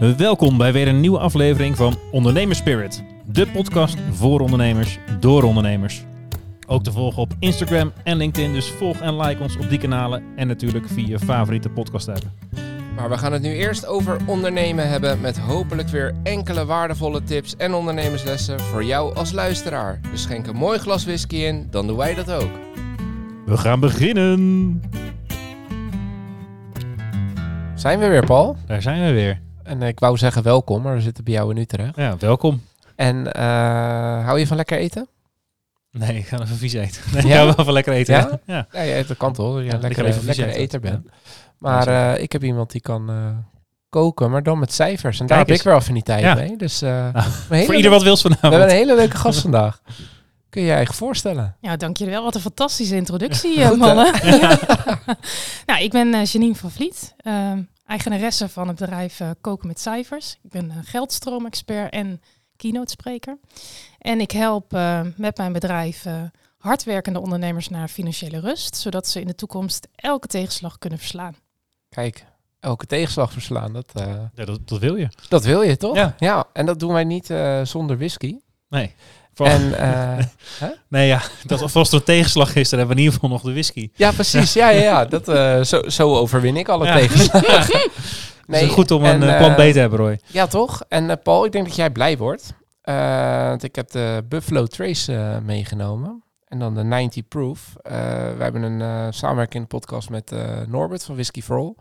Welkom 0.00 0.56
bij 0.56 0.72
weer 0.72 0.88
een 0.88 1.00
nieuwe 1.00 1.18
aflevering 1.18 1.76
van 1.76 1.94
Ondernemers 2.10 2.58
Spirit. 2.58 3.04
De 3.24 3.46
podcast 3.46 3.96
voor 4.12 4.40
ondernemers, 4.40 4.98
door 5.18 5.42
ondernemers. 5.42 6.04
Ook 6.66 6.84
te 6.84 6.92
volgen 6.92 7.22
op 7.22 7.32
Instagram 7.38 7.92
en 8.04 8.16
LinkedIn, 8.16 8.52
dus 8.52 8.70
volg 8.70 9.00
en 9.00 9.16
like 9.16 9.42
ons 9.42 9.56
op 9.56 9.68
die 9.68 9.78
kanalen. 9.78 10.22
En 10.36 10.46
natuurlijk 10.46 10.88
via 10.88 11.06
je 11.06 11.18
favoriete 11.18 11.68
podcast 11.68 12.08
app. 12.08 12.22
Maar 12.96 13.08
we 13.08 13.18
gaan 13.18 13.32
het 13.32 13.42
nu 13.42 13.48
eerst 13.48 13.86
over 13.86 14.16
ondernemen 14.26 14.88
hebben 14.88 15.20
met 15.20 15.38
hopelijk 15.38 15.88
weer 15.88 16.14
enkele 16.22 16.64
waardevolle 16.64 17.22
tips 17.22 17.56
en 17.56 17.74
ondernemerslessen 17.74 18.60
voor 18.60 18.84
jou 18.84 19.14
als 19.14 19.32
luisteraar. 19.32 20.00
Dus 20.10 20.22
schenk 20.22 20.46
een 20.46 20.56
mooi 20.56 20.78
glas 20.78 21.04
whisky 21.04 21.36
in, 21.36 21.66
dan 21.70 21.86
doen 21.86 21.96
wij 21.96 22.14
dat 22.14 22.30
ook. 22.30 22.50
We 23.46 23.56
gaan 23.56 23.80
beginnen! 23.80 24.82
Zijn 27.74 27.98
we 27.98 28.08
weer, 28.08 28.24
Paul? 28.24 28.56
Daar 28.66 28.82
zijn 28.82 29.04
we 29.04 29.12
weer. 29.12 29.49
En 29.70 29.82
ik 29.82 29.98
wou 30.00 30.16
zeggen 30.16 30.42
welkom, 30.42 30.82
maar 30.82 30.94
we 30.94 31.00
zitten 31.00 31.24
bij 31.24 31.32
jou 31.32 31.50
in 31.50 31.56
Utrecht. 31.56 31.96
Ja, 31.96 32.16
welkom. 32.18 32.62
En 32.96 33.32
eh, 33.32 34.24
hou 34.24 34.38
je 34.38 34.46
van 34.46 34.56
lekker 34.56 34.78
eten? 34.78 35.08
Nee, 35.90 36.16
ik 36.18 36.26
ga 36.26 36.40
even 36.40 36.56
vies 36.56 36.72
eten. 36.72 37.02
Nee, 37.12 37.26
Ja? 37.26 37.28
ik 37.42 37.48
ga 37.48 37.54
wel 37.56 37.64
van 37.64 37.74
lekker 37.74 37.92
eten. 37.92 38.14
Ja? 38.14 38.40
ja. 38.46 38.66
Ja, 38.72 38.80
je 38.82 38.94
eet 38.94 39.08
dat 39.08 39.16
kan 39.16 39.32
toch? 39.32 39.56
Je 39.58 39.64
Ja, 39.64 39.78
lekker, 39.78 40.04
even 40.04 40.24
lekker 40.24 40.46
eten. 40.46 40.60
eter 40.60 40.80
bent. 40.80 41.04
Ja. 41.04 41.10
Maar 41.58 41.86
eh, 42.14 42.22
ik 42.22 42.32
heb 42.32 42.44
iemand 42.44 42.70
die 42.70 42.80
kan 42.80 43.10
eh, 43.10 43.16
koken, 43.88 44.30
maar 44.30 44.42
dan 44.42 44.58
met 44.58 44.72
cijfers. 44.72 45.20
En 45.20 45.26
daar 45.26 45.36
Kijk 45.36 45.48
heb 45.48 45.58
ik 45.58 45.62
wel 45.64 45.74
affiniteit 45.74 46.20
Ja. 46.20 46.34
mee. 46.34 46.56
Dus 46.56 46.80
Nou, 46.80 47.12
hele 47.48 47.64
Voor 47.64 47.74
ieder 47.74 47.90
wat 47.90 48.02
wils 48.02 48.22
we 48.22 48.28
hebben 48.28 48.50
vanavond. 48.50 48.70
een 48.72 48.76
hele 48.78 48.94
leuke 48.94 49.16
gast 49.16 49.40
vandaag. 49.40 49.80
Kun 50.48 50.60
je 50.62 50.66
je 50.68 50.74
eigen 50.74 50.94
voorstellen? 50.94 51.56
Ja, 51.60 51.76
dank 51.76 51.96
jullie 51.96 52.12
wel. 52.14 52.22
Wat 52.24 52.34
een 52.34 52.40
fantastische 52.40 52.96
introductie, 52.96 53.66
Goed, 53.66 53.76
mannen. 53.78 54.14
Ja. 54.22 54.58
nou, 55.66 55.82
ik 55.82 55.90
ben 55.90 56.22
Janine 56.24 56.54
van 56.54 56.70
Vliet, 56.70 57.14
eh, 57.16 57.52
eigenaresse 57.90 58.48
van 58.48 58.68
het 58.68 58.78
bedrijf 58.78 59.20
eh, 59.20 59.30
Koken 59.40 59.66
met 59.66 59.80
Cijfers. 59.80 60.38
Ik 60.42 60.50
ben 60.50 60.70
eh, 60.70 60.76
geldstroomexpert 60.82 61.92
en 61.92 62.20
keynote 62.56 62.90
spreker. 62.90 63.38
En 63.98 64.20
ik 64.20 64.30
help 64.30 64.74
eh, 64.74 65.00
met 65.16 65.36
mijn 65.36 65.52
bedrijf 65.52 66.04
eh, 66.04 66.22
hardwerkende 66.58 67.20
ondernemers 67.20 67.68
naar 67.68 67.88
financiële 67.88 68.40
rust, 68.40 68.76
zodat 68.76 69.08
ze 69.08 69.20
in 69.20 69.26
de 69.26 69.34
toekomst 69.34 69.88
elke 69.94 70.26
tegenslag 70.26 70.78
kunnen 70.78 70.98
verslaan. 70.98 71.36
Kijk, 71.88 72.24
elke 72.60 72.86
tegenslag 72.86 73.32
verslaan, 73.32 73.72
dat, 73.72 73.90
eh, 73.94 74.14
Ja, 74.34 74.44
dat, 74.44 74.68
dat 74.68 74.78
wil 74.78 74.96
je. 74.96 75.08
dat 75.28 75.44
wil 75.44 75.62
je 75.62 75.76
toch? 75.76 76.14
Ja. 76.18 76.46
en 76.52 76.66
dat 76.66 76.78
doen 76.78 76.92
wij 76.92 77.04
niet 77.04 77.30
eh, 77.30 77.64
zonder 77.64 77.96
whisky. 77.96 78.36
Nee. 78.68 78.94
En 79.34 79.78
eh, 79.78 80.24
Nee, 80.88 81.06
ja, 81.06 81.20
dat 81.46 81.74
als 81.74 81.74
er 81.92 81.94
een 81.98 82.04
tegenslag 82.04 82.54
is, 82.54 82.68
dan 82.68 82.78
hebben 82.78 82.96
we 82.96 83.02
in 83.02 83.08
ieder 83.08 83.20
geval 83.20 83.36
nog 83.36 83.42
de 83.46 83.52
whisky. 83.52 83.90
ja, 83.94 84.10
precies. 84.12 84.52
Ja, 84.52 84.68
ja, 84.68 84.82
ja. 84.82 85.04
Dat, 85.04 85.28
eh, 85.28 85.60
zo, 85.62 85.88
zo 85.88 86.16
overwin 86.16 86.56
ik 86.56 86.68
alle 86.68 86.86
Ja. 86.86 86.94
tegenslagen. 86.96 87.80
Nee, 88.46 88.60
het 88.60 88.68
is 88.68 88.74
goed 88.74 88.90
om 88.90 89.04
en, 89.04 89.22
een 89.22 89.28
eh, 89.28 89.38
plan 89.38 89.54
B 89.54 89.72
te 89.72 89.78
hebben, 89.78 89.98
Roy. 89.98 90.18
Ja, 90.26 90.46
toch? 90.46 90.82
En 90.88 91.20
Paul, 91.22 91.44
ik 91.44 91.52
denk 91.52 91.66
dat 91.66 91.76
jij 91.76 91.90
blij 91.90 92.16
wordt. 92.16 92.54
Want 92.82 93.62
ik 93.62 93.74
heb 93.76 93.90
de 93.90 94.24
Buffalo 94.28 94.66
Trace 94.66 95.40
meegenomen. 95.44 96.22
En 96.48 96.58
dan 96.58 96.74
de 96.74 96.84
90 96.84 97.28
Proof. 97.28 97.72
We 97.82 98.36
hebben 98.38 98.62
een 98.62 98.80
eh 98.80 99.06
samenwerking 99.10 99.54
in 99.54 99.68
de 99.70 99.76
podcast 99.76 100.10
met 100.10 100.32
Norbert 100.68 101.04
van 101.04 101.14
Whisky 101.14 101.42
for 101.42 101.56
All. 101.56 101.74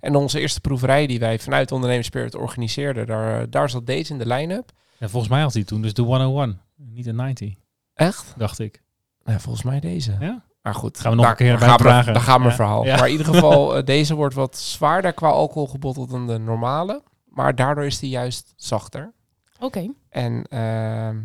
En 0.00 0.14
onze 0.16 0.40
eerste 0.40 0.60
proeverij 0.60 1.06
die 1.06 1.18
wij 1.18 1.38
vanuit 1.38 1.72
Ondernemers 1.72 2.06
Spirit 2.06 2.34
organiseerden, 2.34 3.06
daar, 3.06 3.50
daar 3.50 3.70
zat 3.70 3.86
deze 3.86 4.12
in 4.12 4.18
de 4.18 4.26
line-up. 4.26 4.70
Ja, 4.98 5.08
volgens 5.08 5.32
mij 5.32 5.40
had 5.40 5.52
hij 5.54 5.64
toen 5.64 5.82
dus 5.82 5.94
de 5.94 6.02
101, 6.02 6.60
niet 6.88 7.04
de 7.04 7.12
90, 7.12 7.54
Echt? 7.94 8.34
dacht 8.36 8.58
ik. 8.58 8.82
Nou, 9.22 9.40
volgens 9.40 9.64
mij 9.64 9.80
deze. 9.80 10.16
Ja? 10.20 10.44
Maar 10.62 10.74
goed, 10.74 11.00
Gaan 11.00 11.10
we 11.10 11.16
nog 11.16 11.24
daar, 11.26 11.40
een 11.40 11.46
keer 11.46 11.58
bij 11.58 11.68
gaan 11.68 11.76
we- 11.76 11.82
vragen. 11.82 12.12
Daar 12.12 12.22
gaan 12.22 12.40
we 12.42 12.48
Ja. 12.48 12.54
verhaal. 12.54 12.84
Ja. 12.84 12.96
Maar 12.96 13.06
in 13.06 13.10
ieder 13.16 13.26
geval, 13.34 13.76
eh, 13.76 13.84
deze 13.84 14.14
wordt 14.14 14.34
wat 14.34 14.56
zwaarder 14.58 15.12
qua 15.12 15.28
alcohol 15.28 15.66
gebotteld 15.68 16.10
dan 16.10 16.26
de 16.26 16.38
normale. 16.38 17.02
Maar 17.24 17.54
daardoor 17.54 17.84
is 17.84 17.98
die 17.98 18.10
juist 18.10 18.52
zachter. 18.56 19.12
Oké. 19.58 19.92
En 20.08 20.44
ehm, 20.48 21.18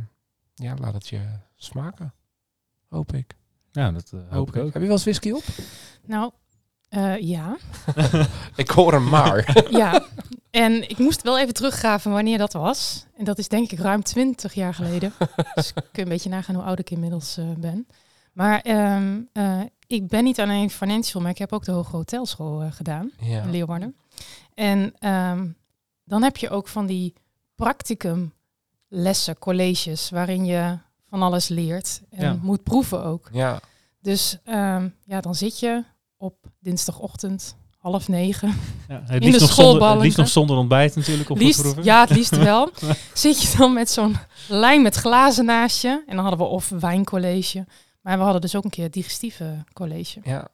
ja, 0.53 0.73
laat 0.80 0.94
het 0.94 1.08
je 1.08 1.22
smaken. 1.56 2.14
Hoop 2.89 3.14
ik. 3.14 3.36
Ja, 3.71 3.92
dat 3.92 4.11
eh, 4.14 4.20
hoop 4.30 4.48
ik 4.48 4.55
ook. 4.55 4.64
Heb 4.73 4.73
je 4.73 4.80
wel 4.88 4.89
eens 4.92 5.04
whisky 5.04 5.32
op? 5.32 5.44
Nou, 6.05 6.32
eh, 6.89 7.17
ja. 7.19 7.57
Ik 8.55 8.69
hoor 8.69 8.91
hem 8.93 9.09
maar. 9.09 9.57
ja. 9.69 10.05
En 10.51 10.89
ik 10.89 10.97
moest 10.97 11.21
wel 11.21 11.39
even 11.39 11.53
teruggraven 11.53 12.11
wanneer 12.11 12.37
dat 12.37 12.53
was. 12.53 13.05
En 13.17 13.25
dat 13.25 13.37
is 13.37 13.47
denk 13.47 13.71
ik 13.71 13.79
ruim 13.79 14.03
20 14.03 14.53
jaar 14.53 14.73
geleden. 14.73 15.13
dus 15.55 15.73
kun 15.73 15.83
je 15.91 16.01
een 16.01 16.07
beetje 16.09 16.29
nagaan 16.29 16.55
hoe 16.55 16.63
oud 16.63 16.79
ik 16.79 16.89
inmiddels 16.89 17.37
eh, 17.37 17.45
ben. 17.57 17.87
Maar 18.33 18.61
ehm, 18.61 19.19
eh, 19.33 19.61
ik 19.87 20.07
ben 20.07 20.23
niet 20.23 20.39
alleen 20.39 20.69
financial, 20.69 21.21
maar 21.21 21.31
ik 21.31 21.37
heb 21.37 21.53
ook 21.53 21.65
de 21.65 21.71
Hoge 21.71 21.95
Hotelschool 21.95 22.69
gedaan 22.71 23.11
ja. 23.19 23.41
in 23.41 23.52
Leeuwarden. 23.52 23.95
En 24.53 24.93
ehm, 24.99 25.47
dan 26.03 26.23
heb 26.23 26.37
je 26.37 26.49
ook 26.49 26.67
van 26.67 26.85
die 26.85 27.13
practicum 27.55 28.33
lessen, 28.87 29.37
colleges, 29.39 30.09
waarin 30.09 30.45
je 30.45 30.77
van 31.09 31.21
alles 31.21 31.47
leert 31.47 32.02
en 32.09 32.23
Ja. 32.25 32.37
moet 32.41 32.63
proeven 32.63 33.03
ook. 33.03 33.29
ja. 33.31 33.59
Dus 34.02 34.37
ehm, 34.43 34.89
ja, 35.05 35.21
dan 35.21 35.35
zit 35.35 35.59
je 35.59 35.83
op 36.25 36.36
dinsdagochtend 36.59 37.55
half 37.77 38.08
negen 38.08 38.53
Ja, 38.87 39.02
het 39.05 39.21
de 39.21 39.27
liefst, 39.27 39.39
nog 39.41 39.53
zonder, 39.53 39.89
het 39.89 40.02
liefst 40.02 40.17
nog 40.17 40.27
zonder 40.27 40.58
ontbijt 40.58 40.95
natuurlijk. 40.95 41.30
Op 41.30 41.37
liefst, 41.37 41.61
proeven. 41.61 41.83
ja, 41.83 42.02
het 42.02 42.09
liefst 42.09 42.36
wel. 42.37 42.69
Zit 43.13 43.41
je 43.41 43.58
dan 43.58 43.73
met 43.73 43.89
zo'n 43.89 44.15
lijn 44.47 44.81
met 44.81 44.95
glazen 44.95 45.45
naast 45.45 45.81
je. 45.81 45.89
En 46.08 46.15
dan 46.15 46.25
hadden 46.25 46.39
we 46.39 46.45
of 46.45 46.69
wijncollege. 46.80 47.65
Maar 48.02 48.17
we 48.17 48.23
hadden 48.23 48.41
dus 48.41 48.55
ook 48.55 48.64
een 48.64 48.69
keer 48.69 48.83
het 48.83 48.93
digestieve 48.93 49.64
college. 49.73 50.19
ja. 50.23 50.47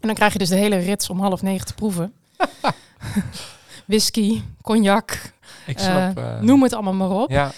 En 0.00 0.06
dan 0.06 0.14
krijg 0.16 0.32
je 0.32 0.38
dus 0.38 0.48
de 0.48 0.56
hele 0.56 0.76
rits 0.76 1.10
om 1.10 1.20
half 1.20 1.42
negen 1.42 1.66
te 1.66 1.74
proeven. 1.74 2.12
Whisky, 3.86 4.42
cognac, 4.62 5.32
Ik 5.66 5.76
eh, 5.78 5.84
snap. 5.84 6.18
eh, 6.18 6.40
noem 6.40 6.62
het 6.62 6.72
allemaal 6.72 6.92
maar 6.94 7.10
op. 7.10 7.30
Ja, 7.30 7.52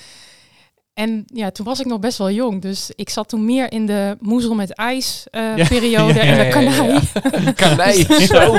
En 1.00 1.24
ja, 1.34 1.50
toen 1.50 1.66
was 1.66 1.80
ik 1.80 1.86
nog 1.86 2.00
best 2.00 2.18
wel 2.18 2.30
jong. 2.30 2.62
Dus 2.62 2.90
ik 2.96 3.10
zat 3.10 3.28
toen 3.28 3.44
meer 3.44 3.72
in 3.72 3.86
de 3.86 4.16
moezel 4.20 4.54
met 4.54 4.74
ijs 4.74 5.26
eh, 5.30 5.56
Ja. 5.56 5.66
periode 5.68 6.14
Ja, 6.18 6.20
en 6.20 6.26
ja, 6.26 6.36
de 6.36 6.44
ja, 6.44 6.50
kanij. 6.50 7.00
ja. 7.44 7.52
kanij. 7.52 7.94
Zo. 8.26 8.54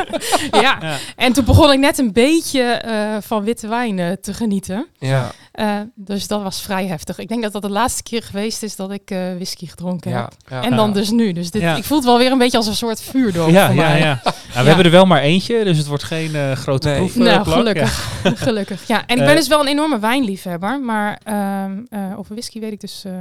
ja. 0.52 0.78
Ja. 0.82 0.98
En 1.16 1.34
toen 1.34 1.46
begon 1.46 1.72
ik 1.72 1.80
net 1.80 1.98
een 1.98 2.14
beetje 2.14 2.62
eh, 2.62 3.18
van 3.20 3.44
witte 3.44 3.68
wijn 3.68 4.00
eh, 4.00 4.12
te 4.12 4.34
genieten. 4.34 4.88
Ja, 5.00 5.32
Eh, 5.52 5.80
dus 5.96 6.28
dat 6.28 6.42
was 6.44 6.62
vrij 6.62 6.88
heftig. 6.88 7.18
Ik 7.18 7.28
denk 7.28 7.44
dat 7.44 7.52
dat 7.52 7.62
de 7.62 7.70
laatste 7.70 8.04
keer 8.04 8.24
geweest 8.24 8.64
is 8.64 8.76
dat 8.76 8.92
ik 8.92 9.12
eh, 9.12 9.34
whisky 9.34 9.68
gedronken 9.68 10.12
ja, 10.12 10.22
heb. 10.22 10.34
ja. 10.50 10.64
En 10.64 10.76
dan 10.76 10.88
Ja. 10.88 10.94
dus 10.94 11.10
nu. 11.10 11.32
Dus 11.34 11.52
dit, 11.52 11.62
Ja. 11.62 11.76
ik 11.76 11.84
voel 11.84 11.98
het 11.98 12.06
wel 12.06 12.18
weer 12.18 12.32
een 12.32 12.38
beetje 12.38 12.58
als 12.58 12.68
een 12.68 12.76
soort 12.76 13.02
vuurdoop 13.02 13.50
Ja, 13.50 13.66
voor 13.66 13.76
ja, 13.76 13.82
mij. 13.90 14.00
ja. 14.00 14.20
Nou, 14.24 14.34
we 14.64 14.68
hebben 14.68 14.86
er 14.86 14.92
wel 14.92 15.06
maar 15.06 15.22
eentje, 15.22 15.64
dus 15.64 15.78
het 15.78 15.88
wordt 15.88 16.04
geen 16.04 16.36
eh, 16.36 16.52
grote 16.52 16.88
Nee. 16.88 16.98
proef. 16.98 17.16
Nou, 17.16 17.46
gelukkig. 17.48 18.22
gelukkig. 18.46 18.88
Ja, 18.88 19.06
en 19.08 19.18
ik 19.18 19.26
ben 19.26 19.36
dus 19.36 19.48
wel 19.48 19.60
een 19.62 19.68
enorme 19.68 20.00
wijnliefhebber. 20.00 20.80
Maar 20.82 21.20
ehm, 21.24 21.80
eh, 21.90 22.20
over 22.20 22.34
whisky 22.34 22.60
weet 22.60 22.72
ik 22.72 22.80
dus 22.80 23.04
eh, 23.06 23.14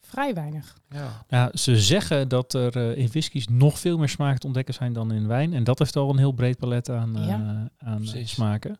vrij 0.00 0.34
weinig. 0.34 0.76
Ja. 0.90 1.24
Ja, 1.28 1.50
ze 1.54 1.76
zeggen 1.80 2.28
dat 2.28 2.52
er 2.54 2.76
eh, 2.76 2.96
in 2.98 3.08
whiskies 3.10 3.46
nog 3.50 3.78
veel 3.78 3.98
meer 3.98 4.08
smaken 4.08 4.40
te 4.40 4.46
ontdekken 4.46 4.74
zijn 4.74 4.92
dan 4.92 5.12
in 5.12 5.26
wijn. 5.26 5.54
En 5.54 5.64
dat 5.64 5.78
heeft 5.78 5.96
al 5.96 6.10
een 6.10 6.18
heel 6.18 6.32
breed 6.32 6.58
palet 6.58 6.90
aan, 6.90 7.16
eh, 7.16 7.26
Ja. 7.26 7.68
aan 7.78 7.96
Precies. 7.96 8.30
smaken. 8.30 8.78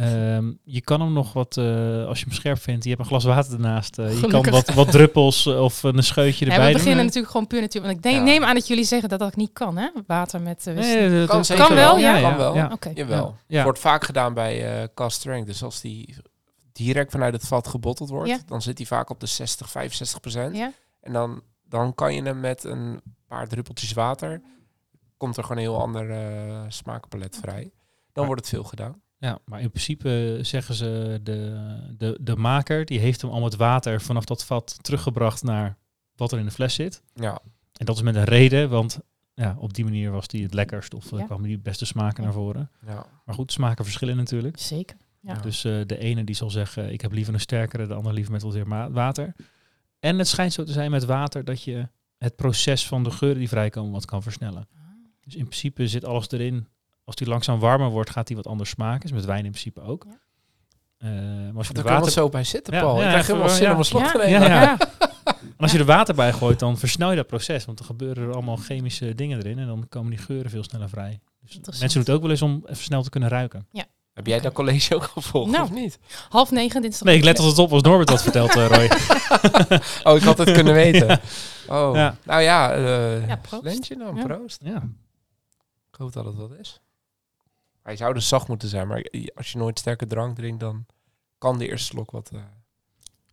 Ehm, 0.00 0.52
je 0.64 0.80
kan 0.80 1.00
hem 1.00 1.12
nog 1.12 1.32
wat, 1.32 1.56
eh, 1.56 2.06
als 2.06 2.18
je 2.18 2.24
hem 2.24 2.34
scherp 2.34 2.58
vindt, 2.58 2.82
je 2.84 2.90
hebt 2.90 3.02
een 3.02 3.08
glas 3.08 3.24
water 3.24 3.52
ernaast. 3.52 3.98
eh, 3.98 4.20
je 4.20 4.26
kan 4.26 4.50
wat, 4.50 4.74
wat 4.74 4.90
druppels 4.90 5.46
of 5.46 5.82
een 5.82 6.02
scheutje 6.02 6.44
Ja, 6.44 6.50
erbij 6.50 6.66
we 6.66 6.72
doen. 6.72 6.78
beginnen 6.80 6.98
eh. 7.00 7.04
natuurlijk 7.06 7.32
gewoon 7.32 7.46
puur 7.46 7.60
natuurlijk. 7.60 7.92
Want 7.94 8.06
ik 8.06 8.12
denk, 8.12 8.26
Ja. 8.26 8.32
neem 8.32 8.44
aan 8.44 8.54
dat 8.54 8.66
jullie 8.66 8.84
zeggen 8.84 9.08
dat 9.08 9.18
dat 9.18 9.36
niet 9.36 9.52
kan, 9.52 9.76
hè? 9.76 9.88
Water 10.06 10.40
met 10.40 10.64
whisky. 10.64 10.80
Nee, 10.94 11.18
dat- 11.18 11.28
Kan 11.28 11.36
dat- 11.36 11.46
zeker 11.46 11.66
Kan 11.66 11.74
wel, 11.74 11.98
ja? 11.98 12.20
Kan 12.20 12.36
wel. 12.36 12.54
ja. 12.54 12.70
Oké. 12.72 12.90
Jawel. 12.94 13.36
Wordt 13.48 13.78
vaak 13.78 14.04
gedaan 14.04 14.34
bij 14.34 14.80
eh 14.82 14.88
cast 14.94 15.16
strength. 15.16 15.46
Dus 15.46 15.62
als 15.62 15.80
die 15.80 16.16
direct 16.72 17.10
vanuit 17.10 17.32
het 17.34 17.46
vat 17.46 17.68
gebotteld 17.68 18.08
wordt, 18.08 18.28
Ja. 18.30 18.38
dan 18.46 18.62
zit 18.62 18.76
die 18.76 18.86
vaak 18.86 19.10
op 19.10 19.20
de 19.20 19.26
60, 19.26 19.70
65 19.70 20.20
procent. 20.20 20.56
Ja? 20.56 20.72
En 21.00 21.12
dan, 21.12 21.42
dan 21.68 21.94
kan 21.94 22.14
je 22.14 22.22
hem 22.22 22.40
met 22.40 22.64
een 22.64 23.00
paar 23.26 23.48
druppeltjes 23.48 23.92
water, 23.92 24.40
komt 25.16 25.36
er 25.36 25.42
gewoon 25.42 25.58
een 25.58 25.68
heel 25.70 25.80
ander 25.80 26.10
eh, 26.10 26.60
smaakpalet 26.68 27.36
vrij. 27.40 27.62
Dan 27.62 27.70
Maar- 28.14 28.26
wordt 28.26 28.40
het 28.40 28.50
veel 28.50 28.64
gedaan. 28.64 29.00
Ja, 29.20 29.38
maar 29.44 29.60
in 29.60 29.70
principe 29.70 30.38
zeggen 30.42 30.74
ze, 30.74 31.20
de, 31.22 31.56
de, 31.98 32.18
de 32.20 32.36
maker, 32.36 32.84
die 32.84 32.98
heeft 32.98 33.20
hem 33.22 33.30
al 33.30 33.40
met 33.40 33.56
water 33.56 34.00
vanaf 34.00 34.24
dat 34.24 34.44
vat 34.44 34.76
teruggebracht 34.80 35.42
naar 35.42 35.76
wat 36.16 36.32
er 36.32 36.38
in 36.38 36.44
de 36.44 36.50
fles 36.50 36.74
zit. 36.74 37.02
Ja, 37.14 37.40
En 37.72 37.86
dat 37.86 37.96
is 37.96 38.02
met 38.02 38.14
een 38.14 38.24
reden, 38.24 38.70
want 38.70 39.00
ja, 39.34 39.56
op 39.58 39.74
die 39.74 39.84
manier 39.84 40.10
was 40.10 40.26
die 40.28 40.42
het 40.42 40.54
lekkerst 40.54 40.94
of 40.94 41.12
eh, 41.12 41.18
Ja. 41.18 41.24
kwamen 41.24 41.48
die 41.48 41.58
beste 41.58 41.84
smaken 41.86 42.16
Ja. 42.22 42.22
naar 42.28 42.32
voren. 42.38 42.70
ja. 42.86 43.06
Maar 43.24 43.34
goed, 43.34 43.52
smaken 43.52 43.84
verschillen 43.84 44.16
natuurlijk. 44.16 44.58
Zeker. 44.58 44.96
Ja. 45.20 45.34
Dus 45.34 45.64
eh, 45.64 45.80
de 45.86 45.98
ene 45.98 46.24
die 46.24 46.34
zal 46.34 46.50
zeggen, 46.50 46.92
ik 46.92 47.00
heb 47.00 47.12
liever 47.12 47.34
een 47.34 47.40
sterkere, 47.40 47.86
de 47.86 47.94
ander 47.94 48.12
liever 48.12 48.32
met 48.32 48.42
wat 48.42 48.54
meer 48.66 48.92
water. 48.92 49.34
En 49.98 50.18
het 50.18 50.28
schijnt 50.28 50.52
zo 50.52 50.64
te 50.64 50.72
zijn 50.72 50.90
met 50.90 51.04
water 51.04 51.44
dat 51.44 51.62
je 51.62 51.88
het 52.18 52.36
proces 52.36 52.86
van 52.86 53.04
de 53.04 53.10
geuren 53.10 53.38
die 53.38 53.48
vrijkomen 53.48 53.92
wat 53.92 54.04
kan 54.04 54.22
versnellen. 54.22 54.68
Dus 55.20 55.34
in 55.34 55.44
principe 55.44 55.88
zit 55.88 56.04
alles 56.04 56.30
erin. 56.30 56.66
Als 57.04 57.16
die 57.16 57.26
langzaam 57.28 57.58
warmer 57.58 57.88
wordt, 57.90 58.10
gaat 58.10 58.26
die 58.26 58.36
wat 58.36 58.46
anders 58.46 58.70
smaken. 58.70 59.04
Is 59.04 59.12
met 59.12 59.24
wijn 59.24 59.44
in 59.44 59.50
principe 59.50 59.80
ook. 59.80 60.04
Ja. 60.08 60.18
Eh, 60.98 61.10
maar 61.46 61.56
als 61.56 61.66
je 61.68 61.74
Daar 61.74 61.84
er 61.84 61.90
water, 61.92 62.10
zo 62.12 62.28
bij 62.28 62.44
zitten, 62.44 62.74
Ja, 62.74 62.80
Paul. 62.80 62.96
ja, 62.96 63.02
ik 63.02 63.08
krijg 63.08 63.26
helemaal 63.26 63.46
wel, 63.48 63.56
zin 63.56 63.66
ja. 63.66 63.72
om 63.72 63.78
een 63.78 63.84
slok 63.84 64.02
Ja. 64.02 64.10
te 64.10 64.18
nemen. 64.18 64.40
Ja, 64.40 64.60
Ja. 64.62 64.78
en 65.40 65.56
als 65.58 65.72
je 65.72 65.78
er 65.78 65.84
water 65.84 66.14
bij 66.14 66.32
gooit, 66.32 66.58
dan 66.58 66.78
versnel 66.78 67.10
je 67.10 67.16
dat 67.16 67.26
proces. 67.26 67.64
Want 67.64 67.78
er 67.78 67.84
gebeuren 67.84 68.22
er 68.28 68.32
allemaal 68.32 68.56
chemische 68.56 69.14
dingen 69.14 69.38
erin. 69.38 69.58
En 69.58 69.66
dan 69.66 69.86
komen 69.88 70.10
die 70.10 70.18
geuren 70.18 70.50
veel 70.50 70.62
sneller 70.64 70.88
vrij. 70.88 71.20
Dus 71.40 71.54
mensen 71.80 71.88
doen 71.88 71.98
het 72.02 72.10
ook 72.10 72.20
wel 72.22 72.30
eens 72.30 72.42
om 72.42 72.62
even 72.66 72.82
snel 72.82 73.02
te 73.02 73.10
kunnen 73.10 73.28
ruiken. 73.28 73.66
Ja, 73.72 73.84
Heb 74.14 74.26
jij 74.26 74.40
dat 74.40 74.52
college 74.52 74.94
ook 74.94 75.02
gevolgd 75.02 75.50
Nou. 75.50 75.62
of 75.64 75.70
niet? 75.70 75.98
Half 76.28 76.50
negen 76.50 76.82
dinsdag. 76.82 77.06
Nee, 77.06 77.16
ik 77.16 77.24
let 77.24 77.38
altijd 77.38 77.58
op 77.58 77.72
als 77.72 77.82
Norbert 77.82 78.08
dat 78.08 78.22
vertelt, 78.22 78.56
eh, 78.56 78.66
Roy. 78.66 78.90
Oh, 80.12 80.16
ik 80.16 80.22
had 80.22 80.38
het 80.38 80.52
kunnen 80.52 80.74
weten. 80.84 81.20
Oh, 81.68 81.94
Ja. 81.94 82.16
nou 82.24 82.42
ja, 82.42 82.72
eh 82.72 83.28
Ja, 83.28 83.36
proost. 83.36 83.62
Lentje 83.64 83.96
dan, 83.96 84.16
Ja. 84.16 84.22
proost. 84.24 84.60
Ja. 84.64 84.76
Ik 85.92 85.98
hoop 85.98 86.12
dat 86.12 86.24
het 86.24 86.34
wat 86.34 86.50
is. 86.60 86.80
Hij 87.82 87.96
zou 87.96 88.14
dus 88.14 88.28
zacht 88.28 88.48
moeten 88.48 88.68
zijn, 88.68 88.86
maar 88.88 89.06
als 89.34 89.52
je 89.52 89.58
nooit 89.58 89.78
sterke 89.78 90.06
drank 90.06 90.36
drinkt, 90.36 90.60
dan 90.60 90.86
kan 91.38 91.58
de 91.58 91.68
eerste 91.68 91.86
slok 91.86 92.10
wat 92.10 92.30
eh, 92.34 92.40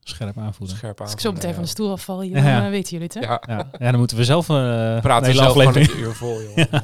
Scherp 0.03 0.37
aanvoelen. 0.37 0.77
scherp 0.77 0.99
aan. 0.99 1.05
Als 1.05 1.13
ik 1.15 1.19
zo 1.21 1.31
meteen 1.31 1.53
van 1.53 1.63
de 1.63 1.69
stoel 1.69 1.91
afval, 1.91 2.21
hier, 2.21 2.35
Ja. 2.37 2.55
dan 2.55 2.63
eh, 2.63 2.69
weten 2.69 2.91
jullie 2.91 3.05
het, 3.05 3.13
hè? 3.13 3.19
Ja, 3.19 3.41
Ja. 3.47 3.69
ja, 3.79 3.89
dan 3.91 3.99
moeten 3.99 4.17
we 4.17 4.23
zelf 4.23 4.49
eh 4.49 4.55
een 4.55 5.01
praten 5.01 5.33
zelf 5.33 5.47
aflevering. 5.47 5.91
een 5.91 5.99
uur 5.99 6.13
vol, 6.13 6.41
joh. 6.41 6.55
Ja. 6.71 6.83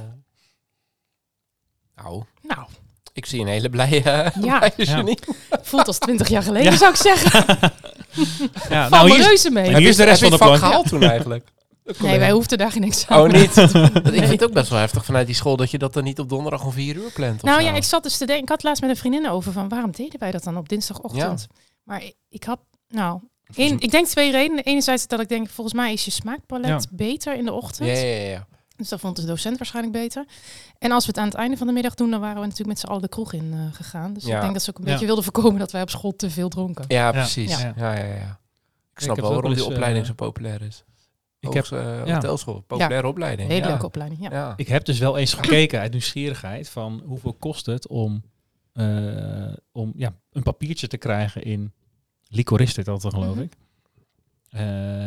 Nou, 1.96 2.24
Nou, 2.42 2.68
ik 3.14 3.26
zie 3.26 3.42
een 3.42 3.48
hele 3.48 3.70
blije, 3.70 4.32
uh, 4.36 4.44
Ja. 4.50 4.72
blije 4.76 5.18
voelt 5.62 5.88
als 5.88 5.98
twintig 5.98 6.28
jaar 6.28 6.44
geleden, 6.44 6.72
Ja. 6.72 6.78
zou 6.78 6.92
ik 6.92 6.98
zeggen. 6.98 7.46
Ja, 8.70 8.90
nou, 8.90 9.10
hier, 9.12 9.22
reuze 9.26 9.50
mee. 9.52 9.70
En 9.72 9.78
hier 9.78 9.88
is 9.88 9.96
de 9.96 10.04
rest 10.04 10.22
van 10.22 10.32
de 10.32 10.38
plank. 10.38 10.58
gehaald 10.58 10.88
toen 10.88 11.04
eigenlijk? 11.04 11.48
Nee, 12.00 12.20
wij 12.20 12.32
hoefden 12.32 12.58
daar 12.58 12.72
geen 12.72 12.82
niks 12.82 13.08
aan. 13.08 13.22
Oh, 13.22 13.30
niet? 13.32 13.58
Ik 14.14 14.24
vind 14.28 14.30
het 14.30 14.44
ook 14.44 14.54
best 14.54 14.70
wel 14.70 14.80
heftig 14.80 15.06
vanuit 15.06 15.26
die 15.26 15.36
school 15.36 15.56
dat 15.58 15.72
je 15.72 15.78
dat 15.78 15.94
dan 15.94 16.04
niet 16.04 16.20
op 16.20 16.30
donderdag 16.30 16.66
om 16.66 16.72
vier 16.72 16.96
uur 16.96 17.12
plant. 17.12 17.36
of 17.36 17.42
Nou 17.50 17.62
zo. 17.62 17.68
ja, 17.68 17.74
ik 17.76 17.84
zat 17.84 18.04
dus 18.04 18.18
te 18.18 18.26
denken, 18.26 18.44
ik 18.44 18.50
had 18.50 18.64
laatst 18.64 18.82
met 18.82 18.90
een 18.92 18.98
vriendin 18.98 19.30
over 19.30 19.52
van 19.52 19.70
waarom 19.70 19.92
deden 19.92 20.20
wij 20.20 20.32
dat 20.32 20.44
dan 20.44 20.58
op 20.58 20.70
dinsdagochtend? 20.70 21.48
Maar 21.84 22.04
ik, 22.04 22.14
ik 22.30 22.44
had, 22.44 22.60
nou, 22.88 23.20
ik 23.56 23.92
denk 23.92 24.08
twee 24.08 24.32
redenen. 24.32 24.64
Enerzijds 24.64 25.08
dat 25.08 25.20
ik 25.20 25.30
denk, 25.30 25.50
volgens 25.50 25.76
mij 25.76 25.94
is 25.94 26.06
je 26.06 26.12
smaakpalet 26.12 26.68
Ja. 26.68 26.80
beter 26.92 27.36
in 27.36 27.46
de 27.46 27.52
ochtend. 27.54 27.90
Ja, 27.90 27.96
ja, 27.96 28.16
ja, 28.16 28.30
ja. 28.30 28.48
Dus 28.76 28.90
dat 28.90 29.00
vond 29.00 29.16
de 29.16 29.26
docent 29.26 29.58
waarschijnlijk 29.58 29.96
beter. 29.96 30.26
En 30.80 30.92
als 30.92 31.04
we 31.06 31.12
het 31.12 31.20
aan 31.20 31.26
het 31.28 31.34
einde 31.36 31.58
van 31.58 31.68
de 31.68 31.74
middag 31.74 31.94
doen, 31.94 32.12
dan 32.12 32.20
waren 32.20 32.36
we 32.36 32.42
natuurlijk 32.42 32.70
met 32.70 32.80
z'n 32.80 32.86
allen 32.88 33.02
de 33.02 33.08
kroeg 33.08 33.34
in 33.34 33.52
eh, 33.54 33.76
gegaan. 33.76 34.14
Dus 34.14 34.24
Ja. 34.26 34.36
ik 34.36 34.42
denk 34.42 34.54
dat 34.54 34.64
ze 34.64 34.70
ook 34.70 34.78
een 34.78 34.84
Ja. 34.86 34.92
beetje 34.92 35.06
wilden 35.06 35.24
voorkomen 35.24 35.60
dat 35.60 35.72
wij 35.72 35.82
op 35.82 35.90
school 35.90 36.16
te 36.16 36.30
veel 36.30 36.50
dronken. 36.50 36.86
Ja, 36.88 37.12
precies. 37.12 37.62
Ja. 37.62 37.74
Ja, 37.78 37.94
ja, 37.98 38.04
ja. 38.06 38.40
Ik 38.96 39.00
snap 39.02 39.20
wel 39.20 39.34
waarom 39.34 39.54
die 39.54 39.66
opleiding 39.66 40.02
eh, 40.04 40.08
zo 40.10 40.14
populair 40.14 40.62
is. 40.62 40.84
Ik 41.48 41.54
heb, 41.54 41.68
Hoogste, 41.68 41.78
eh, 41.78 42.06
ja. 42.06 42.14
hotelschool, 42.14 42.60
populaire 42.68 43.08
opleiding. 43.08 43.50
Hele 43.50 43.62
ja. 43.62 43.68
leuke 43.68 43.86
opleiding, 43.86 44.22
ja. 44.22 44.32
Ja. 44.32 44.54
ik 44.56 44.68
heb 44.68 44.86
dus 44.86 45.00
wel 45.00 45.18
eens 45.18 45.34
gekeken 45.34 45.80
uit 45.80 45.92
nieuwsgierigheid 45.92 46.70
van 46.70 47.02
hoeveel 47.06 47.34
kost 47.34 47.66
het 47.66 47.88
om, 47.88 48.24
eh, 48.74 49.54
om 49.72 49.94
ja, 49.96 50.14
een 50.32 50.44
papiertje 50.44 50.88
te 50.88 50.98
krijgen 50.98 51.44
in 51.44 51.74
Licorist 52.28 52.86
dat 52.86 53.02
dan 53.02 53.12
geloof 53.12 53.34
Mhm. 53.36 53.44
ik. 53.44 53.54
Eh, 54.50 54.62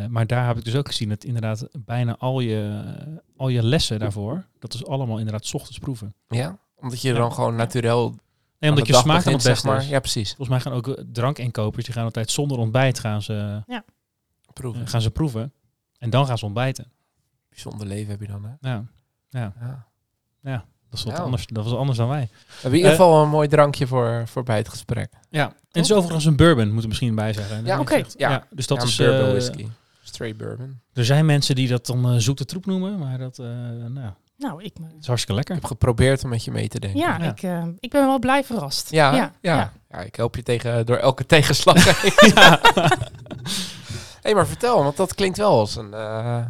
maar 0.09 0.27
daar 0.27 0.47
heb 0.47 0.57
ik 0.57 0.65
dus 0.65 0.75
ook 0.77 0.87
gezien 0.87 1.09
dat 1.09 1.25
inderdaad 1.25 1.69
bijna 1.79 2.17
al 2.19 2.41
je, 2.41 2.83
al 3.37 3.49
je 3.49 3.63
lessen 3.63 3.99
daarvoor, 3.99 4.45
dat 4.59 4.75
is 4.75 4.87
allemaal 4.87 5.19
inderdaad 5.19 5.47
's 5.47 5.55
ochtends 5.55 5.79
proeven. 5.79 6.15
ja, 6.29 6.59
omdat 6.77 7.01
je 7.01 7.09
Ja. 7.09 7.15
dan 7.15 7.33
gewoon 7.33 7.55
naturel 7.57 8.15
Nee, 8.59 8.71
omdat 8.71 8.87
je 8.87 8.93
dag 8.93 9.03
smaak 9.03 9.25
dan 9.25 9.33
het 9.33 9.43
beste 9.43 9.61
zeg 9.61 9.73
maar. 9.73 9.83
is. 9.83 9.89
Ja, 9.89 9.99
precies. 9.99 10.29
Volgens 10.29 10.49
mij 10.49 10.61
gaan 10.61 10.73
ook 10.73 10.97
drankinkopers, 11.13 11.85
die 11.85 11.95
gaan 11.95 12.05
altijd 12.05 12.31
zonder 12.31 12.59
ontbijt 12.59 12.99
gaan 12.99 13.23
ze, 13.23 13.63
Proeven. 14.53 14.83
eh, 14.83 14.89
gaan 14.89 15.01
ze 15.01 15.11
proeven. 15.11 15.53
En 16.07 16.13
dan 16.13 16.27
gaan 16.27 16.39
ze 16.39 16.45
ontbijten. 16.45 16.87
Bijzonder 17.49 17.87
leven 17.87 18.11
heb 18.11 18.21
je 18.21 18.27
dan, 18.27 18.45
hè? 18.45 18.69
Ja, 18.71 18.85
Ja. 20.43 20.65
dat 20.91 20.99
is 20.99 21.03
wat 21.05 21.13
Nou. 21.13 21.25
anders, 21.25 21.47
dat 21.47 21.65
was 21.65 21.75
anders 21.75 21.99
dan 21.99 22.09
wij. 22.09 22.29
We 22.31 22.53
hebben 22.53 22.71
in 22.71 22.77
ieder 22.77 22.91
Eh, 22.93 22.97
geval 22.97 23.23
een 23.23 23.29
mooi 23.29 23.49
drankje 23.49 23.87
voor, 23.87 24.23
voor 24.27 24.43
bij 24.43 24.57
het 24.57 24.69
gesprek. 24.69 25.13
Ja, 25.31 25.47
en 25.49 25.55
het 25.73 25.85
is 25.85 25.93
overigens 25.93 26.25
een 26.25 26.37
bourbon, 26.37 26.65
moeten 26.65 26.83
we 26.83 26.89
misschien 26.89 27.15
bij 27.15 27.33
zeggen. 27.33 27.65
Ja, 27.65 27.77
Dat 27.77 27.81
oké. 27.81 28.05
Ja. 28.17 28.47
Dus 28.51 28.67
dat 28.67 28.77
ja, 28.77 28.83
een 28.83 28.89
is... 28.89 28.97
bourbon 28.97 29.25
eh, 29.27 29.31
whisky. 29.31 29.67
Straight 30.03 30.39
bourbon. 30.39 30.81
Er 30.93 31.05
zijn 31.05 31.27
mensen 31.27 31.55
die 31.55 31.69
dat 31.69 31.87
dan 31.87 32.11
eh, 32.11 32.15
zoete 32.19 32.45
troep 32.45 32.67
noemen, 32.67 32.99
maar 32.99 33.19
dat 33.19 33.39
eh, 33.39 33.47
nou, 33.89 34.11
Nou, 34.39 34.63
ik, 34.63 34.77
het 34.83 34.93
is 35.01 35.07
hartstikke 35.07 35.35
lekker. 35.35 35.55
Ik 35.55 35.61
heb 35.61 35.71
geprobeerd 35.71 36.25
om 36.25 36.31
met 36.31 36.45
je 36.45 36.51
mee 36.51 36.69
te 36.69 36.81
denken. 36.81 37.01
ja, 37.01 37.19
Ja. 37.19 37.31
Ik, 37.31 37.43
eh, 37.43 37.67
ik 37.81 37.91
ben 37.91 38.07
wel 38.07 38.19
blij 38.19 38.45
verrast. 38.45 38.91
Ja, 38.91 39.15
ja, 39.15 39.33
ja. 39.41 39.73
ja. 39.91 40.01
ik 40.01 40.17
help 40.17 40.37
je 40.37 40.43
tegen, 40.43 40.87
door 40.87 40.97
elke 40.97 41.27
tegenslag 41.27 41.85
heen. 42.03 42.33
hey, 44.27 44.35
maar 44.35 44.47
vertel, 44.47 44.83
want 44.83 44.97
dat 44.97 45.15
klinkt 45.15 45.37
wel 45.39 45.59
als 45.59 45.77
een 45.77 45.95
eh, 45.95 46.47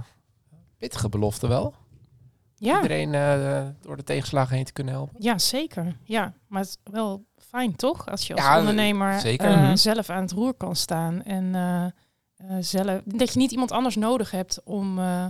pittige 0.78 1.08
belofte 1.08 1.46
wel. 1.49 1.75
Ja. 2.55 2.75
Iedereen 2.82 3.14
eh, 3.14 3.67
door 3.81 3.96
de 3.96 4.05
tegenslagen 4.05 4.56
heen 4.56 4.64
te 4.64 4.73
kunnen 4.73 4.94
helpen. 4.94 5.17
Ja, 5.23 5.38
zeker. 5.38 5.96
Ja, 6.02 6.32
maar 6.49 6.61
het 6.61 6.69
is 6.84 6.93
wel 6.93 7.25
fijn 7.37 7.76
toch? 7.76 8.06
Als 8.08 8.26
je 8.26 8.34
als 8.34 8.43
Ja, 8.44 8.58
ondernemer 8.58 9.20
zeker. 9.20 9.46
eh, 9.50 9.62
Mhm. 9.62 9.76
zelf 9.76 10.11
aan 10.11 10.23
het 10.23 10.32
roer 10.32 10.55
kan 10.55 10.76
staan. 10.76 11.23
En 11.23 11.55
eh, 11.55 11.84
eh, 12.37 12.56
zelf, 12.61 13.00
dat 13.05 13.32
je 13.32 13.38
niet 13.38 13.50
iemand 13.52 13.70
anders 13.73 13.96
nodig 13.96 14.31
hebt 14.31 14.61
om, 14.64 14.99
eh, 14.99 15.26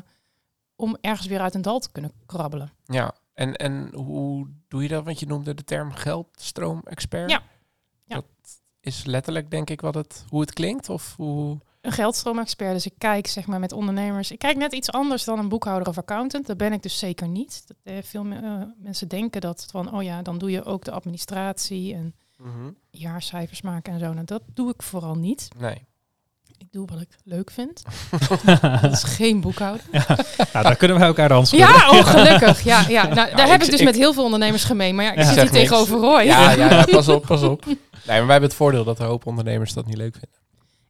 om 0.77 0.97
ergens 1.01 1.27
weer 1.27 1.41
uit 1.41 1.55
een 1.55 1.63
dal 1.63 1.79
te 1.79 1.93
kunnen 1.93 2.13
krabbelen. 2.27 2.73
Ja, 2.85 3.15
en, 3.35 3.57
en 3.57 3.95
hoe 3.95 4.49
doe 4.69 4.83
je 4.83 4.89
dat? 4.89 5.05
Want 5.05 5.21
je 5.21 5.27
noemde 5.27 5.55
de 5.55 5.65
term 5.65 5.93
geldstroom-expert. 5.93 7.31
Ja. 7.31 7.43
Ja. 8.05 8.15
Dat 8.15 8.25
is 8.81 9.05
letterlijk 9.05 9.51
denk 9.51 9.71
ik 9.71 9.81
wat 9.81 9.95
het, 9.95 10.25
hoe 10.29 10.41
het 10.41 10.53
klinkt? 10.53 10.89
Of 10.89 11.15
hoe... 11.17 11.59
Een 11.87 11.93
geldstroomexpert, 11.93 12.73
dus 12.73 12.87
ik 12.87 12.93
kijk 12.99 13.27
zeg 13.27 13.47
maar 13.47 13.61
met 13.61 13.73
ondernemers. 13.73 14.31
Ik 14.31 14.39
kijk 14.39 14.57
net 14.57 14.73
iets 14.73 14.91
anders 14.93 15.25
dan 15.25 15.39
een 15.39 15.49
boekhouder 15.49 15.89
of 15.89 15.99
accountant. 15.99 16.47
Dat 16.47 16.57
ben 16.57 16.73
ik 16.73 16.83
dus 16.83 16.99
zeker 16.99 17.29
niet. 17.29 17.63
Dat, 17.67 17.77
eh, 17.83 17.95
veel 18.03 18.25
eh, 18.27 18.41
mensen 18.83 19.09
denken 19.09 19.41
dat 19.41 19.67
van, 19.71 19.93
oh 19.95 20.03
ja, 20.03 20.23
dan 20.23 20.39
doe 20.39 20.51
je 20.51 20.65
ook 20.65 20.85
de 20.85 20.91
administratie 20.91 21.95
en 21.95 22.15
jaarcijfers 22.91 23.63
maken 23.63 23.93
en 23.93 23.99
zo. 23.99 24.13
Nou, 24.13 24.25
dat 24.25 24.43
doe 24.55 24.71
ik 24.71 24.83
vooral 24.83 25.15
niet. 25.15 25.49
Nee. 25.59 25.87
Ik 26.59 26.67
doe 26.71 26.87
wat 26.87 27.01
ik 27.01 27.09
leuk 27.25 27.51
vind. 27.51 27.83
Dat 28.83 28.93
is 28.93 29.03
geen 29.03 29.41
boekhouden. 29.41 29.85
nou, 29.93 30.05
daar 30.53 30.77
kunnen 30.77 30.99
wij 30.99 31.07
elkaar 31.07 31.47
schudden. 31.47 31.69
Ja, 31.69 31.91
oh 31.91 32.07
gelukkig. 32.07 32.65
Ja, 32.65 32.85
ja. 32.89 33.03
Nou, 33.03 33.15
daar 33.15 33.29
ik- 33.45 33.51
heb 33.51 33.63
ik 33.63 33.71
dus 33.71 33.79
ik- 33.81 33.85
met 33.87 33.95
heel 33.95 34.13
veel 34.13 34.25
ondernemers 34.25 34.65
gemeen. 34.65 34.95
Maar 34.95 35.05
ja, 35.05 35.11
ik 35.13 35.19
Ja. 35.19 35.25
zit 35.25 35.41
hier 35.41 35.51
tegenover 35.51 35.99
Roy. 35.99 36.23
Ja, 36.23 36.51
ja, 36.51 36.71
ja, 36.71 36.85
pas 36.85 37.09
op, 37.09 37.27
pas 37.27 37.43
op. 37.43 37.65
Nee, 38.07 38.17
maar 38.17 38.27
wij 38.27 38.33
hebben 38.33 38.49
het 38.49 38.55
voordeel 38.59 38.85
dat 38.85 38.99
een 39.01 39.07
hoop 39.07 39.27
ondernemers 39.27 39.73
dat 39.73 39.87
niet 39.87 39.97
leuk 39.97 40.13
vinden. 40.13 40.39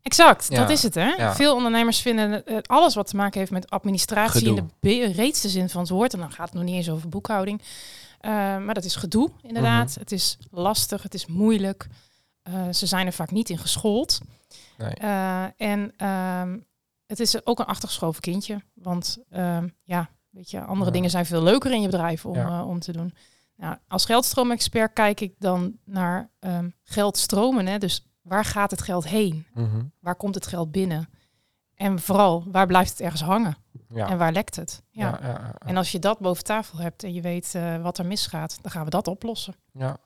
Exact, 0.07 0.47
Ja. 0.49 0.61
dat 0.61 0.71
is 0.71 0.83
het 0.83 0.95
hè. 0.95 1.09
Ja. 1.09 1.35
Veel 1.35 1.55
ondernemers 1.55 2.01
vinden 2.01 2.47
eh, 2.47 2.57
alles 2.67 2.95
wat 2.95 3.07
te 3.07 3.17
maken 3.17 3.39
heeft 3.39 3.51
met 3.51 3.71
administratie 3.71 4.39
Gedoe. 4.41 4.57
in 4.57 4.65
de 4.65 5.11
breedste 5.13 5.49
zin 5.49 5.69
van 5.69 5.81
het 5.81 5.91
woord. 5.91 6.13
En 6.13 6.19
dan 6.19 6.33
gaat 6.33 6.47
het 6.47 6.55
nog 6.55 6.65
niet 6.65 6.75
eens 6.75 6.91
over 6.91 7.09
boekhouding. 7.09 7.63
Eh, 8.21 8.31
maar 8.59 8.75
dat 8.75 8.85
is 8.85 8.97
gedoe, 8.97 9.31
inderdaad. 9.43 9.89
Mhm. 9.91 9.99
Het 9.99 10.13
is 10.13 10.39
lastig, 10.51 11.03
het 11.03 11.15
is 11.15 11.27
moeilijk. 11.27 11.89
Eh, 12.43 12.69
ze 12.73 12.87
zijn 12.87 13.07
er 13.07 13.13
vaak 13.13 13.31
niet 13.31 13.51
in 13.51 13.59
geschoold. 13.59 14.19
Nee. 14.79 14.91
En 15.57 15.93
ehm, 15.97 16.59
het 17.07 17.21
is 17.21 17.47
ook 17.47 17.59
een 17.59 17.65
achtergeschoven 17.67 18.21
kindje. 18.21 18.63
Want 18.75 19.19
ehm, 19.31 19.69
ja, 19.85 20.09
weet 20.31 20.51
je, 20.51 20.61
andere 20.61 20.87
Ja. 20.87 20.91
dingen 20.97 21.11
zijn 21.11 21.27
veel 21.27 21.43
leuker 21.43 21.73
in 21.73 21.81
je 21.81 21.89
bedrijf 21.89 22.25
om, 22.27 22.49
om 22.61 22.81
te 22.81 22.93
doen. 22.93 23.15
Nou, 23.57 23.77
als 23.89 24.05
geldstroomexpert 24.05 24.93
kijk 24.93 25.21
ik 25.21 25.35
dan 25.39 25.77
naar 25.85 26.31
ehm, 26.39 26.69
geldstromen. 26.83 27.67
Hè? 27.67 27.79
Dus 27.79 28.07
waar 28.27 28.45
gaat 28.45 28.71
het 28.71 28.83
geld 28.83 29.09
heen? 29.09 29.47
Mhm. 29.55 29.83
Waar 30.01 30.15
komt 30.17 30.35
het 30.35 30.47
geld 30.47 30.71
binnen? 30.73 31.09
En 31.75 31.99
vooral, 32.01 32.45
waar 32.47 32.67
blijft 32.67 32.91
het 32.91 33.01
ergens 33.01 33.23
hangen? 33.23 33.57
Ja. 33.89 34.09
En 34.09 34.19
waar 34.19 34.33
lekt 34.33 34.57
het? 34.57 34.83
Ja. 34.91 35.09
Ja, 35.09 35.19
ja, 35.23 35.29
ja, 35.29 35.41
ja. 35.41 35.55
En 35.59 35.77
als 35.77 35.93
je 35.93 35.99
dat 35.99 36.19
boven 36.19 36.45
tafel 36.45 36.79
hebt 36.79 37.03
en 37.05 37.13
je 37.15 37.21
weet 37.21 37.55
eh, 37.55 37.83
wat 37.83 37.99
er 37.99 38.07
misgaat, 38.07 38.59
dan 38.63 38.71
gaan 38.71 38.85
we 38.85 38.91
dat 38.91 39.07
oplossen. 39.09 39.55
ja, 39.73 39.97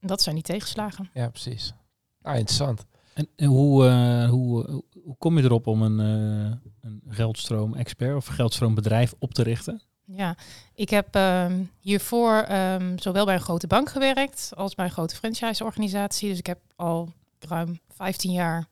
En 0.00 0.06
dat 0.08 0.22
zijn 0.22 0.34
die 0.34 0.44
tegenslagen. 0.44 1.10
ja, 1.14 1.28
precies. 1.28 1.74
Ah, 2.22 2.36
interessant. 2.36 2.86
En, 3.14 3.28
en 3.36 3.46
hoe, 3.46 3.86
eh, 3.86 4.28
hoe, 4.28 4.70
hoe, 4.70 4.84
hoe 5.04 5.16
kom 5.18 5.36
je 5.38 5.44
erop 5.44 5.66
om 5.66 5.82
een, 5.82 6.00
eh 6.00 6.68
een 6.80 7.02
geldstroom-expert 7.08 8.16
of 8.16 8.26
geldstroombedrijf 8.26 9.14
op 9.18 9.34
te 9.34 9.42
richten? 9.42 9.82
Ja, 10.04 10.36
ik 10.74 10.90
heb 10.90 11.14
ehm, 11.14 11.62
hiervoor 11.78 12.32
ehm, 12.36 12.98
zowel 12.98 13.24
bij 13.24 13.34
een 13.34 13.40
grote 13.40 13.66
bank 13.66 13.88
gewerkt 13.90 14.52
als 14.56 14.74
bij 14.74 14.84
een 14.84 14.90
grote 14.90 15.14
franchise-organisatie. 15.14 16.28
Dus 16.28 16.38
ik 16.38 16.46
heb 16.46 16.58
al 16.76 17.12
ruim 17.44 17.80
15 17.88 18.32
jaar 18.32 18.66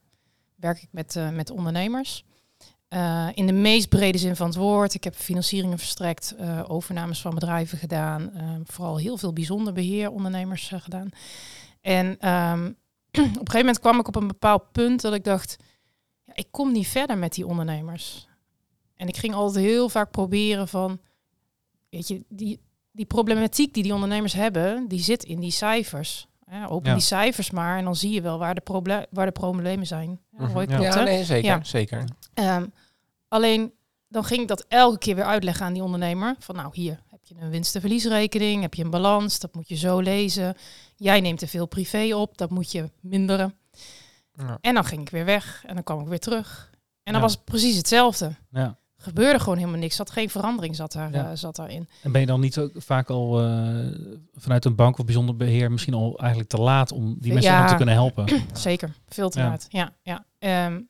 werk 0.54 0.82
ik 0.82 0.88
met, 0.90 1.16
eh, 1.16 1.30
met 1.30 1.50
ondernemers. 1.50 2.24
Eh, 2.88 3.28
in 3.34 3.46
de 3.46 3.52
meest 3.52 3.88
brede 3.88 4.18
zin 4.18 4.36
van 4.36 4.46
het 4.46 4.56
woord. 4.56 4.94
Ik 4.94 5.04
heb 5.04 5.14
financieringen 5.14 5.78
verstrekt, 5.78 6.34
eh, 6.38 6.64
overnames 6.66 7.20
van 7.20 7.34
bedrijven 7.34 7.78
gedaan. 7.78 8.32
eh, 8.32 8.54
vooral 8.64 8.96
heel 8.96 9.16
veel 9.16 9.32
bijzonder 9.32 9.72
beheer 9.72 10.10
ondernemers 10.10 10.72
gedaan. 10.74 11.08
En 11.80 12.18
ehm, 12.18 12.64
op 12.66 12.74
een 13.12 13.24
gegeven 13.24 13.58
moment 13.58 13.80
kwam 13.80 13.98
ik 13.98 14.08
op 14.08 14.16
een 14.16 14.26
bepaald 14.26 14.72
punt 14.72 15.00
dat 15.00 15.14
ik 15.14 15.24
dacht, 15.24 15.56
ja, 16.24 16.32
ik 16.34 16.46
kom 16.50 16.72
niet 16.72 16.88
verder 16.88 17.18
met 17.18 17.34
die 17.34 17.46
ondernemers. 17.46 18.28
En 18.94 19.08
ik 19.08 19.16
ging 19.16 19.34
altijd 19.34 19.64
heel 19.64 19.88
vaak 19.88 20.10
proberen 20.10 20.68
van, 20.68 21.00
weet 21.88 22.08
je, 22.08 22.24
die, 22.28 22.60
die 22.92 23.06
problematiek 23.06 23.74
die 23.74 23.82
die 23.82 23.94
ondernemers 23.94 24.32
hebben, 24.32 24.88
die 24.88 25.00
zit 25.00 25.24
in 25.24 25.40
die 25.40 25.50
cijfers. 25.50 26.27
Ja, 26.50 26.66
open 26.66 26.88
Ja. 26.88 26.94
die 26.94 27.04
cijfers 27.04 27.50
maar 27.50 27.78
en 27.78 27.84
dan 27.84 27.96
zie 27.96 28.10
je 28.12 28.20
wel 28.22 28.38
waar 28.38 28.54
de, 28.54 28.60
proble 28.60 29.06
waar 29.10 29.26
de 29.26 29.32
problemen 29.32 29.86
zijn. 29.86 30.20
Ja, 30.38 30.44
Mhm. 30.46 30.58
Ja. 30.58 30.64
klopt, 30.66 30.82
Ja, 30.82 31.02
nee, 31.02 31.24
zeker. 31.24 31.48
Ja. 31.50 31.64
zeker. 31.64 32.04
Ehm, 32.34 32.66
alleen 33.28 33.72
dan 34.08 34.24
ging 34.24 34.40
ik 34.40 34.48
dat 34.48 34.64
elke 34.68 34.98
keer 34.98 35.14
weer 35.14 35.24
uitleggen 35.24 35.66
aan 35.66 35.72
die 35.72 35.82
ondernemer. 35.82 36.36
Van 36.38 36.54
nou, 36.56 36.68
hier 36.72 37.00
heb 37.06 37.20
je 37.24 37.34
een 37.38 37.50
winst- 37.50 37.74
en 37.74 37.80
verliesrekening, 37.80 38.62
heb 38.62 38.74
je 38.74 38.84
een 38.84 38.90
balans, 38.90 39.38
dat 39.38 39.54
moet 39.54 39.68
je 39.68 39.76
zo 39.76 40.00
lezen. 40.00 40.56
Jij 40.96 41.20
neemt 41.20 41.38
te 41.38 41.48
veel 41.48 41.66
privé 41.66 42.14
op, 42.14 42.38
dat 42.38 42.50
moet 42.50 42.72
je 42.72 42.90
minderen. 43.00 43.54
Ja. 44.32 44.58
En 44.60 44.74
dan 44.74 44.84
ging 44.84 45.00
ik 45.00 45.10
weer 45.10 45.24
weg 45.24 45.62
en 45.66 45.74
dan 45.74 45.84
kwam 45.84 46.00
ik 46.00 46.06
weer 46.06 46.18
terug. 46.18 46.70
En 47.02 47.12
dan 47.12 47.14
Ja. 47.14 47.20
was 47.28 47.32
het 47.32 47.44
precies 47.44 47.76
hetzelfde. 47.76 48.32
Ja. 48.50 48.78
Gebeurde 49.00 49.38
gewoon 49.38 49.58
helemaal 49.58 49.78
niks. 49.80 49.96
Zat 49.96 50.10
geen 50.10 50.30
verandering 50.30 50.76
zat, 50.76 50.92
daar, 50.92 51.12
Ja. 51.12 51.30
eh, 51.30 51.36
zat 51.36 51.56
daarin. 51.56 51.88
En 52.02 52.12
ben 52.12 52.20
je 52.20 52.26
dan 52.26 52.40
niet 52.40 52.58
ook 52.58 52.70
vaak 52.76 53.10
al 53.10 53.40
eh, 53.42 53.86
vanuit 54.34 54.64
een 54.64 54.74
bank 54.74 54.98
of 54.98 55.04
bijzonder 55.04 55.36
beheer 55.36 55.70
misschien 55.70 55.94
al 55.94 56.18
eigenlijk 56.18 56.50
te 56.50 56.58
laat 56.60 56.92
om 56.92 57.16
die 57.18 57.32
mensen 57.32 57.52
Ja. 57.52 57.66
te 57.66 57.74
kunnen 57.74 57.94
helpen? 57.94 58.26
Zeker, 58.52 58.94
veel 59.08 59.30
te 59.30 59.38
Ja. 59.38 59.48
laat. 59.48 59.66
Ja, 59.68 59.92
ja. 60.02 60.24
Ehm, 60.38 60.80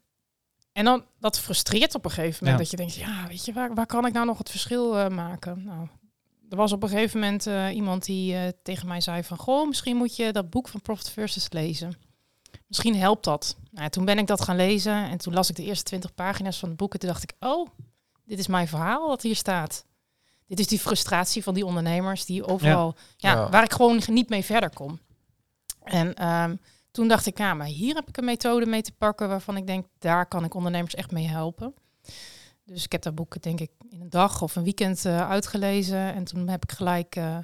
en 0.72 0.84
dan, 0.84 1.04
dat 1.18 1.40
frustreert 1.40 1.94
op 1.94 2.04
een 2.04 2.10
gegeven 2.10 2.38
moment. 2.44 2.58
Dat 2.62 2.70
je 2.70 2.76
denkt, 2.76 2.94
ja, 2.94 3.26
weet 3.28 3.44
je, 3.44 3.52
waar, 3.52 3.74
waar 3.74 3.86
kan 3.86 4.06
ik 4.06 4.12
nou 4.12 4.26
nog 4.26 4.38
het 4.38 4.50
verschil 4.50 4.98
eh, 4.98 5.08
maken? 5.08 5.62
Nou, 5.64 5.88
er 6.48 6.56
was 6.56 6.72
op 6.72 6.82
een 6.82 6.88
gegeven 6.88 7.20
moment 7.20 7.48
iemand 7.74 8.04
die 8.04 8.36
tegen 8.62 8.88
mij 8.88 9.00
zei 9.00 9.22
van... 9.22 9.36
Goh, 9.38 9.66
misschien 9.68 9.96
moet 9.96 10.16
je 10.16 10.32
dat 10.32 10.50
boek 10.50 10.68
van 10.68 10.80
Profit 10.80 11.08
Versus 11.10 11.52
lezen. 11.52 11.92
Misschien 12.66 12.96
helpt 12.96 13.24
dat. 13.24 13.56
Nou, 13.70 13.88
toen 13.90 14.04
ben 14.04 14.18
ik 14.18 14.26
dat 14.26 14.40
gaan 14.42 14.56
lezen 14.56 14.92
en 15.10 15.18
toen 15.18 15.34
las 15.34 15.50
ik 15.50 15.56
de 15.56 15.64
eerste 15.64 15.84
twintig 15.84 16.14
pagina's 16.14 16.58
van 16.58 16.68
het 16.68 16.78
boek. 16.78 16.92
En 16.92 16.98
toen 16.98 17.08
dacht 17.08 17.22
ik, 17.22 17.32
oh, 17.40 17.68
dit 18.28 18.38
is 18.38 18.47
mijn 18.47 18.68
verhaal 18.68 19.08
wat 19.08 19.23
hier 19.23 19.37
staat. 19.37 19.85
Dit 20.47 20.58
is 20.58 20.66
die 20.66 20.78
frustratie 20.78 21.42
van 21.42 21.54
die 21.54 21.66
ondernemers 21.66 22.25
die 22.25 22.47
overal... 22.47 22.97
Ja, 23.16 23.32
Ja. 23.32 23.50
waar 23.50 23.64
ik 23.64 23.73
gewoon 23.73 24.00
niet 24.06 24.28
mee 24.28 24.44
verder 24.44 24.70
kom. 24.70 24.99
En 25.82 26.14
ehm, 26.14 26.56
toen 26.90 27.08
dacht 27.08 27.26
ik, 27.26 27.38
ja, 27.38 27.54
maar 27.54 27.66
hier 27.66 27.94
heb 27.94 28.08
ik 28.08 28.16
een 28.16 28.25
methode 28.25 28.66
mee 28.66 28.82
te 28.82 28.92
pakken 28.92 29.28
waarvan 29.28 29.56
ik 29.56 29.66
denk, 29.66 29.87
daar 29.99 30.26
kan 30.26 30.44
ik 30.44 30.54
ondernemers 30.54 30.94
echt 30.94 31.11
mee 31.11 31.26
helpen. 31.26 31.75
Dus 32.64 32.85
ik 32.85 32.92
heb 32.92 33.02
dat 33.02 33.14
boek 33.14 33.42
denk 33.42 33.61
ik 33.61 33.70
in 33.88 34.00
een 34.00 34.11
dag 34.11 34.42
of 34.42 34.56
een 34.56 34.64
weekend 34.64 35.04
eh, 35.04 35.30
uitgelezen. 35.30 36.14
En 36.14 36.25
toen 36.25 36.49
heb 36.49 36.62
ik 36.62 36.73
gelijk 36.73 37.16
eh, 37.16 37.38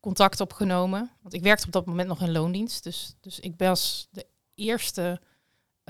contact 0.00 0.40
opgenomen. 0.40 1.10
Want 1.22 1.34
ik 1.34 1.42
werkte 1.42 1.66
op 1.66 1.72
dat 1.72 1.86
moment 1.86 2.08
nog 2.08 2.20
in 2.20 2.32
loondienst. 2.32 2.82
Dus, 2.82 3.14
dus 3.20 3.40
ik 3.40 3.54
was 3.56 4.08
de 4.10 4.26
eerste 4.54 5.20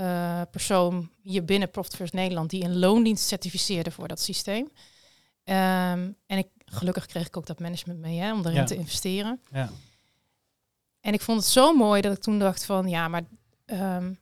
eh, 0.00 0.42
persoon 0.50 1.10
hier 1.22 1.44
binnen 1.44 1.70
Profit 1.70 1.94
First 1.96 2.12
Nederland 2.12 2.50
die 2.50 2.64
een 2.64 2.78
loondienst 2.78 3.26
certificeerde 3.26 3.90
voor 3.90 4.08
dat 4.08 4.20
systeem. 4.20 4.70
Ehm, 5.44 6.10
en 6.26 6.38
ik, 6.38 6.46
gelukkig 6.64 7.06
kreeg 7.06 7.26
ik 7.26 7.36
ook 7.36 7.46
dat 7.46 7.60
management 7.60 7.98
mee 8.00 8.18
hè, 8.18 8.32
om 8.32 8.42
daarin 8.42 8.60
Ja. 8.60 8.66
te 8.66 8.76
investeren. 8.76 9.40
Ja. 9.52 9.70
En 11.00 11.12
ik 11.12 11.20
vond 11.20 11.38
het 11.40 11.48
zo 11.48 11.74
mooi 11.76 12.00
dat 12.00 12.12
ik 12.16 12.22
toen 12.22 12.38
dacht 12.38 12.64
van 12.64 12.88
ja, 12.88 13.08
maar 13.08 13.22
ehm, 13.66 14.12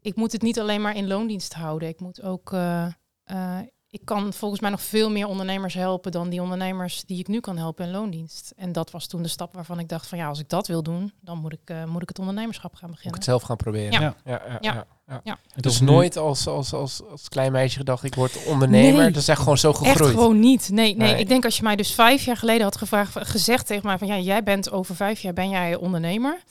ik 0.00 0.16
moet 0.16 0.32
het 0.32 0.42
niet 0.42 0.60
alleen 0.60 0.80
maar 0.82 0.96
in 0.96 1.06
loondienst 1.06 1.54
houden. 1.54 1.88
Ik 1.88 2.00
moet 2.00 2.22
ook, 2.22 2.52
eh, 2.52 2.86
eh, 3.24 3.58
ik 3.88 4.00
kan 4.04 4.32
volgens 4.32 4.60
mij 4.60 4.70
nog 4.70 4.82
veel 4.82 5.10
meer 5.10 5.26
ondernemers 5.26 5.74
helpen 5.74 6.12
dan 6.12 6.28
die 6.28 6.42
ondernemers 6.42 7.04
die 7.04 7.18
ik 7.18 7.28
nu 7.28 7.40
kan 7.40 7.56
helpen 7.56 7.84
in 7.84 7.90
loondienst. 7.90 8.52
En 8.56 8.72
dat 8.72 8.90
was 8.90 9.06
toen 9.06 9.22
de 9.22 9.28
stap 9.28 9.54
waarvan 9.54 9.78
ik 9.78 9.88
dacht 9.88 10.06
van 10.06 10.18
ja, 10.18 10.28
als 10.28 10.38
ik 10.38 10.48
dat 10.48 10.66
wil 10.66 10.82
doen, 10.82 11.12
dan 11.20 11.38
moet 11.38 11.52
ik, 11.52 11.60
eh, 11.70 11.84
moet 11.84 12.02
ik 12.02 12.08
het 12.08 12.18
ondernemerschap 12.18 12.74
gaan 12.74 12.88
Moet 12.90 12.98
ik 12.98 13.04
beginnen. 13.04 13.14
het 13.20 13.28
zelf 13.28 13.42
gaan 13.42 13.56
proberen. 13.56 13.92
Ja. 13.92 14.00
Ja. 14.00 14.14
Ja, 14.24 14.42
ja, 14.48 14.58
Ja. 14.60 14.86
Ja. 15.24 15.38
Dus 15.56 15.80
nooit 15.80 16.16
als, 16.16 16.46
als, 16.46 16.72
als, 16.72 17.02
als 17.10 17.28
klein 17.28 17.52
meisje 17.52 17.78
gedacht, 17.78 18.04
ik 18.04 18.14
word 18.14 18.44
ondernemer. 18.44 19.02
Nee. 19.02 19.12
Dat 19.12 19.22
is 19.22 19.28
echt 19.28 19.38
gewoon 19.38 19.58
zo 19.58 19.70
Echt 19.70 19.78
gegroeid. 19.78 20.10
gewoon 20.10 20.38
niet. 20.40 20.68
Nee, 20.72 20.96
nee, 20.96 21.12
Nee. 21.12 21.20
ik 21.20 21.28
denk 21.28 21.44
als 21.44 21.56
je 21.56 21.62
mij 21.62 21.76
dus 21.76 21.94
vijf 21.94 22.24
jaar 22.24 22.36
geleden 22.36 22.62
had 22.62 22.76
gevraagd, 22.76 23.12
gezegd 23.28 23.66
tegen 23.66 23.86
mij 23.86 23.98
van 23.98 24.06
ja, 24.06 24.18
jij 24.18 24.42
bent 24.42 24.70
over 24.70 24.96
vijf 24.96 25.20
jaar 25.20 25.32
ben 25.32 25.48
jij 25.48 25.76
ondernemer 25.76 26.42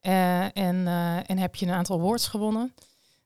eh, 0.00 0.40
en, 0.42 0.86
eh, 0.86 1.30
en 1.30 1.38
heb 1.38 1.54
je 1.54 1.66
een 1.66 1.72
aantal 1.72 1.98
awards 1.98 2.28
gewonnen. 2.28 2.74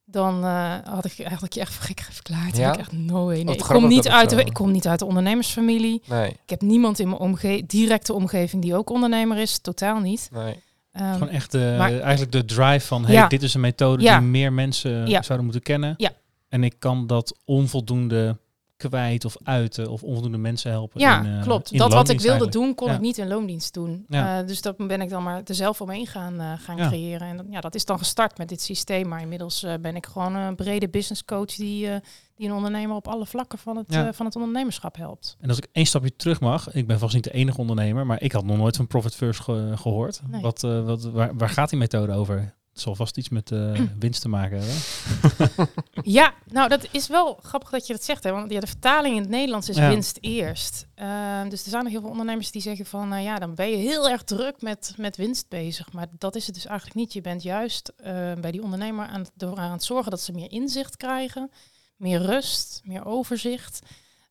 Dan 0.04 0.44
eh, 0.44 0.74
had 0.84 1.04
ik 1.04 1.18
eigenlijk 1.20 1.52
je 1.52 1.60
echt 1.60 1.74
gek 1.74 2.00
verklaard. 2.10 2.56
Ja? 2.56 2.72
Ik 2.72 2.78
echt 2.78 2.92
no 2.92 3.24
way. 3.24 3.42
Nee, 3.42 3.54
ik, 3.54 3.62
kom 3.62 3.88
niet 3.88 4.08
uit 4.08 4.30
de, 4.30 4.44
ik 4.44 4.52
kom 4.52 4.70
niet 4.70 4.86
uit 4.86 4.98
de 4.98 5.04
ondernemersfamilie. 5.04 6.02
Nee, 6.04 6.28
Ik 6.28 6.50
heb 6.50 6.60
niemand 6.60 6.98
in 6.98 7.08
mijn 7.08 7.20
omge 7.20 7.62
directe 7.66 8.12
omgeving 8.12 8.62
die 8.62 8.76
ook 8.76 8.90
ondernemer 8.90 9.36
is. 9.38 9.58
Totaal 9.58 9.98
niet. 9.98 10.28
nee. 10.32 10.62
Ehm, 10.98 11.12
Gewoon 11.12 11.28
echt 11.28 11.52
de, 11.52 11.74
maar- 11.78 12.00
eigenlijk 12.00 12.32
de 12.32 12.44
drive 12.44 12.86
van, 12.86 13.04
hey, 13.04 13.14
Ja. 13.14 13.26
dit 13.28 13.42
is 13.42 13.54
een 13.54 13.60
methode 13.60 14.02
Ja. 14.02 14.18
die 14.18 14.28
meer 14.28 14.52
mensen 14.52 15.06
Ja. 15.06 15.22
zouden 15.22 15.44
moeten 15.44 15.62
kennen. 15.64 15.94
Ja. 15.96 16.10
En 16.48 16.64
ik 16.64 16.74
kan 16.78 17.06
dat 17.06 17.38
onvoldoende 17.44 18.38
kwijt 18.78 19.24
of 19.24 19.36
uiten 19.42 19.90
of 19.90 20.02
onvoldoende 20.02 20.38
mensen 20.38 20.70
helpen. 20.70 21.00
Ja, 21.00 21.20
in, 21.24 21.36
eh, 21.36 21.42
klopt. 21.42 21.72
in 21.72 21.78
Dat 21.78 21.92
wat 21.92 22.00
ik 22.08 22.20
wilde 22.20 22.22
eigenlijk. 22.28 22.52
doen, 22.52 22.74
kon 22.74 22.88
Ja. 22.88 22.94
ik 22.94 23.00
niet 23.00 23.18
in 23.18 23.28
loondienst 23.28 23.74
doen. 23.74 24.04
Ja. 24.08 24.40
Eh, 24.40 24.46
dus 24.46 24.62
dat 24.62 24.76
ben 24.86 25.00
ik 25.00 25.08
dan 25.08 25.22
maar 25.22 25.42
er 25.44 25.54
zelf 25.54 25.80
omheen 25.80 26.06
gaan, 26.06 26.40
eh, 26.40 26.52
gaan 26.58 26.76
Ja. 26.76 26.88
creëren. 26.88 27.28
En 27.28 27.36
dat- 27.36 27.46
ja, 27.50 27.60
dat 27.60 27.74
is 27.74 27.84
dan 27.84 27.98
gestart 27.98 28.38
met 28.38 28.48
dit 28.48 28.60
systeem. 28.62 29.08
Maar 29.08 29.20
inmiddels 29.20 29.66
ben 29.80 29.96
ik 29.96 30.06
gewoon 30.06 30.34
een 30.34 30.54
brede 30.54 30.88
business 30.88 31.24
coach 31.24 31.54
die, 31.54 31.88
die 32.36 32.48
een 32.48 32.54
ondernemer 32.54 32.96
op 32.96 33.08
alle 33.08 33.26
vlakken 33.26 33.58
van 33.58 33.76
het, 33.76 34.16
van 34.16 34.26
het 34.26 34.36
ondernemerschap 34.36 34.96
helpt. 34.96 35.36
En 35.40 35.48
als 35.48 35.58
ik 35.58 35.66
één 35.72 35.86
stapje 35.86 36.16
terug 36.16 36.40
mag, 36.40 36.72
ik 36.72 36.86
ben 36.86 36.98
vast 36.98 37.14
niet 37.14 37.24
de 37.24 37.32
enige 37.32 37.58
ondernemer, 37.58 38.06
maar 38.06 38.22
ik 38.22 38.32
had 38.32 38.44
nog 38.44 38.56
nooit 38.56 38.76
van 38.76 38.86
Profit 38.86 39.14
First 39.14 39.40
ge- 39.40 39.72
gehoord. 39.74 40.20
Nee. 40.30 40.42
Wat, 40.42 40.60
wat, 40.60 41.02
waar, 41.04 41.36
waar 41.36 41.48
gaat 41.50 41.70
die 41.70 41.78
methode 41.78 42.12
over? 42.12 42.54
Het 42.78 42.86
zal 42.86 42.96
vast 42.96 43.16
iets 43.16 43.28
met 43.28 43.50
eh, 43.52 43.80
winst 43.98 44.20
te 44.22 44.28
maken 44.28 44.58
hebben. 44.58 45.68
Ja, 46.02 46.34
nou 46.46 46.68
dat 46.68 46.88
is 46.90 47.06
wel 47.06 47.38
grappig 47.42 47.70
dat 47.70 47.86
je 47.86 47.92
dat 47.92 48.04
zegt. 48.04 48.24
Hè? 48.24 48.30
Want 48.32 48.50
ja, 48.50 48.60
de 48.60 48.66
vertaling 48.66 49.14
in 49.16 49.20
het 49.20 49.30
Nederlands 49.30 49.68
is 49.68 49.76
Ja. 49.76 49.88
winst 49.88 50.18
eerst. 50.20 50.86
Ehm, 50.94 51.48
dus 51.48 51.64
er 51.64 51.70
zijn 51.70 51.82
nog 51.82 51.92
heel 51.92 52.00
veel 52.00 52.10
ondernemers 52.10 52.50
die 52.50 52.62
zeggen 52.62 52.86
van... 52.86 53.08
nou 53.08 53.22
ja, 53.22 53.38
dan 53.38 53.54
ben 53.54 53.70
je 53.70 53.76
heel 53.76 54.08
erg 54.08 54.22
druk 54.22 54.62
met, 54.62 54.94
met 54.96 55.16
winst 55.16 55.48
bezig. 55.48 55.92
Maar 55.92 56.06
dat 56.18 56.36
is 56.36 56.46
het 56.46 56.54
dus 56.54 56.66
eigenlijk 56.66 56.96
niet. 56.98 57.12
Je 57.12 57.20
bent 57.20 57.42
juist 57.42 57.92
eh, 57.96 58.32
bij 58.40 58.50
die 58.50 58.62
ondernemer 58.62 59.06
aan 59.06 59.20
het, 59.20 59.30
door 59.34 59.56
aan 59.58 59.72
het 59.72 59.84
zorgen 59.84 60.10
dat 60.10 60.20
ze 60.20 60.32
meer 60.32 60.50
inzicht 60.50 60.96
krijgen. 60.96 61.50
Meer 61.96 62.20
rust, 62.22 62.80
meer 62.84 63.04
overzicht. 63.06 63.78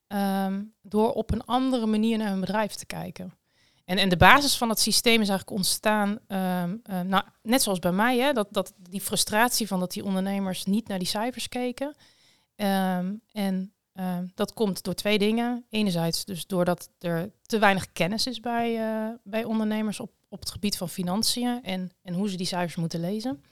ehm, 0.08 0.62
door 0.82 1.12
op 1.14 1.32
een 1.32 1.46
andere 1.46 1.86
manier 1.86 2.18
naar 2.18 2.30
hun 2.30 2.40
bedrijf 2.40 2.74
te 2.74 2.86
kijken. 2.86 3.34
En, 3.88 3.98
en 3.98 4.10
de 4.10 4.18
basis 4.18 4.58
van 4.58 4.70
het 4.70 4.80
systeem 4.80 5.22
is 5.22 5.30
eigenlijk 5.30 5.58
ontstaan, 5.58 6.20
ehm, 6.28 6.76
eh, 6.84 7.02
nou, 7.02 7.24
net 7.42 7.62
zoals 7.62 7.80
bij 7.80 7.92
mij, 7.92 8.18
hè, 8.18 8.34
dat, 8.34 8.48
dat 8.52 8.74
die 8.78 9.02
frustratie 9.02 9.68
van 9.68 9.80
dat 9.80 9.92
die 9.92 10.04
ondernemers 10.04 10.66
niet 10.66 10.88
naar 10.88 11.00
die 11.00 11.08
cijfers 11.08 11.50
keken. 11.50 11.96
Ehm, 12.56 13.14
en 13.32 13.74
ehm, 13.94 14.26
dat 14.36 14.54
komt 14.54 14.84
door 14.84 14.94
twee 14.94 15.18
dingen. 15.18 15.66
Enerzijds 15.70 16.26
dus 16.26 16.48
doordat 16.48 16.90
er 17.00 17.32
te 17.42 17.60
weinig 17.60 17.92
kennis 17.92 18.28
is 18.28 18.40
bij, 18.40 18.78
eh, 18.78 19.14
bij 19.24 19.44
ondernemers 19.44 20.00
op, 20.00 20.12
op 20.30 20.40
het 20.40 20.52
gebied 20.52 20.78
van 20.78 20.90
financiën 20.90 21.64
en, 21.64 21.92
en 22.04 22.14
hoe 22.14 22.30
ze 22.30 22.38
die 22.38 22.46
cijfers 22.46 22.76
moeten 22.76 23.00
lezen. 23.00 23.44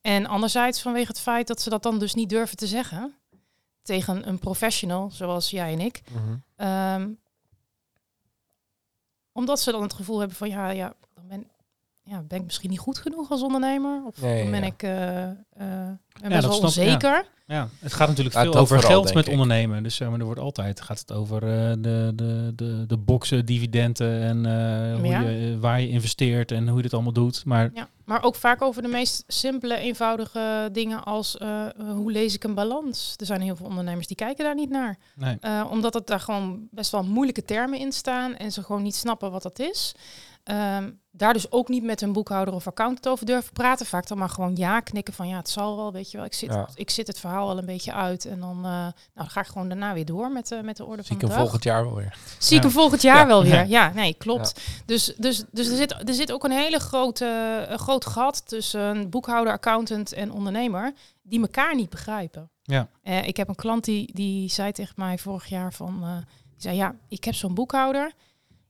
En 0.00 0.26
anderzijds 0.26 0.82
vanwege 0.82 1.08
het 1.08 1.20
feit 1.20 1.46
dat 1.46 1.60
ze 1.60 1.70
dat 1.70 1.82
dan 1.82 1.98
dus 1.98 2.14
niet 2.14 2.28
durven 2.28 2.56
te 2.56 2.66
zeggen 2.66 3.14
tegen 3.82 4.28
een 4.28 4.38
professional 4.38 5.10
zoals 5.10 5.50
jij 5.50 5.72
en 5.72 5.80
ik. 5.80 6.02
Ehm, 6.56 7.08
omdat 9.36 9.60
ze 9.60 9.72
dan 9.72 9.82
het 9.82 9.92
gevoel 9.92 10.18
hebben 10.18 10.36
van 10.36 10.48
ja, 10.48 10.70
ja, 10.70 10.94
dan 11.14 11.28
ben, 11.28 11.50
ja, 12.06 12.22
ben 12.28 12.38
ik 12.38 12.44
misschien 12.44 12.70
niet 12.70 12.78
goed 12.78 12.98
genoeg 12.98 13.30
als 13.30 13.42
ondernemer. 13.42 14.02
Of 14.06 14.14
dan 14.14 14.50
ben 14.50 14.60
ja. 14.60 14.62
ik 14.66 14.82
eh, 14.82 15.22
eh, 15.24 15.34
ben 16.20 16.30
wel 16.30 16.40
ja. 16.40 16.48
onzeker. 16.58 17.26
Ja, 17.46 17.68
het 17.80 17.92
gaat 17.92 18.08
natuurlijk 18.08 18.34
Ja, 18.36 18.42
veel 18.42 18.54
over 18.54 18.80
vooral, 18.80 18.90
geld 19.02 19.14
met 19.14 19.26
ik. 19.26 19.32
ondernemen. 19.32 19.82
Dus 19.82 19.98
maar, 19.98 20.18
er 20.18 20.24
wordt 20.24 20.40
altijd 20.40 20.80
gaat 20.80 20.98
het 20.98 21.12
over 21.12 21.42
eh, 21.42 21.72
de, 21.78 22.12
de, 22.14 22.52
de, 22.54 22.84
de 22.86 22.96
boxen, 22.96 23.46
dividenden 23.46 24.20
en 24.22 24.46
eh, 24.46 24.96
hoe 24.98 25.06
Ja. 25.06 25.20
je, 25.20 25.58
waar 25.60 25.80
je 25.80 25.88
investeert 25.88 26.52
en 26.52 26.66
hoe 26.68 26.76
je 26.76 26.82
dit 26.82 26.92
allemaal 26.94 27.12
doet. 27.12 27.44
Maar 27.44 27.70
Ja, 27.74 27.88
maar 28.04 28.22
ook 28.22 28.34
vaak 28.34 28.62
over 28.62 28.82
de 28.82 28.88
meest 28.88 29.24
simpele, 29.26 29.76
eenvoudige 29.76 30.68
dingen 30.72 31.04
als 31.04 31.36
hoe 31.94 32.12
lees 32.12 32.34
ik 32.34 32.44
een 32.44 32.54
balans. 32.54 33.14
Er 33.16 33.26
zijn 33.26 33.40
heel 33.40 33.56
veel 33.56 33.66
ondernemers 33.66 34.06
die 34.06 34.16
kijken 34.16 34.44
daar 34.44 34.54
niet 34.54 34.70
naar. 34.70 34.98
nee, 35.14 35.36
Eh, 35.40 35.66
omdat 35.70 35.94
het 35.94 36.06
daar 36.06 36.20
gewoon 36.20 36.68
best 36.70 36.90
wel 36.90 37.02
moeilijke 37.04 37.44
termen 37.44 37.78
in 37.78 37.92
staan 37.92 38.36
en 38.36 38.52
ze 38.52 38.62
gewoon 38.62 38.82
niet 38.82 38.94
snappen 38.96 39.30
wat 39.30 39.42
dat 39.42 39.58
is. 39.58 39.94
Ehm, 40.46 40.90
daar 41.10 41.32
dus 41.32 41.50
ook 41.52 41.68
niet 41.68 41.82
met 41.82 42.00
een 42.00 42.12
boekhouder 42.12 42.54
of 42.54 42.66
accountant 42.66 43.08
over 43.08 43.26
durven 43.26 43.52
praten. 43.52 43.86
Vaak 43.86 44.06
dan 44.08 44.18
maar 44.18 44.28
gewoon 44.28 44.56
ja 44.56 44.80
knikken 44.80 45.14
van 45.14 45.28
ja, 45.28 45.36
het 45.36 45.48
zal 45.48 45.76
wel, 45.76 45.92
weet 45.92 46.10
je 46.10 46.16
wel. 46.16 46.26
Ik 46.26 46.34
zit, 46.34 46.52
Ja. 46.52 46.68
ik 46.74 46.90
zit 46.90 47.06
het 47.06 47.18
verhaal 47.20 47.46
wel 47.46 47.58
een 47.58 47.66
beetje 47.66 47.92
uit. 47.92 48.24
En 48.24 48.40
dan, 48.40 48.56
eh, 48.56 48.62
nou, 48.70 48.92
dan 49.14 49.28
ga 49.30 49.40
ik 49.40 49.46
gewoon 49.46 49.68
daarna 49.68 49.92
weer 49.94 50.04
door 50.04 50.30
met, 50.32 50.48
de 50.48 50.60
met 50.62 50.76
de 50.76 50.84
orde 50.84 51.04
van 51.04 51.18
de 51.18 51.26
dag. 51.26 51.36
volgend 51.36 51.62
jaar 51.64 51.84
wel 51.84 51.94
weer. 51.94 52.16
Zie 52.38 52.56
ik 52.56 52.62
Ja. 52.62 52.68
hem 52.68 52.78
volgend 52.78 53.02
jaar 53.02 53.16
Ja. 53.16 53.26
wel 53.26 53.42
weer. 53.42 53.66
Ja. 53.66 53.92
Nee, 53.94 54.14
klopt. 54.14 54.60
Dus, 54.84 55.14
dus, 55.16 55.44
dus 55.50 55.68
er, 55.68 55.76
zit, 55.76 56.08
er 56.08 56.14
zit 56.14 56.32
ook 56.32 56.44
een 56.44 56.50
hele 56.50 56.78
grote, 56.78 57.66
een 57.68 57.78
groot 57.78 58.06
gat 58.06 58.48
tussen 58.48 59.10
boekhouder, 59.10 59.52
accountant 59.52 60.12
en 60.12 60.32
ondernemer 60.32 60.92
die 61.22 61.40
elkaar 61.40 61.74
niet 61.74 61.90
begrijpen. 61.90 62.50
Ja. 62.62 62.88
Eh, 63.02 63.26
ik 63.26 63.36
heb 63.36 63.48
een 63.48 63.54
klant 63.54 63.84
die, 63.84 64.10
die 64.14 64.50
zei 64.50 64.72
tegen 64.72 64.94
mij 64.96 65.18
vorig 65.18 65.46
jaar 65.46 65.72
van, 65.72 66.00
die 66.50 66.60
zei 66.60 66.76
ja, 66.76 66.94
ik 67.08 67.24
heb 67.24 67.34
zo'n 67.34 67.54
boekhouder. 67.54 68.12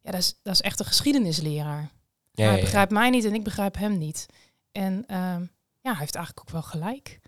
Ja, 0.06 0.12
dat 0.12 0.20
is, 0.20 0.38
dat 0.42 0.54
is 0.54 0.60
echt 0.60 0.80
een 0.80 0.86
geschiedenisleraar. 0.86 1.80
Ja, 1.80 2.42
hij 2.42 2.44
ja, 2.44 2.52
ja. 2.54 2.60
begrijpt 2.60 2.92
mij 2.92 3.10
niet 3.10 3.24
en 3.24 3.34
ik 3.34 3.44
begrijp 3.44 3.76
hem 3.76 3.98
niet. 3.98 4.26
En 4.72 5.04
ehm, 5.06 5.40
ja, 5.80 5.90
hij 5.90 5.98
heeft 5.98 6.14
eigenlijk 6.14 6.40
ook 6.40 6.50
wel 6.52 6.62
gelijk. 6.62 7.18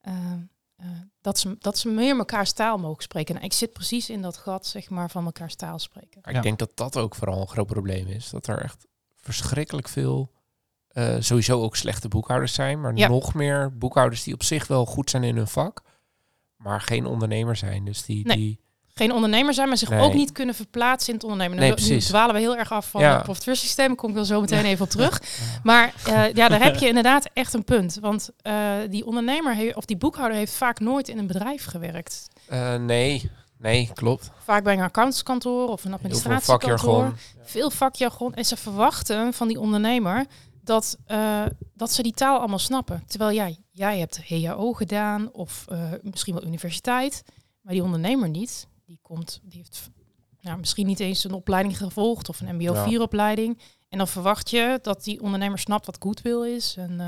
Ehm, 0.00 0.38
eh, 0.76 0.86
dat, 1.20 1.38
ze, 1.38 1.56
dat 1.58 1.78
ze 1.78 1.88
meer 1.88 2.16
mekaars 2.16 2.52
taal 2.52 2.78
mogen 2.78 3.02
spreken. 3.02 3.34
Nou, 3.34 3.46
ik 3.46 3.52
zit 3.52 3.72
precies 3.72 4.10
in 4.10 4.22
dat 4.22 4.36
gat, 4.36 4.66
zeg 4.66 4.90
maar, 4.90 5.10
van 5.10 5.24
mekaars 5.24 5.54
taal 5.54 5.78
spreken. 5.78 6.20
Ja. 6.24 6.30
Ik 6.30 6.42
denk 6.42 6.58
dat 6.58 6.70
dat 6.74 6.96
ook 6.96 7.14
vooral 7.14 7.40
een 7.40 7.48
groot 7.48 7.66
probleem 7.66 8.06
is. 8.06 8.30
Dat 8.30 8.46
er 8.46 8.62
echt 8.62 8.86
verschrikkelijk 9.16 9.88
veel, 9.88 10.32
eh, 10.88 11.16
sowieso 11.18 11.62
ook 11.62 11.76
slechte 11.76 12.08
boekhouders 12.08 12.54
zijn, 12.54 12.80
maar 12.80 12.96
Ja. 12.96 13.08
nog 13.08 13.34
meer 13.34 13.78
boekhouders 13.78 14.22
die 14.22 14.34
op 14.34 14.42
zich 14.42 14.66
wel 14.66 14.86
goed 14.86 15.10
zijn 15.10 15.24
in 15.24 15.36
hun 15.36 15.48
vak, 15.48 15.82
maar 16.56 16.80
geen 16.80 17.06
ondernemer 17.06 17.56
zijn. 17.56 17.84
Dus 17.84 18.04
die, 18.04 18.26
Nee. 18.26 18.36
die 18.36 18.60
geen 19.00 19.12
ondernemer 19.12 19.54
zijn, 19.54 19.68
maar 19.68 19.76
zich 19.76 19.88
Nee. 19.88 20.00
ook 20.00 20.14
niet 20.14 20.32
kunnen 20.32 20.54
verplaatsen 20.54 21.08
in 21.08 21.14
het 21.14 21.24
ondernemen. 21.24 21.58
Nee, 21.58 21.74
nu, 21.88 21.98
dwalen 21.98 22.34
we 22.34 22.40
heel 22.40 22.56
erg 22.56 22.72
af 22.72 22.90
van 22.90 23.00
Ja. 23.00 23.14
het 23.14 23.22
profit 23.22 23.42
first 23.42 23.62
systeem. 23.62 23.86
Daar 23.86 23.96
kom 23.96 24.08
ik 24.08 24.14
wel 24.14 24.24
zo 24.24 24.40
meteen 24.40 24.64
even 24.64 24.84
op 24.84 24.90
terug. 24.90 25.22
Maar 25.62 25.92
eh, 26.06 26.32
ja, 26.32 26.48
daar 26.48 26.62
heb 26.62 26.76
je 26.76 26.88
inderdaad 26.88 27.30
echt 27.32 27.54
een 27.54 27.64
punt. 27.64 27.98
Want 28.00 28.30
eh, 28.42 28.72
die 28.90 29.06
ondernemer 29.06 29.54
heeft, 29.54 29.76
of 29.76 29.84
die 29.84 29.96
boekhouder 29.96 30.36
heeft 30.38 30.52
vaak 30.52 30.80
nooit 30.80 31.08
in 31.08 31.18
een 31.18 31.26
bedrijf 31.26 31.64
gewerkt. 31.64 32.26
Eh, 32.48 32.74
nee, 32.74 33.30
Nee, 33.58 33.90
klopt. 33.94 34.30
Vaak 34.44 34.64
bij 34.64 34.74
een 34.74 34.80
accountskantoor 34.82 35.68
of 35.68 35.84
een 35.84 35.90
Heel 35.90 35.98
veel 35.98 36.08
administratiekantoor. 36.10 36.78
vakjargon. 37.02 37.16
Veel 37.44 37.70
vakjargon. 37.70 38.34
En 38.34 38.44
ze 38.44 38.56
verwachten 38.56 39.32
van 39.32 39.48
die 39.48 39.60
ondernemer 39.60 40.26
dat, 40.64 40.98
dat 41.74 41.92
ze 41.92 42.02
die 42.02 42.12
taal 42.12 42.38
allemaal 42.38 42.58
snappen. 42.58 43.02
Terwijl 43.06 43.32
jij, 43.32 43.56
jij 43.70 43.98
hebt 43.98 44.20
HAO 44.28 44.72
gedaan 44.72 45.32
of 45.32 45.64
misschien 46.02 46.34
wel 46.34 46.44
universiteit. 46.44 47.22
Maar 47.62 47.74
die 47.74 47.82
ondernemer 47.82 48.28
niet. 48.28 48.66
Die 48.90 48.98
komt, 49.02 49.40
die 49.42 49.58
heeft 49.58 49.90
nou, 50.40 50.58
misschien 50.58 50.86
niet 50.86 51.00
eens 51.00 51.24
een 51.24 51.32
opleiding 51.32 51.76
gevolgd 51.76 52.28
of 52.28 52.40
een 52.40 52.54
mbo 52.56 52.74
4 52.74 53.00
opleiding. 53.00 53.58
En 53.88 53.98
dan 53.98 54.08
verwacht 54.08 54.50
je 54.50 54.78
dat 54.82 55.04
die 55.04 55.20
ondernemer 55.22 55.58
snapt 55.58 55.86
wat 55.86 55.96
goodwill 56.00 56.54
is 56.54 56.74
en 56.76 57.00
eh, 57.00 57.06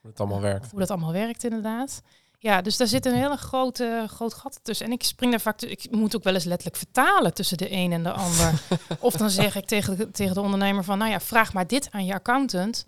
Hoe 0.00 0.10
het 0.10 0.20
allemaal 0.20 0.40
werkt. 0.40 0.70
hoe 0.70 0.80
dat 0.80 0.90
allemaal 0.90 1.12
werkt 1.12 1.44
inderdaad. 1.44 2.02
Ja, 2.38 2.62
dus 2.62 2.76
daar 2.76 2.86
zit 2.86 3.06
een 3.06 3.14
hele 3.14 3.36
grote, 3.36 4.04
groot 4.08 4.34
gat 4.34 4.60
tussen. 4.62 4.86
En 4.86 4.92
ik 4.92 5.02
spring 5.02 5.30
daar 5.30 5.40
vaak, 5.40 5.62
ik 5.62 5.90
moet 5.90 6.16
ook 6.16 6.22
wel 6.24 6.34
eens 6.34 6.44
letterlijk 6.44 6.76
vertalen 6.76 7.34
tussen 7.34 7.56
de 7.56 7.72
een 7.72 7.92
en 7.92 8.02
de 8.02 8.12
ander. 8.12 8.62
of 9.00 9.14
dan 9.14 9.30
zeg 9.30 9.56
ik 9.56 9.64
tegen, 9.66 9.96
de- 9.96 10.10
tegen 10.10 10.34
de 10.34 10.40
ondernemer 10.40 10.84
van, 10.84 10.98
nou 10.98 11.10
ja, 11.10 11.20
vraag 11.20 11.52
maar 11.52 11.66
dit 11.66 11.90
aan 11.90 12.04
je 12.04 12.14
accountant 12.14 12.84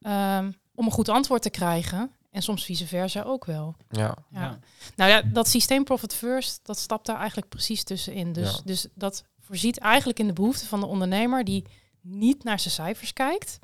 ehm, 0.00 0.52
om 0.74 0.84
een 0.86 0.92
goed 0.92 1.08
antwoord 1.08 1.42
te 1.42 1.50
krijgen. 1.50 2.10
En 2.34 2.42
soms 2.42 2.64
vice 2.64 2.86
versa 2.86 3.22
ook 3.22 3.44
wel. 3.44 3.74
Ja. 3.88 4.16
Ja. 4.30 4.40
Ja. 4.40 4.58
Nou 4.96 5.10
ja, 5.10 5.22
dat 5.22 5.48
systeem 5.48 5.84
Profit 5.84 6.14
First, 6.14 6.60
dat 6.62 6.78
stapt 6.78 7.06
daar 7.06 7.16
eigenlijk 7.16 7.48
precies 7.48 7.84
tussenin. 7.84 8.32
Dus, 8.32 8.54
Ja. 8.54 8.60
dus 8.64 8.86
dat 8.94 9.24
voorziet 9.40 9.78
eigenlijk 9.78 10.18
in 10.18 10.26
de 10.26 10.32
behoefte 10.32 10.66
van 10.66 10.80
de 10.80 10.86
ondernemer 10.86 11.44
die 11.44 11.64
niet 12.00 12.44
naar 12.44 12.60
zijn 12.60 12.74
cijfers 12.74 13.12
kijkt, 13.12 13.58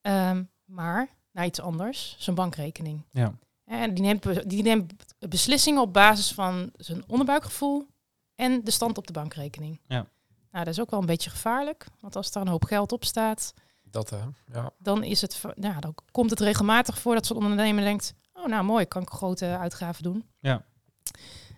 ehm, 0.00 0.42
maar 0.64 1.08
naar 1.32 1.44
iets 1.46 1.60
anders, 1.60 2.16
zijn 2.18 2.36
bankrekening. 2.36 3.04
Ja. 3.10 3.34
En 3.64 3.94
die 3.94 4.04
neemt, 4.04 4.48
die 4.50 4.62
neemt 4.62 4.92
beslissingen 5.18 5.82
op 5.82 5.92
basis 5.92 6.32
van 6.32 6.70
zijn 6.76 7.04
onderbuikgevoel 7.08 7.86
en 8.34 8.64
de 8.64 8.70
stand 8.70 8.98
op 8.98 9.06
de 9.06 9.12
bankrekening. 9.12 9.80
Ja. 9.86 10.06
Nou, 10.50 10.64
dat 10.64 10.74
is 10.74 10.80
ook 10.80 10.90
wel 10.90 11.00
een 11.00 11.06
beetje 11.06 11.30
gevaarlijk, 11.30 11.86
want 12.00 12.16
als 12.16 12.30
er 12.30 12.40
een 12.40 12.48
hoop 12.48 12.64
geld 12.64 12.92
op 12.92 13.04
staat, 13.04 13.54
Dat 13.94 14.10
hè. 14.10 14.20
Ja. 14.52 14.70
dan, 14.78 15.02
is 15.02 15.20
het, 15.20 15.40
nou, 15.54 15.80
dan 15.80 15.94
komt 16.10 16.30
het 16.30 16.40
regelmatig 16.40 16.98
voor 16.98 17.14
dat 17.14 17.26
zo'n 17.26 17.36
ondernemer 17.36 17.84
denkt, 17.84 18.14
oh 18.32 18.46
nou 18.46 18.64
mooi, 18.64 18.86
kan 18.86 19.02
ik 19.02 19.08
grote 19.08 19.46
uitgaven 19.46 20.02
doen. 20.02 20.24
Ja. 20.40 20.64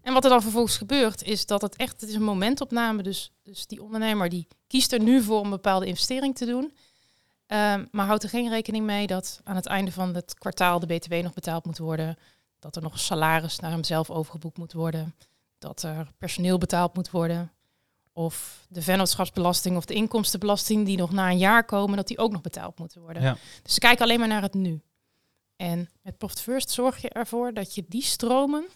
En 0.02 0.12
wat 0.12 0.24
er 0.24 0.30
dan 0.30 0.42
vervolgens 0.42 0.76
gebeurt, 0.76 1.22
is 1.22 1.46
dat 1.46 1.62
het 1.62 1.76
echt, 1.76 2.00
het 2.00 2.10
is 2.10 2.14
een 2.14 2.22
momentopname. 2.22 3.02
Dus, 3.02 3.32
dus 3.42 3.66
die 3.66 3.82
ondernemer 3.82 4.28
die 4.28 4.48
kiest 4.66 4.92
er 4.92 5.00
nu 5.00 5.22
voor 5.22 5.38
om 5.38 5.44
een 5.44 5.50
bepaalde 5.50 5.86
investering 5.86 6.36
te 6.36 6.46
doen. 6.46 6.76
Ehm, 7.46 7.84
maar 7.90 8.06
houdt 8.06 8.22
er 8.22 8.28
geen 8.28 8.48
rekening 8.48 8.84
mee 8.84 9.06
dat 9.06 9.40
aan 9.44 9.56
het 9.56 9.66
einde 9.66 9.92
van 9.92 10.14
het 10.14 10.34
kwartaal 10.34 10.78
de 10.78 10.86
BTW 10.86 11.14
nog 11.14 11.34
betaald 11.34 11.64
moet 11.64 11.78
worden. 11.78 12.16
Dat 12.58 12.76
er 12.76 12.82
nog 12.82 12.98
salaris 12.98 13.58
naar 13.58 13.70
hemzelf 13.70 14.10
overgeboekt 14.10 14.58
moet 14.58 14.72
worden. 14.72 15.14
Dat 15.58 15.82
er 15.82 16.12
personeel 16.18 16.58
betaald 16.58 16.94
moet 16.94 17.10
worden. 17.10 17.52
Of 18.18 18.66
de 18.68 18.82
vennootschapsbelasting 18.82 19.76
of 19.76 19.84
de 19.84 19.94
inkomstenbelasting 19.94 20.86
die 20.86 20.96
nog 20.96 21.12
na 21.12 21.30
een 21.30 21.38
jaar 21.38 21.64
komen, 21.64 21.96
dat 21.96 22.06
die 22.06 22.18
ook 22.18 22.32
nog 22.32 22.40
betaald 22.40 22.78
moeten 22.78 23.00
worden. 23.00 23.22
Ja. 23.22 23.36
Dus 23.62 23.74
ze 23.74 23.80
kijken 23.80 24.04
alleen 24.04 24.18
maar 24.18 24.28
naar 24.28 24.42
het 24.42 24.54
nu. 24.54 24.80
En 25.56 25.88
met 26.02 26.18
Profit 26.18 26.40
First 26.40 26.70
zorg 26.70 27.02
je 27.02 27.08
ervoor 27.08 27.52
dat 27.52 27.74
je 27.74 27.84
die 27.88 28.02
stromen, 28.02 28.66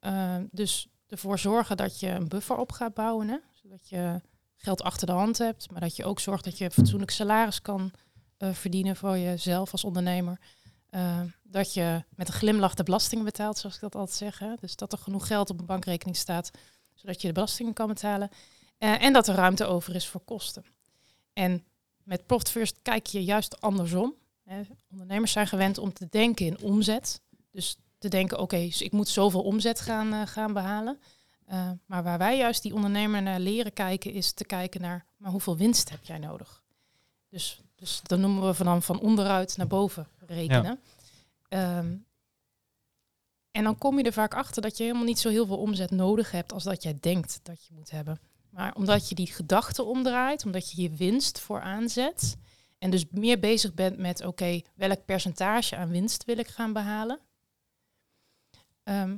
eh, 0.00 0.36
dus 0.50 0.88
ervoor 1.08 1.38
zorgen 1.38 1.76
dat 1.76 2.00
je 2.00 2.08
een 2.08 2.28
buffer 2.28 2.56
op 2.56 2.72
gaat 2.72 2.94
bouwen, 2.94 3.28
hè? 3.28 3.36
zodat 3.52 3.88
je 3.88 4.20
geld 4.56 4.82
achter 4.82 5.06
de 5.06 5.12
hand 5.12 5.38
hebt, 5.38 5.70
maar 5.70 5.80
dat 5.80 5.96
je 5.96 6.04
ook 6.04 6.20
zorgt 6.20 6.44
dat 6.44 6.58
je 6.58 6.70
fatsoenlijk 6.70 7.10
salaris 7.10 7.62
kan 7.62 7.92
eh, 8.36 8.52
verdienen 8.52 8.96
voor 8.96 9.18
jezelf 9.18 9.72
als 9.72 9.84
ondernemer. 9.84 10.40
Eh, 10.90 11.20
dat 11.42 11.74
je 11.74 12.04
met 12.14 12.28
een 12.28 12.34
glimlach 12.34 12.74
de 12.74 12.82
belastingen 12.82 13.24
betaalt, 13.24 13.58
zoals 13.58 13.74
ik 13.74 13.80
dat 13.80 13.94
altijd 13.94 14.16
zeg. 14.16 14.38
Hè? 14.38 14.54
Dus 14.60 14.76
dat 14.76 14.92
er 14.92 14.98
genoeg 14.98 15.26
geld 15.26 15.50
op 15.50 15.60
een 15.60 15.66
bankrekening 15.66 16.16
staat, 16.16 16.50
zodat 16.94 17.20
je 17.20 17.26
de 17.26 17.34
belastingen 17.34 17.72
kan 17.72 17.86
betalen. 17.86 18.30
Eh, 18.78 19.02
en 19.02 19.12
dat 19.12 19.28
er 19.28 19.34
ruimte 19.34 19.64
over 19.64 19.94
is 19.94 20.06
voor 20.06 20.20
kosten. 20.20 20.64
En 21.32 21.64
met 22.02 22.26
Profit 22.26 22.50
First 22.50 22.78
kijk 22.82 23.06
je 23.06 23.24
juist 23.24 23.60
andersom. 23.60 24.14
Hè. 24.44 24.60
Ondernemers 24.90 25.32
zijn 25.32 25.46
gewend 25.46 25.78
om 25.78 25.92
te 25.92 26.06
denken 26.10 26.46
in 26.46 26.60
omzet. 26.60 27.20
Dus 27.50 27.76
te 27.98 28.08
denken, 28.08 28.38
oké, 28.38 28.56
dus 28.56 28.82
ik 28.82 28.92
moet 28.92 29.08
zoveel 29.08 29.42
omzet 29.42 29.80
gaan, 29.80 30.12
eh, 30.12 30.26
gaan 30.26 30.52
behalen. 30.52 31.00
Eh, 31.44 31.70
maar 31.86 32.02
waar 32.02 32.18
wij 32.18 32.36
juist 32.36 32.62
die 32.62 32.74
ondernemer 32.74 33.22
naar 33.22 33.40
leren 33.40 33.72
kijken, 33.72 34.12
is 34.12 34.32
te 34.32 34.44
kijken 34.44 34.80
naar, 34.80 35.04
maar 35.16 35.30
hoeveel 35.30 35.56
winst 35.56 35.90
heb 35.90 36.04
jij 36.04 36.18
nodig? 36.18 36.62
Dus, 37.28 37.62
dus 37.74 38.00
dan 38.02 38.20
noemen 38.20 38.46
we 38.46 38.54
van, 38.54 38.82
van 38.82 39.00
onderuit 39.00 39.56
naar 39.56 39.66
boven 39.66 40.06
rekenen. 40.26 40.80
Ehm, 41.48 41.96
en 43.50 43.64
dan 43.64 43.78
kom 43.78 43.98
je 43.98 44.04
er 44.04 44.12
vaak 44.12 44.34
achter 44.34 44.62
dat 44.62 44.76
je 44.76 44.82
helemaal 44.82 45.04
niet 45.04 45.18
zo 45.18 45.28
heel 45.28 45.46
veel 45.46 45.58
omzet 45.58 45.90
nodig 45.90 46.30
hebt 46.30 46.52
als 46.52 46.64
dat 46.64 46.82
jij 46.82 46.96
denkt 47.00 47.40
dat 47.42 47.64
je 47.64 47.74
moet 47.74 47.90
hebben. 47.90 48.20
Maar 48.58 48.74
omdat 48.74 49.08
je 49.08 49.14
die 49.14 49.26
gedachte 49.26 49.82
omdraait, 49.82 50.44
omdat 50.44 50.70
je 50.70 50.82
je 50.82 50.90
winst 50.90 51.40
voor 51.40 51.60
aanzet 51.60 52.36
en 52.78 52.90
dus 52.90 53.04
meer 53.10 53.38
bezig 53.38 53.74
bent 53.74 53.98
met, 53.98 54.24
oké, 54.24 54.60
welk 54.74 55.04
percentage 55.04 55.76
aan 55.76 55.88
winst 55.88 56.24
wil 56.24 56.38
ik 56.38 56.46
gaan 56.46 56.72
behalen, 56.72 57.20
ehm, 58.82 59.16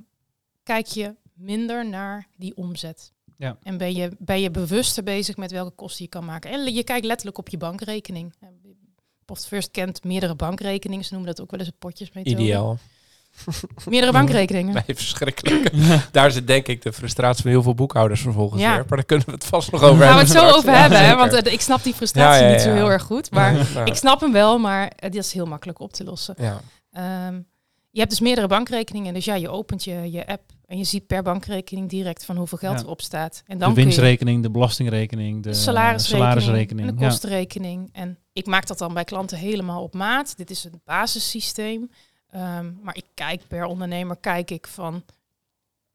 kijk 0.62 0.86
je 0.86 1.14
minder 1.32 1.88
naar 1.88 2.28
die 2.36 2.56
omzet. 2.56 3.12
Ja. 3.36 3.58
En 3.62 3.78
ben 3.78 3.94
je, 3.94 4.10
ben 4.18 4.40
je 4.40 4.50
bewuster 4.50 5.02
bezig 5.02 5.36
met 5.36 5.50
welke 5.50 5.74
kosten 5.74 6.04
je 6.04 6.10
kan 6.10 6.24
maken. 6.24 6.50
En 6.50 6.74
je 6.74 6.84
kijkt 6.84 7.06
letterlijk 7.06 7.38
op 7.38 7.48
je 7.48 7.56
bankrekening. 7.56 8.34
Post 9.24 9.46
First 9.46 9.70
kent 9.70 10.04
meerdere 10.04 10.34
bankrekeningen. 10.34 11.04
Ze 11.04 11.12
noemen 11.12 11.30
dat 11.34 11.40
ook 11.40 11.50
wel 11.50 11.60
eens 11.60 11.68
een 11.68 11.78
potjesmethode. 11.78 12.42
Ideaal. 12.42 12.78
Meerdere 13.88 14.12
bankrekeningen. 14.12 14.74
Nee, 14.74 14.96
verschrikkelijk. 14.96 15.70
Daar 16.12 16.30
zit 16.30 16.46
denk 16.46 16.66
ik 16.66 16.82
de 16.82 16.92
frustratie 16.92 17.42
van 17.42 17.50
heel 17.50 17.62
veel 17.62 17.74
boekhouders 17.74 18.20
vervolgens 18.20 18.62
Ja. 18.62 18.68
weer. 18.74 18.84
Maar 18.88 18.96
daar 18.98 19.04
kunnen 19.06 19.26
we 19.26 19.32
het 19.32 19.44
vast 19.44 19.70
nog 19.72 19.82
over 19.82 19.98
Daar 19.98 20.08
gaan 20.08 20.16
we 20.18 20.24
hebben. 20.26 20.42
het 20.42 20.52
zo 20.54 20.58
straks. 20.60 20.76
over 20.76 20.80
hebben, 20.80 21.08
hè? 21.08 21.16
want 21.16 21.46
eh, 21.46 21.52
ik 21.52 21.60
snap 21.60 21.82
die 21.82 21.94
frustratie 21.94 22.40
Ja, 22.42 22.46
ja, 22.48 22.52
niet 22.52 22.62
zo 22.62 22.72
heel 22.72 22.90
erg 22.90 23.02
goed. 23.02 23.30
Maar 23.30 23.54
Ja. 23.74 23.84
ik 23.84 23.94
snap 23.94 24.20
hem 24.20 24.32
wel, 24.32 24.58
maar 24.58 24.92
het 24.96 25.14
is 25.14 25.32
heel 25.32 25.46
makkelijk 25.46 25.80
op 25.80 25.92
te 25.92 26.04
lossen. 26.04 26.34
Ja. 26.38 26.60
Ehm, 26.92 27.34
je 27.90 27.98
hebt 27.98 28.10
dus 28.10 28.20
meerdere 28.20 28.46
bankrekeningen. 28.46 29.14
Dus 29.14 29.24
ja, 29.24 29.34
je 29.34 29.48
opent 29.48 29.84
je, 29.84 30.10
je 30.10 30.26
app 30.26 30.42
en 30.66 30.78
je 30.78 30.84
ziet 30.84 31.06
per 31.06 31.22
bankrekening 31.22 31.88
direct 31.88 32.24
van 32.24 32.36
hoeveel 32.36 32.58
geld 32.58 32.78
Ja. 32.78 32.84
erop 32.84 33.00
staat. 33.00 33.42
En 33.46 33.58
dan 33.58 33.68
de 33.68 33.74
kun 33.74 33.82
je 33.82 33.88
winstrekening, 33.88 34.42
de 34.42 34.50
belastingrekening, 34.50 35.42
de 35.42 35.48
de 35.48 35.54
salarisrekening, 35.54 36.32
salarisrekening. 36.32 36.88
en 36.88 36.94
de 36.96 37.00
Ja. 37.02 37.08
kostenrekening. 37.08 37.88
En 37.92 38.18
ik 38.32 38.46
maak 38.46 38.66
dat 38.66 38.78
dan 38.78 38.94
bij 38.94 39.04
klanten 39.04 39.38
helemaal 39.38 39.82
op 39.82 39.94
maat. 39.94 40.36
Dit 40.36 40.50
is 40.50 40.64
een 40.64 40.80
basissysteem. 40.84 41.90
Ehm, 42.30 42.72
maar 42.82 42.96
ik 42.96 43.04
kijk 43.14 43.46
per 43.48 43.64
ondernemer, 43.64 44.16
kijk 44.16 44.50
ik 44.50 44.66
van 44.66 45.04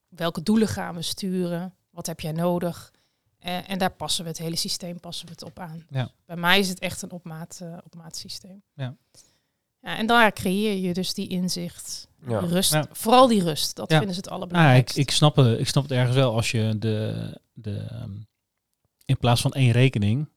welke 0.08 0.44
doelen 0.44 0.68
gaan 0.68 0.96
we 0.96 1.02
sturen? 1.02 1.74
Wat 1.90 2.06
heb 2.06 2.20
jij 2.20 2.32
nodig? 2.32 2.94
Eh, 3.40 3.70
en 3.70 3.78
daar 3.78 3.92
passen 3.92 4.24
we 4.24 4.30
het 4.30 4.40
hele 4.40 4.56
systeem 4.56 5.00
passen 5.00 5.26
we 5.26 5.32
het 5.32 5.44
op 5.44 5.60
aan. 5.60 5.86
Ja. 5.90 6.04
Dus 6.04 6.12
bij 6.26 6.36
mij 6.36 6.60
is 6.60 6.70
het 6.70 6.80
echt 6.80 7.02
een 7.02 7.12
opmaat, 7.12 7.60
eh 7.62 7.78
opmaat 7.84 8.16
systeem. 8.18 8.64
Ja. 8.74 8.96
Ja, 9.80 9.98
en 9.98 10.06
daar 10.08 10.34
creëer 10.34 10.76
je 10.88 10.94
dus 10.94 11.14
die 11.14 11.28
inzicht, 11.28 12.08
Ja. 12.28 12.40
rust. 12.40 12.72
Ja. 12.74 12.86
Vooral 12.92 13.28
die 13.28 13.44
rust, 13.44 13.76
dat 13.76 13.90
Ja. 13.92 13.98
vinden 13.98 14.16
ze 14.16 14.22
het 14.22 14.30
Nou, 14.30 14.42
ik, 14.42 14.48
allerbelangrijkste. 14.48 15.00
ik, 15.00 15.12
snap, 15.12 15.36
het- 15.36 15.60
ik 15.60 15.68
snap 15.68 15.84
het 15.84 15.92
ergens 15.92 16.16
wel 16.16 16.34
als 16.36 16.52
je 16.52 16.76
de, 16.80 17.40
de 17.54 17.78
ehm, 17.90 18.12
in 19.06 19.18
plaats 19.18 19.42
van 19.42 19.52
één 19.54 19.72
rekening, 19.72 20.30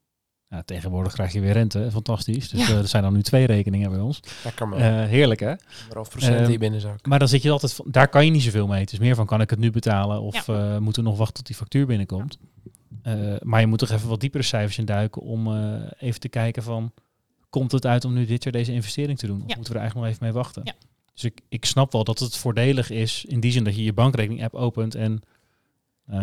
nou, 0.48 0.62
tegenwoordig 0.64 1.12
krijg 1.12 1.32
je 1.32 1.40
weer 1.40 1.52
rente, 1.52 1.88
fantastisch. 1.90 2.48
Dus 2.48 2.66
Ja. 2.66 2.72
eh, 2.74 2.78
er 2.78 2.88
zijn 2.88 3.02
dan 3.02 3.12
nu 3.12 3.22
twee 3.22 3.46
rekeningen 3.46 3.90
bij 3.90 4.00
ons. 4.00 4.20
Lekker 4.44 4.68
man. 4.68 4.78
Eh, 4.78 4.84
heerlijk 5.04 5.40
hè? 5.40 5.54
Anderhalf 5.82 6.08
procent 6.10 6.34
in 6.36 6.42
ehm, 6.42 6.50
je 6.50 6.58
binnenzak. 6.58 7.06
Maar 7.06 7.18
dan 7.18 7.28
zit 7.28 7.42
je 7.42 7.50
altijd, 7.50 7.72
van, 7.72 7.84
daar 7.88 8.08
kan 8.08 8.24
je 8.24 8.30
niet 8.30 8.42
zoveel 8.42 8.66
mee. 8.66 8.80
Het 8.80 8.92
is 8.92 8.98
meer 8.98 9.14
van, 9.14 9.26
kan 9.26 9.40
ik 9.40 9.50
het 9.50 9.58
nu 9.58 9.70
betalen 9.70 10.20
of 10.20 10.48
eh, 10.48 10.78
moeten 10.78 11.02
we 11.02 11.08
nog 11.08 11.18
wachten 11.18 11.36
tot 11.36 11.46
die 11.46 11.56
factuur 11.56 11.86
binnenkomt? 11.86 12.38
Eh, 13.02 13.14
maar 13.42 13.60
je 13.60 13.66
moet 13.66 13.78
toch 13.78 13.90
even 13.90 14.08
wat 14.08 14.20
diepere 14.20 14.42
cijfers 14.42 14.78
induiken 14.78 15.22
om 15.22 15.54
eh, 15.54 15.72
even 15.98 16.20
te 16.20 16.28
kijken 16.28 16.62
van, 16.62 16.92
komt 17.50 17.72
het 17.72 17.86
uit 17.86 18.04
om 18.04 18.12
nu 18.14 18.24
dit 18.26 18.42
jaar 18.44 18.52
deze 18.52 18.72
investering 18.72 19.18
te 19.18 19.26
doen? 19.26 19.42
Of 19.42 19.48
Ja. 19.48 19.54
moeten 19.56 19.72
we 19.72 19.78
er 19.78 19.84
eigenlijk 19.84 20.06
nog 20.10 20.14
even 20.16 20.24
mee 20.34 20.42
wachten? 20.42 20.62
Ja. 20.64 20.74
Dus 21.14 21.24
ik, 21.24 21.40
ik 21.48 21.64
snap 21.64 21.92
wel 21.92 22.04
dat 22.04 22.18
het 22.18 22.36
voordelig 22.36 22.90
is 22.90 23.24
in 23.24 23.40
die 23.40 23.52
zin 23.52 23.64
dat 23.64 23.76
je 23.76 23.84
je 23.84 23.92
bankrekening-app 23.92 24.54
opent 24.54 24.94
en 24.94 25.20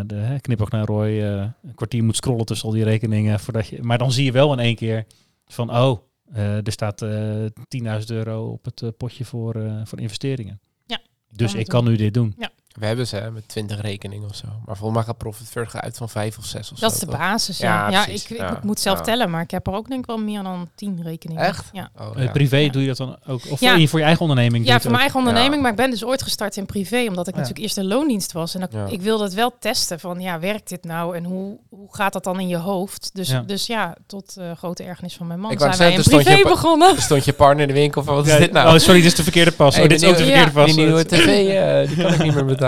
de 0.05 0.15
hè, 0.15 0.39
knipoog 0.39 0.69
naar 0.69 0.85
Roy 0.85 1.21
eh, 1.21 1.49
een 1.63 1.75
kwartier 1.75 2.03
moet 2.03 2.15
scrollen 2.15 2.45
tussen 2.45 2.67
al 2.67 2.73
die 2.73 2.83
rekeningen. 2.83 3.39
Voordat 3.39 3.67
je, 3.67 3.81
maar 3.83 3.97
dan 3.97 4.11
zie 4.11 4.25
je 4.25 4.31
wel 4.31 4.53
in 4.53 4.59
één 4.59 4.75
keer 4.75 5.05
van, 5.45 5.71
oh, 5.77 5.99
eh, 6.33 6.65
er 6.65 6.71
staat 6.71 7.01
eh 7.01 7.45
10.000 7.67 8.05
euro 8.05 8.49
op 8.49 8.65
het 8.65 8.81
eh, 8.81 8.89
potje 8.97 9.25
voor, 9.25 9.55
eh, 9.55 9.81
voor 9.83 9.99
investeringen. 9.99 10.59
Ja, 10.85 10.99
Dus 11.29 11.53
ik 11.53 11.67
kan 11.67 11.83
nu 11.83 11.95
dit 11.95 12.13
doen. 12.13 12.35
We 12.79 12.85
hebben 12.85 13.07
ze 13.07 13.15
hè, 13.15 13.31
met 13.31 13.47
20 13.47 13.81
rekeningen 13.81 14.29
of 14.29 14.35
zo. 14.35 14.45
Maar 14.65 14.75
volgens 14.77 14.93
mij 14.97 15.03
gaat 15.07 15.17
Profit 15.17 15.47
First 15.47 15.71
gaan 15.71 15.81
uit 15.81 15.97
van 15.97 16.09
vijf 16.09 16.37
of 16.37 16.45
zes 16.45 16.71
of 16.71 16.79
Dat 16.79 16.89
zo. 16.89 16.95
is 16.95 17.01
de 17.01 17.05
toch? 17.05 17.17
basis. 17.17 17.57
Ja, 17.57 17.89
Ja, 17.89 18.05
ik, 18.05 18.29
ik 18.29 18.37
Ja, 18.37 18.59
moet 18.63 18.79
zelf 18.79 18.97
ja. 18.97 19.03
tellen, 19.03 19.29
maar 19.29 19.41
ik 19.41 19.51
heb 19.51 19.67
er 19.67 19.73
ook 19.73 19.87
denk 19.87 19.99
ik 19.99 20.05
wel 20.05 20.17
meer 20.17 20.43
dan 20.43 20.69
tien 20.75 20.99
rekeningen. 21.03 21.43
Echt? 21.43 21.65
Ja. 21.73 21.89
Oh, 21.99 22.17
Eh, 22.17 22.23
ja. 22.23 22.31
privé 22.31 22.57
Ja. 22.57 22.71
doe 22.71 22.81
je 22.81 22.87
dat 22.87 22.97
dan 22.97 23.17
ook? 23.27 23.41
Of 23.49 23.59
Ja. 23.59 23.69
voor, 23.71 23.79
je, 23.79 23.87
voor 23.87 23.99
je 23.99 24.05
eigen 24.05 24.21
onderneming? 24.21 24.65
Ja, 24.65 24.79
voor 24.79 24.89
mijn 24.89 25.01
eigen 25.01 25.19
onderneming, 25.19 25.53
Ja. 25.55 25.61
maar 25.61 25.71
ik 25.71 25.77
ben 25.77 25.89
dus 25.89 26.03
ooit 26.05 26.21
gestart 26.21 26.57
in 26.57 26.65
privé, 26.65 27.05
omdat 27.07 27.27
ik 27.27 27.33
Ja. 27.33 27.39
natuurlijk 27.39 27.59
eerst 27.65 27.77
in 27.77 27.87
loondienst 27.87 28.31
was. 28.31 28.53
En 28.55 28.59
dat, 28.59 28.71
Ja. 28.73 28.85
ik 28.89 29.01
wilde 29.01 29.23
het 29.23 29.33
wel 29.33 29.53
testen 29.59 29.99
van, 29.99 30.19
ja, 30.21 30.39
werkt 30.39 30.69
dit 30.69 30.83
nou 30.83 31.15
en 31.15 31.23
hoe, 31.23 31.57
hoe 31.69 31.87
gaat 31.95 32.13
dat 32.13 32.23
dan 32.23 32.39
in 32.39 32.47
je 32.47 32.57
hoofd? 32.57 33.09
Dus 33.13 33.33
dus 33.45 33.65
ja 33.65 33.95
tot 34.07 34.37
eh, 34.37 34.51
grote 34.57 34.83
ergernis 34.83 35.15
van 35.15 35.27
mijn 35.27 35.39
man 35.39 35.51
Ik 35.51 35.59
zijn 35.59 35.77
wij 35.77 35.93
in 35.93 36.01
stond 36.03 36.23
privé 36.23 36.37
je 36.37 36.43
op- 36.43 36.49
begonnen. 36.49 37.01
Stond 37.01 37.25
je 37.25 37.33
partner 37.33 37.61
in 37.61 37.73
de 37.73 37.79
winkel 37.79 38.03
van, 38.03 38.15
wat 38.15 38.27
is 38.27 38.37
dit 38.37 38.51
nou? 38.51 38.73
Oh, 38.73 38.79
sorry, 38.79 39.01
dit 39.01 39.11
is 39.11 39.15
de 39.15 39.23
verkeerde 39.23 39.51
pas. 39.51 39.75
Hey, 39.75 39.83
oh, 39.83 39.89
dit 39.89 40.01
is 40.01 40.03
die 40.03 40.13
ook 40.13 40.17
de 40.17 40.23
nieuwe- 40.23 40.39
verkeerde 40.41 40.65
pas. 40.65 40.75
Die 40.75 40.85
nieuwe 40.85 41.05
tv, 41.15 41.47
eh, 41.83 41.87
die 41.87 42.03
kan 42.05 42.13
ik 42.13 42.23
niet 42.23 42.33
meer 42.33 42.45
betalen. 42.45 42.63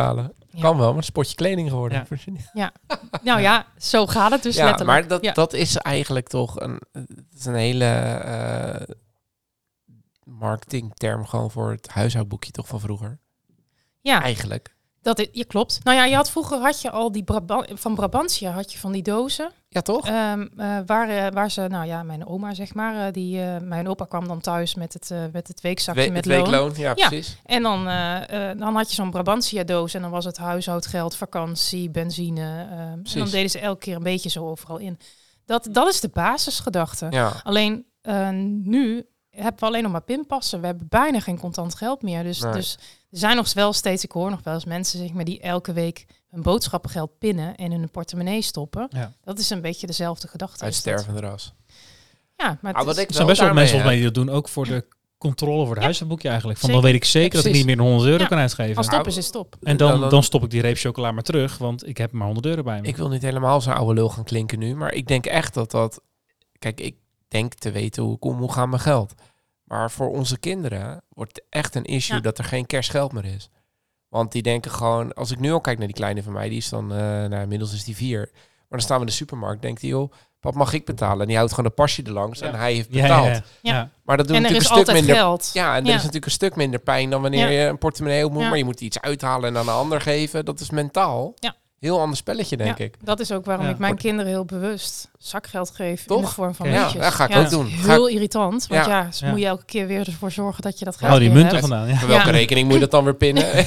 Ja. 0.58 0.64
Kan 0.64 0.78
wel, 0.78 0.88
maar 0.88 0.98
een 0.98 1.04
spotje 1.04 1.36
kleding 1.36 1.70
geworden. 1.70 2.08
Ja. 2.54 2.72
Nou 3.24 3.42
ja, 3.42 3.66
zo 3.78 4.08
gaat 4.08 4.32
het 4.32 4.44
dus 4.44 4.56
ja, 4.56 4.66
letterlijk. 4.66 5.00
maar 5.00 5.08
dat, 5.08 5.24
ja. 5.24 5.34
dat 5.34 5.54
is 5.54 5.76
eigenlijk 5.78 6.28
toch 6.28 6.60
een, 6.60 6.82
het 6.92 7.26
is 7.38 7.46
een 7.46 7.56
hele 7.56 7.86
eh, 7.86 8.96
marketingterm 10.24 11.26
gewoon 11.26 11.52
voor 11.52 11.72
het 11.72 11.88
huishoudboekje 11.88 12.52
toch 12.52 12.68
van 12.68 12.80
vroeger. 12.80 13.20
ja, 14.02 14.22
Eigenlijk. 14.22 14.76
dat 15.02 15.20
is, 15.20 15.28
je 15.32 15.46
klopt. 15.46 15.80
Nou 15.84 15.98
ja, 15.98 16.06
je 16.06 16.16
had 16.16 16.32
vroeger 16.32 16.60
had 16.60 16.82
je 16.82 16.92
al 16.92 17.12
die 17.12 17.24
van 17.74 17.96
Brabantia 17.96 18.52
had 18.52 18.72
je 18.72 18.80
van 18.80 18.92
die 18.92 19.04
dozen. 19.04 19.52
Ja, 19.70 19.82
toch? 19.82 20.08
Ehm, 20.08 20.48
eh, 20.58 20.78
waar, 20.86 21.10
eh, 21.10 21.28
waar 21.34 21.52
ze, 21.52 21.62
nou 21.68 21.86
ja, 21.86 22.04
mijn 22.04 22.28
oma 22.28 22.54
zeg 22.54 22.74
maar, 22.74 23.08
eh, 23.08 23.14
die, 23.14 23.40
mijn 23.60 23.88
opa 23.88 24.06
kwam 24.06 24.28
dan 24.28 24.40
thuis 24.42 24.76
met 24.76 24.94
het, 24.94 25.12
met 25.32 25.48
het 25.48 25.62
weekzakje 25.62 26.02
We- 26.06 26.12
met 26.12 26.26
het 26.26 26.34
loon. 26.34 26.44
weekloon, 26.44 26.74
ja, 26.76 26.92
Ja. 26.96 27.08
precies. 27.08 27.38
En 27.46 27.64
dan, 27.64 27.84
dan 28.58 28.76
had 28.76 28.90
je 28.90 28.96
zo'n 28.96 29.12
Brabantia 29.12 29.64
doos 29.64 29.94
en 29.94 30.02
dan 30.02 30.12
was 30.12 30.26
het 30.26 30.38
huishoudgeld, 30.38 31.16
vakantie, 31.16 31.90
benzine. 31.90 32.68
ehm, 32.72 32.80
en 32.80 33.04
dan 33.20 33.30
deden 33.30 33.50
ze 33.50 33.60
elke 33.60 33.80
keer 33.80 33.96
een 33.96 34.04
beetje 34.04 34.30
zo 34.30 34.50
overal 34.50 34.78
in. 34.78 35.00
Dat, 35.46 35.68
dat 35.72 35.88
is 35.88 36.00
de 36.02 36.10
basisgedachte. 36.14 37.08
Ja. 37.10 37.32
Alleen 37.44 37.86
nu 38.64 39.06
hebben 39.30 39.60
we 39.60 39.66
alleen 39.66 39.84
nog 39.84 39.92
maar 39.92 40.02
pinpassen. 40.04 40.60
We 40.60 40.66
hebben 40.66 40.88
bijna 40.90 41.20
geen 41.20 41.40
contant 41.40 41.76
geld 41.76 42.02
meer. 42.02 42.24
Dus, 42.24 42.40
Nee. 42.42 42.52
dus 42.52 42.74
er 43.12 43.18
zijn 43.18 43.36
nog 43.36 43.54
wel 43.54 43.74
steeds, 43.74 44.04
ik 44.04 44.12
hoor 44.12 44.30
nog 44.30 44.44
wel 44.44 44.54
eens 44.54 44.66
mensen 44.66 45.00
zeg 45.00 45.14
maar, 45.14 45.26
die 45.26 45.40
elke 45.42 45.74
week 45.74 46.06
hun 46.30 46.42
boodschappengeld 46.42 47.18
pinnen 47.18 47.56
en 47.56 47.72
in 47.72 47.80
hun 47.80 47.92
portemonnee 47.92 48.42
stoppen. 48.42 48.88
Ja. 48.90 49.14
Dat 49.24 49.40
is 49.40 49.50
een 49.50 49.62
beetje 49.62 49.88
dezelfde 49.88 50.28
gedachte. 50.28 50.64
Uit 50.64 50.74
stervende 50.76 51.20
ras. 51.20 51.54
Ja, 52.38 52.58
maar 52.62 52.74
Ah, 52.74 52.86
wat 52.86 52.96
is- 52.98 53.02
ik 53.04 53.08
Er 53.08 53.14
zijn 53.14 53.26
wel 53.26 53.36
best 53.36 53.46
wel 53.48 53.56
mensen 53.56 53.82
heb- 53.82 53.90
die 53.90 54.04
dat 54.04 54.14
doen, 54.14 54.30
ook 54.30 54.50
voor 54.50 54.66
de 54.66 54.86
controle 55.18 55.60
voor 55.60 55.68
het 55.68 55.78
Ja. 55.78 55.84
huishoudboekje 55.84 56.28
eigenlijk. 56.30 56.60
Van 56.60 56.70
Zeker. 56.70 56.84
dan 56.84 56.92
weet 56.94 57.02
ik 57.04 57.08
zeker 57.10 57.38
Ja, 57.38 57.44
dat 57.44 57.46
ik 57.46 57.54
niet 57.58 57.66
meer 57.66 57.76
dan 57.78 57.86
100 57.86 58.10
euro 58.10 58.22
Ja. 58.24 58.30
kan 58.30 58.38
uitgeven. 58.38 58.76
als 58.76 58.86
stop 58.86 58.98
Nou, 58.98 59.10
is, 59.12 59.18
is 59.18 59.26
stop. 59.26 59.56
En 59.62 59.78
dan, 59.78 60.00
dan- 60.00 60.10
dan 60.10 60.24
stop 60.24 60.44
ik 60.44 60.50
die 60.50 60.62
reep 60.62 60.78
chocola 60.78 61.12
maar 61.12 61.24
terug, 61.24 61.58
want 61.58 61.88
ik 61.88 61.98
heb 61.98 62.12
maar 62.12 62.26
100 62.26 62.46
euro 62.46 62.64
bij 62.64 62.82
me. 62.82 62.88
Ik 62.88 62.98
wil 62.98 63.10
niet 63.10 63.22
helemaal 63.22 63.62
zo'n 63.62 63.74
oude 63.74 63.94
lul 63.94 64.10
gaan 64.10 64.24
klinken 64.24 64.60
nu, 64.60 64.76
maar 64.76 64.94
ik 64.94 65.08
denk 65.08 65.26
echt 65.26 65.54
dat 65.54 65.72
dat... 65.72 66.02
Kijk, 66.60 66.80
ik 66.80 66.96
denk 67.28 67.54
te 67.54 67.72
weten 67.72 68.04
hoe 68.04 68.16
ik 68.16 68.26
om 68.26 68.36
moet 68.38 68.52
gaan 68.52 68.70
met 68.70 68.82
geld. 68.82 69.14
Maar 69.64 69.92
voor 69.92 70.10
onze 70.10 70.38
kinderen 70.40 71.02
wordt 71.10 71.36
het 71.36 71.46
echt 71.50 71.76
een 71.76 71.84
issue 71.86 72.16
Ja. 72.16 72.22
dat 72.22 72.38
er 72.38 72.44
geen 72.44 72.66
kerstgeld 72.66 73.12
meer 73.14 73.26
is. 73.26 73.50
Want 74.18 74.32
die 74.32 74.42
denken 74.42 74.72
gewoon, 74.72 75.14
als 75.14 75.32
ik 75.32 75.40
nu 75.40 75.52
al 75.52 75.62
kijk 75.62 75.78
naar 75.78 75.88
die 75.88 75.96
kleine 75.96 76.24
van 76.24 76.34
mij, 76.34 76.50
die 76.50 76.58
is 76.58 76.70
dan, 76.70 76.92
eh 76.92 76.98
nou 77.00 77.42
inmiddels 77.42 77.74
is 77.74 77.84
die 77.84 77.96
vier. 77.96 78.30
Maar 78.34 78.66
dan 78.70 78.80
staan 78.80 78.96
we 78.96 79.02
in 79.02 79.10
de 79.10 79.16
supermarkt, 79.16 79.62
denkt 79.62 79.82
hij, 79.82 79.90
joh, 79.90 80.12
pap 80.40 80.56
mag 80.56 80.74
ik 80.74 80.86
betalen? 80.86 81.22
En 81.22 81.28
die 81.28 81.36
houdt 81.36 81.52
gewoon 81.52 81.66
een 81.70 81.76
pasje 81.76 82.04
er 82.04 82.12
langs 82.12 82.42
en 82.42 82.56
hij 82.56 82.74
heeft 82.74 82.90
betaald. 82.90 83.26
ja, 83.28 83.42
ja. 83.62 83.90
Maar 84.04 84.18
dat 84.18 84.28
doet 84.28 84.40
natuurlijk 84.40 84.70
een 84.70 84.76
stuk 84.78 84.94
minder 84.96 85.16
geld. 85.16 85.50
Ja, 85.54 85.76
en 85.76 85.82
er 85.82 85.88
Ja. 85.88 85.90
is 85.90 85.98
natuurlijk 85.98 86.26
een 86.26 86.32
stuk 86.32 86.56
minder 86.56 86.80
pijn 86.80 87.10
dan 87.10 87.22
wanneer 87.22 87.52
Ja. 87.52 87.62
je 87.62 87.68
een 87.70 87.78
portemonnee 87.78 88.26
op 88.26 88.32
moet, 88.32 88.42
Ja. 88.42 88.50
maar 88.50 88.58
je 88.58 88.64
moet 88.66 88.82
iets 88.82 89.00
uithalen 89.02 89.50
en 89.50 89.58
aan 89.58 89.68
een 89.68 89.74
ander 89.74 90.02
geven. 90.02 90.46
Dat 90.46 90.60
is 90.60 90.70
mentaal. 90.70 91.34
Ja. 91.36 91.56
Heel 91.80 92.00
ander 92.00 92.18
spelletje, 92.18 92.58
denk 92.58 92.78
Ja, 92.78 92.84
ik. 92.86 92.96
Dat 93.04 93.20
is 93.20 93.32
ook 93.32 93.46
waarom 93.46 93.66
Ja. 93.66 93.72
ik 93.72 93.78
mijn 93.78 93.96
kinderen 93.96 94.32
heel 94.32 94.46
bewust 94.46 95.10
zakgeld 95.18 95.70
geef 95.70 96.00
in 96.00 96.16
de 96.16 96.22
Toch? 96.22 96.34
vorm 96.34 96.56
van 96.56 96.70
Ja, 96.70 96.80
muntjes. 96.82 97.02
dat 97.02 97.14
ga 97.14 97.24
ik 97.24 97.30
Ja, 97.34 97.40
ook 97.40 97.50
doen. 97.50 97.68
Ga 97.68 97.92
Heel 97.92 98.08
irritant, 98.08 98.68
want 98.68 98.86
Ja. 98.86 98.92
ja, 99.04 99.12
ze 99.12 99.26
Ja. 99.26 99.32
moet 99.32 99.40
je 99.40 99.46
elke 99.46 99.66
keer 99.66 99.88
weer 99.88 100.08
ervoor 100.08 100.32
zorgen 100.32 100.62
dat 100.64 100.80
je 100.80 100.86
dat 100.86 100.96
geld 100.98 101.10
Hou 101.10 101.22
die 101.22 101.32
munten 101.32 101.56
hebt. 101.56 101.68
vandaan. 101.68 101.88
Ja. 101.88 101.96
Voor 101.96 102.08
welke 102.08 102.26
Ja. 102.26 102.32
rekening 102.32 102.66
moet 102.66 102.74
je 102.76 102.80
dat 102.82 102.92
dan 102.92 103.04
weer 103.04 103.16
pinnen? 103.16 103.46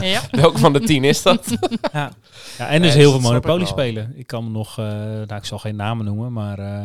Ja. 0.00 0.20
welke 0.30 0.58
van 0.58 0.72
de 0.72 0.80
tien 0.80 1.04
is 1.04 1.22
dat? 1.22 1.46
Ja. 1.92 2.10
ja, 2.58 2.68
en 2.68 2.82
dus 2.82 2.90
Nee, 2.94 3.00
heel 3.02 3.10
veel 3.10 3.20
Monopoly 3.20 3.64
spelen. 3.64 4.12
Ik 4.16 4.26
kan 4.26 4.44
me 4.44 4.50
nog, 4.50 4.78
eh, 4.78 4.84
nou 4.86 5.34
ik 5.34 5.44
zal 5.44 5.58
geen 5.58 5.76
namen 5.76 6.04
noemen, 6.04 6.32
maar 6.32 6.58
eh, 6.58 6.80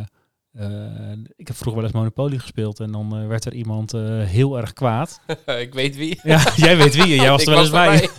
eh, 0.51 1.11
ik 1.35 1.47
heb 1.47 1.55
vroeger 1.55 1.75
wel 1.81 1.83
eens 1.83 1.99
Monopoly 1.99 2.37
gespeeld 2.37 2.79
en 2.79 2.91
dan 2.91 3.17
eh, 3.17 3.27
werd 3.27 3.45
er 3.45 3.53
iemand 3.53 3.93
eh, 3.93 4.01
heel 4.23 4.57
erg 4.57 4.73
kwaad. 4.73 5.21
ik 5.65 5.73
weet 5.73 5.95
wie. 5.95 6.19
Ja, 6.23 6.51
jij 6.55 6.77
weet 6.77 6.95
wie, 6.95 7.15
jij 7.15 7.29
was 7.35 7.45
er 7.45 7.49
wel 7.51 7.59
eens 7.61 7.69
bij. 7.69 8.09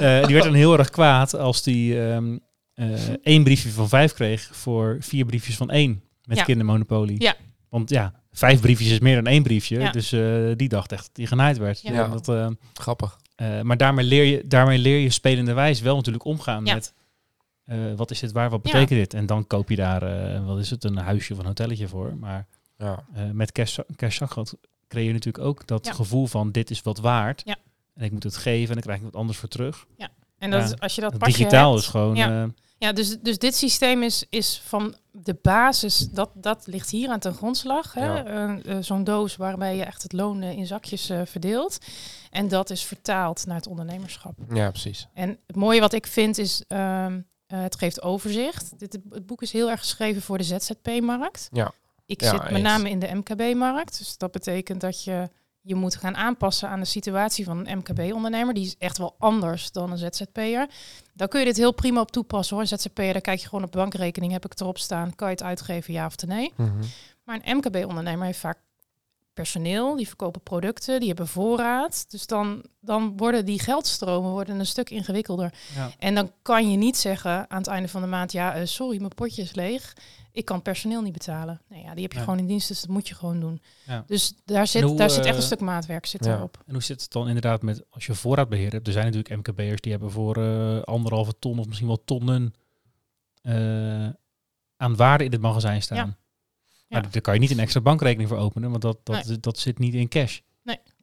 Eh, 0.00 0.24
die 0.26 0.34
werd 0.34 0.44
dan 0.44 0.54
heel 0.54 0.78
erg 0.78 0.90
kwaad 0.90 1.34
als 1.34 1.62
die 1.62 2.00
ehm, 2.08 2.38
eh, 2.74 2.88
één 3.22 3.44
briefje 3.44 3.68
van 3.70 3.88
vijf 3.88 4.12
kreeg 4.12 4.48
voor 4.52 4.96
vier 5.00 5.24
briefjes 5.24 5.56
van 5.56 5.70
één 5.70 6.02
met 6.24 6.36
Ja. 6.36 6.44
kindermonopoly. 6.44 7.14
Ja. 7.18 7.34
Want 7.68 7.90
ja, 7.90 8.12
vijf 8.32 8.60
briefjes 8.60 8.90
is 8.90 8.98
meer 8.98 9.14
dan 9.14 9.26
één 9.26 9.42
briefje. 9.42 9.80
Ja. 9.80 9.90
Dus 9.90 10.12
eh, 10.12 10.20
die 10.56 10.68
dacht 10.68 10.92
echt 10.92 11.02
dat 11.06 11.16
hij 11.16 11.26
genaaid 11.26 11.58
werd. 11.58 11.80
Ja. 11.82 11.92
Ja. 11.92 12.08
Dat, 12.08 12.28
eh, 12.28 12.46
Grappig. 12.74 13.18
eh, 13.34 13.60
maar 13.60 13.76
daarmee 13.76 14.04
leer, 14.04 14.24
je, 14.24 14.42
daarmee 14.46 14.78
leer 14.78 14.98
je 14.98 15.10
spelende 15.10 15.52
wijs 15.52 15.80
wel 15.80 15.96
natuurlijk 15.96 16.24
omgaan 16.24 16.64
Ja. 16.64 16.74
met 16.74 16.94
eh, 17.68 17.78
wat 17.96 18.10
is 18.10 18.20
dit 18.20 18.32
waar, 18.32 18.50
wat 18.50 18.60
Ja. 18.62 18.72
betekent 18.72 18.98
dit? 19.00 19.14
En 19.14 19.26
dan 19.26 19.46
koop 19.46 19.68
je 19.68 19.76
daar, 19.76 20.02
eh, 20.02 20.46
wat 20.46 20.58
is 20.58 20.70
het, 20.70 20.84
een 20.84 20.96
huisje 20.96 21.32
of 21.32 21.38
een 21.38 21.46
hotelletje 21.46 21.88
voor. 21.88 22.16
Maar 22.16 22.46
Ja. 22.78 23.04
eh, 23.14 23.22
met 23.32 23.52
cash, 23.52 23.78
cashzakgeld 23.96 24.54
creëer 24.88 25.06
je 25.06 25.12
natuurlijk 25.12 25.44
ook 25.44 25.66
dat 25.66 25.86
Ja. 25.86 25.92
gevoel 25.92 26.26
van 26.26 26.50
dit 26.52 26.70
is 26.70 26.82
wat 26.82 26.98
waard. 26.98 27.42
Ja. 27.44 27.56
En 27.94 28.04
ik 28.04 28.12
moet 28.12 28.22
het 28.22 28.36
geven 28.36 28.68
en 28.68 28.72
dan 28.74 28.82
krijg 28.82 28.98
ik 28.98 29.04
wat 29.04 29.16
anders 29.16 29.38
voor 29.38 29.48
terug. 29.48 29.86
En 30.38 30.50
dat 30.50 30.60
Ja. 30.60 30.66
is, 30.74 30.80
als 30.80 30.94
je 30.94 31.00
dat 31.00 31.10
Dat 31.10 31.20
pasje 31.20 31.36
digitaal 31.36 31.70
hebt- 31.72 31.82
is 31.84 31.88
gewoon... 31.90 32.16
Ja. 32.16 32.42
eh, 32.42 32.48
Ja, 32.80 32.92
dus, 32.92 33.18
dus 33.20 33.38
dit 33.38 33.54
systeem 33.54 34.02
is, 34.02 34.24
is 34.30 34.60
van 34.64 34.94
de 35.10 35.36
basis, 35.42 36.08
dat, 36.10 36.30
dat 36.34 36.66
ligt 36.66 36.90
hier 36.90 37.08
aan 37.08 37.18
ten 37.18 37.34
grondslag. 37.34 37.92
Hè? 37.94 38.06
Ja. 38.20 38.82
Zo'n 38.82 39.04
doos 39.04 39.36
waarbij 39.36 39.76
je 39.76 39.84
echt 39.84 40.02
het 40.02 40.12
loon 40.12 40.42
in 40.42 40.66
zakjes 40.66 41.10
eh, 41.10 41.20
verdeelt. 41.24 41.78
En 42.30 42.48
dat 42.48 42.70
is 42.70 42.82
vertaald 42.84 43.46
naar 43.46 43.56
het 43.56 43.66
ondernemerschap. 43.66 44.34
ja, 44.52 44.70
precies. 44.70 45.08
En 45.14 45.38
het 45.46 45.56
mooie 45.56 45.80
wat 45.80 45.92
ik 45.92 46.06
vind 46.06 46.38
is, 46.38 46.64
ehm, 46.68 47.20
eh, 47.48 47.60
het 47.62 47.76
geeft 47.76 48.02
overzicht. 48.02 48.78
Dit, 48.78 48.98
het 49.10 49.26
boek 49.26 49.42
is 49.42 49.52
heel 49.52 49.70
erg 49.70 49.80
geschreven 49.80 50.22
voor 50.22 50.38
de 50.38 50.44
ZZP-markt. 50.44 51.48
Ja. 51.52 51.72
Ik 52.06 52.20
Ja, 52.20 52.30
zit 52.30 52.42
met 52.42 52.50
eens. 52.50 52.62
name 52.62 52.90
in 52.90 52.98
de 52.98 53.14
MKB-markt. 53.14 53.98
Dus 53.98 54.16
dat 54.16 54.30
betekent 54.32 54.80
dat 54.80 55.04
je 55.04 55.28
je 55.60 55.74
moet 55.74 55.96
gaan 55.96 56.16
aanpassen 56.16 56.68
aan 56.68 56.80
de 56.80 56.86
situatie 56.86 57.44
van 57.44 57.66
een 57.66 57.78
MKB-ondernemer. 57.78 58.54
Die 58.54 58.64
is 58.66 58.76
echt 58.78 58.98
wel 58.98 59.14
anders 59.18 59.72
dan 59.72 59.92
een 59.92 59.98
ZZP'er. 59.98 60.68
Daar 61.14 61.28
kun 61.28 61.38
je 61.40 61.46
dit 61.46 61.56
heel 61.56 61.72
prima 61.74 62.00
op 62.00 62.10
toepassen 62.10 62.56
hoor. 62.56 62.66
ZZP'er, 62.66 63.12
daar 63.12 63.20
kijk 63.20 63.40
je 63.40 63.48
gewoon 63.48 63.64
op 63.64 63.72
bankrekening. 63.72 64.32
Heb 64.32 64.44
ik 64.44 64.60
erop 64.60 64.78
staan? 64.78 65.14
Kan 65.14 65.28
je 65.28 65.34
het 65.34 65.42
uitgeven, 65.42 65.92
ja 65.92 66.06
of 66.06 66.26
nee? 66.26 66.52
Mhm. 66.56 66.70
Maar 67.24 67.40
een 67.44 67.56
MKB-ondernemer 67.56 68.26
heeft 68.26 68.38
vaak 68.38 68.58
personeel, 69.38 69.96
die 69.96 70.06
verkopen 70.06 70.40
producten, 70.40 70.98
die 70.98 71.08
hebben 71.08 71.28
voorraad. 71.28 72.10
Dus 72.10 72.26
dan, 72.26 72.64
dan 72.80 73.16
worden 73.16 73.44
die 73.44 73.60
geldstromen 73.60 74.30
worden 74.30 74.58
een 74.58 74.66
stuk 74.66 74.90
ingewikkelder. 74.90 75.54
Ja. 75.74 75.90
En 75.98 76.14
dan 76.14 76.32
kan 76.42 76.70
je 76.70 76.76
niet 76.76 76.96
zeggen 76.96 77.50
aan 77.50 77.58
het 77.58 77.66
einde 77.66 77.88
van 77.88 78.00
de 78.00 78.06
maand, 78.06 78.32
ja, 78.32 78.54
eh, 78.54 78.66
sorry, 78.66 78.98
mijn 78.98 79.14
potje 79.14 79.42
is 79.42 79.54
leeg. 79.54 79.96
Ik 80.32 80.44
kan 80.44 80.62
personeel 80.62 81.02
niet 81.02 81.12
betalen. 81.12 81.60
Nee, 81.68 81.82
ja, 81.82 81.92
die 81.94 82.02
heb 82.02 82.12
je 82.12 82.18
Ja. 82.18 82.24
gewoon 82.24 82.38
in 82.38 82.46
dienst, 82.46 82.68
dus 82.68 82.80
dat 82.80 82.90
moet 82.90 83.08
je 83.08 83.14
gewoon 83.14 83.40
doen. 83.40 83.62
Ja. 83.86 84.04
Dus 84.06 84.34
daar 84.44 84.66
zit, 84.66 84.82
hoe, 84.82 84.96
daar 84.96 85.10
zit 85.10 85.24
echt 85.24 85.34
een 85.34 85.40
eh, 85.40 85.46
stuk 85.46 85.60
maatwerk 85.60 86.06
zit 86.06 86.24
ja. 86.24 86.36
erop. 86.36 86.62
En 86.66 86.72
hoe 86.72 86.82
zit 86.82 87.00
het 87.00 87.12
dan 87.12 87.26
inderdaad 87.26 87.62
met 87.62 87.84
als 87.90 88.06
je 88.06 88.14
voorraadbeheer 88.14 88.72
hebt? 88.72 88.86
Er 88.86 88.92
zijn 88.92 89.04
natuurlijk 89.12 89.36
MKB'ers 89.36 89.80
die 89.80 89.92
hebben 89.92 90.10
voor 90.10 90.36
eh, 90.36 90.82
anderhalve 90.82 91.38
ton 91.38 91.58
of 91.58 91.66
misschien 91.66 91.88
wel 91.88 92.04
tonnen 92.04 92.54
eh, 93.42 94.08
aan 94.76 94.96
waarde 94.96 95.24
in 95.24 95.32
het 95.32 95.40
magazijn 95.40 95.82
staan. 95.82 96.16
Ja. 96.88 97.00
Maar 97.00 97.10
daar 97.10 97.20
kan 97.20 97.34
je 97.34 97.40
niet 97.40 97.50
een 97.50 97.58
extra 97.58 97.80
bankrekening 97.80 98.28
voor 98.28 98.38
openen, 98.38 98.70
want 98.70 98.82
dat, 98.82 98.98
dat, 99.02 99.36
dat 99.40 99.58
zit 99.58 99.78
niet 99.78 99.94
in 99.94 100.08
cash. 100.08 100.38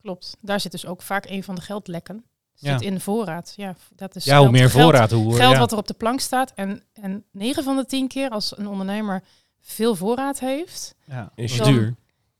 Klopt. 0.01 0.37
Daar 0.41 0.59
zit 0.59 0.71
dus 0.71 0.85
ook 0.85 1.01
vaak 1.01 1.25
een 1.29 1.43
van 1.43 1.55
de 1.55 1.61
geldlekken. 1.61 2.25
Zit 2.53 2.69
Ja. 2.81 2.87
in 2.87 2.93
de 2.93 2.99
voorraad. 2.99 3.53
Ja, 3.55 3.75
dat 3.95 4.15
is 4.15 4.23
Ja, 4.25 4.31
hoe 4.33 4.41
geld- 4.41 4.51
meer 4.57 4.69
geld- 4.69 4.83
voorraad, 4.83 5.11
hoe... 5.11 5.35
geld 5.35 5.53
ja. 5.53 5.59
wat 5.59 5.71
er 5.71 5.77
op 5.77 5.87
de 5.87 5.93
plank 5.93 6.19
staat. 6.19 6.51
En, 6.55 6.83
en 6.93 7.23
9 7.31 7.63
van 7.63 7.75
de 7.75 7.85
10 7.85 8.07
keer 8.07 8.29
als 8.29 8.57
een 8.57 8.67
ondernemer 8.67 9.23
veel 9.61 9.95
voorraad 9.95 10.39
heeft, 10.39 10.95
ja, 11.05 11.31
is 11.35 11.57
dan- 11.57 11.67
duur. 11.73 11.95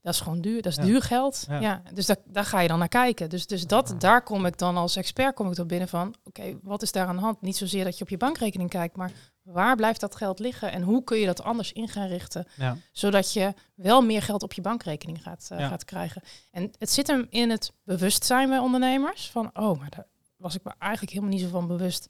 Dat 0.06 0.14
is 0.14 0.20
gewoon 0.20 0.42
duur. 0.42 0.62
Dat 0.62 0.72
is 0.72 0.78
Ja. 0.78 0.84
duur 0.84 1.02
geld. 1.02 1.46
Ja. 1.50 1.60
Ja. 1.60 1.82
dus 1.94 2.06
daar, 2.06 2.18
daar 2.26 2.46
ga 2.46 2.60
je 2.60 2.68
dan 2.68 2.80
naar 2.80 2.88
kijken. 2.88 3.30
Dus, 3.30 3.48
dus 3.48 3.68
dat, 3.68 3.96
daar 3.98 4.24
kom 4.24 4.46
ik 4.46 4.58
dan 4.58 4.78
als 4.78 4.96
expert 4.96 5.36
kom 5.36 5.52
ik 5.52 5.58
er 5.58 5.66
binnen 5.66 5.88
van, 5.88 6.16
oké, 6.24 6.58
wat 6.64 6.82
is 6.82 6.92
daar 6.92 7.08
aan 7.08 7.16
de 7.16 7.22
hand? 7.22 7.42
Niet 7.42 7.58
zozeer 7.58 7.84
dat 7.84 7.98
je 7.98 8.04
op 8.04 8.10
je 8.10 8.18
bankrekening 8.18 8.70
kijkt, 8.70 8.96
maar 8.96 9.12
waar 9.42 9.76
blijft 9.76 10.00
dat 10.00 10.16
geld 10.16 10.40
liggen 10.40 10.72
en 10.72 10.82
hoe 10.82 11.04
kun 11.04 11.18
je 11.18 11.26
dat 11.26 11.44
anders 11.44 11.72
in 11.74 11.88
gaan 11.88 12.08
richten, 12.08 12.48
Ja. 12.56 12.78
zodat 12.92 13.34
je 13.34 13.54
wel 13.76 14.02
meer 14.02 14.22
geld 14.22 14.44
op 14.44 14.54
je 14.54 14.62
bankrekening 14.62 15.22
gaat, 15.24 15.48
eh, 15.52 15.68
gaat 15.68 15.86
krijgen. 15.86 16.22
En 16.52 16.72
het 16.80 16.92
zit 16.92 17.08
hem 17.08 17.28
in 17.30 17.50
het 17.50 17.72
bewustzijn 17.84 18.50
bij 18.50 18.58
ondernemers 18.60 19.30
van, 19.32 19.50
oh, 19.54 19.80
maar 19.80 19.90
daar 19.90 20.08
was 20.38 20.56
ik 20.56 20.64
me 20.64 20.72
eigenlijk 20.80 21.12
helemaal 21.14 21.34
niet 21.36 21.44
zo 21.44 21.50
van 21.52 21.68
bewust 21.68 22.10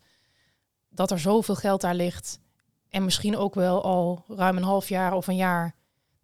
dat 0.89 1.11
er 1.11 1.19
zoveel 1.19 1.55
geld 1.55 1.81
daar 1.81 1.95
ligt 1.95 2.39
en 2.89 3.03
misschien 3.03 3.37
ook 3.37 3.55
wel 3.55 3.83
al 3.83 4.23
ruim 4.27 4.57
een 4.57 4.63
half 4.63 4.89
jaar 4.89 5.13
of 5.13 5.27
een 5.27 5.35
jaar 5.35 5.75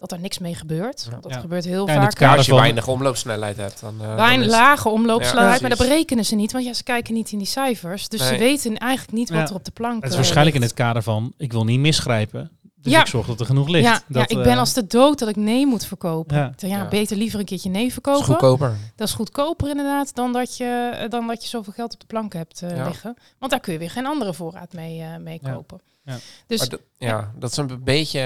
dat 0.02 0.12
er 0.12 0.20
niks 0.20 0.38
mee 0.40 0.56
gebeurt. 0.56 1.08
Ja. 1.12 1.18
Dat 1.22 1.32
Ja. 1.34 1.40
gebeurt 1.40 1.66
heel 1.66 1.88
Ja, 1.88 1.94
vaak. 1.94 2.38
Als 2.38 2.46
je 2.46 2.56
weinig 2.56 2.88
omloopsnelheid 2.88 3.58
hebt, 3.58 3.82
dan... 3.82 3.94
eh, 4.02 4.08
dan 4.08 4.16
Weinig 4.16 4.46
is- 4.46 4.52
lage 4.52 4.90
omloopsnelheid, 4.90 5.54
Ja, 5.62 5.68
maar 5.68 5.78
dat 5.78 5.88
berekenen 5.88 6.26
ze 6.26 6.36
niet, 6.36 6.52
want 6.52 6.66
ja, 6.66 6.74
ze 6.74 6.84
kijken 6.84 7.14
niet 7.14 7.32
in 7.32 7.38
die 7.38 7.48
cijfers. 7.48 8.08
Dus 8.10 8.28
ze 8.28 8.38
weten 8.38 8.78
eigenlijk 8.78 9.14
niet 9.18 9.30
wat 9.30 9.50
er 9.50 9.56
op 9.56 9.66
de 9.66 9.72
plank 9.72 10.02
Het 10.02 10.10
is 10.12 10.16
waarschijnlijk 10.18 10.56
in 10.56 10.62
het 10.62 10.74
kader 10.74 11.04
van, 11.04 11.34
ik 11.38 11.52
wil 11.52 11.64
niet 11.64 11.80
misgrijpen, 11.80 12.52
dus 12.76 12.92
Ja. 12.92 13.00
ik 13.00 13.06
zorg 13.08 13.28
dat 13.28 13.40
er 13.40 13.46
genoeg 13.46 13.68
ligt. 13.68 13.86
Ja, 13.86 14.02
Dat, 14.08 14.32
ik 14.32 14.38
eh, 14.38 14.44
ben 14.44 14.58
als 14.58 14.74
de 14.74 14.88
dood 14.88 15.20
dat 15.20 15.30
ik 15.30 15.36
nee 15.36 15.66
moet 15.68 15.86
verkopen. 15.86 16.54
Ja. 16.58 16.88
Beter 16.90 17.18
liever 17.18 17.40
een 17.40 17.46
keertje 17.46 17.70
nee 17.70 17.80
Dat 17.80 17.88
is 17.88 17.94
verkopen. 17.94 18.24
goedkoper. 18.26 18.76
Dat 18.96 19.08
is 19.08 19.14
goedkoper 19.14 19.70
inderdaad 19.70 20.16
dan 20.16 20.34
dat 20.34 20.58
je, 20.58 21.06
dan 21.10 21.28
dat 21.28 21.42
je 21.44 21.50
zoveel 21.50 21.74
geld 21.74 21.94
op 21.94 22.00
de 22.00 22.06
plank 22.06 22.34
hebt 22.34 22.62
eh, 22.62 22.76
Ja. 22.76 22.86
liggen. 22.88 23.16
Want 23.40 23.52
daar 23.52 23.62
kun 23.62 23.74
je 23.74 23.80
weer 23.80 23.92
geen 23.92 24.06
andere 24.06 24.34
voorraad 24.34 24.74
mee, 24.74 25.02
eh, 25.02 25.18
mee 25.18 25.40
Ja. 25.44 25.52
kopen. 25.54 25.80
Ja. 26.04 26.18
Dus 26.48 26.70
dat, 26.70 26.82
ja, 26.98 27.34
dat 27.36 27.52
is 27.52 27.58
een 27.58 27.84
beetje 27.84 28.20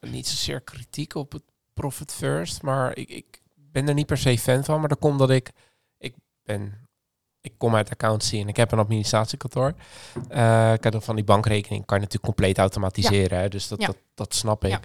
eh, 0.00 0.10
niet 0.10 0.26
zozeer 0.26 0.60
kritiek 0.60 1.14
op 1.14 1.32
het 1.32 1.42
profit 1.74 2.12
first, 2.12 2.62
maar 2.62 2.96
ik, 2.96 3.08
ik 3.08 3.40
ben 3.54 3.88
er 3.88 3.94
niet 3.94 4.06
per 4.06 4.18
se 4.18 4.38
fan 4.38 4.64
van. 4.64 4.80
Maar 4.80 4.88
dat 4.88 4.98
komt 4.98 5.18
dat 5.18 5.30
ik, 5.30 5.50
ik 5.98 6.14
ben 6.42 6.82
ik 7.42 7.52
kom 7.58 7.74
uit 7.74 7.90
accountancy 7.90 8.40
en 8.40 8.48
ik 8.48 8.56
heb 8.56 8.72
een 8.72 8.78
administratiekantoor. 8.78 9.74
Uh, 10.30 10.72
ik 10.72 10.84
heb 10.84 11.02
van 11.02 11.14
die 11.14 11.24
bankrekening 11.24 11.84
kan 11.86 11.96
je 11.96 12.02
natuurlijk 12.02 12.34
compleet 12.34 12.58
automatiseren. 12.58 13.38
Hè? 13.38 13.48
Dus 13.48 13.68
dat, 13.68 13.80
Ja. 13.80 13.86
dat, 13.86 13.96
dat 14.14 14.34
snap 14.34 14.64
ik. 14.64 14.70
Ja. 14.70 14.80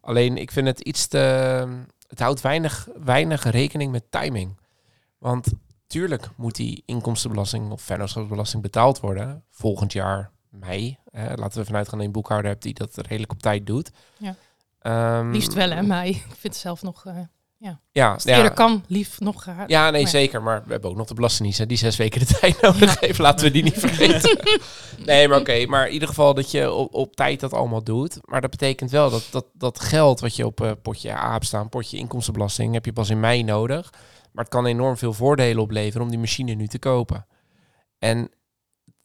Alleen 0.00 0.36
ik 0.36 0.50
vind 0.50 0.66
het 0.66 0.80
iets 0.80 1.06
te. 1.06 1.18
Het 2.08 2.18
houdt 2.18 2.40
weinig, 2.40 2.88
weinig 3.04 3.44
rekening 3.44 3.92
met 3.92 4.10
timing. 4.10 4.58
Want 5.18 5.46
tuurlijk 5.86 6.30
moet 6.36 6.54
die 6.54 6.82
inkomstenbelasting 6.86 7.70
of 7.70 7.82
vennootschapsbelasting 7.82 8.62
betaald 8.62 9.00
worden. 9.00 9.44
Volgend 9.50 9.92
jaar 9.92 10.30
Hè? 10.60 11.34
Laten 11.34 11.58
we 11.58 11.64
vanuit 11.64 11.88
gaan 11.88 11.98
dat 11.98 12.00
je 12.00 12.06
een 12.06 12.12
boekhouder 12.12 12.50
hebt 12.50 12.62
die 12.62 12.74
dat 12.74 12.96
redelijk 12.96 13.32
op 13.32 13.42
tijd 13.42 13.66
doet. 13.66 13.90
Ja. 14.18 14.34
Ehm, 14.80 15.30
Liefst 15.30 15.52
wel, 15.54 15.70
hè, 15.70 15.82
mij. 15.82 16.08
Ik 16.30 16.36
vind 16.38 16.42
het 16.42 16.56
zelf 16.56 16.82
nog... 16.82 17.04
eh 17.06 17.16
Ja, 17.92 18.12
als 18.12 18.24
het 18.24 18.32
eerder 18.36 18.52
kan, 18.52 18.84
lief 18.86 19.20
nog 19.20 19.42
graag. 19.42 19.68
ja, 19.68 19.90
nee, 19.90 20.02
Maar- 20.02 20.10
zeker. 20.10 20.42
Maar 20.42 20.62
we 20.66 20.72
hebben 20.72 20.90
ook 20.90 20.96
nog 20.96 21.06
de 21.06 21.14
Belastingdienst, 21.14 21.68
die 21.68 21.78
zes 21.78 21.96
weken 21.96 22.20
de 22.20 22.26
tijd 22.40 22.60
nodig 22.60 23.00
heeft. 23.00 23.18
Laten 23.18 23.46
we 23.46 23.52
die 23.52 23.62
niet 23.62 23.78
vergeten. 23.88 24.38
nee, 25.06 25.28
maar 25.28 25.38
oké. 25.38 25.66
Maar 25.66 25.86
in 25.86 25.92
ieder 25.92 26.08
geval 26.08 26.34
dat 26.34 26.50
je 26.50 26.72
op, 26.72 26.94
op 26.94 27.16
tijd 27.16 27.40
dat 27.40 27.52
allemaal 27.52 27.82
doet. 27.84 28.18
Maar 28.24 28.40
dat 28.40 28.50
betekent 28.50 28.90
wel 28.90 29.10
dat 29.10 29.28
dat, 29.30 29.46
dat 29.52 29.80
geld 29.80 30.20
wat 30.20 30.36
je 30.36 30.46
op 30.46 30.60
eh, 30.60 30.70
potje 30.82 31.12
A 31.12 31.32
hebt 31.32 31.46
staan, 31.46 31.68
potje 31.68 31.96
inkomstenbelasting, 31.98 32.74
heb 32.74 32.84
je 32.84 32.92
pas 32.92 33.10
in 33.10 33.20
mei 33.20 33.42
nodig. 33.42 33.90
Maar 34.32 34.44
het 34.44 34.52
kan 34.52 34.66
enorm 34.66 34.96
veel 34.96 35.12
voordelen 35.12 35.62
opleveren 35.62 36.02
om 36.02 36.10
die 36.10 36.18
machine 36.18 36.52
nu 36.54 36.66
te 36.68 36.78
kopen. 36.78 37.26
En 37.98 38.30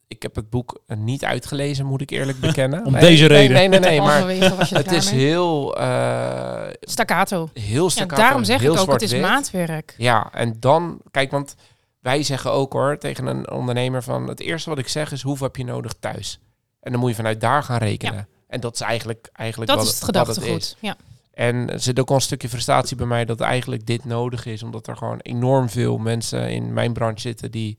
ik 0.08 0.22
heb 0.22 0.36
het 0.36 0.50
boek 0.50 0.82
eh, 0.88 0.98
niet 0.98 1.26
uitgelezen, 1.26 1.86
moet 1.86 2.02
ik 2.02 2.10
eerlijk 2.10 2.40
bekennen. 2.48 2.86
Om 2.86 2.92
Nee, 2.92 3.02
deze 3.02 3.28
nee, 3.28 3.38
reden. 3.38 3.56
Nee, 3.56 3.68
nee, 3.68 3.80
nee. 3.80 4.02
Maar 4.02 4.28
het 4.70 4.92
is 4.92 5.12
mee. 5.12 5.20
heel, 5.20 5.78
eh, 5.78 6.62
Staccato. 6.82 7.50
heel 7.54 7.84
Ja, 7.84 7.90
staccato, 7.90 8.22
daarom 8.22 8.44
zeg 8.44 8.60
heel 8.60 8.74
ik 8.74 8.80
ook, 8.80 8.92
het 8.92 9.02
is 9.02 9.16
maatwerk. 9.20 9.96
Ja, 9.98 10.30
en 10.34 10.56
dan, 10.60 11.02
kijk, 11.12 11.32
want 11.32 11.56
wij 12.00 12.24
zeggen 12.24 12.52
ook 12.52 12.74
hoor 12.74 12.98
tegen 12.98 13.26
een 13.26 13.52
ondernemer 13.52 14.04
van 14.04 14.28
het 14.28 14.40
eerste 14.40 14.70
wat 14.70 14.80
ik 14.80 14.88
zeg 14.88 15.12
is 15.12 15.22
hoeveel 15.22 15.46
heb 15.48 15.56
je 15.56 15.64
nodig 15.64 15.94
thuis? 16.00 16.40
En 16.80 16.92
dan 16.92 17.00
moet 17.00 17.10
je 17.10 17.16
vanuit 17.16 17.42
daar 17.42 17.64
gaan 17.64 17.78
rekenen. 17.78 18.28
En 18.48 18.60
dat 18.60 18.74
is 18.74 18.82
eigenlijk, 18.82 19.30
eigenlijk 19.34 19.72
Dat 19.72 19.80
wat, 19.80 19.88
is 19.94 19.94
het 20.00 20.06
wat 20.16 20.28
het 20.28 20.28
gedachtegoed. 20.36 20.62
is. 20.62 20.76
Ja. 20.80 20.96
En 21.34 21.70
er 21.70 21.80
zit 21.80 22.00
ook 22.00 22.10
al 22.10 22.16
een 22.16 22.22
stukje 22.22 22.50
frustratie 22.50 22.98
bij 22.98 23.06
mij 23.06 23.26
dat 23.26 23.40
eigenlijk 23.40 23.86
dit 23.86 24.06
nodig 24.06 24.46
is, 24.46 24.64
omdat 24.64 24.88
er 24.88 24.98
gewoon 24.98 25.20
enorm 25.22 25.70
veel 25.70 25.98
mensen 25.98 26.50
in 26.50 26.74
mijn 26.74 26.94
branche 26.94 27.20
zitten 27.20 27.52
die. 27.52 27.78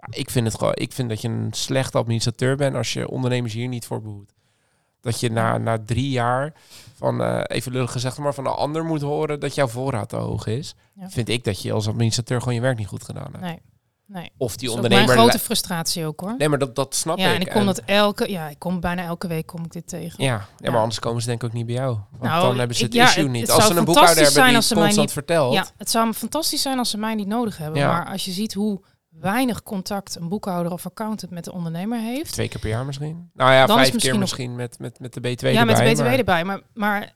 Ja, 0.00 0.06
ik 0.10 0.30
vind 0.30 0.46
het 0.46 0.56
gewoon, 0.58 0.74
ik 0.74 0.92
vind 0.92 1.08
dat 1.08 1.20
je 1.20 1.28
een 1.28 1.48
slechte 1.52 1.98
administrateur 1.98 2.56
bent 2.56 2.76
als 2.76 2.92
je 2.92 3.08
ondernemers 3.08 3.52
hier 3.52 3.68
niet 3.68 3.86
voor 3.86 4.02
behoedt. 4.02 4.34
Dat 5.00 5.20
je 5.20 5.30
na, 5.30 5.58
na 5.58 5.78
drie 5.86 6.10
jaar 6.10 6.52
van, 6.96 7.22
eh, 7.22 7.40
even 7.56 7.72
lullig 7.72 7.92
gezegd, 7.92 8.18
maar 8.18 8.34
van 8.34 8.44
de 8.44 8.50
ander 8.50 8.84
moet 8.84 9.00
horen 9.02 9.40
dat 9.40 9.54
jouw 9.54 9.66
voorraad 9.68 10.08
te 10.08 10.16
hoog 10.16 10.46
is. 10.46 10.74
Ja. 10.94 11.08
Vind 11.08 11.28
ik 11.28 11.44
dat 11.44 11.62
je 11.62 11.72
als 11.72 11.88
administrateur 11.88 12.38
gewoon 12.38 12.54
je 12.54 12.60
werk 12.60 12.78
niet 12.78 12.86
goed 12.86 13.04
gedaan 13.04 13.28
hebt. 13.32 13.40
Nee, 13.40 13.60
nee. 14.06 14.30
Of 14.36 14.56
die 14.56 14.70
ondernemer. 14.70 15.06
mijn 15.06 15.18
grote 15.18 15.38
frustratie 15.38 16.06
ook 16.06 16.20
hoor. 16.20 16.34
Nee, 16.38 16.48
maar 16.48 16.58
dat, 16.58 16.74
dat 16.74 16.94
snap 16.94 17.18
ja, 17.18 17.28
ik. 17.28 17.34
en 17.34 17.40
ik 17.40 17.50
kom 17.50 17.66
dat 17.66 17.78
elke, 17.84 18.30
ja, 18.30 18.48
ik 18.48 18.58
kom 18.58 18.80
bijna 18.80 19.02
elke 19.02 19.26
week 19.28 19.46
kom 19.46 19.64
ik 19.64 19.72
dit 19.72 19.88
tegen. 19.88 20.24
Ja, 20.24 20.32
ja, 20.32 20.46
Ja. 20.58 20.70
maar 20.70 20.80
anders 20.80 20.98
komen 21.00 21.20
ze 21.20 21.26
denk 21.28 21.42
ik 21.42 21.48
ook 21.48 21.54
niet 21.54 21.66
bij 21.66 21.74
jou. 21.74 21.98
Want 22.10 22.22
Nou, 22.22 22.46
dan 22.46 22.58
hebben 22.58 22.76
ze 22.76 22.84
het 22.84 22.94
issue 22.94 23.28
niet. 23.28 23.42
het 23.46 23.50
als 23.50 23.66
ze 23.66 23.74
een 23.74 23.84
boekhouder 23.84 24.14
hebben 24.14 24.32
zijn 24.32 24.46
die 24.46 24.56
als 24.56 24.68
ze 24.68 24.74
mij 24.74 24.82
constant 24.82 25.06
niet- 25.06 25.16
vertelt. 25.16 25.52
Ja, 25.54 25.66
het 25.76 25.90
zou 25.90 26.12
fantastisch 26.12 26.62
zijn 26.62 26.78
als 26.78 26.90
ze 26.90 26.98
mij 26.98 27.14
niet 27.14 27.26
nodig 27.28 27.58
hebben. 27.58 27.86
Maar 27.86 28.06
als 28.06 28.24
je 28.24 28.30
ziet 28.32 28.54
hoe 28.54 28.80
weinig 29.20 29.62
contact 29.62 30.14
een 30.16 30.28
boekhouder 30.28 30.72
of 30.72 30.86
accountant 30.86 31.32
met 31.32 31.44
de 31.44 31.52
ondernemer 31.52 31.98
heeft. 31.98 32.32
Twee 32.32 32.48
keer 32.48 32.60
per 32.60 32.68
jaar 32.68 32.84
misschien. 32.86 33.30
Nou 33.34 33.52
ja, 33.52 33.66
Dan 33.66 33.76
vijf 33.76 33.92
misschien 33.92 34.00
keer 34.00 34.10
nog- 34.10 34.20
misschien 34.20 34.54
met, 34.54 34.78
met, 34.78 35.00
met 35.00 35.12
de 35.14 35.20
BTW 35.20 35.44
ja, 35.46 35.58
erbij. 35.60 35.64
met 35.64 35.76
de 35.76 35.92
BTW 35.92 36.02
maar- 36.08 36.18
erbij. 36.18 36.44
Maar, 36.44 36.60
maar 36.74 37.14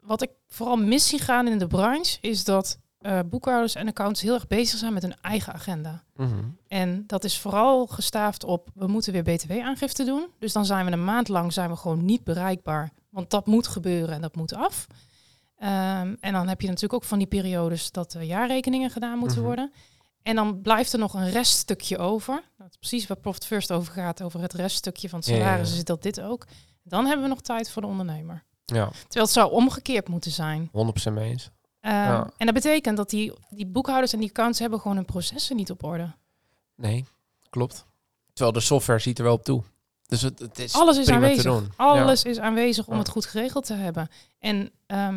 wat 0.00 0.22
ik 0.22 0.30
vooral 0.48 0.76
mis 0.76 1.08
zie 1.08 1.18
gaan 1.18 1.48
in 1.48 1.58
de 1.58 1.66
branche 1.66 2.18
is 2.20 2.44
dat 2.44 2.78
eh, 2.98 3.18
boekhouders 3.26 3.74
en 3.74 3.88
accountants 3.88 4.22
heel 4.22 4.34
erg 4.34 4.46
bezig 4.46 4.78
zijn 4.78 4.92
met 4.92 5.02
hun 5.02 5.14
eigen 5.20 5.52
agenda. 5.52 6.02
Mhm. 6.16 6.34
En 6.68 7.04
dat 7.06 7.24
is 7.24 7.38
vooral 7.38 7.86
gestaafd 7.86 8.44
op, 8.44 8.68
we 8.74 8.86
moeten 8.86 9.12
weer 9.12 9.22
btw-aangifte 9.22 10.04
doen. 10.04 10.26
Dus 10.38 10.52
dan 10.52 10.64
zijn 10.66 10.86
we 10.86 10.92
een 10.92 11.04
maand 11.04 11.28
lang 11.28 11.52
zijn 11.52 11.70
we 11.70 11.76
gewoon 11.76 12.04
niet 12.04 12.24
bereikbaar. 12.24 12.90
Want 13.10 13.30
dat 13.30 13.46
moet 13.46 13.66
gebeuren 13.66 14.14
en 14.14 14.20
dat 14.20 14.36
moet 14.36 14.54
af. 14.54 14.86
Ehm, 15.58 16.14
en 16.20 16.32
dan 16.32 16.48
heb 16.48 16.60
je 16.60 16.66
natuurlijk 16.66 16.94
ook 16.94 17.04
van 17.04 17.18
die 17.18 17.26
periodes 17.26 17.90
dat 17.90 18.10
de 18.12 18.26
jaarrekeningen 18.26 18.90
gedaan 18.90 19.18
moeten 19.18 19.36
Mhm. 19.38 19.46
worden. 19.46 19.72
En 20.22 20.34
dan 20.36 20.60
blijft 20.60 20.92
er 20.92 20.98
nog 20.98 21.14
een 21.14 21.30
reststukje 21.30 21.98
over. 21.98 22.42
Dat 22.58 22.66
is 22.70 22.76
precies 22.76 23.06
waar 23.06 23.16
Profit 23.16 23.46
First 23.46 23.72
over 23.72 23.92
gaat, 23.92 24.22
over 24.22 24.40
het 24.40 24.52
reststukje 24.52 25.08
van 25.08 25.18
het 25.18 25.28
Ja, 25.28 25.34
ja, 25.34 25.40
ja. 25.40 25.46
salaris, 25.46 25.72
is 25.76 25.84
dat 25.84 26.02
dit 26.02 26.20
ook. 26.20 26.46
Dan 26.82 27.04
hebben 27.06 27.22
we 27.22 27.28
nog 27.28 27.40
tijd 27.40 27.70
voor 27.70 27.82
de 27.82 27.88
ondernemer. 27.88 28.44
Ja, 28.64 28.88
Terwijl 28.90 29.24
het 29.24 29.30
zou 29.34 29.50
omgekeerd 29.52 30.08
moeten 30.08 30.30
zijn. 30.30 30.70
100% 30.72 31.12
mee 31.12 31.30
eens. 31.30 31.50
Ehm, 31.80 31.94
Ja. 31.94 32.30
En 32.36 32.46
dat 32.46 32.54
betekent 32.54 32.96
dat 32.96 33.10
die, 33.10 33.32
die 33.50 33.66
boekhouders 33.66 34.12
en 34.12 34.18
die 34.20 34.28
accounts 34.28 34.58
hebben 34.58 34.80
gewoon 34.80 34.96
hun 34.96 35.04
processen 35.04 35.56
niet 35.56 35.70
op 35.70 35.82
orde. 35.84 36.12
Nee, 36.76 37.04
klopt. 37.50 37.86
Terwijl 38.32 38.52
de 38.52 38.60
software 38.60 38.98
ziet 38.98 39.18
er 39.18 39.24
wel 39.24 39.32
op 39.34 39.44
toe. 39.44 39.62
Dus 40.06 40.22
het, 40.22 40.38
het 40.38 40.58
is 40.58 40.74
Alles 40.74 40.98
is 40.98 41.08
aanwezig. 41.08 41.42
te 41.42 41.48
doen. 41.48 41.72
Alles 41.76 42.22
is 42.24 42.38
aanwezig 42.38 42.86
om 42.88 42.98
het 42.98 43.08
goed 43.08 43.26
geregeld 43.26 43.66
te 43.66 43.74
hebben. 43.74 44.08
En 44.38 44.70
eh, 44.86 45.08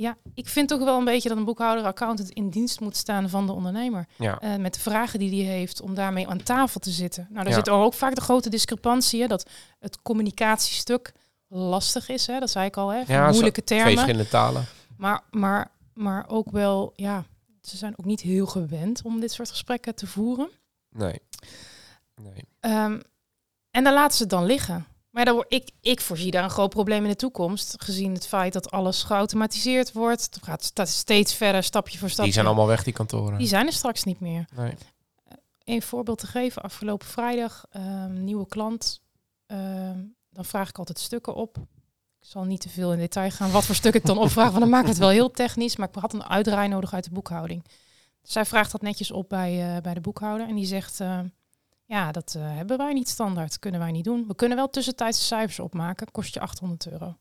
ja, 0.00 0.16
ik 0.34 0.48
vind 0.48 0.68
toch 0.68 0.78
wel 0.84 0.98
een 0.98 1.04
beetje 1.04 1.28
dat 1.28 1.38
een 1.38 1.44
boekhouder, 1.44 1.84
accountant 1.84 2.30
in 2.30 2.50
dienst 2.50 2.80
moet 2.80 2.96
staan 2.96 3.28
van 3.28 3.46
de 3.46 3.52
ondernemer. 3.52 4.06
Ja, 4.18 4.38
Eh, 4.40 4.56
met 4.56 4.74
de 4.74 4.80
vragen 4.80 5.18
die 5.18 5.44
hij 5.46 5.54
heeft 5.54 5.80
om 5.80 5.94
daarmee 5.94 6.28
aan 6.28 6.42
tafel 6.42 6.80
te 6.80 6.90
zitten. 6.90 7.22
Nou, 7.30 7.34
daar 7.44 7.48
Ja. 7.52 7.58
zit 7.58 7.68
ook 7.68 7.94
vaak 7.94 8.14
de 8.14 8.20
grote 8.20 8.50
discrepantie, 8.50 9.20
hè, 9.20 9.26
dat 9.26 9.50
het 9.78 10.02
communicatiestuk 10.02 11.12
lastig 11.48 12.08
is. 12.08 12.26
Hè, 12.26 12.38
dat 12.40 12.50
zei 12.50 12.66
ik 12.66 12.76
al, 12.76 12.88
hè, 12.88 13.02
Ja, 13.06 13.30
moeilijke 13.30 13.64
twee 13.64 13.78
termen. 13.78 13.96
verschillende 13.98 14.30
talen. 14.30 14.64
Maar, 14.96 15.22
maar, 15.30 15.70
maar 15.94 16.28
ook 16.28 16.50
wel, 16.50 16.92
ja, 16.96 17.24
ze 17.62 17.76
zijn 17.76 17.94
ook 17.98 18.04
niet 18.04 18.20
heel 18.20 18.46
gewend 18.46 19.02
om 19.04 19.20
dit 19.20 19.32
soort 19.32 19.50
gesprekken 19.50 19.94
te 19.94 20.06
voeren. 20.06 20.50
Nee. 20.90 21.20
Nee. 22.22 22.44
Ehm, 22.60 23.00
en 23.70 23.84
dan 23.84 23.92
laten 23.92 24.16
ze 24.16 24.22
het 24.22 24.30
dan 24.32 24.44
liggen. 24.44 24.86
Maar 25.10 25.32
word, 25.32 25.52
ik, 25.52 25.70
ik 25.80 26.00
voorzie 26.00 26.30
daar 26.30 26.44
een 26.44 26.50
groot 26.50 26.70
probleem 26.70 27.02
in 27.02 27.10
de 27.10 27.16
toekomst. 27.16 27.74
Gezien 27.82 28.14
het 28.14 28.26
feit 28.26 28.52
dat 28.52 28.70
alles 28.70 29.02
geautomatiseerd 29.02 29.92
wordt. 29.92 30.24
Het 30.34 30.44
gaat 30.44 30.88
steeds 30.88 31.34
verder, 31.34 31.62
stapje 31.62 31.98
voor 31.98 32.08
stapje. 32.08 32.24
Die 32.24 32.32
zijn 32.32 32.46
allemaal 32.46 32.66
weg, 32.66 32.84
die 32.84 32.92
kantoren. 32.92 33.38
Die 33.38 33.46
zijn 33.46 33.66
er 33.66 33.72
straks 33.72 34.04
niet 34.04 34.20
meer. 34.20 34.44
Nee. 34.54 34.74
Een 35.64 35.82
voorbeeld 35.82 36.18
te 36.18 36.26
geven. 36.26 36.62
Afgelopen 36.62 37.06
vrijdag, 37.06 37.64
ehm, 37.70 38.24
nieuwe 38.24 38.46
klant. 38.46 39.00
Ehm, 39.46 39.98
dan 40.30 40.44
vraag 40.44 40.68
ik 40.68 40.78
altijd 40.78 40.98
stukken 40.98 41.34
op. 41.34 41.56
Ik 42.20 42.26
zal 42.26 42.44
niet 42.44 42.60
te 42.60 42.68
veel 42.68 42.92
in 42.92 42.98
detail 42.98 43.30
gaan 43.30 43.50
wat 43.50 43.64
voor 43.64 43.74
stuk 43.74 43.94
ik 43.94 44.06
dan 44.06 44.18
opvraag. 44.18 44.48
Want 44.48 44.60
dan 44.60 44.68
maakt 44.68 44.88
het 44.88 44.98
wel 44.98 45.08
heel 45.08 45.30
technisch. 45.30 45.76
Maar 45.76 45.88
ik 45.88 45.94
had 45.94 46.12
een 46.12 46.24
uitdraai 46.24 46.68
nodig 46.68 46.94
uit 46.94 47.04
de 47.04 47.10
boekhouding. 47.10 47.64
Zij 48.22 48.44
vraagt 48.44 48.72
dat 48.72 48.82
netjes 48.82 49.10
op 49.10 49.28
bij, 49.28 49.74
eh, 49.76 49.82
bij 49.82 49.94
de 49.94 50.00
boekhouder. 50.00 50.48
En 50.48 50.54
die 50.54 50.66
zegt... 50.66 51.00
eh, 51.00 51.20
ja, 51.88 52.12
dat 52.12 52.34
eh, 52.36 52.42
hebben 52.56 52.76
wij 52.78 52.92
niet 52.92 53.08
standaard. 53.08 53.58
Kunnen 53.58 53.80
wij 53.80 53.90
niet 53.90 54.04
doen. 54.04 54.24
We 54.26 54.34
kunnen 54.34 54.56
wel 54.56 54.70
tussentijdse 54.70 55.22
cijfers 55.22 55.60
opmaken. 55.60 56.10
Kost 56.10 56.34
je 56.34 56.40
800 56.40 56.88
euro. 56.90 57.16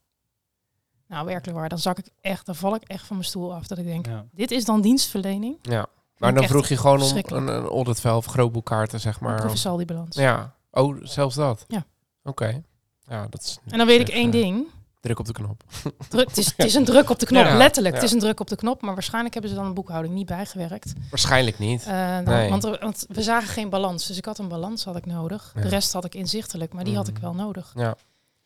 Nou, 1.08 1.26
werkelijk 1.26 1.58
waar. 1.58 1.70
Dan 1.70 1.80
zak 1.80 1.98
ik 1.98 2.10
echt, 2.22 2.46
dan 2.46 2.56
val 2.56 2.76
ik 2.76 2.84
echt 2.84 3.06
van 3.06 3.16
mijn 3.16 3.28
stoel 3.28 3.54
af. 3.56 3.68
Dat 3.68 3.78
ik 3.78 3.86
denk, 3.86 4.06
Ja. 4.06 4.26
dit 4.32 4.52
is 4.52 4.66
dan 4.66 4.82
dienstverlening. 4.82 5.58
Ja. 5.62 5.86
Maar 6.18 6.34
dan 6.34 6.44
vroeg 6.44 6.68
je 6.68 6.78
gewoon 6.78 7.02
om 7.02 7.18
een, 7.18 7.48
een 7.48 7.66
auditvel 7.66 8.18
of 8.18 8.26
grootboekkaarten, 8.26 9.00
zeg 9.00 9.20
Maar, 9.20 9.32
maar. 9.32 9.46
proef 9.46 9.58
saldi 9.58 9.86
balans. 9.86 10.16
Ja. 10.16 10.56
Oh, 10.72 10.98
zelfs 11.02 11.36
dat? 11.36 11.66
Ja. 11.68 11.86
Oké. 12.24 12.62
Ja, 13.00 13.28
dat 13.30 13.42
is... 13.42 13.60
En 13.66 13.78
dan 13.78 13.88
weet 13.88 14.00
ik 14.00 14.10
één 14.10 14.26
eh, 14.26 14.32
ding. 14.32 14.68
Druk 15.08 15.20
op 15.20 15.26
de 15.26 15.34
knop. 15.34 15.64
Druk, 16.10 16.28
het, 16.28 16.38
is, 16.38 16.46
het 16.58 16.66
is 16.66 16.74
een 16.74 16.86
druk 16.86 17.10
op 17.10 17.20
de 17.20 17.26
knop, 17.26 17.44
Ja. 17.46 17.58
letterlijk. 17.58 17.94
Ja. 17.96 18.00
Het 18.02 18.10
is 18.10 18.16
een 18.16 18.20
druk 18.24 18.40
op 18.40 18.48
de 18.48 18.56
knop, 18.56 18.82
maar 18.82 18.94
waarschijnlijk 18.94 19.34
hebben 19.34 19.52
ze 19.52 19.58
dan 19.58 19.66
een 19.68 19.74
boekhouding 19.74 20.14
niet 20.14 20.26
bijgewerkt. 20.26 20.94
Waarschijnlijk 21.10 21.60
niet. 21.60 21.86
Eh, 21.86 22.16
dan- 22.16 22.24
Nee. 22.24 22.50
want, 22.50 22.64
er- 22.64 22.78
want 22.82 23.06
we 23.10 23.22
zagen 23.22 23.48
geen 23.48 23.70
balans, 23.70 24.08
dus 24.08 24.18
ik 24.18 24.26
had 24.26 24.38
een 24.38 24.48
balans 24.48 24.84
had 24.84 24.96
ik 24.96 25.06
nodig. 25.06 25.52
Ja. 25.56 25.62
De 25.62 25.68
rest 25.68 25.94
had 25.94 26.06
ik 26.06 26.16
inzichtelijk, 26.16 26.74
maar 26.74 26.84
die 26.84 26.96
had 26.96 27.08
ik 27.08 27.14
Mhm. 27.14 27.24
wel 27.24 27.34
nodig. 27.34 27.72
Ja. 27.76 27.96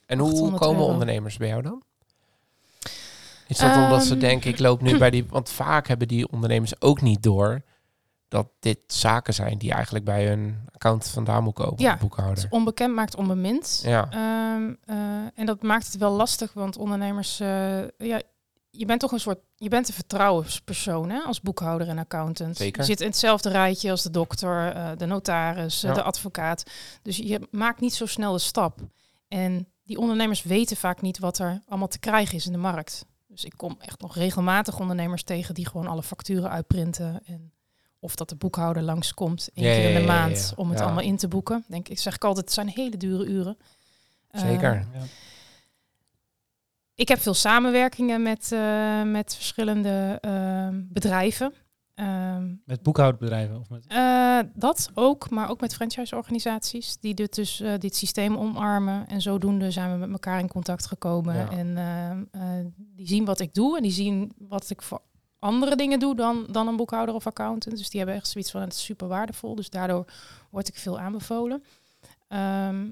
En 0.06 0.20
hoe 0.20 0.30
800 0.32 0.62
komen 0.64 0.80
euro. 0.82 0.92
ondernemers 0.92 1.38
bij 1.38 1.48
jou 1.48 1.62
dan? 1.62 1.82
Is 3.48 3.58
dat 3.58 3.76
omdat 3.76 4.04
ze 4.04 4.12
Ehm. 4.12 4.20
denken, 4.20 4.50
ik 4.50 4.60
loop 4.60 4.82
nu 4.82 4.98
bij 4.98 5.10
die... 5.10 5.26
Want 5.30 5.50
vaak 5.50 5.88
hebben 5.88 6.08
die 6.08 6.32
ondernemers 6.32 6.82
ook 6.82 7.02
niet 7.02 7.24
door 7.24 7.62
dat 8.32 8.48
dit 8.60 8.80
zaken 8.88 9.34
zijn 9.34 9.58
die 9.58 9.72
eigenlijk 9.74 10.06
bij 10.06 10.28
hun 10.28 10.60
account 10.74 11.08
vandaan 11.08 11.44
moeten 11.44 11.64
komen, 11.64 11.82
Ja, 11.84 11.94
de 11.94 12.00
boekhouder. 12.00 12.36
Dus 12.36 12.50
onbekend 12.50 12.94
maakt 12.96 13.16
onbemind. 13.16 13.82
Ja, 13.86 14.08
Ehm, 14.10 14.74
eh, 14.86 14.96
en 15.40 15.46
dat 15.46 15.62
maakt 15.62 15.86
het 15.86 15.98
wel 15.98 16.12
lastig, 16.12 16.54
want 16.54 16.78
ondernemers, 16.78 17.40
eh, 17.40 17.82
ja, 17.98 18.22
je 18.70 18.86
bent 18.86 19.00
toch 19.00 19.12
een 19.12 19.20
soort, 19.20 19.40
je 19.56 19.70
bent 19.70 19.88
een 19.88 19.94
vertrouwenspersoon 19.94 21.10
hè, 21.10 21.20
als 21.20 21.42
boekhouder 21.42 21.88
en 21.88 21.98
accountant. 21.98 22.58
Zeker. 22.58 22.82
Je 22.82 22.88
zit 22.88 23.02
in 23.02 23.08
hetzelfde 23.08 23.50
rijtje 23.50 23.92
als 23.92 24.02
de 24.04 24.10
dokter, 24.12 24.74
eh, 24.76 24.90
de 24.98 25.06
notaris, 25.06 25.82
Ja. 25.82 25.94
de 25.94 26.02
advocaat. 26.04 26.64
Dus 27.02 27.18
je 27.18 27.48
maakt 27.52 27.80
niet 27.80 27.94
zo 27.94 28.06
snel 28.06 28.32
de 28.34 28.40
stap. 28.40 28.80
En 29.28 29.68
die 29.84 29.98
ondernemers 29.98 30.44
weten 30.44 30.78
vaak 30.78 31.02
niet 31.02 31.20
wat 31.20 31.38
er 31.40 31.62
allemaal 31.68 31.88
te 31.88 32.00
krijgen 32.00 32.36
is 32.36 32.46
in 32.46 32.52
de 32.52 32.58
markt. 32.58 33.06
Dus 33.28 33.44
ik 33.46 33.54
kom 33.58 33.76
echt 33.80 34.02
nog 34.02 34.16
regelmatig 34.16 34.80
ondernemers 34.80 35.24
tegen 35.24 35.54
die 35.54 35.68
gewoon 35.68 35.88
alle 35.88 36.04
facturen 36.04 36.50
uitprinten. 36.50 37.22
En 37.26 37.52
of 38.04 38.16
dat 38.16 38.30
de 38.30 38.36
boekhouder 38.36 38.84
langskomt 38.84 39.50
één 39.54 39.66
Ja, 39.68 39.74
keer 39.74 39.84
in 39.84 39.90
ja, 39.92 39.96
de 39.96 40.02
ja, 40.06 40.08
maand 40.08 40.54
om 40.56 40.70
het 40.70 40.80
Ja. 40.80 40.86
allemaal 40.86 41.04
in 41.04 41.18
te 41.18 41.28
boeken. 41.28 41.64
Denk 41.68 41.88
ik 41.90 42.00
zeg 42.00 42.16
ik 42.16 42.24
altijd, 42.24 42.46
het 42.46 42.54
zijn 42.54 42.68
hele 42.70 42.98
dure 42.98 43.26
uren. 43.26 43.58
Eh, 44.28 44.42
zeker. 44.42 44.74
Ja. 44.74 45.02
ik 46.96 47.08
heb 47.08 47.20
veel 47.20 47.34
samenwerkingen 47.34 48.22
met, 48.22 48.52
eh, 48.52 49.02
met 49.04 49.36
verschillende 49.36 50.18
ehm, 50.22 50.82
bedrijven. 50.90 51.54
ehm, 51.96 52.54
Met 52.66 52.82
boekhoudbedrijven? 52.84 53.60
Of 53.60 53.70
met... 53.70 53.86
eh, 53.88 54.40
dat 54.54 54.90
ook, 54.94 55.30
maar 55.30 55.50
ook 55.50 55.62
met 55.62 55.74
franchise-organisaties 55.76 56.98
die 57.00 57.14
dit, 57.14 57.36
dus, 57.36 57.64
dit 57.80 57.96
systeem 57.96 58.38
omarmen. 58.38 59.08
En 59.08 59.22
zodoende 59.22 59.72
zijn 59.72 59.92
we 59.92 59.98
met 59.98 60.12
elkaar 60.12 60.40
in 60.40 60.48
contact 60.48 60.86
gekomen. 60.86 61.36
Ja. 61.36 61.50
En 61.52 61.78
ehm, 61.78 62.24
eh, 62.32 62.66
die 62.78 63.08
zien 63.08 63.26
wat 63.26 63.40
ik 63.40 63.54
doe 63.54 63.78
en 63.78 63.84
die 63.84 63.92
zien 63.92 64.32
wat 64.38 64.70
ik 64.70 64.82
voor 64.82 65.02
andere 65.42 65.76
dingen 65.76 66.00
doe 66.00 66.16
dan, 66.16 66.46
dan 66.50 66.68
een 66.68 66.76
boekhouder 66.76 67.16
of 67.16 67.28
accountant. 67.28 67.78
Dus 67.78 67.90
die 67.90 68.00
hebben 68.00 68.18
echt 68.18 68.28
zoiets 68.28 68.52
van 68.52 68.62
het 68.62 68.74
is 68.74 68.84
super 68.84 69.08
waardevol. 69.08 69.56
Dus 69.56 69.70
daardoor 69.70 70.06
word 70.50 70.68
ik 70.68 70.76
veel 70.78 71.00
aanbevolen. 71.00 71.64
Ehm, 72.28 72.90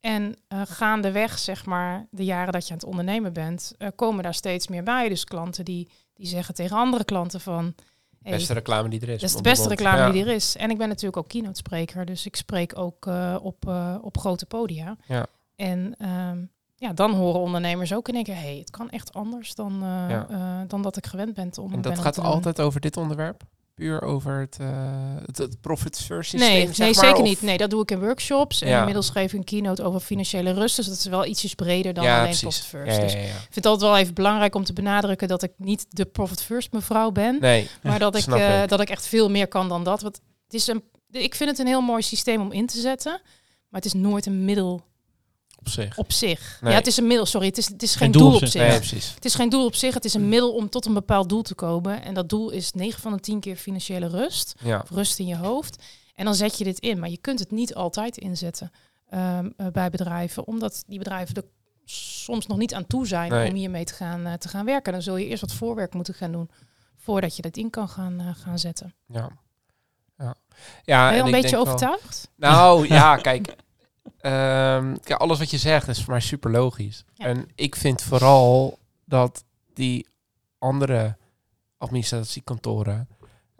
en 0.00 0.36
eh, 0.48 0.62
gaandeweg, 0.64 1.38
zeg 1.38 1.66
maar, 1.66 2.06
de 2.10 2.24
jaren 2.24 2.52
dat 2.52 2.66
je 2.66 2.72
aan 2.72 2.78
het 2.78 2.88
ondernemen 2.88 3.32
bent, 3.32 3.72
eh, 3.78 3.88
komen 3.96 4.22
daar 4.22 4.34
steeds 4.34 4.68
meer 4.68 4.82
bij. 4.82 5.08
Dus 5.08 5.24
klanten 5.24 5.64
die, 5.64 5.88
die 6.14 6.26
zeggen 6.26 6.54
tegen 6.54 6.76
andere 6.76 7.04
klanten 7.04 7.40
van... 7.40 7.74
hey, 8.22 8.32
Beste 8.32 8.52
reclame 8.52 8.88
die 8.88 9.00
er 9.00 9.08
is. 9.08 9.20
dat 9.20 9.30
is 9.30 9.36
de 9.36 9.42
beste 9.42 9.68
reclame 9.68 9.98
Ja. 9.98 10.10
die 10.10 10.22
er 10.24 10.34
is. 10.34 10.56
En 10.56 10.70
ik 10.70 10.78
ben 10.78 10.88
natuurlijk 10.88 11.16
ook 11.16 11.28
keynote 11.28 11.56
spreker, 11.56 12.04
dus 12.04 12.26
ik 12.26 12.36
spreek 12.36 12.78
ook 12.78 13.06
eh, 13.06 13.36
op, 13.42 13.66
op 14.02 14.18
grote 14.18 14.46
podia. 14.46 14.96
Ja. 15.06 15.26
En 15.56 15.94
ehm, 15.98 16.44
ja, 16.80 16.92
dan 16.92 17.12
horen 17.14 17.40
ondernemers 17.40 17.94
ook 17.94 18.08
in 18.08 18.14
één 18.14 18.24
keer, 18.24 18.36
hey, 18.36 18.56
het 18.58 18.70
kan 18.70 18.90
echt 18.90 19.12
anders 19.12 19.54
dan, 19.54 19.72
eh, 19.72 20.04
Ja. 20.08 20.26
eh, 20.30 20.68
dan 20.68 20.82
dat 20.82 20.96
ik 20.96 21.06
gewend 21.06 21.34
ben 21.34 21.50
om. 21.60 21.72
En 21.72 21.80
dat 21.80 21.98
gaat 21.98 22.18
altijd 22.18 22.60
over 22.60 22.80
dit 22.80 22.96
onderwerp? 22.96 23.42
Puur 23.74 24.02
over 24.02 24.40
het, 24.40 24.56
eh 24.60 24.68
het, 25.26 25.38
het 25.38 25.60
profit 25.60 26.00
first 26.00 26.30
systeem, 26.30 26.50
Nee, 26.50 26.58
nee 26.76 26.94
maar, 26.94 27.04
zeker 27.04 27.16
of- 27.20 27.22
niet. 27.28 27.42
Nee, 27.42 27.56
dat 27.56 27.70
doe 27.70 27.82
ik 27.82 27.90
in 27.90 28.00
workshops. 28.00 28.60
En 28.62 28.78
inmiddels 28.78 29.10
geef 29.10 29.32
ik 29.32 29.38
een 29.38 29.44
keynote 29.44 29.82
over 29.82 30.00
financiële 30.00 30.50
rust. 30.52 30.76
Dus 30.76 30.86
dat 30.86 30.96
is 30.96 31.04
wel 31.06 31.26
ietsjes 31.26 31.54
breder 31.54 31.94
dan 31.94 32.04
ja, 32.04 32.12
alleen 32.12 32.24
precies. 32.38 32.40
profit 32.42 32.64
first. 32.64 33.00
Dus 33.00 33.12
ik 33.14 33.20
vind 33.30 33.54
het 33.54 33.66
altijd 33.66 33.90
wel 33.90 33.98
even 34.00 34.14
belangrijk 34.14 34.54
om 34.54 34.64
te 34.64 34.72
benadrukken 34.72 35.28
dat 35.28 35.42
ik 35.42 35.52
niet 35.56 35.86
de 35.88 36.04
profit 36.04 36.42
first 36.42 36.72
mevrouw 36.72 37.10
ben. 37.10 37.36
Nee, 37.40 37.68
Maar 37.82 37.98
dat 37.98 38.14
ik, 38.26 38.26
ik. 38.26 38.68
dat 38.68 38.80
ik 38.80 38.90
echt 38.90 39.06
veel 39.06 39.30
meer 39.30 39.48
kan 39.48 39.68
dan 39.68 39.84
dat. 39.84 40.00
Want 40.00 40.20
het 40.44 40.54
is 40.54 40.66
een, 40.66 40.82
ik 41.10 41.34
vind 41.34 41.50
het 41.50 41.58
een 41.58 41.66
heel 41.66 41.80
mooi 41.80 42.02
systeem 42.02 42.40
om 42.40 42.52
in 42.52 42.66
te 42.66 42.80
zetten. 42.80 43.12
Maar 43.68 43.80
het 43.80 43.84
is 43.84 43.92
nooit 44.00 44.26
een 44.26 44.44
middel 44.44 44.82
op 45.60 45.68
zich. 45.68 45.98
op 45.98 46.12
zich. 46.12 46.58
Nee. 46.60 46.72
Ja, 46.72 46.78
het 46.78 46.86
is 46.86 46.96
een 46.96 47.06
middel, 47.06 47.26
sorry. 47.26 47.46
Het 47.46 47.58
is, 47.58 47.68
het 47.68 47.82
is 47.82 47.94
Geen 47.94 48.10
doel 48.10 48.22
doel, 48.22 48.32
op 48.32 48.38
zich. 48.38 48.50
zich. 48.50 48.60
Nee, 48.60 48.76
precies. 48.76 49.14
Het 49.14 49.24
is 49.24 49.34
geen 49.34 49.48
doel 49.48 49.64
op 49.64 49.74
zich. 49.74 49.94
Het 49.94 50.04
is 50.04 50.14
een 50.14 50.28
middel 50.28 50.52
om 50.54 50.68
tot 50.70 50.86
een 50.86 50.94
bepaald 50.94 51.28
doel 51.28 51.42
te 51.42 51.54
komen. 51.54 52.02
En 52.02 52.14
dat 52.14 52.28
doel 52.28 52.50
is 52.50 52.72
9 52.72 53.00
van 53.00 53.12
de 53.12 53.20
10 53.20 53.40
keer 53.40 53.56
financiële 53.56 54.06
rust. 54.08 54.54
Ja. 54.62 54.84
Rust 54.90 55.18
in 55.18 55.26
je 55.26 55.36
hoofd. 55.36 55.82
En 56.14 56.24
dan 56.24 56.34
zet 56.34 56.58
je 56.58 56.64
dit 56.64 56.78
in. 56.78 56.98
Maar 56.98 57.08
je 57.10 57.18
kunt 57.18 57.38
het 57.38 57.50
niet 57.50 57.74
altijd 57.74 58.16
inzetten 58.18 58.72
ehm, 59.08 59.48
eh, 59.56 59.66
bij 59.66 59.90
bedrijven. 59.90 60.46
Omdat 60.46 60.82
die 60.86 60.98
bedrijven 60.98 61.34
er 61.34 61.44
soms 61.84 62.46
nog 62.46 62.58
niet 62.58 62.74
aan 62.74 62.86
toe 62.86 63.06
zijn 63.06 63.30
Nee. 63.30 63.48
om 63.50 63.54
hiermee 63.54 63.84
te 63.84 63.94
gaan, 63.94 64.26
eh, 64.26 64.32
te 64.32 64.48
gaan 64.48 64.64
werken. 64.64 64.92
Dan 64.92 65.02
zul 65.02 65.16
je 65.16 65.26
eerst 65.26 65.40
wat 65.40 65.52
voorwerk 65.52 65.94
moeten 65.94 66.14
gaan 66.14 66.32
doen. 66.32 66.50
Voordat 66.96 67.36
je 67.36 67.42
dat 67.42 67.56
in 67.56 67.70
kan 67.70 67.88
gaan, 67.88 68.20
eh, 68.20 68.26
gaan 68.42 68.58
zetten. 68.58 68.94
Ja. 69.06 69.28
Ja. 70.18 70.34
ja 70.84 71.08
Ben 71.08 71.16
je 71.16 71.20
en 71.22 71.28
een 71.28 71.34
ik 71.34 71.42
beetje 71.42 71.56
wel- 71.56 71.66
overtuigd? 71.66 72.28
Nou 72.36 72.88
ja, 72.88 73.16
kijk, 73.16 73.54
ehm, 74.20 74.96
kijk. 75.02 75.20
Alles 75.20 75.38
wat 75.38 75.50
je 75.50 75.58
zegt 75.58 75.88
is 75.88 76.02
voor 76.04 76.12
mij 76.12 76.20
super 76.22 76.50
logisch. 76.50 77.04
Ja. 77.14 77.24
En 77.24 77.46
ik 77.54 77.76
vind 77.76 78.02
vooral 78.02 78.78
dat 79.04 79.44
die 79.74 80.06
andere 80.58 81.16
administratiekantoren, 81.78 83.08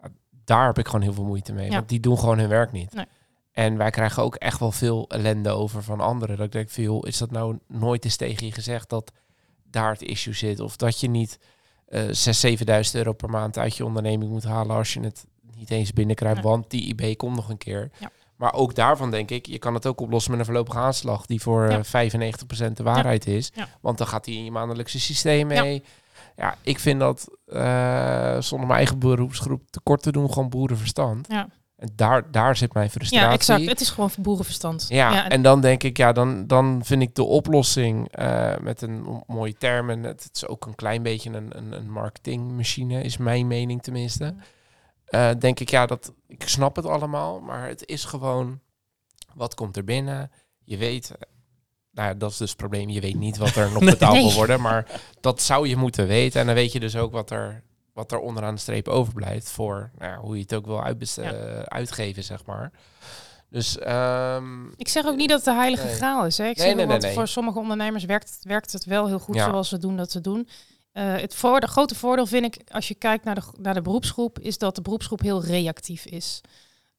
ja, 0.01 0.09
daar 0.45 0.65
heb 0.65 0.77
ik 0.77 0.85
gewoon 0.85 1.01
heel 1.01 1.13
veel 1.13 1.25
moeite 1.25 1.53
mee. 1.53 1.69
Ja. 1.69 1.75
Want 1.75 1.89
die 1.89 1.99
doen 1.99 2.19
gewoon 2.19 2.39
hun 2.39 2.49
werk 2.49 2.71
niet. 2.71 2.93
Nee. 2.93 3.05
En 3.51 3.77
wij 3.77 3.89
krijgen 3.89 4.23
ook 4.23 4.35
echt 4.35 4.59
wel 4.59 4.71
veel 4.71 5.05
ellende 5.09 5.49
over 5.49 5.83
van 5.83 5.99
anderen. 5.99 6.37
Dat 6.37 6.45
ik 6.45 6.51
denk, 6.51 6.69
veel 6.69 7.05
is 7.05 7.17
dat 7.17 7.31
nou 7.31 7.57
nooit 7.67 8.05
eens 8.05 8.15
tegen 8.15 8.45
je 8.45 8.51
gezegd 8.51 8.89
dat 8.89 9.11
daar 9.63 9.91
het 9.91 10.01
issue 10.01 10.33
zit? 10.33 10.59
Of 10.59 10.75
dat 10.75 10.99
je 10.99 11.09
niet 11.09 11.39
eh 11.85 12.03
6.000, 12.03 12.11
7.000 12.65 12.91
euro 12.91 13.13
per 13.13 13.29
maand 13.29 13.57
uit 13.57 13.77
je 13.77 13.85
onderneming 13.85 14.31
moet 14.31 14.43
halen 14.43 14.75
als 14.75 14.93
je 14.93 14.99
het 14.99 15.25
niet 15.55 15.69
eens 15.71 15.93
binnenkrijgt, 15.93 16.37
Ja. 16.37 16.43
want 16.43 16.69
die 16.69 16.95
IB 16.95 17.17
komt 17.17 17.35
nog 17.35 17.49
een 17.49 17.57
keer. 17.57 17.91
Ja. 17.99 18.11
Maar 18.41 18.53
ook 18.53 18.75
daarvan 18.75 19.11
denk 19.11 19.31
ik, 19.31 19.45
je 19.45 19.59
kan 19.59 19.73
het 19.73 19.85
ook 19.85 20.01
oplossen 20.01 20.31
met 20.31 20.39
een 20.39 20.45
voorlopige 20.45 20.77
aanslag 20.77 21.25
die 21.25 21.41
voor 21.41 21.69
Ja. 21.69 21.77
eh, 21.77 21.83
95% 21.83 22.77
de 22.77 22.83
waarheid 22.83 23.27
is. 23.27 23.51
Ja. 23.53 23.67
Want 23.81 23.97
dan 23.97 24.07
gaat 24.07 24.25
hij 24.25 24.35
in 24.35 24.43
je 24.43 24.51
maandelijkse 24.51 24.99
systeem 24.99 25.47
mee. 25.47 25.83
Ja, 26.35 26.55
ik 26.61 26.79
vind 26.79 26.99
dat 26.99 27.27
eh, 27.45 28.35
zonder 28.39 28.67
mijn 28.67 28.77
eigen 28.79 28.99
beroepsgroep 28.99 29.61
tekort 29.69 30.01
te 30.01 30.11
doen, 30.11 30.29
gewoon 30.33 30.49
boerenverstand. 30.49 31.27
Ja. 31.29 31.47
En 31.77 31.89
daar, 31.95 32.31
daar 32.31 32.55
zit 32.55 32.73
mijn 32.73 32.89
frustratie. 32.89 33.27
Ja, 33.27 33.33
exact. 33.33 33.65
Het 33.65 33.81
is 33.81 33.89
gewoon 33.89 34.09
boerenverstand. 34.19 34.85
Ja, 34.89 35.23
en- 35.23 35.29
en 35.29 35.41
dan 35.41 35.61
denk 35.61 35.83
ik, 35.83 35.97
ja, 35.97 36.11
dan, 36.11 36.47
dan 36.47 36.81
vind 36.83 37.01
ik 37.01 37.15
de 37.15 37.23
oplossing 37.23 38.07
eh, 38.11 38.57
met 38.61 38.81
een 38.81 39.23
mooie 39.27 39.55
term. 39.57 39.89
En 39.89 40.03
het, 40.03 40.23
het 40.23 40.35
is 40.35 40.47
ook 40.47 40.65
een 40.65 40.75
klein 40.75 41.03
beetje 41.03 41.29
een, 41.29 41.57
een, 41.57 41.71
een 41.71 41.91
marketingmachine, 41.91 43.03
is 43.03 43.17
mijn 43.17 43.47
mening 43.47 43.81
tenminste. 43.83 44.33
Eh, 45.11 45.29
denk 45.39 45.59
ik, 45.59 45.69
ja, 45.69 45.85
dat, 45.85 46.13
ik 46.27 46.47
snap 46.49 46.75
het 46.75 46.85
allemaal, 46.85 47.39
maar 47.39 47.67
het 47.67 47.85
is 47.87 48.03
gewoon, 48.03 48.59
wat 49.33 49.53
komt 49.55 49.77
er 49.77 49.83
binnen? 49.83 50.31
Je 50.63 50.77
weet, 50.77 51.11
eh, 51.11 51.17
nou 51.91 52.07
ja, 52.07 52.13
dat 52.13 52.31
is 52.31 52.37
dus 52.37 52.49
het 52.49 52.57
probleem, 52.57 52.89
je 52.89 53.01
weet 53.01 53.15
niet 53.15 53.37
wat 53.37 53.55
er 53.55 53.71
nog 53.73 53.83
betaald 53.83 54.13
Nee. 54.13 54.23
wil 54.25 54.33
worden, 54.33 54.61
maar 54.61 55.01
dat 55.21 55.41
zou 55.41 55.67
je 55.67 55.75
moeten 55.75 56.07
weten. 56.07 56.39
En 56.39 56.45
dan 56.45 56.55
weet 56.55 56.71
je 56.71 56.79
dus 56.79 56.95
ook 56.95 57.11
wat 57.11 57.29
er, 57.31 57.63
wat 57.93 58.11
er 58.11 58.19
onderaan 58.19 58.53
de 58.55 58.61
streep 58.61 58.87
overblijft 58.87 59.49
voor 59.49 59.91
nou 59.97 60.11
ja, 60.11 60.17
hoe 60.19 60.35
je 60.35 60.41
het 60.41 60.53
ook 60.53 60.65
wil 60.65 60.75
Ja. 61.15 61.31
eh, 61.33 61.59
uitgeven, 61.59 62.23
zeg 62.23 62.45
maar. 62.45 62.71
Dus 63.49 63.77
ehm, 63.77 64.67
Ik 64.75 64.87
zeg 64.87 65.05
ook 65.05 65.15
niet 65.15 65.29
dat 65.29 65.37
het 65.37 65.45
de 65.53 65.53
heilige 65.59 65.85
Nee. 65.85 65.93
graal 65.95 66.25
is. 66.25 66.37
Hè. 66.37 66.47
Ik 66.47 66.57
Nee, 66.57 66.65
zeg 66.75 66.87
nee, 66.87 66.97
nee. 66.97 67.13
voor 67.13 67.27
sommige 67.27 67.59
ondernemers 67.59 68.05
werkt, 68.05 68.37
werkt 68.41 68.71
het 68.71 68.85
wel 68.85 69.07
heel 69.07 69.19
goed 69.19 69.35
Ja. 69.35 69.45
zoals 69.49 69.69
ze 69.69 69.77
doen 69.77 69.97
dat 69.97 70.11
ze 70.11 70.21
doen. 70.21 70.47
Eh, 70.91 71.15
het 71.15 71.35
voor, 71.35 71.59
de 71.59 71.67
grote 71.67 71.95
voordeel 71.95 72.25
vind 72.25 72.45
ik, 72.45 72.61
als 72.71 72.87
je 72.87 72.95
kijkt 72.95 73.23
naar 73.23 73.35
de, 73.35 73.41
naar 73.59 73.73
de 73.73 73.81
beroepsgroep, 73.81 74.39
is 74.39 74.57
dat 74.57 74.75
de 74.75 74.81
beroepsgroep 74.81 75.21
heel 75.21 75.43
reactief 75.43 76.05
is. 76.05 76.41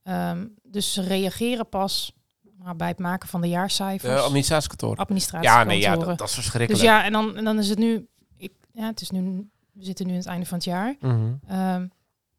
Ehm, 0.03 0.47
dus 0.63 0.93
ze 0.93 1.03
reageren 1.03 1.69
pas 1.69 2.13
nou, 2.59 2.77
bij 2.77 2.89
het 2.89 2.99
maken 2.99 3.29
van 3.29 3.41
de 3.41 3.47
de 3.47 3.53
jaarcijfers, 3.53 4.23
administratiekantoor. 4.23 4.97
administratie. 4.97 5.49
Ja, 5.49 5.65
nee, 5.65 5.81
ja, 5.81 5.97
dat, 5.97 6.19
dat 6.19 6.29
is 6.29 6.35
dus 6.35 6.45
verschrikkelijk. 6.45 6.85
ja, 6.85 7.05
en 7.05 7.13
dan, 7.13 7.37
en 7.37 7.45
dan 7.45 7.59
is 7.59 7.69
het 7.69 7.79
nu, 7.79 8.09
ik, 8.37 8.53
ja, 8.73 8.87
het 8.87 9.01
is 9.01 9.11
nu, 9.11 9.51
we 9.73 9.85
zitten 9.85 10.07
nu 10.07 10.13
aan 10.13 10.19
het 10.19 10.27
einde 10.27 10.47
van 10.47 10.57
het 10.57 10.67
jaar. 10.67 10.97
Mhm. 11.01 11.33
Ehm, 11.47 11.87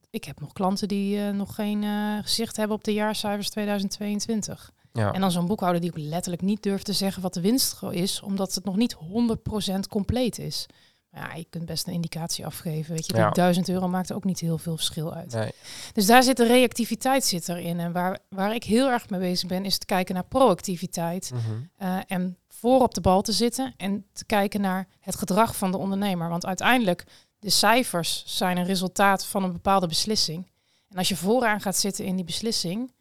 ik 0.09 0.23
heb 0.23 0.39
nog 0.39 0.53
klanten 0.53 0.87
die 0.87 1.19
eh, 1.19 1.29
nog 1.29 1.55
geen 1.55 1.83
eh, 1.83 2.17
gezicht 2.21 2.57
hebben 2.57 2.75
op 2.75 2.83
de 2.83 2.93
jaarcijfers 2.93 3.49
2022. 3.49 4.71
ja. 4.93 5.11
En 5.11 5.21
dan 5.21 5.31
zo'n 5.31 5.47
boekhouder 5.47 5.81
die 5.81 5.91
ook 5.91 5.97
letterlijk 5.97 6.41
niet 6.41 6.63
durft 6.63 6.85
te 6.85 6.93
zeggen 6.93 7.21
wat 7.21 7.33
de 7.33 7.41
winst 7.41 7.83
is, 7.91 8.21
omdat 8.21 8.55
het 8.55 8.65
nog 8.65 8.75
niet 8.75 8.95
100% 8.95 9.79
compleet 9.89 10.39
is. 10.39 10.67
Ja, 11.15 11.33
je 11.33 11.45
kunt 11.49 11.65
best 11.65 11.87
een 11.87 11.93
indicatie 11.93 12.45
afgeven. 12.45 12.93
Weet 12.93 13.05
je, 13.05 13.15
Ja. 13.15 13.25
die 13.25 13.33
1000 13.33 13.69
euro 13.69 13.87
maakt 13.87 14.13
ook 14.13 14.23
niet 14.23 14.39
heel 14.39 14.57
veel 14.57 14.75
verschil 14.75 15.13
uit. 15.13 15.31
Nee. 15.33 15.51
Dus 15.93 16.05
daar 16.05 16.23
zit 16.23 16.37
de 16.37 16.47
reactiviteit 16.47 17.25
zit 17.25 17.49
erin. 17.49 17.79
En 17.79 17.91
waar, 17.91 18.19
waar 18.29 18.55
ik 18.55 18.63
heel 18.63 18.89
erg 18.89 19.09
mee 19.09 19.19
bezig 19.19 19.47
ben, 19.49 19.65
is 19.65 19.77
te 19.77 19.85
kijken 19.85 20.13
naar 20.15 20.23
proactiviteit. 20.25 21.31
Mhm. 21.33 21.41
eh, 21.77 21.97
en 22.07 22.37
voor 22.47 22.81
op 22.81 22.93
de 22.93 23.01
bal 23.01 23.21
te 23.21 23.31
zitten 23.31 23.73
en 23.77 24.05
te 24.13 24.25
kijken 24.25 24.61
naar 24.61 24.87
het 24.99 25.15
gedrag 25.15 25.55
van 25.55 25.71
de 25.71 25.77
ondernemer. 25.77 26.29
Want 26.29 26.45
uiteindelijk, 26.45 27.03
de 27.39 27.49
cijfers 27.49 28.23
zijn 28.25 28.57
een 28.57 28.65
resultaat 28.65 29.25
van 29.25 29.43
een 29.43 29.51
bepaalde 29.51 29.87
beslissing. 29.87 30.51
En 30.89 30.97
als 30.97 31.07
je 31.09 31.15
vooraan 31.15 31.61
gaat 31.61 31.77
zitten 31.77 32.05
in 32.05 32.15
die 32.15 32.25
beslissing 32.25 32.91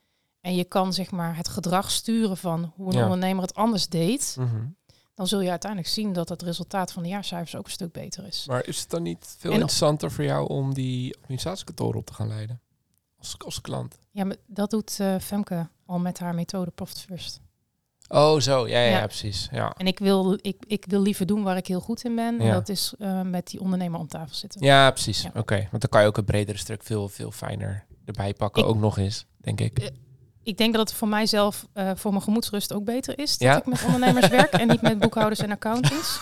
en 0.40 0.54
je 0.54 0.64
kan 0.64 0.92
zeg 0.92 1.10
maar 1.10 1.36
het 1.36 1.48
gedrag 1.48 1.90
sturen 1.90 2.36
van 2.36 2.72
hoe 2.76 2.86
een 2.92 2.98
Ja. 2.98 3.02
ondernemer 3.04 3.42
het 3.42 3.54
anders 3.54 3.86
deed, 3.88 4.36
Mhm. 4.38 4.56
Dan 5.14 5.26
zul 5.26 5.40
je 5.40 5.50
uiteindelijk 5.50 5.90
zien 5.90 6.12
dat 6.12 6.28
het 6.28 6.42
resultaat 6.42 6.92
van 6.92 7.02
de 7.02 7.08
jaarcijfers 7.08 7.56
ook 7.56 7.64
een 7.64 7.70
stuk 7.70 7.92
beter 7.92 8.26
is. 8.26 8.44
Maar 8.46 8.66
is 8.66 8.80
het 8.80 8.90
dan 8.90 9.02
niet 9.02 9.34
veel 9.38 9.50
En- 9.50 9.56
interessanter 9.56 10.10
voor 10.12 10.24
jou 10.24 10.48
om 10.48 10.74
die 10.74 11.16
administratiekantoor 11.22 11.94
op 11.94 12.06
te 12.06 12.14
gaan 12.14 12.28
leiden? 12.28 12.60
Als, 13.18 13.34
als 13.44 13.60
klant. 13.60 13.98
Ja, 14.10 14.24
maar 14.24 14.36
dat 14.46 14.70
doet 14.70 15.00
eh, 15.00 15.18
Femke 15.18 15.68
al 15.86 15.98
met 15.98 16.18
haar 16.18 16.34
methode 16.34 16.70
Profit 16.70 16.98
First. 17.00 17.40
Oh, 18.08 18.38
zo. 18.40 18.68
Ja, 18.68 18.78
ja, 18.78 18.90
ja, 18.90 18.98
Ja. 18.98 19.06
precies. 19.06 19.48
Ja. 19.52 19.74
En 19.76 19.86
ik 19.86 19.98
wil, 19.98 20.38
ik, 20.40 20.56
ik 20.66 20.84
wil 20.88 21.00
liever 21.00 21.26
doen 21.26 21.42
waar 21.42 21.56
ik 21.56 21.66
heel 21.66 21.80
goed 21.80 22.04
in 22.04 22.14
ben. 22.14 22.40
En 22.40 22.46
Ja. 22.46 22.52
dat 22.52 22.68
is 22.68 22.94
eh, 22.98 23.20
met 23.22 23.46
die 23.46 23.60
ondernemer 23.60 24.00
om 24.00 24.08
tafel 24.08 24.34
zitten. 24.34 24.62
ja, 24.64 24.90
precies. 24.90 25.22
Ja. 25.22 25.30
Oké. 25.34 25.56
Want 25.56 25.82
dan 25.82 25.90
kan 25.90 26.00
je 26.00 26.06
ook 26.06 26.16
het 26.16 26.24
bredere 26.24 26.58
stuk 26.58 26.82
veel, 26.82 27.08
veel 27.08 27.30
fijner 27.30 27.84
erbij 28.04 28.34
pakken. 28.34 28.62
Ik- 28.62 28.68
ook 28.68 28.76
nog 28.76 28.98
eens, 28.98 29.26
denk 29.36 29.60
ik. 29.60 29.90
Ik 30.44 30.56
denk 30.58 30.74
dat 30.74 30.88
het 30.88 30.98
voor 30.98 31.08
mijzelf, 31.08 31.66
eh, 31.72 31.90
voor 31.94 32.10
mijn 32.10 32.22
gemoedsrust 32.22 32.72
ook 32.72 32.84
beter 32.84 33.18
is. 33.18 33.30
Dat 33.38 33.48
Ja? 33.48 33.56
ik 33.56 33.66
met 33.66 33.82
ondernemers 33.84 34.28
werk 34.28 34.52
en 34.52 34.68
niet 34.68 34.82
met 34.82 34.98
boekhouders 34.98 35.40
en 35.40 35.50
accountants. 35.50 36.18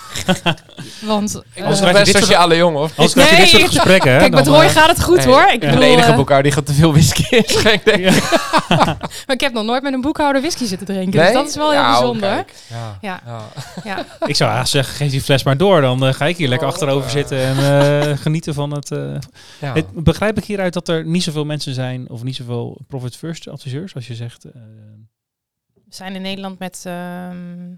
Want 1.01 1.43
Ik 1.55 1.63
was 1.65 1.79
krijg 1.81 1.93
je 1.97 2.01
best 2.03 2.13
dit 2.13 2.23
sociale 2.23 2.57
jongen, 2.57 2.81
of? 2.83 2.99
Als 2.99 3.13
je 3.13 3.35
dit 3.37 3.49
soort 3.49 3.63
gesprekken, 3.65 4.13
hè, 4.13 4.19
kijk, 4.19 4.35
met 4.35 4.47
Roy 4.47 4.65
eh, 4.65 4.71
gaat 4.71 4.89
het 4.89 5.03
goed 5.03 5.25
hoor. 5.25 5.49
Ik 5.53 5.61
bedoel, 5.61 5.79
de 5.79 5.85
enige 5.85 6.13
boekhouder 6.15 6.43
die 6.43 6.53
gaat 6.53 6.67
te 6.67 6.73
veel 6.73 6.93
whisky 6.93 7.23
ik. 7.37 7.63
maar 9.27 9.35
ik 9.37 9.41
heb 9.41 9.53
nog 9.53 9.65
nooit 9.65 9.83
met 9.83 9.93
een 9.93 10.01
boekhouder 10.01 10.41
whisky 10.41 10.65
zitten 10.65 10.87
drinken. 10.87 11.21
Dus 11.21 11.33
dat 11.33 11.49
is 11.49 11.57
wel 11.57 11.71
heel 11.71 11.81
Ja, 11.81 11.93
oh, 11.93 11.99
bijzonder. 11.99 12.45
Ja. 13.01 13.21
Ja. 13.85 14.05
Ik 14.27 14.37
zou 14.37 14.51
haast 14.51 14.71
zeggen, 14.73 14.95
geef 14.95 15.11
die 15.11 15.21
fles 15.23 15.43
maar 15.43 15.57
door. 15.57 15.81
Dan 15.81 16.15
ga 16.15 16.27
ik 16.27 16.37
hier 16.37 16.49
lekker 16.49 16.67
Oh, 16.67 16.73
achterover 16.73 17.11
zitten 17.11 17.39
en 17.39 17.57
eh, 18.11 18.17
genieten 18.19 18.55
van 18.55 18.71
het... 18.71 18.91
eh, 18.91 18.99
Ja. 19.61 19.73
het- 19.75 19.87
Begrijp 20.05 20.39
ik 20.39 20.45
hieruit 20.45 20.73
dat 20.73 20.89
er 20.89 21.05
niet 21.05 21.23
zoveel 21.23 21.45
mensen 21.45 21.75
zijn, 21.75 22.09
of 22.09 22.23
niet 22.23 22.37
zoveel 22.37 22.77
profit 22.89 23.17
first 23.17 23.49
adviseurs, 23.49 23.95
als 23.95 24.07
je 24.07 24.10
zegt... 24.15 24.45
eh, 24.45 24.53
We 25.73 25.95
zijn 25.95 26.15
in 26.15 26.23
Nederland 26.23 26.59
met 26.59 26.83
ehm, 26.87 27.75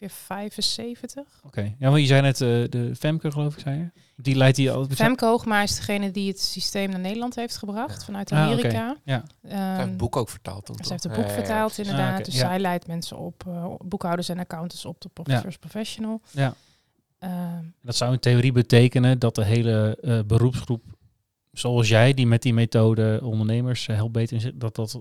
ongeveer 0.00 0.10
75. 0.10 1.40
Oké. 1.46 1.74
Ja, 1.78 1.90
maar 1.90 2.00
je 2.00 2.06
zei 2.06 2.20
net 2.20 2.40
uh, 2.40 2.68
de 2.68 2.92
Femke, 2.96 3.30
geloof 3.30 3.54
ik, 3.54 3.60
zei 3.60 3.78
je? 3.78 4.00
Die 4.16 4.34
leidt 4.36 4.56
die 4.56 4.70
al. 4.70 4.86
Femke 4.88 5.24
Hoogma 5.24 5.62
is 5.62 5.76
degene 5.76 6.10
die 6.10 6.28
het 6.28 6.40
systeem 6.40 6.90
naar 6.90 7.00
Nederland 7.00 7.34
heeft 7.34 7.56
gebracht 7.56 8.04
vanuit 8.04 8.32
Amerika. 8.32 8.88
Ah, 8.88 8.90
okay. 8.90 8.96
ja. 9.04 9.16
Um, 9.16 9.50
zij 9.50 9.76
heeft 9.76 9.88
het 9.88 9.96
boek 9.96 10.16
ook 10.16 10.28
vertaald. 10.28 10.66
Dan, 10.66 10.76
ze 10.84 10.92
heeft 10.92 11.02
het 11.02 11.12
boek 11.12 11.24
ja, 11.24 11.30
vertaald, 11.30 11.76
ja, 11.76 11.82
inderdaad. 11.82 12.06
Ah, 12.06 12.12
okay. 12.12 12.24
Dus 12.24 12.36
zij 12.36 12.58
leidt 12.58 12.86
mensen 12.86 13.18
op, 13.18 13.44
uh, 13.48 13.74
boekhouders 13.78 14.28
en 14.28 14.38
accountants 14.38 14.84
op 14.84 15.00
de 15.00 15.10
First 15.40 15.58
Professional. 15.58 16.20
Ja. 16.30 16.54
Um, 17.20 17.74
dat 17.82 17.96
zou 17.96 18.12
in 18.12 18.18
theorie 18.18 18.52
betekenen 18.52 19.18
dat 19.18 19.34
de 19.34 19.44
hele 19.44 19.98
uh, 20.02 20.20
beroepsgroep, 20.26 20.82
zoals 21.52 21.88
jij, 21.88 22.14
die 22.14 22.26
met 22.26 22.42
die 22.42 22.54
methode 22.54 23.20
ondernemers 23.22 23.86
helpt 23.86 24.12
beter 24.12 24.58
dat 24.58 24.74
dat 24.74 25.00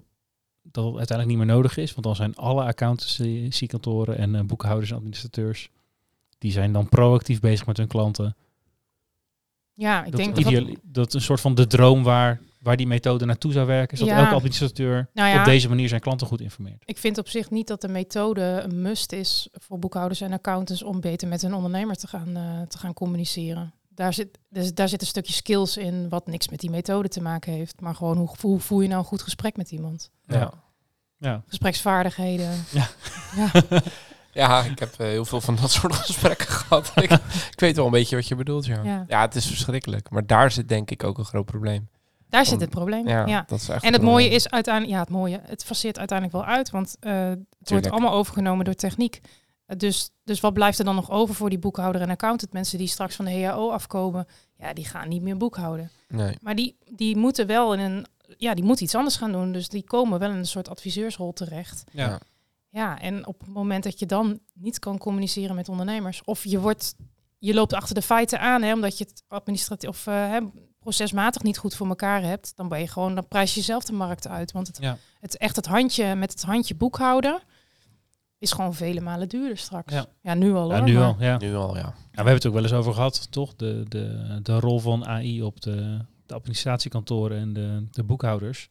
dat 0.71 0.85
het 0.85 0.97
uiteindelijk 0.97 1.37
niet 1.37 1.47
meer 1.47 1.55
nodig 1.55 1.77
is. 1.77 1.91
Want 1.91 2.05
dan 2.05 2.15
zijn 2.15 2.35
alle 2.35 2.63
accountancy-kantoren 2.63 4.17
en 4.17 4.33
uh, 4.33 4.41
boekhouders 4.41 4.89
en 4.89 4.97
administrateurs, 4.97 5.69
die 6.37 6.51
zijn 6.51 6.73
dan 6.73 6.89
proactief 6.89 7.39
bezig 7.39 7.65
met 7.65 7.77
hun 7.77 7.87
klanten. 7.87 8.35
Ja, 9.73 10.05
ik 10.05 10.11
dat 10.11 10.19
denk 10.19 10.37
ideaal, 10.37 10.65
dat... 10.65 10.75
dat 10.83 11.13
een 11.13 11.21
soort 11.21 11.41
van 11.41 11.55
de 11.55 11.67
droom 11.67 12.03
waar, 12.03 12.39
waar 12.61 12.77
die 12.77 12.87
methode 12.87 13.25
naartoe 13.25 13.51
zou 13.51 13.67
werken, 13.67 13.93
is 13.93 13.99
dat 13.99 14.17
elke 14.17 14.33
administrateur 14.33 15.09
Nou 15.13 15.29
ja. 15.29 15.39
op 15.39 15.45
deze 15.45 15.69
manier 15.69 15.87
zijn 15.87 16.01
klanten 16.01 16.27
goed 16.27 16.41
informeert. 16.41 16.83
Ik 16.85 16.97
vind 16.97 17.17
op 17.17 17.27
zich 17.27 17.49
niet 17.49 17.67
dat 17.67 17.81
de 17.81 17.87
methode 17.87 18.41
een 18.41 18.81
must 18.81 19.11
is 19.11 19.47
voor 19.51 19.79
boekhouders 19.79 20.21
en 20.21 20.31
accountants 20.31 20.83
om 20.83 21.01
beter 21.01 21.27
met 21.27 21.41
hun 21.41 21.53
ondernemer 21.53 21.95
te 21.95 22.07
gaan, 22.07 22.35
eh, 22.35 22.61
te 22.61 22.77
gaan 22.77 22.93
communiceren. 22.93 23.73
Daar 23.97 24.13
zit, 24.13 24.37
dus 24.49 24.73
daar 24.73 24.89
zit 24.89 25.01
een 25.01 25.07
stukje 25.07 25.33
skills 25.33 25.77
in 25.77 26.09
wat 26.09 26.27
niks 26.27 26.49
met 26.49 26.59
die 26.59 26.69
methode 26.69 27.07
te 27.07 27.21
maken 27.21 27.53
heeft. 27.53 27.81
Maar 27.81 27.95
gewoon 27.95 28.17
hoe, 28.17 28.29
hoe 28.41 28.59
voer 28.59 28.81
je 28.81 28.87
nou 28.87 28.99
een 28.99 29.07
goed 29.07 29.21
gesprek 29.21 29.57
met 29.57 29.71
iemand? 29.71 30.09
Ja. 30.27 30.53
Ja. 31.17 31.43
Gespreksvaardigheden. 31.47 32.65
Ja. 32.71 32.87
ja. 33.35 33.51
Ja, 34.31 34.63
ik 34.63 34.79
heb 34.79 34.93
eh, 34.97 35.07
heel 35.07 35.25
veel 35.25 35.41
van 35.41 35.55
dat 35.61 35.71
soort 35.71 35.95
gesprekken 36.05 36.47
gehad. 36.47 36.91
ik, 36.95 37.11
ik 37.51 37.59
weet 37.59 37.75
wel 37.75 37.85
een 37.85 37.91
beetje 37.91 38.15
wat 38.15 38.27
je 38.27 38.35
bedoelt, 38.35 38.65
ja. 38.65 38.83
Ja. 38.83 39.03
ja. 39.07 39.21
het 39.21 39.35
is 39.35 39.45
verschrikkelijk. 39.45 40.09
Maar 40.09 40.25
daar 40.25 40.51
zit 40.51 40.69
denk 40.69 40.91
ik 40.91 41.03
ook 41.03 41.17
een 41.17 41.25
groot 41.25 41.45
probleem. 41.45 41.89
Daar 42.29 42.45
zit 42.45 42.61
het 42.61 42.69
probleem. 42.69 43.07
Ja, 43.07 43.25
Ja. 43.25 43.43
dat 43.47 43.59
is 43.59 43.69
echt 43.69 43.83
En 43.83 43.93
het 43.93 44.01
mooie 44.01 44.29
is 44.29 44.49
uiteindelijk, 44.49 44.93
ja, 44.93 44.99
het 44.99 45.09
mooie, 45.09 45.41
het 45.43 45.63
faceert 45.63 45.97
uiteindelijk 45.97 46.37
wel 46.37 46.55
uit, 46.55 46.69
want 46.69 46.95
eh, 46.99 47.29
het 47.59 47.69
wordt 47.69 47.89
allemaal 47.91 48.13
overgenomen 48.13 48.65
door 48.65 48.73
techniek. 48.73 49.21
Dus, 49.77 50.09
dus 50.23 50.39
wat 50.39 50.53
blijft 50.53 50.79
er 50.79 50.85
dan 50.85 50.95
nog 50.95 51.11
over 51.11 51.35
voor 51.35 51.49
die 51.49 51.59
boekhouder 51.59 52.01
en 52.01 52.09
accountant? 52.09 52.53
Mensen 52.53 52.77
die 52.77 52.87
straks 52.87 53.15
van 53.15 53.25
de 53.25 53.41
HAO 53.43 53.69
afkomen, 53.71 54.27
ja, 54.57 54.73
die 54.73 54.85
gaan 54.85 55.07
niet 55.07 55.21
meer 55.21 55.37
boekhouden. 55.37 55.89
Nee. 56.07 56.35
Maar 56.41 56.55
die, 56.55 56.77
die 56.91 57.17
moeten 57.17 57.47
wel 57.47 57.73
in 57.73 57.79
een, 57.79 58.05
ja, 58.37 58.53
die 58.53 58.63
moeten 58.63 58.85
iets 58.85 58.95
anders 58.95 59.15
gaan 59.15 59.31
doen. 59.31 59.51
Dus 59.51 59.69
die 59.69 59.83
komen 59.83 60.19
wel 60.19 60.29
in 60.29 60.35
een 60.37 60.45
soort 60.45 60.69
adviseursrol 60.69 61.33
terecht. 61.33 61.83
Ja. 61.91 62.19
Ja, 62.69 62.99
en 62.99 63.27
op 63.27 63.39
het 63.39 63.49
moment 63.49 63.83
dat 63.83 63.99
je 63.99 64.05
dan 64.05 64.39
niet 64.53 64.79
kan 64.79 64.97
communiceren 64.97 65.55
met 65.55 65.69
ondernemers, 65.69 66.21
of 66.23 66.43
je 66.43 66.59
wordt, 66.59 66.95
je 67.37 67.53
loopt 67.53 67.73
achter 67.73 67.95
de 67.95 68.01
feiten 68.01 68.39
aan, 68.39 68.61
hè, 68.61 68.73
omdat 68.73 68.97
je 68.97 69.03
het 69.03 69.23
administratief 69.27 69.89
of 69.89 70.07
eh, 70.07 70.13
hè, 70.29 70.39
procesmatig 70.79 71.43
niet 71.43 71.57
goed 71.57 71.75
voor 71.75 71.87
elkaar 71.87 72.21
hebt, 72.21 72.55
dan 72.55 72.67
ben 72.67 72.79
je 72.79 72.87
gewoon, 72.87 73.15
dan 73.15 73.27
prijs 73.27 73.53
je 73.53 73.59
jezelf 73.59 73.83
de 73.83 73.93
markt 73.93 74.27
uit. 74.27 74.51
Want 74.51 74.67
het, 74.67 74.77
Ja. 74.81 74.97
het 75.19 75.37
echt 75.37 75.55
het 75.55 75.65
handje 75.65 76.15
met 76.15 76.31
het 76.31 76.43
handje 76.43 76.75
boekhouden 76.75 77.41
is 78.39 78.51
gewoon 78.51 78.73
vele 78.73 79.01
malen 79.01 79.29
duurder 79.29 79.57
straks. 79.57 79.93
Ja. 79.93 80.05
Ja, 80.21 80.33
nu 80.33 80.53
al. 80.53 80.69
Ja, 80.71 80.77
hoor, 80.77 80.87
nu 80.87 80.93
maar- 80.93 81.03
al. 81.03 81.15
Ja. 81.19 81.37
Nu 81.37 81.55
al, 81.55 81.75
ja. 81.75 81.81
Ja, 81.81 81.93
we 81.93 82.15
hebben 82.15 82.33
het 82.33 82.45
ook 82.45 82.53
wel 82.53 82.63
eens 82.63 82.73
over 82.73 82.93
gehad, 82.93 83.31
toch? 83.31 83.55
De, 83.55 83.83
de, 83.87 84.39
de 84.43 84.59
rol 84.59 84.79
van 84.79 85.05
AI 85.07 85.43
op 85.43 85.61
de, 85.61 85.97
de 86.25 86.33
administratiekantoren 86.33 87.37
en 87.37 87.53
de, 87.53 87.83
de 87.91 88.03
boekhouders. 88.03 88.69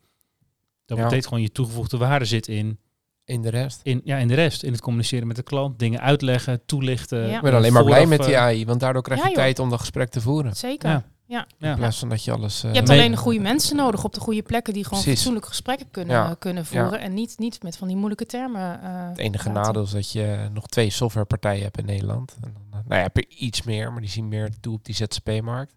Dat 0.85 0.97
Ja. 0.97 1.03
betekent 1.03 1.27
gewoon 1.29 1.43
je 1.43 1.53
toegevoegde 1.53 1.97
waarde 1.97 2.25
zit 2.25 2.49
in, 2.49 2.79
In 3.25 3.43
de 3.43 3.49
rest. 3.49 3.81
in, 3.83 4.01
ja, 4.05 4.17
in 4.17 4.29
de 4.29 4.35
rest. 4.35 4.63
In 4.63 4.73
het 4.73 4.81
communiceren 4.81 5.27
met 5.27 5.37
de 5.37 5.43
klant, 5.43 5.79
dingen 5.79 6.01
uitleggen, 6.01 6.67
toelichten. 6.67 7.29
Ja. 7.29 7.37
Ik 7.37 7.43
ben 7.43 7.55
alleen 7.55 7.73
maar 7.73 7.85
blij 7.85 8.07
met 8.07 8.25
die 8.25 8.35
eh, 8.35 8.41
AI, 8.41 8.65
want 8.67 8.81
daardoor 8.81 9.03
krijg 9.03 9.29
je 9.29 9.35
tijd 9.35 9.59
om 9.59 9.71
dat 9.71 9.81
gesprek 9.81 10.09
te 10.11 10.21
voeren. 10.21 10.57
Zeker. 10.57 11.05
Ja. 11.29 11.47
In 11.59 11.75
plaats 11.77 11.99
van 11.99 12.09
dat 12.09 12.25
je 12.25 12.33
alles... 12.33 12.63
eh, 12.65 12.71
Je 12.71 12.77
hebt 12.77 12.91
alleen 12.91 13.11
de 13.11 13.17
goede 13.17 13.41
mensen 13.41 13.77
nodig 13.77 14.05
op 14.05 14.15
de 14.15 14.21
goede 14.21 14.43
plekken 14.43 14.73
die 14.73 14.83
gewoon 14.85 14.99
Precies. 14.99 15.15
fatsoenlijke 15.15 15.49
gesprekken 15.49 15.91
kunnen, 15.91 16.15
Ja. 16.17 16.35
kunnen 16.39 16.67
voeren. 16.67 17.01
En 17.01 17.15
niet, 17.15 17.39
niet 17.39 17.63
met 17.63 17.77
van 17.77 17.87
die 17.89 17.97
moeilijke 17.97 18.27
termen. 18.27 18.83
eh, 18.83 19.09
Het 19.09 19.19
enige 19.19 19.43
praten. 19.51 19.63
nadeel 19.63 19.83
is 19.83 19.91
dat 19.91 20.13
je 20.13 20.49
nog 20.53 20.67
twee 20.67 20.91
softwarepartijen 20.91 21.63
hebt 21.63 21.79
in 21.79 21.85
Nederland. 21.85 22.37
En 22.43 22.53
dan, 22.53 22.63
eh, 22.71 22.79
nou 22.89 22.95
ja, 22.95 23.03
heb 23.03 23.17
je 23.17 23.27
iets 23.29 23.63
meer, 23.63 23.93
maar 23.93 24.01
die 24.01 24.11
zien 24.11 24.29
meer 24.29 24.51
toe 24.61 24.75
op 24.75 24.85
die 24.85 24.95
ZZP-markt. 24.95 25.75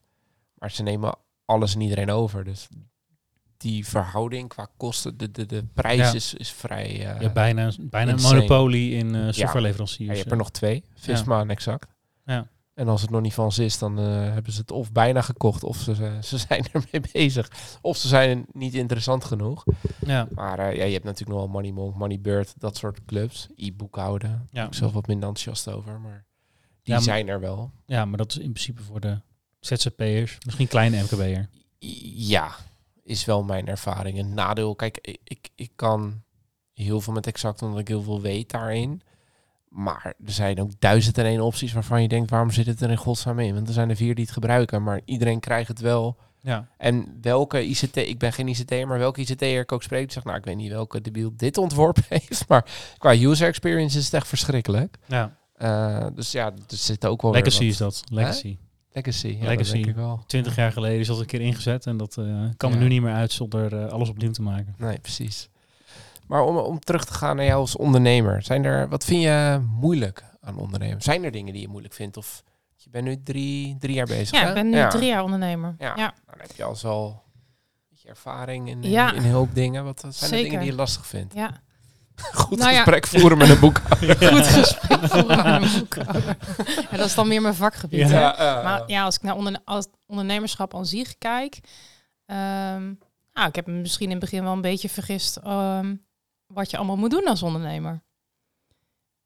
Maar 0.55 0.71
ze 0.71 0.83
nemen 0.83 1.15
alles 1.45 1.73
en 1.75 1.81
iedereen 1.81 2.09
over. 2.11 2.43
Dus 2.43 2.67
die 3.57 3.87
verhouding 3.87 4.49
qua 4.49 4.67
kosten, 4.77 5.17
de, 5.17 5.31
de, 5.31 5.45
de 5.45 5.63
prijs 5.73 5.97
Ja. 5.99 6.13
is, 6.13 6.33
is 6.33 6.51
vrij... 6.51 6.85
eh, 6.85 6.97
Je 6.99 7.05
hebt 7.05 7.33
bijna, 7.33 7.71
bijna 7.79 8.11
een 8.11 8.21
monopolie 8.21 8.91
in 8.93 9.15
eh 9.15 9.21
softwareleveranciers. 9.31 10.05
ja, 10.07 10.11
je 10.13 10.19
hebt 10.19 10.31
er 10.31 10.37
nog 10.37 10.51
twee. 10.51 10.83
Visma 10.95 11.39
en 11.39 11.49
Exact. 11.49 11.87
Ja. 12.25 12.47
En 12.79 12.87
als 12.87 13.01
het 13.01 13.09
nog 13.09 13.21
niet 13.21 13.33
van 13.33 13.51
ze 13.51 13.63
is, 13.63 13.77
dan 13.77 13.99
eh, 13.99 14.05
hebben 14.05 14.53
ze 14.53 14.59
het 14.61 14.71
of 14.71 14.91
bijna 14.91 15.21
gekocht, 15.21 15.63
of 15.63 15.77
ze, 15.77 15.95
ze, 15.95 16.17
ze 16.21 16.37
zijn 16.47 16.65
ermee 16.71 17.09
bezig. 17.11 17.51
Of 17.81 17.97
ze 17.97 18.07
zijn 18.07 18.45
niet 18.51 18.73
interessant 18.73 19.23
genoeg. 19.25 19.63
Ja. 20.05 20.27
Maar 20.35 20.59
eh, 20.59 20.75
ja, 20.75 20.83
je 20.83 20.91
hebt 20.93 21.03
natuurlijk 21.03 21.31
nog 21.31 21.39
wel 21.39 21.47
Moneymonk, 21.47 21.95
Moneybird, 21.95 22.53
dat 22.57 22.77
soort 22.77 23.05
clubs. 23.05 23.47
E-boekhouden. 23.55 24.47
Ja. 24.51 24.65
Ik 24.65 24.73
zelf 24.73 24.91
wat 24.93 25.07
minder 25.07 25.27
enthousiast 25.29 25.75
over, 25.77 25.99
maar 25.99 26.25
die 26.57 26.63
Ja, 26.83 26.93
maar- 26.93 27.01
zijn 27.03 27.27
er 27.27 27.39
wel. 27.39 27.71
ja, 27.85 28.05
maar 28.05 28.17
dat 28.17 28.31
is 28.31 28.37
in 28.37 28.51
principe 28.51 28.81
voor 28.83 28.99
de 28.99 29.21
ZZP'ers, 29.59 30.37
misschien 30.45 30.67
kleine 30.67 31.01
MKB'er. 31.03 31.49
Ja, 32.15 32.55
is 33.03 33.25
wel 33.25 33.43
mijn 33.43 33.67
ervaring. 33.67 34.19
Een 34.19 34.33
nadeel, 34.33 34.75
kijk, 34.75 34.97
ik, 35.01 35.19
ik, 35.23 35.49
ik 35.55 35.71
kan 35.75 36.21
heel 36.73 37.01
veel 37.01 37.13
met 37.13 37.27
exact 37.27 37.61
omdat 37.61 37.79
ik 37.79 37.87
heel 37.87 38.03
veel 38.03 38.21
weet 38.21 38.49
daarin. 38.51 39.01
Maar 39.69 40.13
er 40.25 40.31
zijn 40.31 40.61
ook 40.61 40.71
duizend 40.79 41.17
en 41.17 41.25
één 41.25 41.41
opties 41.41 41.73
waarvan 41.73 42.01
je 42.01 42.07
denkt, 42.07 42.29
waarom 42.29 42.51
zit 42.51 42.65
het 42.65 42.81
er 42.81 42.89
in 42.89 42.97
godsnaam 42.97 43.39
in? 43.39 43.53
Want 43.53 43.67
er 43.67 43.73
zijn 43.73 43.89
er 43.89 43.95
vier 43.95 44.15
die 44.15 44.23
het 44.23 44.33
gebruiken, 44.33 44.83
maar 44.83 45.01
iedereen 45.05 45.39
krijgt 45.39 45.67
het 45.67 45.79
wel. 45.79 46.17
Ja. 46.41 46.67
En 46.77 47.17
welke 47.21 47.65
ICT, 47.67 47.95
ik 47.95 48.17
ben 48.17 48.33
geen 48.33 48.47
ICT, 48.47 48.85
maar 48.85 48.97
welke 48.99 49.21
ICT'er 49.21 49.59
ik 49.61 49.71
ook 49.71 49.83
spreek, 49.83 50.03
die 50.03 50.11
zegt, 50.11 50.25
nou, 50.25 50.37
ik 50.37 50.45
weet 50.45 50.55
niet 50.55 50.71
welke 50.71 51.01
debiel 51.01 51.31
dit 51.35 51.57
ontworpen 51.57 52.03
heeft, 52.09 52.47
maar 52.47 52.65
qua 52.97 53.13
user 53.13 53.47
experience 53.47 53.97
is 53.97 54.05
het 54.05 54.13
echt 54.13 54.27
verschrikkelijk. 54.27 54.97
ja. 55.05 55.37
Eh, 55.55 56.05
dus 56.15 56.31
ja, 56.31 56.45
er 56.45 56.53
zit 56.77 57.05
ook 57.05 57.21
wel 57.21 57.31
Legacy 57.31 57.59
wat- 57.63 57.67
is 57.71 57.77
dat. 57.77 58.01
Legacy. 58.11 58.57
Legacy, 58.91 59.27
ja, 59.27 59.47
Legacy. 59.47 59.57
dat 59.63 59.71
denk 59.71 59.85
ik 59.85 59.95
wel. 59.95 60.23
Twintig 60.27 60.55
jaar 60.55 60.71
geleden 60.71 60.99
is 60.99 61.07
dat 61.07 61.19
een 61.19 61.25
keer 61.25 61.41
ingezet 61.41 61.85
en 61.85 61.97
dat 61.97 62.17
eh, 62.17 62.25
kan 62.57 62.71
er 62.71 62.77
Ja. 62.77 62.83
nu 62.83 62.87
niet 62.89 63.01
meer 63.01 63.13
uit 63.13 63.31
zonder 63.31 63.77
eh, 63.85 63.91
alles 63.91 64.09
opnieuw 64.09 64.31
te 64.31 64.41
maken. 64.41 64.73
Nee, 64.77 64.99
precies. 64.99 65.49
Maar 66.29 66.41
om, 66.43 66.57
om 66.57 66.79
terug 66.79 67.05
te 67.05 67.13
gaan 67.13 67.35
naar 67.35 67.45
jou 67.45 67.59
als 67.59 67.75
ondernemer, 67.75 68.41
zijn 68.43 68.63
er, 68.65 68.89
wat 68.89 69.03
vind 69.05 69.21
je 69.21 69.65
moeilijk 69.79 70.23
aan 70.41 70.57
ondernemen? 70.57 71.01
Zijn 71.01 71.23
er 71.23 71.31
dingen 71.31 71.53
die 71.53 71.61
je 71.61 71.67
moeilijk 71.67 71.93
vindt? 71.93 72.17
Of 72.17 72.43
je 72.75 72.89
bent 72.89 73.05
nu 73.05 73.23
drie, 73.23 73.77
drie 73.79 73.95
jaar 73.95 74.05
bezig, 74.05 74.31
Ja, 74.31 74.41
hè? 74.41 74.47
ik 74.47 74.53
ben 74.53 74.69
nu 74.69 74.77
ja. 74.77 74.87
drie 74.89 75.07
jaar 75.07 75.23
ondernemer. 75.23 75.75
Ja. 75.77 75.87
Ja. 75.87 75.95
Nou, 75.95 76.11
dan 76.25 76.39
heb 76.39 76.51
je 76.55 76.63
al 76.63 76.75
beetje 77.89 78.09
ervaring 78.09 78.69
in, 78.69 78.83
Ja. 78.83 79.13
in 79.13 79.31
hoop 79.31 79.55
dingen. 79.55 79.83
Wat 79.83 80.05
zijn 80.09 80.31
er 80.31 80.37
dingen 80.37 80.59
die 80.59 80.69
je 80.69 80.75
lastig 80.75 81.07
vindt? 81.07 81.33
ja. 81.33 81.51
Goed 82.33 82.57
Nou 82.57 82.71
ja. 82.71 82.75
gesprek 82.75 83.07
voeren 83.07 83.37
met 83.37 83.49
een 83.49 83.59
boek. 83.59 83.81
Goed 84.33 84.47
gesprek 84.47 84.99
voeren 84.99 85.61
met 85.61 85.73
een 85.73 85.79
boekhouder. 85.79 86.37
Ja, 86.91 86.97
dat 86.97 87.05
is 87.05 87.15
dan 87.15 87.27
meer 87.27 87.41
mijn 87.41 87.53
vakgebied. 87.55 88.09
Ja. 88.09 88.61
Maar 88.63 88.83
ja, 88.87 89.03
als 89.03 89.15
ik 89.15 89.21
naar 89.21 89.59
als 89.65 89.87
ondernemerschap 90.07 90.75
aan 90.75 90.85
zich 90.85 91.17
kijk, 91.17 91.59
ehm, 92.25 92.93
nou, 93.33 93.47
ik 93.47 93.55
heb 93.55 93.67
me 93.67 93.73
misschien 93.73 94.05
in 94.05 94.11
het 94.11 94.19
begin 94.19 94.43
wel 94.43 94.53
een 94.53 94.61
beetje 94.61 94.89
vergist 94.89 95.37
ehm, 95.37 95.95
wat 96.53 96.69
je 96.71 96.77
allemaal 96.77 96.97
moet 96.97 97.11
doen 97.11 97.25
als 97.27 97.43
ondernemer. 97.43 98.01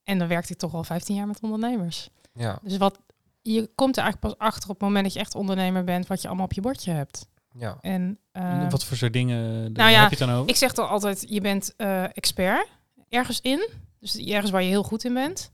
En 0.04 0.18
dan 0.20 0.28
werkte 0.28 0.54
ik 0.54 0.60
toch 0.60 0.74
al 0.74 0.84
15 0.84 1.16
jaar 1.16 1.28
met 1.28 1.40
ondernemers. 1.42 2.10
ja, 2.34 2.60
Dus 2.62 2.78
wat, 2.78 3.00
je 3.42 3.70
komt 3.76 3.98
er 3.98 4.04
eigenlijk 4.04 4.36
pas 4.36 4.48
achter 4.48 4.70
op 4.70 4.76
het 4.76 4.84
moment 4.88 5.04
dat 5.04 5.14
je 5.14 5.20
echt 5.20 5.36
ondernemer 5.36 5.84
bent, 5.84 6.08
wat 6.08 6.22
je 6.22 6.28
allemaal 6.28 6.46
op 6.46 6.54
je 6.54 6.62
bordje 6.62 6.92
hebt. 6.92 7.28
ja. 7.58 7.78
En, 7.82 8.20
ehm, 8.32 8.70
Wat 8.70 8.84
voor 8.86 8.98
soort 8.98 9.14
dingen 9.14 9.72
nou 9.72 9.92
ja, 9.92 10.02
heb 10.02 10.12
je 10.12 10.18
dan 10.26 10.30
over? 10.30 10.50
ik 10.50 10.56
zeg 10.56 10.74
toch 10.74 10.90
altijd, 10.90 11.26
je 11.30 11.42
bent 11.42 11.74
eh, 11.76 12.04
expert 12.04 12.68
ergens 13.10 13.42
in. 13.42 13.70
Dus 14.00 14.16
ergens 14.18 14.52
waar 14.52 14.62
je 14.64 14.70
heel 14.70 14.84
goed 14.84 15.04
in 15.04 15.14
bent. 15.14 15.52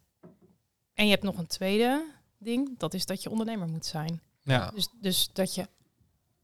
En 0.93 1.05
je 1.05 1.11
hebt 1.11 1.23
nog 1.23 1.37
een 1.37 1.47
tweede 1.47 2.11
ding, 2.37 2.79
dat 2.79 2.93
is 2.93 3.05
dat 3.05 3.23
je 3.23 3.29
ondernemer 3.29 3.67
moet 3.67 3.85
zijn. 3.85 4.21
ja. 4.41 4.71
Dus, 4.75 4.87
dus 5.01 5.29
dat 5.33 5.55
je 5.55 5.67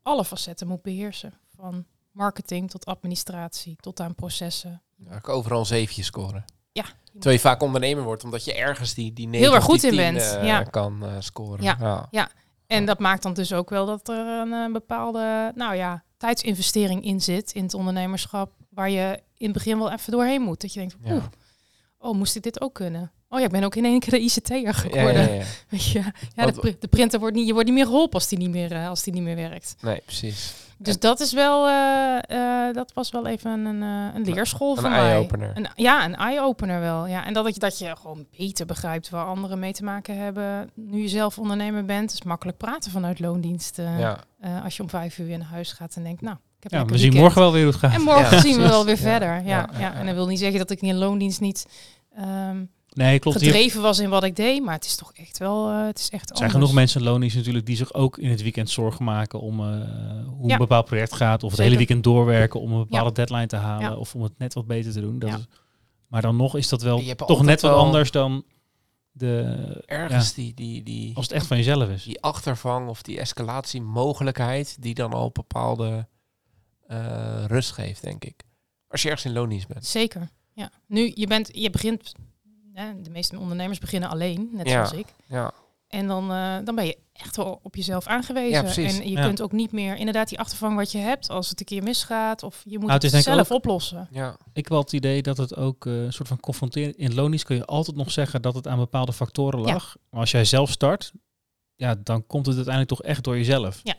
alle 0.02 0.26
facetten 0.26 0.68
moet 0.68 0.82
beheersen. 0.82 1.34
Van 1.56 1.86
marketing 2.12 2.70
tot 2.70 2.86
administratie, 2.86 3.76
tot 3.80 4.00
aan 4.00 4.16
processen. 4.16 4.82
Ja, 4.96 5.16
ik 5.16 5.30
overal 5.30 5.60
een 5.60 5.66
zeventje 5.66 6.04
scoren. 6.04 6.46
Ja. 6.72 6.86
Terwijl 7.12 7.36
je 7.36 7.40
vaak 7.42 7.62
ondernemer 7.62 8.04
wordt, 8.04 8.24
omdat 8.24 8.46
je 8.46 8.54
ergens 8.54 8.94
die, 8.94 9.14
die 9.14 9.28
Heel 9.32 9.56
erg 9.56 9.64
goed 9.64 9.84
in 9.84 9.96
bent, 9.96 10.18
eh, 10.22 10.46
ja. 10.46 10.64
kan 10.64 11.06
eh, 11.06 11.12
scoren. 11.20 11.64
Ja. 11.64 12.08
ja. 12.12 12.30
En 12.68 12.86
dat 12.86 13.00
maakt 13.00 13.24
dan 13.24 13.34
dus 13.34 13.54
ook 13.54 13.70
wel 13.70 13.86
dat 13.86 14.08
er 14.10 14.28
een, 14.28 14.54
eh, 14.54 14.72
bepaalde 14.72 15.52
nou 15.56 15.76
ja, 15.76 16.04
tijdsinvestering 16.18 17.04
in 17.06 17.22
zit 17.22 17.52
in 17.52 17.64
het 17.64 17.74
ondernemerschap. 17.74 18.52
Waar 18.70 18.90
je 18.90 19.20
in 19.38 19.46
het 19.46 19.54
begin 19.54 19.78
wel 19.78 19.92
even 19.92 20.12
doorheen 20.12 20.42
moet. 20.42 20.62
Dat 20.62 20.74
je 20.74 20.80
denkt, 20.80 20.96
Ja. 21.04 21.14
oeh, 21.14 21.24
oh, 21.98 22.16
moest 22.16 22.36
ik 22.36 22.44
dit 22.44 22.62
ook 22.62 22.74
kunnen? 22.74 23.12
oh 23.30 23.40
ja, 23.40 23.46
ik 23.46 23.52
ben 23.52 23.64
ook 23.64 23.76
in 23.76 23.86
één 23.86 24.00
keer 24.00 24.12
de 24.14 24.20
ICT'er 24.20 24.58
Ja, 24.62 24.72
geworden. 24.72 25.14
ja, 25.30 25.34
ja. 25.34 25.44
Weet 25.70 25.86
je, 25.92 26.00
ja, 26.36 26.46
Wat- 26.46 26.56
de, 26.62 26.76
de 26.80 26.88
printer 26.88 27.20
wordt 27.20 27.36
niet, 27.36 27.48
je 27.48 27.54
wordt 27.54 27.68
niet 27.68 27.78
meer 27.78 27.86
geholpen 27.86 28.14
als 28.14 28.28
die 28.28 28.38
niet 28.38 28.50
meer, 28.50 28.72
eh, 28.72 28.88
als 28.90 29.04
die 29.04 29.14
niet 29.14 29.22
meer 29.24 29.36
werkt. 29.36 29.76
Nee, 29.82 30.02
precies. 30.06 30.54
Dus 30.78 30.94
En- 30.94 31.00
dat 31.00 31.20
is 31.20 31.34
wel, 31.34 31.68
eh, 31.68 32.68
eh, 32.68 32.74
dat 32.76 32.92
was 32.94 33.12
wel 33.12 33.28
even 33.28 33.66
een, 33.66 33.84
eh, 33.84 34.16
een 34.16 34.34
leerschool 34.34 34.72
Een 34.76 34.82
voor 34.82 34.90
mij. 34.90 35.00
eye-opener. 35.00 35.52
Een, 35.56 35.68
ja, 35.76 36.06
een 36.06 36.16
eye-opener 36.16 36.80
wel. 36.80 37.08
Ja. 37.08 37.26
En 37.26 37.34
dat, 37.34 37.54
je, 37.54 37.60
dat 37.60 37.80
je 37.80 37.96
gewoon 37.96 38.26
beter 38.38 38.66
begrijpt 38.66 39.10
waar 39.10 39.26
anderen 39.26 39.60
mee 39.60 39.74
te 39.74 39.84
maken 39.84 40.18
hebben. 40.18 40.70
Nu 40.74 41.02
je 41.02 41.08
zelf 41.08 41.38
ondernemer 41.40 41.86
bent, 41.86 42.12
is 42.14 42.24
makkelijk 42.24 42.58
praten 42.58 42.92
vanuit 42.92 43.20
loondienst. 43.20 43.80
eh, 43.80 44.00
Ja. 44.00 44.18
eh, 44.40 44.64
als 44.64 44.76
je 44.78 44.84
om 44.84 44.90
vijf 44.90 45.18
uur 45.18 45.26
weer 45.26 45.38
naar 45.38 45.48
huis 45.48 45.72
gaat 45.72 45.96
en 45.96 46.04
denkt, 46.04 46.22
nou, 46.22 46.36
ik 46.58 46.64
heb 46.64 46.72
Ja, 46.72 46.86
we 46.86 46.98
zien 46.98 47.14
morgen 47.14 47.42
wel 47.42 47.52
weer 47.52 47.64
hoe 47.64 47.72
het 47.72 47.80
gaat. 47.82 47.94
En 47.94 48.02
morgen 48.02 48.36
Ja, 48.36 48.42
zien 48.42 48.56
we 48.58 48.68
wel 48.68 48.86
weer 48.86 48.96
Ja, 48.96 49.02
verder. 49.02 49.30
Ja, 49.30 49.42
ja, 49.44 49.70
ja, 49.72 49.80
ja, 49.80 49.94
En 49.94 50.06
dat 50.06 50.16
wil 50.16 50.28
niet 50.28 50.40
zeggen 50.40 50.60
dat 50.60 50.70
ik 50.70 50.82
in 50.82 50.96
loondienst 50.98 51.42
niet 51.42 51.66
ehm, 52.16 52.64
Nee, 52.96 53.20
klopt. 53.20 53.38
Gedreven 53.38 53.82
was 53.82 54.00
in 54.00 54.10
wat 54.10 54.24
ik 54.24 54.36
deed. 54.36 54.64
Maar 54.64 54.74
het 54.74 54.86
is 54.86 54.96
toch 54.96 55.12
echt 55.14 55.38
wel, 55.38 55.70
eh, 55.70 55.86
het 55.86 56.00
is 56.00 56.10
echt 56.10 56.30
Er 56.30 56.38
zijn 56.38 56.50
anders. 56.50 56.54
genoeg 56.54 56.74
mensen 56.74 57.00
in 57.02 57.06
loondienst 57.08 57.36
natuurlijk 57.36 57.66
die 57.66 57.76
zich 57.76 57.94
ook 57.94 58.18
in 58.18 58.30
het 58.30 58.42
weekend 58.42 58.70
zorgen 58.70 59.06
maken 59.06 59.40
om 59.40 59.60
eh, 59.60 59.66
hoe 60.28 60.48
Ja. 60.48 60.54
een 60.54 60.60
bepaald 60.60 60.86
project 60.86 61.14
gaat. 61.14 61.36
Of 61.44 61.50
het 61.50 61.50
Zeker. 61.50 61.64
hele 61.64 61.78
weekend 61.78 62.04
doorwerken 62.04 62.60
om 62.60 62.72
een 62.72 62.80
bepaalde 62.88 63.12
deadline 63.12 63.48
te 63.48 63.56
halen. 63.56 63.90
Ja. 63.90 63.96
Of 63.96 64.16
om 64.16 64.22
het 64.22 64.38
net 64.38 64.54
wat 64.54 64.68
beter 64.68 64.92
te 64.92 65.02
doen. 65.02 65.20
Dat 65.20 65.30
Ja. 65.30 65.38
is, 65.38 65.46
maar 66.08 66.22
dan 66.22 66.36
nog 66.36 66.56
is 66.58 66.70
dat 66.70 66.82
wel 66.82 67.02
toch 67.16 67.42
net 67.44 67.62
wat 67.62 67.72
wel 67.72 67.80
anders 67.80 68.12
dan 68.12 68.44
de, 69.12 69.84
Ergens 69.86 70.34
die, 70.34 70.54
die, 70.54 70.84
die, 70.84 71.16
als 71.16 71.26
het 71.26 71.34
echt 71.36 71.48
van 71.48 71.58
jezelf 71.58 71.90
is. 71.90 72.04
die 72.04 72.22
achtervang 72.22 72.90
of 72.90 73.02
die 73.02 73.20
escalatiemogelijkheid 73.20 74.78
die 74.82 74.94
dan 74.94 75.14
al 75.14 75.30
bepaalde 75.32 76.08
eh, 76.88 77.44
rust 77.48 77.72
geeft, 77.72 78.02
denk 78.04 78.24
ik. 78.26 78.44
Als 78.88 79.02
je 79.02 79.08
ergens 79.10 79.26
in 79.26 79.34
loondienst 79.34 79.68
bent. 79.68 79.86
Zeker. 79.86 80.30
Ja. 80.54 80.72
Nu, 80.88 81.12
je, 81.16 81.28
bent, 81.28 81.50
je 81.54 81.70
begint, 81.70 82.12
hè, 82.76 83.02
de 83.02 83.10
meeste 83.10 83.40
ondernemers 83.40 83.80
beginnen 83.80 84.10
alleen, 84.10 84.50
net 84.52 84.68
Ja. 84.68 84.74
zoals 84.74 84.92
ik. 85.02 85.08
Ja, 85.28 85.52
En 85.88 86.08
dan, 86.08 86.32
eh, 86.32 86.56
dan 86.64 86.76
ben 86.76 86.86
je 86.86 86.98
echt 87.14 87.36
wel 87.36 87.60
op 87.64 87.76
jezelf 87.76 88.08
aangewezen. 88.08 88.50
Ja, 88.52 88.62
precies. 88.62 89.00
En 89.00 89.10
je 89.10 89.18
Ja. 89.18 89.26
kunt 89.26 89.42
ook 89.42 89.52
niet 89.52 89.72
meer, 89.72 89.96
inderdaad, 89.96 90.30
die 90.30 90.40
achtervang 90.40 90.76
wat 90.76 90.92
je 90.92 90.98
hebt, 90.98 91.30
als 91.30 91.50
het 91.50 91.60
een 91.60 91.66
keer 91.66 91.84
misgaat, 91.84 92.44
of 92.44 92.62
je 92.66 92.80
moet 92.80 92.88
Nou, 92.88 93.08
het 93.08 93.24
zelf 93.24 93.52
oplossen. 93.52 94.08
ja, 94.12 94.30
Ik 94.30 94.38
heb 94.56 94.70
wel 94.70 94.80
het 94.80 94.94
idee 94.94 95.22
dat 95.22 95.38
het 95.38 95.56
ook 95.56 95.86
eh, 95.86 96.04
een 96.04 96.14
soort 96.14 96.28
van 96.28 96.40
confronteren. 96.40 96.98
In 96.98 97.14
loondienst 97.14 97.46
kun 97.46 97.56
je 97.56 97.66
altijd 97.66 97.98
nog 97.98 98.12
zeggen 98.12 98.42
dat 98.42 98.56
het 98.56 98.68
aan 98.68 98.78
bepaalde 98.78 99.14
factoren 99.14 99.60
Ja. 99.60 99.66
lag. 99.74 99.96
Maar 100.10 100.20
als 100.20 100.32
jij 100.32 100.46
zelf 100.46 100.72
start, 100.72 101.12
ja, 101.76 101.96
dan 102.04 102.26
komt 102.28 102.46
het 102.46 102.56
uiteindelijk 102.56 102.96
toch 102.98 103.08
echt 103.08 103.24
door 103.24 103.38
jezelf. 103.38 103.80
Ja. 103.84 103.96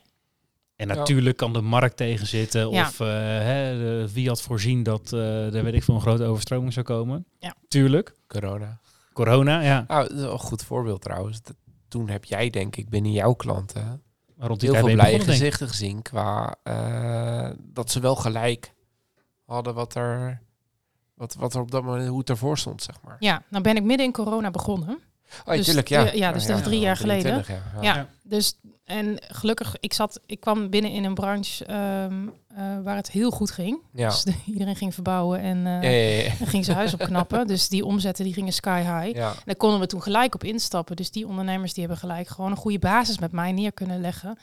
En 0.77 0.89
Ja. 0.89 0.95
natuurlijk 0.95 1.37
kan 1.37 1.53
de 1.53 1.61
markt 1.61 1.97
tegenzitten. 1.97 2.71
Ja. 2.71 2.83
Of 2.87 3.01
eh, 3.01 3.07
hè, 3.09 3.79
de- 3.79 4.09
wie 4.13 4.29
had 4.29 4.43
voorzien 4.43 4.83
dat 4.83 5.13
eh 5.13 5.55
er 5.55 5.65
weet 5.65 5.75
ik 5.75 5.83
veel 5.83 5.95
een 5.95 6.01
grote 6.01 6.25
overstroming 6.25 6.73
zou 6.73 6.87
komen. 6.87 7.27
Ja. 7.39 7.55
Tuurlijk. 7.69 8.15
corona. 8.27 8.81
Corona, 9.13 9.61
ja. 9.61 9.85
Nou, 9.89 10.03
dat 10.09 10.17
is 10.17 10.23
wel 10.23 10.33
een 10.33 10.39
goed 10.39 10.63
voorbeeld 10.63 11.01
trouwens. 11.01 11.43
Dat- 11.43 11.57
toen 11.89 12.09
heb 12.09 12.25
jij 12.25 12.51
denk 12.51 12.77
ik 12.77 12.89
binnen 12.89 13.13
jouw 13.13 13.33
klanten 13.33 14.03
Maar 14.37 14.49
rond 14.49 14.61
die 14.61 14.71
heel 14.71 14.79
tijd 14.85 14.95
veel 14.95 15.03
blije 15.05 15.21
gezichten 15.25 15.69
gezien 15.69 16.03
qua 16.03 16.57
eh, 16.63 17.51
dat 17.63 17.91
ze 17.91 18.01
wel 18.01 18.15
gelijk 18.17 18.73
hadden 19.45 19.75
wat 19.75 19.95
er, 19.95 20.41
wat, 21.15 21.35
wat 21.35 21.55
er 21.55 21.61
op 21.61 21.71
dat 21.71 21.83
moment, 21.83 22.09
hoe 22.09 22.19
het 22.19 22.31
ervoor 22.31 22.59
stond, 22.59 22.83
zeg 22.83 22.97
maar. 23.05 23.17
Ja, 23.19 23.43
nou 23.51 23.63
ben 23.63 23.77
ik 23.77 23.83
midden 23.83 24.07
in 24.07 24.13
corona 24.13 24.51
begonnen. 24.51 24.99
Oh, 25.47 25.55
Dus 25.55 25.65
tuurlijk, 25.65 25.89
ja. 25.89 26.01
ja, 26.05 26.13
ja, 26.13 26.33
dus 26.33 26.47
dat 26.47 26.59
is 26.59 26.65
drie 26.65 26.81
jaar 26.81 26.97
geleden. 26.97 27.43
23, 27.43 27.57
ja. 27.75 27.83
Ja. 27.83 27.95
Ja. 27.97 28.07
Dus, 28.23 28.57
en 28.85 29.17
gelukkig, 29.29 29.77
ik, 29.81 29.93
zat, 29.93 30.21
ik 30.27 30.41
kwam 30.41 30.71
binnen 30.71 30.91
in 30.91 31.05
een 31.05 31.15
branche 31.15 31.65
ehm, 31.65 32.27
eh, 32.57 32.65
waar 32.83 32.97
het 32.97 33.11
heel 33.11 33.31
goed 33.31 33.51
ging. 33.51 33.79
Ja. 33.93 34.09
Dus 34.09 34.23
de- 34.23 34.33
iedereen 34.47 34.77
ging 34.77 34.95
verbouwen 34.95 35.41
en, 35.41 35.67
eh, 35.67 35.83
Ja, 35.83 35.89
ja, 35.91 36.23
ja. 36.23 36.31
en 36.41 36.47
ging 36.47 36.65
zijn 36.65 36.77
huis 36.77 36.93
opknappen. 36.95 37.47
dus 37.53 37.69
die 37.69 37.85
omzetten 37.85 38.25
die 38.25 38.33
gingen 38.33 38.53
sky 38.53 38.79
high. 38.81 39.17
ja. 39.17 39.31
En 39.31 39.37
daar 39.45 39.57
konden 39.57 39.81
we 39.81 39.87
toen 39.87 40.03
gelijk 40.03 40.35
op 40.35 40.45
instappen. 40.45 40.97
Dus 40.97 41.11
die 41.11 41.27
ondernemers 41.27 41.73
die 41.73 41.83
hebben 41.83 42.01
gelijk 42.01 42.29
gewoon 42.29 42.51
een 42.51 42.57
goede 42.57 42.79
basis 42.79 43.19
met 43.19 43.33
mij 43.33 43.53
neer 43.53 43.73
kunnen 43.73 44.01
leggen. 44.01 44.39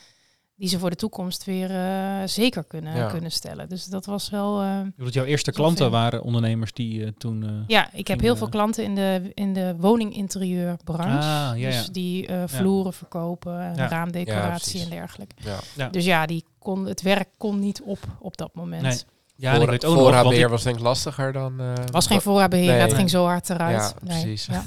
Die 0.63 0.71
ze 0.71 0.79
voor 0.79 0.89
de 0.89 0.95
toekomst 0.95 1.43
weer 1.43 1.71
eh, 1.71 2.21
zeker 2.25 2.63
kunnen, 2.63 2.95
Ja. 2.95 3.07
kunnen 3.07 3.31
stellen. 3.31 3.69
Dus 3.69 3.85
dat 3.85 4.05
was 4.05 4.29
wel... 4.29 4.61
eh, 4.61 4.79
Ik 4.85 4.95
bedoel, 4.95 5.11
jouw 5.11 5.23
eerste 5.25 5.51
Dat 5.51 5.59
klanten 5.59 5.91
waren 5.91 6.21
ondernemers 6.23 6.73
die 6.73 7.03
eh, 7.05 7.11
toen... 7.17 7.43
eh, 7.43 7.49
ja, 7.67 7.89
ik 7.93 8.07
heb 8.07 8.19
heel 8.19 8.31
eh, 8.31 8.37
veel 8.37 8.49
klanten 8.49 8.83
in 8.83 8.95
de, 8.95 9.31
in 9.33 9.53
de 9.53 9.75
woninginterieurbranche. 9.77 11.27
Ah, 11.27 11.51
ja, 11.59 11.69
dus 11.69 11.87
die 11.87 12.27
eh, 12.27 12.43
vloeren 12.45 12.93
verkopen, 12.93 13.75
raamdecoratie 13.77 14.81
en 14.83 14.89
dergelijke. 14.89 15.35
ja. 15.37 15.59
Ja. 15.75 15.89
Dus 15.89 16.05
ja, 16.05 16.25
die 16.25 16.45
kon, 16.59 16.85
het 16.85 17.01
werk 17.01 17.29
kon 17.37 17.59
niet 17.59 17.81
op 17.81 17.99
op 18.19 18.37
dat 18.37 18.55
moment. 18.55 18.81
Nee. 18.81 18.97
Ja, 19.35 19.53
Voor- 19.53 19.63
ik 19.63 19.69
weet 19.69 19.85
ook 19.85 19.93
nog, 19.93 20.01
want 20.03 20.13
voorraadbeheer 20.15 20.49
was 20.49 20.63
denk 20.63 20.75
ik 20.75 20.81
lastiger 20.81 21.33
dan... 21.33 21.59
eh, 21.59 21.73
was 21.91 22.07
geen 22.07 22.21
voorraadbeheer, 22.21 22.71
Nee. 22.71 22.79
het 22.81 22.93
ging 22.93 23.09
zo 23.09 23.25
hard 23.25 23.49
eruit. 23.49 23.75
Ja, 23.81 23.93
Nee, 24.07 24.21
precies. 24.21 24.45
Ja. 24.45 24.63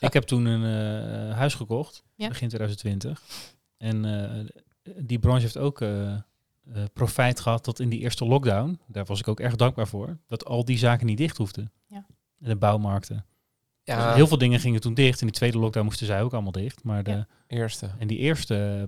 ik 0.06 0.12
heb 0.12 0.22
toen 0.22 0.44
een 0.44 0.64
eh, 1.30 1.36
huis 1.36 1.54
gekocht, 1.54 2.02
Ja. 2.14 2.28
begin 2.28 2.48
2020. 2.48 3.22
En 3.78 4.04
eh, 4.04 4.46
die 4.96 5.18
branche 5.18 5.40
heeft 5.42 5.58
ook 5.58 5.80
eh, 5.80 6.12
eh, 6.12 6.20
profijt 6.92 7.40
gehad 7.40 7.62
tot 7.64 7.80
in 7.80 7.88
die 7.88 7.98
eerste 8.00 8.24
lockdown. 8.26 8.80
Daar 8.86 9.04
was 9.04 9.20
ik 9.20 9.28
ook 9.28 9.40
erg 9.40 9.56
dankbaar 9.56 9.88
voor. 9.88 10.18
Dat 10.26 10.44
al 10.44 10.64
die 10.64 10.78
zaken 10.78 11.06
niet 11.06 11.18
dicht 11.18 11.36
hoefden. 11.36 11.72
Ja. 11.86 12.06
En 12.40 12.48
de 12.48 12.56
bouwmarkten. 12.56 13.24
ja, 13.82 14.06
Dus 14.06 14.14
heel 14.14 14.26
veel 14.26 14.38
dingen 14.38 14.60
gingen 14.60 14.80
toen 14.80 14.94
dicht. 14.94 15.20
In 15.20 15.26
die 15.26 15.36
tweede 15.36 15.58
lockdown 15.58 15.84
moesten 15.86 16.06
zij 16.06 16.22
ook 16.22 16.32
allemaal 16.32 16.52
dicht. 16.52 16.84
Maar 16.84 17.02
de, 17.02 17.10
Ja. 17.10 17.26
eerste. 17.46 17.90
en 17.98 18.06
die 18.06 18.18
eerste 18.18 18.86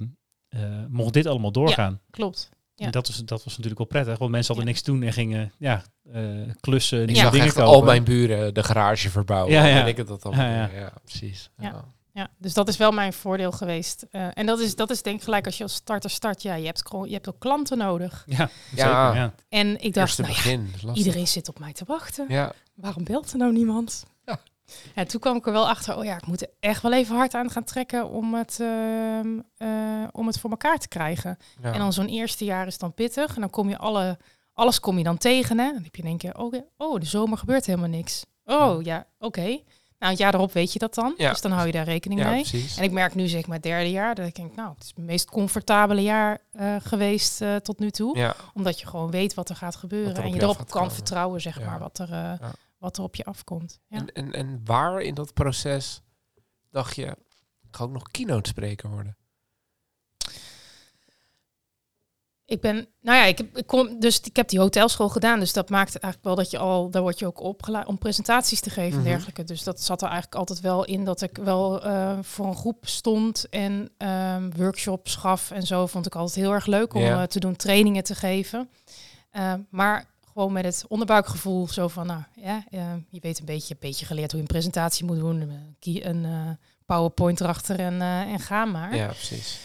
eh, 0.49 0.61
mocht 0.89 1.13
dit 1.13 1.27
allemaal 1.27 1.53
doorgaan. 1.53 2.01
Klopt. 2.11 2.49
Ja. 2.75 2.85
En 2.87 2.91
dat 2.93 3.07
was, 3.07 3.17
dat 3.25 3.45
was 3.45 3.53
natuurlijk 3.53 3.79
wel 3.79 3.87
prettig. 3.87 4.19
Want 4.19 4.31
mensen 4.31 4.55
hadden 4.55 4.65
Ja. 4.73 4.79
niks 4.79 4.85
te 4.87 4.91
doen 4.93 5.03
en 5.03 5.13
gingen 5.13 5.53
ja, 5.59 5.83
eh, 6.13 6.23
klussen, 6.61 7.01
Ik 7.01 7.07
nieuwe 7.07 7.21
zag 7.23 7.31
dingen 7.31 7.47
echt 7.47 7.57
kopen. 7.57 7.73
al 7.73 7.83
mijn 7.83 8.05
buren 8.05 8.55
de 8.55 8.63
garage 8.63 9.11
verbouwen. 9.11 9.53
Ja, 9.53 9.63
Ja, 9.65 9.69
ja. 9.69 9.77
ja. 9.77 9.87
ik 9.87 9.97
het 9.97 10.07
dat 10.09 10.25
allemaal. 10.25 10.45
Ja, 10.47 10.69
Ja, 10.73 10.79
ja. 10.79 10.93
precies. 11.05 11.51
Ja. 11.59 11.85
Ja. 12.13 12.31
Dus 12.39 12.55
dat 12.55 12.69
is 12.69 12.77
wel 12.77 12.93
mijn 12.93 13.13
voordeel 13.13 13.53
geweest. 13.53 14.07
Eh, 14.11 14.29
en 14.35 14.47
dat 14.47 14.59
is, 14.61 14.77
dat 14.77 14.91
is 14.91 15.03
denk 15.03 15.17
ik 15.17 15.23
gelijk 15.23 15.47
als 15.47 15.57
je 15.57 15.63
als 15.63 15.75
starter 15.75 16.11
start. 16.11 16.43
Ja, 16.43 16.55
je 16.55 16.67
hebt, 16.67 16.83
je 17.07 17.13
hebt 17.13 17.29
ook 17.29 17.39
klanten 17.39 17.79
nodig. 17.79 18.23
Ja, 18.27 18.37
Ja. 18.37 18.49
zeker. 18.77 19.21
Ja. 19.23 19.33
En 19.49 19.81
ik 19.83 19.95
dacht, 19.95 20.19
nou 20.19 20.31
begin. 20.31 20.71
iedereen 20.95 21.27
zit 21.29 21.49
op 21.49 21.59
mij 21.59 21.73
te 21.73 21.85
wachten. 21.87 22.27
Ja, 22.29 22.53
Waarom 22.75 23.05
belt 23.05 23.33
er 23.33 23.39
nou 23.39 23.53
niemand? 23.53 24.05
Ja. 24.25 24.41
En 24.95 25.09
toen 25.09 25.21
kwam 25.21 25.37
ik 25.37 25.47
er 25.47 25.53
wel 25.53 25.69
achter, 25.69 25.97
oh 25.97 26.05
ja, 26.05 26.17
ik 26.17 26.27
moet 26.27 26.43
er 26.43 26.49
echt 26.61 26.83
wel 26.83 26.93
even 26.93 27.17
hard 27.17 27.35
aan 27.35 27.51
gaan 27.51 27.65
trekken 27.65 28.09
om 28.09 28.35
het, 28.35 28.59
ehm, 28.61 29.39
eh, 29.57 30.05
om 30.13 30.27
het 30.27 30.39
voor 30.39 30.51
elkaar 30.51 30.79
te 30.79 30.89
krijgen. 30.89 31.37
ja. 31.63 31.73
En 31.73 31.79
dan 31.79 31.93
zo'n 31.93 32.09
eerste 32.09 32.45
jaar 32.45 32.67
is 32.67 32.79
dan 32.79 32.95
pittig. 32.95 33.35
En 33.35 33.41
dan 33.41 33.51
kom 33.51 33.69
je 33.69 33.79
alle, 33.79 34.19
alles 34.53 34.81
kom 34.81 34.99
je 34.99 35.05
dan 35.05 35.19
tegen. 35.19 35.59
Hè? 35.59 35.73
Dan 35.73 35.83
heb 35.83 35.95
je 35.97 36.03
in 36.03 36.09
één 36.09 36.19
keer, 36.19 36.39
oh, 36.39 36.53
oh 36.77 37.01
de 37.01 37.07
zomer 37.07 37.39
gebeurt 37.39 37.67
helemaal 37.67 37.89
niks. 37.89 38.25
Oh 38.45 38.83
ja, 38.83 39.07
oké. 39.19 39.61
Nou, 40.03 40.15
het 40.15 40.23
jaar 40.23 40.35
erop 40.35 40.53
weet 40.53 40.73
je 40.73 40.79
dat 40.79 40.95
dan. 40.95 41.15
Ja. 41.17 41.31
Dus 41.31 41.41
dan 41.41 41.51
hou 41.53 41.67
je 41.67 41.73
daar 41.73 41.85
rekening 41.85 42.21
ja, 42.21 42.31
mee. 42.31 42.41
precies. 42.41 42.77
En 42.77 42.85
ik 42.85 42.91
merk 42.91 43.15
nu 43.15 43.29
zeg 43.29 43.47
maar 43.47 43.57
het 43.57 43.65
derde 43.65 43.91
jaar 43.91 44.15
dat 44.15 44.27
ik 44.27 44.35
denk, 44.35 44.55
nou, 44.55 44.73
het 44.75 44.83
is 44.83 44.89
het 44.89 45.05
meest 45.05 45.31
comfortabele 45.31 46.03
jaar 46.03 46.39
eh, 46.53 46.77
geweest 46.81 47.41
eh, 47.41 47.57
tot 47.57 47.79
nu 47.79 47.91
toe. 47.91 48.17
Ja, 48.19 48.37
Omdat 48.55 48.81
je 48.81 48.87
gewoon 48.87 49.11
weet 49.11 49.35
wat 49.35 49.49
er 49.49 49.57
gaat 49.57 49.77
gebeuren. 49.77 50.17
Er 50.17 50.23
en 50.23 50.33
je 50.33 50.41
erop 50.41 50.57
kan 50.57 50.67
komen. 50.67 50.91
vertrouwen, 50.91 51.41
zeg 51.41 51.65
maar, 51.65 51.79
wat 51.79 51.99
er, 51.99 52.13
eh, 52.13 52.49
wat 52.79 52.97
er 52.97 53.03
op 53.03 53.15
je 53.15 53.25
afkomt. 53.25 53.81
Ja. 53.87 53.97
En, 53.97 54.13
en, 54.13 54.33
en 54.33 54.61
waar 54.65 55.01
in 55.01 55.15
dat 55.15 55.35
proces 55.35 56.03
dacht 56.71 56.97
je, 56.97 57.07
ik 57.63 57.77
ga 57.77 57.85
ook 57.85 57.93
nog 57.93 58.11
keynote 58.11 58.49
spreker 58.49 58.91
worden? 58.91 59.17
Ik 62.47 62.61
ben, 62.61 62.87
nou 63.01 63.19
ja, 63.19 63.25
ik 63.25 63.63
kom, 63.67 64.01
dus 64.01 64.21
ik 64.21 64.37
heb 64.37 64.49
die 64.49 64.59
hotelschool 64.59 65.09
gedaan. 65.09 65.39
Dus 65.39 65.53
dat 65.53 65.71
maakt 65.71 65.99
eigenlijk 65.99 66.25
wel 66.25 66.35
dat 66.35 66.51
je 66.51 66.59
al, 66.59 66.91
daar 66.91 67.03
word 67.03 67.19
je 67.19 67.27
ook 67.27 67.41
opgeleid 67.41 67.87
om 67.87 67.99
presentaties 67.99 68.61
te 68.61 68.71
geven 68.71 68.99
Mhm. 68.99 69.07
en 69.07 69.13
dergelijke. 69.13 69.45
Dus 69.45 69.63
dat 69.63 69.81
zat 69.81 70.01
er 70.03 70.09
eigenlijk 70.09 70.37
altijd 70.37 70.61
wel 70.61 70.85
in 70.85 71.05
dat 71.05 71.23
ik 71.23 71.37
wel 71.43 71.83
eh, 71.83 72.19
voor 72.23 72.47
een 72.47 72.57
groep 72.57 72.87
stond 72.87 73.49
en 73.49 73.91
ehm, 73.97 74.51
workshops 74.57 75.15
gaf 75.17 75.51
en 75.51 75.63
zo. 75.67 75.87
Vond 75.87 76.07
ik 76.07 76.15
altijd 76.15 76.37
heel 76.37 76.53
erg 76.53 76.67
leuk 76.67 76.95
om 76.95 77.03
eh, 77.03 77.23
te 77.23 77.41
doen, 77.41 77.57
trainingen 77.57 78.05
te 78.05 78.15
geven. 78.15 78.69
Eh, 79.31 79.55
maar 79.71 80.07
gewoon 80.33 80.53
met 80.53 80.65
het 80.65 80.85
onderbuikgevoel 80.89 81.69
zo 81.69 81.89
van, 81.89 82.07
nou 82.07 82.23
ja, 82.41 82.65
eh, 82.71 82.93
je 83.11 83.21
weet 83.21 83.39
een 83.39 83.45
beetje, 83.45 83.75
een 83.75 83.81
beetje 83.81 84.07
geleerd 84.07 84.31
hoe 84.33 84.41
je 84.41 84.47
een 84.47 84.53
presentatie 84.55 85.05
moet 85.05 85.19
doen. 85.19 85.51
Een, 85.81 86.25
eh, 86.25 86.51
PowerPoint 86.87 87.41
erachter 87.41 87.79
en, 87.79 88.01
en 88.03 88.41
ga 88.41 88.65
maar. 88.65 88.97
Ja, 88.97 89.07
precies. 89.07 89.59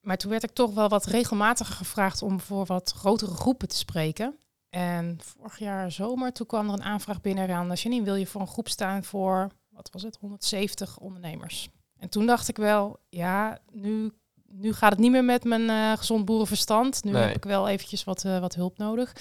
Maar 0.00 0.16
toen 0.16 0.30
werd 0.30 0.42
ik 0.42 0.50
toch 0.50 0.74
wel 0.74 0.88
wat 0.88 1.04
regelmatiger 1.06 1.74
gevraagd 1.74 2.22
om 2.22 2.40
voor 2.40 2.66
wat 2.66 2.92
grotere 2.92 3.34
groepen 3.34 3.68
te 3.68 3.76
spreken. 3.76 4.36
En 4.70 5.18
vorig 5.22 5.58
jaar 5.58 5.92
zomer, 5.92 6.32
toen 6.32 6.46
kwam 6.46 6.66
er 6.68 6.72
een 6.74 6.82
aanvraag 6.82 7.20
binnen 7.20 7.50
aan 7.54 7.72
Janine, 7.72 8.04
wil 8.04 8.14
je 8.14 8.26
voor 8.26 8.40
een 8.40 8.46
groep 8.46 8.68
staan 8.68 9.04
voor, 9.04 9.48
wat 9.68 9.90
was 9.92 10.02
het, 10.02 10.16
170 10.20 10.98
ondernemers. 10.98 11.68
En 11.98 12.08
toen 12.08 12.26
dacht 12.26 12.48
ik 12.48 12.56
wel, 12.56 12.98
ja, 13.08 13.58
nu, 13.72 14.12
nu 14.48 14.72
gaat 14.72 14.90
het 14.90 14.98
niet 15.00 15.10
meer 15.10 15.24
met 15.24 15.44
mijn 15.44 15.70
eh, 15.70 15.98
gezond 15.98 16.24
boerenverstand. 16.24 17.04
Nu 17.04 17.12
Nee. 17.12 17.22
heb 17.22 17.36
ik 17.36 17.44
wel 17.44 17.68
eventjes 17.68 18.04
wat, 18.04 18.24
eh, 18.24 18.38
wat 18.40 18.54
hulp 18.54 18.78
nodig. 18.78 19.12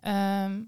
Ehm, 0.00 0.60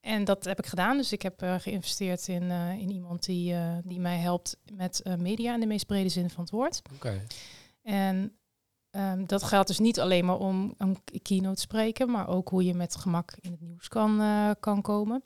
en 0.00 0.24
dat 0.24 0.44
heb 0.44 0.58
ik 0.58 0.66
gedaan. 0.66 0.96
Dus 0.96 1.12
ik 1.12 1.22
heb 1.22 1.42
eh, 1.42 1.54
geïnvesteerd 1.58 2.28
in, 2.28 2.50
in 2.50 2.90
iemand 2.90 3.24
die, 3.24 3.54
die 3.84 4.00
mij 4.00 4.18
helpt 4.18 4.56
met 4.72 5.02
media 5.18 5.54
in 5.54 5.60
de 5.60 5.66
meest 5.66 5.86
brede 5.86 6.08
zin 6.08 6.30
van 6.30 6.42
het 6.42 6.52
woord. 6.52 6.82
Oké. 6.94 7.26
En 7.82 8.34
ehm, 8.90 9.24
dat 9.26 9.42
geldt 9.42 9.68
dus 9.68 9.78
niet 9.78 10.00
alleen 10.00 10.24
maar 10.24 10.38
om 10.38 10.74
een 10.78 10.98
keynote 11.22 11.60
spreken, 11.60 12.10
maar 12.10 12.28
ook 12.28 12.48
hoe 12.48 12.64
je 12.64 12.74
met 12.74 12.96
gemak 12.96 13.32
in 13.40 13.50
het 13.50 13.60
nieuws 13.60 13.88
kan, 13.88 14.20
eh, 14.20 14.50
kan 14.60 14.82
komen. 14.82 15.22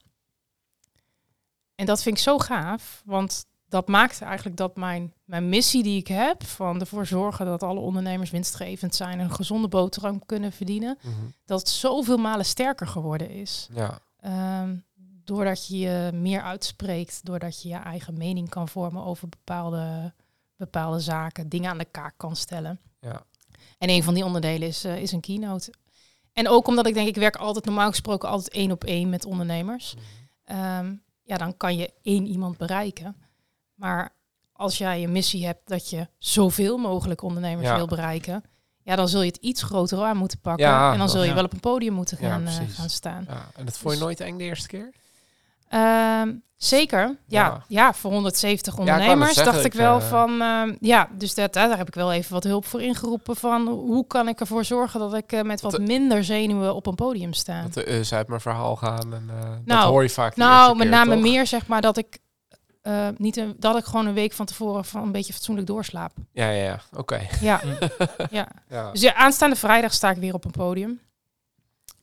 En 1.75 1.87
dat 1.87 2.03
vind 2.03 2.17
ik 2.17 2.23
zo 2.23 2.39
gaaf, 2.39 3.03
want 3.05 3.47
dat 3.69 3.89
maakt 3.89 4.21
eigenlijk 4.23 4.57
dat 4.57 4.77
mijn, 4.77 5.13
mijn 5.25 5.49
missie 5.49 5.83
die 5.83 5.99
ik 5.99 6.07
heb, 6.09 6.45
van 6.45 6.81
ervoor 6.81 7.07
zorgen 7.07 7.47
dat 7.47 7.63
alle 7.63 7.81
ondernemers 7.81 8.31
winstgevend 8.31 8.95
zijn 8.95 9.19
en 9.19 9.25
een 9.25 9.35
gezonde 9.35 9.69
boterham 9.69 10.27
kunnen 10.27 10.53
verdienen, 10.53 10.99
Mhm. 11.03 11.15
dat 11.45 11.59
het 11.59 11.69
zoveel 11.69 12.17
malen 12.17 12.45
sterker 12.45 12.87
geworden 12.87 13.31
is. 13.31 13.69
Ja, 13.73 13.99
Ehm, 14.21 14.77
doordat 15.25 15.67
je 15.67 15.79
je 15.79 16.11
meer 16.15 16.43
uitspreekt, 16.43 17.25
doordat 17.25 17.63
je 17.63 17.69
je 17.69 17.75
eigen 17.75 18.17
mening 18.19 18.49
kan 18.49 18.69
vormen 18.69 19.05
over 19.05 19.29
bepaalde, 19.29 20.13
bepaalde 20.57 21.01
zaken, 21.01 21.49
dingen 21.49 21.71
aan 21.71 21.79
de 21.79 21.85
kaak 21.85 22.15
kan 22.17 22.37
stellen. 22.37 22.81
ja. 23.01 23.23
En 23.79 23.89
een 23.91 24.03
van 24.03 24.15
die 24.15 24.25
onderdelen 24.25 24.69
is, 24.69 24.85
eh, 24.85 24.97
is 25.03 25.13
een 25.13 25.21
keynote. 25.21 25.73
En 26.33 26.49
ook 26.49 26.67
omdat 26.67 26.87
ik 26.87 26.95
denk, 26.95 27.09
ik 27.09 27.17
werk 27.17 27.37
altijd 27.37 27.65
normaal 27.65 27.89
gesproken 27.91 28.29
altijd 28.29 28.49
één 28.55 28.71
op 28.71 28.85
één 28.85 29.09
met 29.09 29.25
ondernemers. 29.25 29.95
Ehm, 30.45 30.95
ja, 31.23 31.37
dan 31.37 31.57
kan 31.57 31.77
je 31.77 31.93
één 32.03 32.27
iemand 32.27 32.57
bereiken. 32.57 33.17
Maar 33.75 34.13
als 34.53 34.79
jij 34.79 35.03
een 35.03 35.13
missie 35.13 35.47
hebt 35.47 35.69
dat 35.69 35.91
je 35.91 36.09
zoveel 36.19 36.77
mogelijk 36.79 37.23
ondernemers 37.23 37.69
Ja. 37.69 37.77
wil 37.77 37.87
bereiken, 37.87 38.45
ja, 38.83 38.97
dan 38.97 39.09
zul 39.09 39.21
je 39.21 39.27
het 39.27 39.37
iets 39.37 39.63
groter 39.63 40.03
aan 40.03 40.17
moeten 40.17 40.41
pakken. 40.41 40.67
Ja, 40.67 40.93
en 40.93 40.99
dan 40.99 41.09
zul 41.09 41.23
je 41.23 41.29
ja. 41.29 41.35
wel 41.35 41.45
op 41.45 41.53
een 41.53 41.61
podium 41.61 41.93
moeten 41.95 42.17
gaan, 42.17 42.47
eh, 42.47 42.55
gaan 42.69 42.91
staan. 42.91 43.25
ja. 43.29 43.49
En 43.55 43.65
dat 43.65 43.79
vond 43.79 43.83
je 43.95 43.99
Dus- 43.99 43.99
nooit 43.99 44.21
eng 44.21 44.39
de 44.39 44.45
eerste 44.45 44.69
keer? 44.69 44.93
Ehm, 45.69 46.33
zeker. 46.57 47.01
Ja, 47.27 47.45
Ja. 47.47 47.63
ja. 47.69 47.93
voor 47.93 48.11
170 48.13 48.73
ik 48.73 48.79
wou 48.79 48.91
net 48.91 48.99
ondernemers 48.99 49.37
dacht 49.45 49.65
ik 49.65 49.73
wel 49.75 49.99
eh, 49.99 50.09
van... 50.09 50.41
ehm, 50.41 50.75
ja, 50.81 51.09
dus 51.19 51.35
dat, 51.35 51.53
daar 51.53 51.77
heb 51.77 51.89
ik 51.89 51.95
wel 51.95 52.13
even 52.13 52.33
wat 52.33 52.45
hulp 52.45 52.67
voor 52.67 52.83
ingeroepen 52.83 53.37
van... 53.37 53.67
hoe 53.69 54.07
kan 54.07 54.29
ik 54.29 54.41
ervoor 54.41 54.65
zorgen 54.65 55.01
dat 55.01 55.15
ik 55.15 55.33
eh, 55.33 55.43
met 55.43 55.61
wat 55.61 55.73
de- 55.73 55.81
minder 55.81 56.25
zenuwen 56.25 56.75
op 56.75 56.87
een 56.87 56.95
podium 56.95 57.33
sta. 57.33 57.63
Dat 57.63 57.75
de 57.75 57.93
us 57.93 58.13
uit 58.13 58.29
mijn 58.29 58.41
verhaal 58.41 58.77
gaan. 58.77 59.15
En, 59.15 59.25
eh, 59.31 59.51
dat 59.51 59.65
Nou, 59.65 59.91
hoor 59.91 60.03
je 60.03 60.09
vaak 60.11 60.37
Nou, 60.37 60.77
met 60.77 60.89
name 60.89 61.13
toch? 61.15 61.23
meer 61.23 61.47
zeg 61.47 61.67
maar 61.67 61.81
dat 61.81 61.97
ik... 61.97 62.19
eh, 62.83 63.09
niet 63.17 63.37
een, 63.37 63.55
dat 63.59 63.77
ik 63.79 63.85
gewoon 63.85 64.07
een 64.07 64.15
week 64.15 64.33
van 64.33 64.47
tevoren 64.47 64.85
van 64.85 65.03
een 65.03 65.13
beetje 65.13 65.33
fatsoenlijk 65.33 65.67
doorslaap. 65.67 66.13
Ja, 66.33 66.49
ja, 66.51 66.65
ja. 66.65 66.81
Oké. 66.97 67.21
Ja, 67.41 67.61
ja. 68.31 68.49
Ja. 68.69 68.91
Dus 68.93 69.01
ja, 69.01 69.15
aanstaande 69.15 69.57
vrijdag 69.57 69.93
sta 69.93 70.11
ik 70.11 70.17
weer 70.17 70.35
op 70.35 70.45
een 70.45 70.51
podium. 70.51 71.01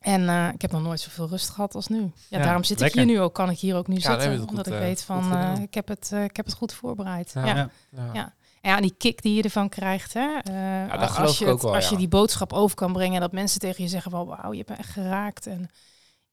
En 0.02 0.30
eh, 0.30 0.48
ik 0.54 0.62
heb 0.62 0.72
nog 0.72 0.82
nooit 0.82 1.00
zoveel 1.00 1.28
rust 1.28 1.50
gehad 1.50 1.76
als 1.76 1.88
nu. 1.88 2.00
Ja, 2.02 2.38
Ja, 2.38 2.44
daarom 2.44 2.64
zit 2.64 2.80
lekker. 2.80 3.00
ik 3.02 3.06
hier 3.08 3.16
nu 3.16 3.22
ook. 3.22 3.34
Kan 3.34 3.50
ik 3.50 3.60
hier 3.60 3.76
ook 3.76 3.88
nu 3.88 3.96
Ja, 3.96 4.02
zitten. 4.02 4.40
goed, 4.40 4.50
omdat 4.50 4.68
ik 4.68 4.74
eh, 4.74 4.80
weet 4.80 5.04
van, 5.04 5.32
eh, 5.38 5.62
ik, 5.62 5.74
heb 5.74 5.88
het, 5.88 6.12
ik 6.12 6.36
heb 6.36 6.46
het 6.46 6.56
goed 6.56 6.74
voorbereid. 6.74 7.32
Ja. 7.34 7.46
Ja. 7.46 7.70
Ja. 7.92 8.10
Ja. 8.14 8.34
En 8.62 8.82
die 8.82 8.94
kick 8.98 9.22
die 9.22 9.34
je 9.36 9.42
ervan 9.44 9.70
krijgt. 9.70 10.14
Hè? 10.14 10.38
eh, 10.44 10.92
dat 10.92 11.00
als 11.02 11.12
geloof 11.12 11.38
je 11.38 11.44
ik 11.46 11.50
ook 11.50 11.56
het- 11.56 11.66
wel, 11.66 11.76
Als 11.76 11.90
je 11.90 11.96
die 11.98 12.08
boodschap 12.08 12.54
over 12.54 12.76
kan 12.76 12.94
brengen. 12.94 13.16
En 13.16 13.22
dat 13.22 13.32
mensen 13.32 13.60
tegen 13.60 13.84
je 13.84 13.90
zeggen 13.90 14.12
van 14.12 14.26
wauw, 14.26 14.52
je 14.52 14.58
hebt 14.58 14.70
me 14.70 14.76
echt 14.76 14.90
geraakt. 14.90 15.48
En 15.48 15.70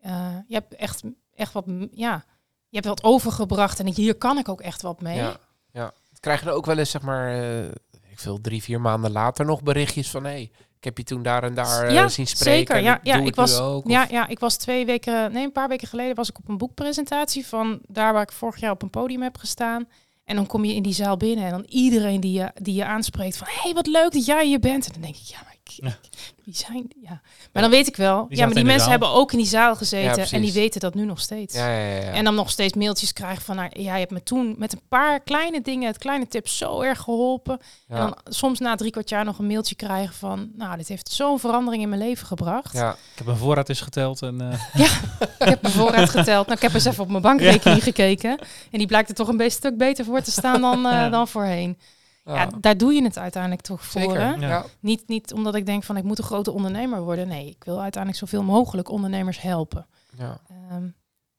eh, 0.01 0.37
je 0.47 0.55
hebt 0.55 0.75
echt, 0.75 1.03
echt 1.35 1.53
wat, 1.53 1.64
ja, 1.93 2.25
je 2.69 2.77
hebt 2.77 2.87
wat 2.87 3.03
overgebracht. 3.05 3.81
En 3.81 3.87
hier 3.95 4.14
kan 4.14 4.39
ik 4.39 4.49
ook 4.49 4.61
echt 4.61 4.83
wat 4.83 5.01
mee. 5.01 5.16
Ja, 5.16 5.37
ja. 5.73 5.93
Krijg 6.21 6.41
je 6.43 6.47
er 6.49 6.53
ook 6.55 6.66
wel 6.66 6.79
eens, 6.79 6.91
zeg 6.91 7.03
maar, 7.03 7.33
eh, 7.33 7.64
ik 8.11 8.19
veel 8.19 8.41
drie, 8.41 8.62
vier 8.62 8.81
maanden 8.81 9.11
later 9.12 9.45
nog 9.45 9.62
berichtjes 9.62 10.11
van, 10.11 10.25
hé, 10.25 10.31
hey, 10.31 10.51
ik 10.79 10.85
heb 10.85 10.99
je 10.99 11.05
toen 11.05 11.22
daar 11.22 11.43
en 11.43 11.55
daar 11.55 11.87
eh, 11.87 11.95
Ja, 11.95 12.09
zien 12.09 12.26
spreken. 12.26 12.74
zeker. 12.74 12.79
Ja, 12.83 12.95
ik 12.99 13.07
ja, 13.07 13.16
ik 13.18 13.35
was, 13.35 13.59
ook. 13.59 13.89
ja, 13.89 14.07
ja, 14.11 14.26
ik 14.29 14.39
was 14.39 14.57
twee 14.57 14.87
weken, 14.87 15.33
nee, 15.33 15.45
een 15.45 15.53
paar 15.53 15.68
weken 15.68 15.89
geleden 15.89 16.14
was 16.14 16.29
ik 16.29 16.39
op 16.39 16.49
een 16.49 16.59
boekpresentatie 16.59 17.47
van 17.47 17.79
daar 17.87 18.12
waar 18.12 18.22
ik 18.22 18.33
vorig 18.33 18.61
jaar 18.61 18.70
op 18.70 18.83
een 18.83 18.91
podium 18.91 19.22
heb 19.22 19.37
gestaan. 19.39 19.89
En 20.24 20.37
dan 20.37 20.47
kom 20.47 20.64
je 20.64 20.74
in 20.74 20.83
die 20.83 20.93
zaal 20.95 21.16
binnen 21.16 21.45
en 21.45 21.51
dan 21.51 21.64
iedereen 21.68 22.20
die 22.20 22.33
je, 22.33 22.51
die 22.55 22.74
je 22.74 22.85
aanspreekt 22.85 23.37
van, 23.37 23.47
hé, 23.51 23.61
hey, 23.62 23.72
wat 23.72 23.87
leuk 23.87 24.12
dat 24.12 24.26
jij 24.26 24.47
hier 24.47 24.61
bent. 24.61 24.87
En 24.87 24.93
dan 24.93 25.03
denk 25.03 25.14
ik, 25.16 25.22
ja, 25.22 25.39
maar 25.45 25.57
ik, 25.77 25.85
Ja. 25.85 25.97
wie 26.45 26.55
zijn 26.57 26.85
die? 26.89 26.99
Ja. 27.03 27.21
Maar 27.53 27.62
dan 27.62 27.71
weet 27.71 27.87
ik 27.87 27.97
wel, 27.97 28.27
Die 28.29 28.37
ja, 28.39 28.45
maar 28.45 28.55
die 28.55 28.62
mensen 28.64 28.81
zaal. 28.83 28.91
hebben 28.91 29.09
ook 29.11 29.33
in 29.33 29.39
die 29.39 29.47
zaal 29.47 29.71
Ja, 29.71 29.75
gezeten 29.77 30.31
en 30.31 30.41
die 30.41 30.53
weten 30.53 30.81
dat 30.81 30.95
nu 30.95 31.05
nog 31.05 31.21
steeds. 31.21 31.55
ja, 31.55 31.69
ja, 31.69 31.87
ja, 31.89 31.95
ja. 32.03 32.11
En 32.12 32.25
dan 32.25 32.35
nog 32.35 32.51
steeds 32.51 32.73
mailtjes 32.75 33.12
krijgen 33.12 33.43
van, 33.43 33.57
nou, 33.57 33.69
ja, 33.73 33.93
je 33.93 33.99
hebt 34.01 34.11
me 34.11 34.23
toen 34.23 34.55
met 34.59 34.73
een 34.73 34.81
paar 34.89 35.21
kleine 35.21 35.61
dingen, 35.61 35.87
het 35.87 35.99
kleine 35.99 36.27
tips 36.29 36.57
zo 36.57 36.81
erg 36.81 37.01
geholpen. 37.01 37.59
ja. 37.89 37.95
En 37.95 38.01
dan 38.01 38.16
soms 38.25 38.59
na 38.59 38.75
drie 38.75 38.91
kwart 38.91 39.09
jaar 39.09 39.25
nog 39.25 39.39
een 39.39 39.47
mailtje 39.47 39.75
krijgen 39.75 40.14
van, 40.14 40.51
nou, 40.57 40.77
dit 40.77 40.89
heeft 40.89 41.09
zo'n 41.11 41.39
verandering 41.41 41.83
in 41.83 41.89
mijn 41.89 42.01
leven 42.01 42.27
gebracht. 42.27 42.73
ja. 42.73 42.91
Ik 42.93 42.97
heb 43.14 43.27
mijn 43.27 43.39
voorraad 43.39 43.69
eens 43.69 43.81
geteld 43.81 44.23
en 44.23 44.41
eh, 44.41 44.83
Ik 45.39 45.49
heb 45.49 45.62
mijn 45.62 45.75
voorraad 45.75 46.11
geteld. 46.11 46.47
Nou, 46.47 46.57
ik 46.57 46.62
heb 46.62 46.75
eens 46.75 46.85
even 46.85 47.03
op 47.03 47.09
mijn 47.11 47.23
bankrekening 47.23 47.83
gekeken. 47.83 48.39
En 48.71 48.79
die 48.79 48.87
blijkt 48.87 49.09
er 49.09 49.14
toch 49.14 49.29
een 49.29 49.37
beetje 49.37 49.59
stuk 49.59 49.77
beter 49.77 50.05
voor 50.05 50.21
te 50.23 50.31
staan 50.31 50.61
dan, 50.61 50.87
eh, 50.87 50.93
Ja. 50.93 51.09
dan 51.09 51.29
voorheen. 51.29 51.79
Ja, 52.29 52.35
Ja. 52.35 52.51
daar 52.61 52.76
doe 52.76 52.93
je 52.93 53.03
het 53.03 53.18
uiteindelijk 53.18 53.62
toch 53.62 53.85
voor. 53.85 54.01
Zeker. 54.01 54.20
Hè? 54.20 54.31
Ja. 54.33 54.49
Ja. 54.49 54.64
Niet, 54.81 55.09
niet 55.09 55.33
omdat 55.33 55.55
ik 55.55 55.66
denk 55.66 55.85
van 55.85 55.97
ik 55.97 56.05
moet 56.05 56.18
een 56.18 56.24
grote 56.24 56.51
ondernemer 56.53 57.01
worden. 57.03 57.29
Nee, 57.29 57.47
ik 57.49 57.64
wil 57.64 57.81
uiteindelijk 57.83 58.22
zoveel 58.22 58.43
mogelijk 58.43 58.89
ondernemers 58.91 59.41
helpen. 59.41 59.87
Ja. 60.18 60.41
Ehm, 60.70 60.87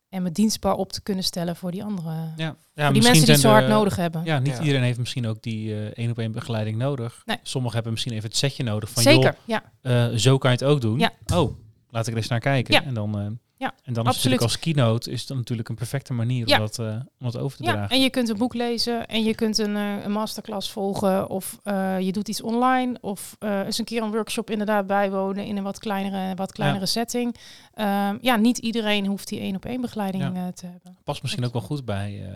en 0.10 0.24
me 0.24 0.32
dienstbaar 0.32 0.74
op 0.74 0.92
te 0.92 1.02
kunnen 1.02 1.24
stellen 1.24 1.56
voor 1.56 1.72
die 1.72 1.84
andere. 1.84 2.10
ja. 2.12 2.56
ja, 2.74 2.84
voor 2.86 2.94
die 2.94 3.02
mensen 3.04 3.24
die 3.26 3.32
het 3.32 3.42
zo 3.42 3.50
hard 3.50 3.68
nodig 3.68 3.96
hebben. 3.96 4.24
Ja, 4.26 4.40
niet 4.40 4.54
Ja. 4.58 4.60
iedereen 4.62 4.84
heeft 4.84 5.00
misschien 5.00 5.28
ook 5.28 5.42
die 5.42 5.74
eh, 5.74 5.86
één 5.86 6.12
op 6.12 6.18
één 6.20 6.32
begeleiding 6.32 6.78
nodig. 6.78 7.22
Nee. 7.26 7.38
Sommigen 7.44 7.74
hebben 7.76 7.92
misschien 7.94 8.14
even 8.14 8.28
het 8.30 8.38
setje 8.38 8.64
nodig 8.64 8.90
van 8.90 9.04
Zeker, 9.04 9.36
ja. 9.46 9.64
joh, 9.82 10.06
eh, 10.06 10.16
zo 10.18 10.38
kan 10.38 10.52
je 10.52 10.58
het 10.58 10.66
ook 10.66 10.82
doen. 10.82 11.00
Ja. 11.00 11.12
Oh, 11.34 11.58
laat 11.90 12.08
ik 12.08 12.12
er 12.14 12.20
eens 12.20 12.28
naar 12.28 12.40
kijken. 12.40 12.74
Ja. 12.74 12.84
En 12.84 12.94
dan, 12.94 13.20
eh, 13.20 13.26
Ja, 13.60 13.74
en 13.84 13.94
dan 13.94 14.08
is 14.08 14.16
natuurlijk 14.16 14.42
als 14.42 14.60
keynote 14.60 15.12
is 15.12 15.22
het 15.28 15.38
natuurlijk 15.38 15.70
een 15.70 15.76
perfecte 15.76 16.14
manier 16.14 16.48
Ja. 16.48 16.56
om, 16.56 16.62
dat, 16.62 16.80
eh, 16.80 16.86
om 16.88 17.02
dat 17.32 17.38
over 17.38 17.58
te 17.58 17.64
Ja, 17.64 17.72
dragen. 17.72 17.96
en 17.96 18.02
je 18.02 18.10
kunt 18.10 18.30
een 18.30 18.38
boek 18.38 18.54
lezen 18.54 19.08
en 19.08 19.24
je 19.24 19.36
kunt 19.36 19.58
een, 19.58 19.76
eh, 19.76 20.04
een 20.04 20.12
masterclass 20.12 20.72
volgen 20.72 21.30
of 21.30 21.60
eh, 21.64 22.00
je 22.00 22.12
doet 22.12 22.28
iets 22.28 22.42
online 22.42 22.98
of 23.02 23.36
eens 23.40 23.78
een 23.78 23.86
keer 23.86 24.02
een 24.04 24.12
workshop 24.12 24.50
inderdaad 24.50 24.88
bijwonen 24.88 25.46
in 25.46 25.58
een 25.58 25.64
wat 25.64 25.80
kleinere, 25.80 26.36
wat 26.36 26.52
kleinere 26.52 26.86
setting. 26.86 27.36
Ehm, 27.74 28.18
ja, 28.22 28.36
niet 28.36 28.58
iedereen 28.58 29.06
hoeft 29.06 29.28
die 29.28 29.40
één 29.40 29.56
op 29.56 29.66
één 29.66 29.82
begeleiding 29.82 30.24
Ja. 30.36 30.52
te 30.52 30.66
hebben. 30.66 30.98
Past 31.04 31.22
misschien 31.22 31.46
ook 31.46 31.54
wel 31.54 31.62
goed 31.62 31.86
bij, 31.86 32.36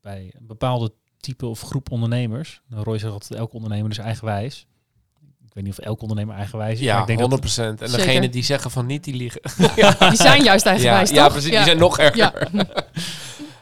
bij 0.00 0.34
een 0.38 0.46
bepaalde 0.46 0.92
type 1.16 1.46
of 1.46 1.60
groep 1.60 1.90
ondernemers. 1.90 2.60
Nou, 2.68 2.82
Roy 2.82 2.98
zegt 2.98 3.12
altijd, 3.12 3.38
elke 3.40 3.54
ondernemer 3.54 3.90
is 3.90 3.98
eigenwijs. 3.98 4.66
Ik 5.54 5.60
weet 5.60 5.68
niet 5.68 5.78
of 5.78 5.84
elke 5.84 6.02
ondernemer 6.02 6.34
eigenwijs 6.36 6.80
is. 6.80 6.86
maar 6.86 6.94
Ja, 6.94 7.00
ik 7.00 7.06
denk 7.06 7.18
100 7.20 7.42
dat, 7.42 7.52
procent. 7.52 7.80
En 7.82 7.88
Zeker. 7.88 8.04
degene 8.06 8.28
die 8.28 8.42
zeggen 8.42 8.70
van 8.70 8.86
niet, 8.86 9.04
die 9.04 9.14
liegen. 9.14 9.40
Die 10.10 10.16
zijn 10.16 10.42
juist 10.42 10.66
eigenwijs, 10.66 11.10
ja, 11.10 11.28
precies. 11.28 11.50
Die 11.50 11.62
zijn 11.62 11.78
nog 11.78 11.98
erger. 11.98 12.16
Ja. 12.16 12.32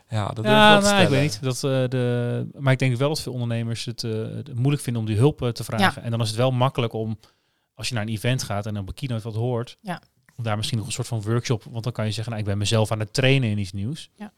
Ja, 0.08 0.28
dat 0.28 0.44
ja, 0.44 0.76
ik 0.76 0.82
nou, 0.82 1.02
ik 1.02 1.08
weet 1.08 1.22
niet. 1.22 1.42
Dat, 1.42 1.54
eh, 1.54 1.88
de, 1.88 2.46
maar 2.58 2.72
ik 2.72 2.78
denk 2.78 2.96
wel 2.96 3.08
dat 3.08 3.20
veel 3.20 3.32
ondernemers 3.32 3.84
het, 3.84 4.04
eh, 4.04 4.10
moeilijk 4.54 4.82
vinden 4.82 5.02
om 5.02 5.08
die 5.08 5.16
hulp 5.16 5.42
eh, 5.42 5.48
te 5.48 5.64
vragen. 5.64 6.02
En 6.02 6.10
dan 6.10 6.20
is 6.20 6.28
het 6.28 6.36
wel 6.36 6.50
makkelijk 6.50 6.92
om, 6.92 7.18
als 7.74 7.88
je 7.88 7.94
naar 7.94 8.02
een 8.02 8.08
event 8.08 8.42
gaat 8.42 8.66
en 8.66 8.78
op 8.78 8.88
een 8.88 8.94
keynote 8.94 9.22
wat 9.22 9.34
hoort, 9.34 9.76
Ja. 9.80 10.02
om 10.36 10.44
daar 10.44 10.56
misschien 10.56 10.78
nog 10.78 10.86
een 10.86 10.92
soort 10.92 11.06
van 11.06 11.22
workshop, 11.22 11.64
want 11.70 11.84
dan 11.84 11.92
kan 11.92 12.04
je 12.04 12.10
zeggen, 12.12 12.32
nou, 12.32 12.44
ik 12.44 12.48
ben 12.50 12.58
mezelf 12.58 12.92
aan 12.92 12.98
het 13.00 13.12
trainen 13.12 13.50
in 13.50 13.58
iets 13.58 13.72
nieuws. 13.72 14.10
Ja. 14.16 14.32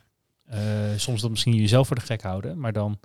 Eh, 0.45 0.59
soms 0.97 1.21
dat 1.21 1.31
misschien 1.31 1.55
jezelf 1.55 1.87
voor 1.87 1.97
de 1.97 2.03
gek 2.03 2.23
houden, 2.23 2.59
maar 2.59 2.73
dan, 2.73 2.99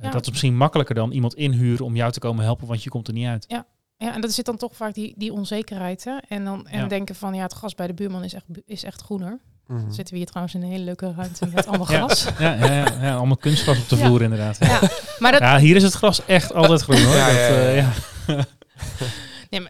Ja. 0.00 0.10
dat 0.10 0.22
is 0.22 0.28
misschien 0.30 0.56
makkelijker 0.56 0.94
dan 0.94 1.10
iemand 1.12 1.34
inhuren 1.34 1.84
om 1.84 1.96
jou 1.96 2.12
te 2.12 2.18
komen 2.20 2.44
helpen, 2.44 2.66
want 2.66 2.82
je 2.82 2.90
komt 2.90 3.08
er 3.08 3.14
niet 3.14 3.26
uit. 3.26 3.44
Ja, 3.48 3.66
en 4.14 4.20
dat 4.20 4.32
zit 4.32 4.44
dan 4.44 4.56
toch 4.56 4.76
vaak 4.76 4.94
die, 4.94 5.14
die 5.16 5.32
onzekerheid. 5.32 6.04
Hè? 6.04 6.16
En 6.28 6.44
dan 6.44 6.66
en 6.66 6.78
Ja. 6.80 6.86
denken 6.86 7.14
van 7.14 7.34
ja, 7.34 7.42
het 7.42 7.52
gras 7.52 7.74
bij 7.74 7.86
de 7.86 7.94
buurman 7.94 8.24
is 8.24 8.34
echt, 8.34 8.44
is 8.64 8.84
echt 8.84 9.02
groener. 9.02 9.40
Mhm. 9.66 9.90
Zitten 9.90 10.12
we 10.14 10.16
hier 10.16 10.26
trouwens 10.26 10.54
in 10.54 10.62
een 10.62 10.68
hele 10.70 10.84
leuke 10.84 11.12
ruimte 11.16 11.46
met 11.54 11.66
allemaal 11.66 11.90
Ja. 11.92 11.96
gras. 11.96 12.24
Ja, 12.38 12.52
ja, 12.54 12.64
ja, 12.72 12.86
ja, 13.00 13.14
allemaal 13.16 13.36
kunstgras 13.36 13.78
op 13.82 13.88
de 13.88 13.96
Ja. 14.00 14.04
vloer 14.06 14.22
inderdaad. 14.22 14.58
Ja. 14.58 14.66
Ja, 14.66 14.80
maar 15.18 15.32
dat, 15.32 15.40
Ja, 15.40 15.58
hier 15.58 15.76
is 15.76 15.82
het 15.82 15.92
gras 15.92 16.24
echt 16.26 16.52
altijd 16.52 16.82
groen 16.82 17.02
hoor. 17.02 17.14
Ja, 17.14 17.26
dat, 17.26 17.34
ja, 17.36 17.48
ja, 17.48 17.56
eh, 17.56 17.76
ja. 17.76 17.92
ja. 18.26 18.44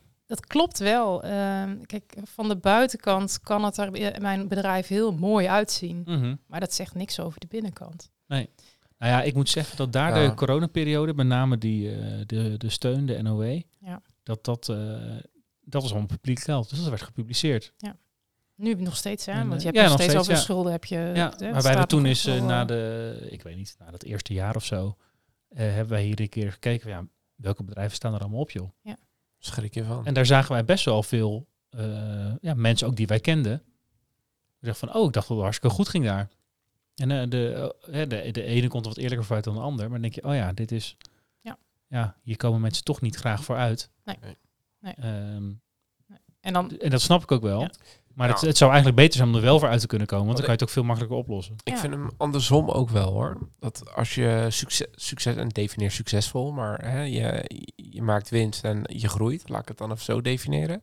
Dat 0.26 0.46
klopt 0.46 0.78
wel. 0.78 1.22
Ehm, 1.22 1.76
kijk, 1.86 2.14
van 2.24 2.48
de 2.48 2.56
buitenkant 2.56 3.40
kan 3.40 3.64
het 3.64 3.76
er 3.76 3.90
bij 3.90 4.16
mijn 4.20 4.48
bedrijf 4.48 4.86
heel 4.88 5.12
mooi 5.12 5.46
uitzien. 5.46 6.02
Mhm. 6.04 6.34
Maar 6.46 6.60
dat 6.60 6.74
zegt 6.74 6.94
niks 6.94 7.20
over 7.20 7.40
de 7.40 7.46
binnenkant. 7.46 8.10
Nou 9.03 9.14
ja, 9.14 9.22
ik 9.22 9.34
moet 9.34 9.48
zeggen 9.48 9.76
dat 9.76 9.92
daar 9.92 10.20
Ja. 10.20 10.28
de 10.28 10.34
coronaperiode, 10.34 11.14
met 11.14 11.26
name 11.26 11.59
die, 11.59 11.90
eh, 11.90 12.20
de, 12.26 12.57
de 12.57 12.68
steun, 12.68 13.07
de 13.07 13.22
NOW, 13.22 13.61
Ja. 13.78 14.03
dat 14.22 14.44
dat, 14.44 14.68
eh, 14.68 14.76
dat 15.61 15.82
was 15.82 15.90
allemaal 15.90 16.09
publiek 16.09 16.40
geld. 16.40 16.70
Dus 16.70 16.78
dat 16.78 16.88
werd 16.88 17.03
gepubliceerd. 17.03 17.72
Nu 18.55 18.74
nog 18.74 18.96
steeds, 18.96 19.26
hè? 19.26 19.46
Want 19.46 19.46
je 19.46 19.57
eh, 19.59 19.64
hebt 19.64 19.76
ja, 19.76 19.82
nog 19.82 19.98
nog 19.98 20.11
steeds 20.11 20.26
ja. 20.26 20.36
schulden. 20.36 20.72
Heb 20.72 20.84
je, 20.84 20.96
ja, 21.14 21.32
hè, 21.36 21.53
waarbij 21.53 21.61
staat 21.61 21.80
we 21.80 21.86
toen 21.86 22.07
is 22.07 22.24
na 22.24 22.64
de, 22.64 23.26
ik 23.30 23.42
weet 23.42 23.57
niet, 23.57 23.76
na 23.78 23.90
dat 23.90 24.03
eerste 24.03 24.32
jaar 24.32 24.57
of 24.57 24.64
zo, 24.64 24.96
eh, 25.48 25.59
hebben 25.59 25.88
wij 25.88 26.03
hier 26.03 26.20
een 26.20 26.28
keer 26.28 26.53
gekeken, 26.53 26.90
ja, 26.90 27.07
welke 27.34 27.64
bedrijven 27.64 27.94
staan 27.96 28.14
er 28.14 28.20
allemaal 28.20 28.40
op 28.40 28.50
joh. 28.50 28.70
Schrik 29.38 29.74
je 29.74 29.84
van. 29.84 30.07
En 30.07 30.14
daar 30.14 30.26
zagen 30.26 30.53
wij 30.53 30.64
best 30.64 30.84
wel 30.84 31.03
veel 31.03 31.46
eh, 31.70 32.34
ja, 32.40 32.55
mensen 32.55 32.86
ook 32.86 32.96
die 32.96 33.07
wij 33.07 33.20
kenden. 33.20 33.62
Dachten 34.61 34.88
van, 34.88 35.00
oh, 35.00 35.07
ik 35.07 35.12
dacht 35.12 35.28
dat 35.28 35.36
het 35.36 35.44
hartstikke 35.44 35.76
goed 35.76 35.88
ging 35.88 36.05
daar. 36.05 36.28
En 36.95 37.11
eh, 37.11 37.28
de, 37.28 37.74
eh, 37.90 38.09
de, 38.09 38.30
de 38.32 38.43
ene 38.43 38.68
komt 38.68 38.82
er 38.84 38.88
wat 38.90 38.99
eerlijker 38.99 39.24
vooruit 39.24 39.45
dan 39.45 39.55
de 39.55 39.61
ander. 39.61 39.84
Maar 39.84 40.01
dan 40.01 40.11
denk 40.11 40.14
je, 40.14 40.24
oh 40.24 40.34
ja, 40.34 40.53
dit 40.53 40.72
is... 40.72 40.97
Ja. 41.40 41.59
Ja, 41.88 42.16
hier 42.22 42.36
komen 42.36 42.61
mensen 42.61 42.84
toch 42.84 43.01
niet 43.01 43.16
graag 43.16 43.45
voor 43.45 43.57
uit. 43.57 43.90
Nee. 44.05 44.16
Nee. 44.80 44.95
Ehm, 44.95 45.53
En 46.40 46.53
dan, 46.53 46.78
en 46.78 46.90
dat 46.90 47.01
snap 47.01 47.22
ik 47.22 47.32
ook 47.32 47.43
wel. 47.43 47.61
Ja. 47.61 47.70
Maar 48.14 48.28
Ja. 48.28 48.32
het, 48.34 48.43
het 48.43 48.57
zou 48.57 48.70
eigenlijk 48.70 49.01
beter 49.01 49.16
zijn 49.16 49.28
om 49.28 49.34
er 49.34 49.40
wel 49.43 49.59
voor 49.59 49.68
uit 49.68 49.80
te 49.80 49.86
kunnen 49.86 50.07
komen. 50.07 50.24
Want 50.26 50.36
dan 50.38 50.47
kan 50.47 50.55
je 50.57 50.61
het 50.61 50.68
ook 50.68 50.74
veel 50.74 50.84
makkelijker 50.84 51.18
oplossen. 51.20 51.55
Ik 51.62 51.72
Ja. 51.72 51.78
vind 51.78 51.93
hem 51.93 52.11
andersom 52.16 52.68
ook 52.70 52.90
wel 52.90 53.12
hoor. 53.12 53.49
Dat 53.59 53.95
als 53.95 54.14
je 54.14 54.47
succes, 54.49 54.86
succes 54.93 55.36
en 55.36 55.49
defineer 55.49 55.90
succesvol, 55.90 56.53
maar 56.53 56.88
hè, 56.90 57.03
je, 57.03 57.45
je 57.76 58.03
maakt 58.03 58.28
winst 58.30 58.64
en 58.64 58.82
je 58.86 59.09
groeit, 59.09 59.49
laat 59.49 59.62
ik 59.62 59.68
het 59.68 59.78
dan 59.78 59.90
even 59.90 60.05
zo 60.05 60.20
definiëren. 60.20 60.82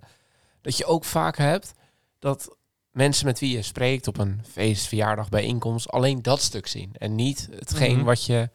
Dat 0.62 0.78
je 0.78 0.86
ook 0.86 1.06
vaak 1.06 1.38
hebt 1.38 1.74
dat 2.20 2.58
mensen 3.00 3.26
met 3.26 3.40
wie 3.40 3.56
je 3.56 3.62
spreekt 3.62 4.08
op 4.08 4.18
een 4.18 4.42
feest, 4.52 4.88
verjaardag, 4.88 5.30
bijeenkomst, 5.30 5.90
alleen 5.90 6.22
dat 6.22 6.42
stuk 6.42 6.68
zien. 6.68 6.92
En 6.98 7.16
niet 7.16 7.50
hetgeen 7.60 7.96
Mhm. 7.96 8.06
wat 8.06 8.26
je 8.26 8.50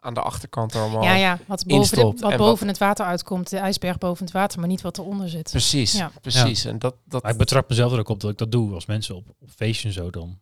aan 0.00 0.14
de 0.14 0.20
achterkant 0.20 0.74
er 0.74 0.80
allemaal... 0.80 1.02
Ja, 1.02 1.14
ja, 1.14 1.38
wat 1.46 1.64
boven, 1.66 1.80
instopt 1.80 2.16
de, 2.18 2.22
wat 2.22 2.32
en 2.32 2.38
boven 2.38 2.58
wat- 2.66 2.68
het 2.68 2.78
water 2.78 3.06
uitkomt, 3.06 3.50
de 3.50 3.56
ijsberg 3.58 3.98
boven 3.98 4.24
het 4.24 4.34
water, 4.34 4.58
maar 4.58 4.68
niet 4.68 4.80
wat 4.80 4.98
eronder 4.98 5.28
zit. 5.28 5.50
Precies, 5.50 5.92
Ja. 5.92 6.10
precies. 6.20 6.64
En 6.64 6.78
dat, 6.78 6.94
dat 7.04 7.22
Maar 7.22 7.32
ik 7.32 7.38
betrap 7.38 7.68
mezelf 7.68 7.92
er 7.92 7.98
ook 7.98 8.08
op 8.08 8.20
dat 8.20 8.30
ik 8.30 8.38
dat 8.38 8.52
doe. 8.52 8.74
Als 8.74 8.86
mensen 8.86 9.16
op, 9.16 9.28
op 9.40 9.48
feestjes 9.56 9.96
en 9.96 10.02
zo, 10.02 10.10
dan 10.10 10.38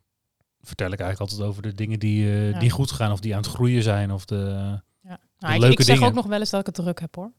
vertel 0.61 0.91
ik 0.93 1.01
eigenlijk 1.01 1.31
altijd 1.31 1.49
over 1.51 1.63
de 1.63 1.75
dingen 1.75 1.99
die, 1.99 2.27
eh, 2.27 2.51
Ja. 2.51 2.59
die 2.59 2.71
goed 2.71 2.91
gaan 2.91 3.13
of 3.13 3.21
die 3.21 3.35
aan 3.35 3.43
het 3.43 3.51
groeien 3.51 3.83
zijn. 3.83 4.13
Of 4.13 4.25
de, 4.25 4.37
Ja. 5.03 5.19
Nou, 5.39 5.55
ik, 5.55 5.61
leuke 5.61 5.79
ik 5.79 5.83
zeg 5.87 5.95
dingen. 5.95 6.11
ook 6.11 6.15
nog 6.17 6.27
wel 6.27 6.39
eens 6.39 6.51
dat 6.51 6.61
ik 6.61 6.67
het 6.67 6.75
druk 6.75 7.01
heb 7.01 7.15
hoor. 7.15 7.31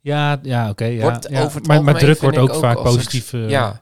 ja, 0.00 0.38
ja 0.42 0.68
oké. 0.70 0.84
ja, 0.84 1.20
maar, 1.66 1.84
maar 1.84 1.94
druk 1.98 2.20
wordt 2.20 2.36
ik 2.36 2.42
ook 2.42 2.52
ook 2.52 2.60
vaak 2.60 2.76
ik- 2.76 2.82
positief. 2.82 3.32
eh, 3.32 3.48
ja. 3.50 3.80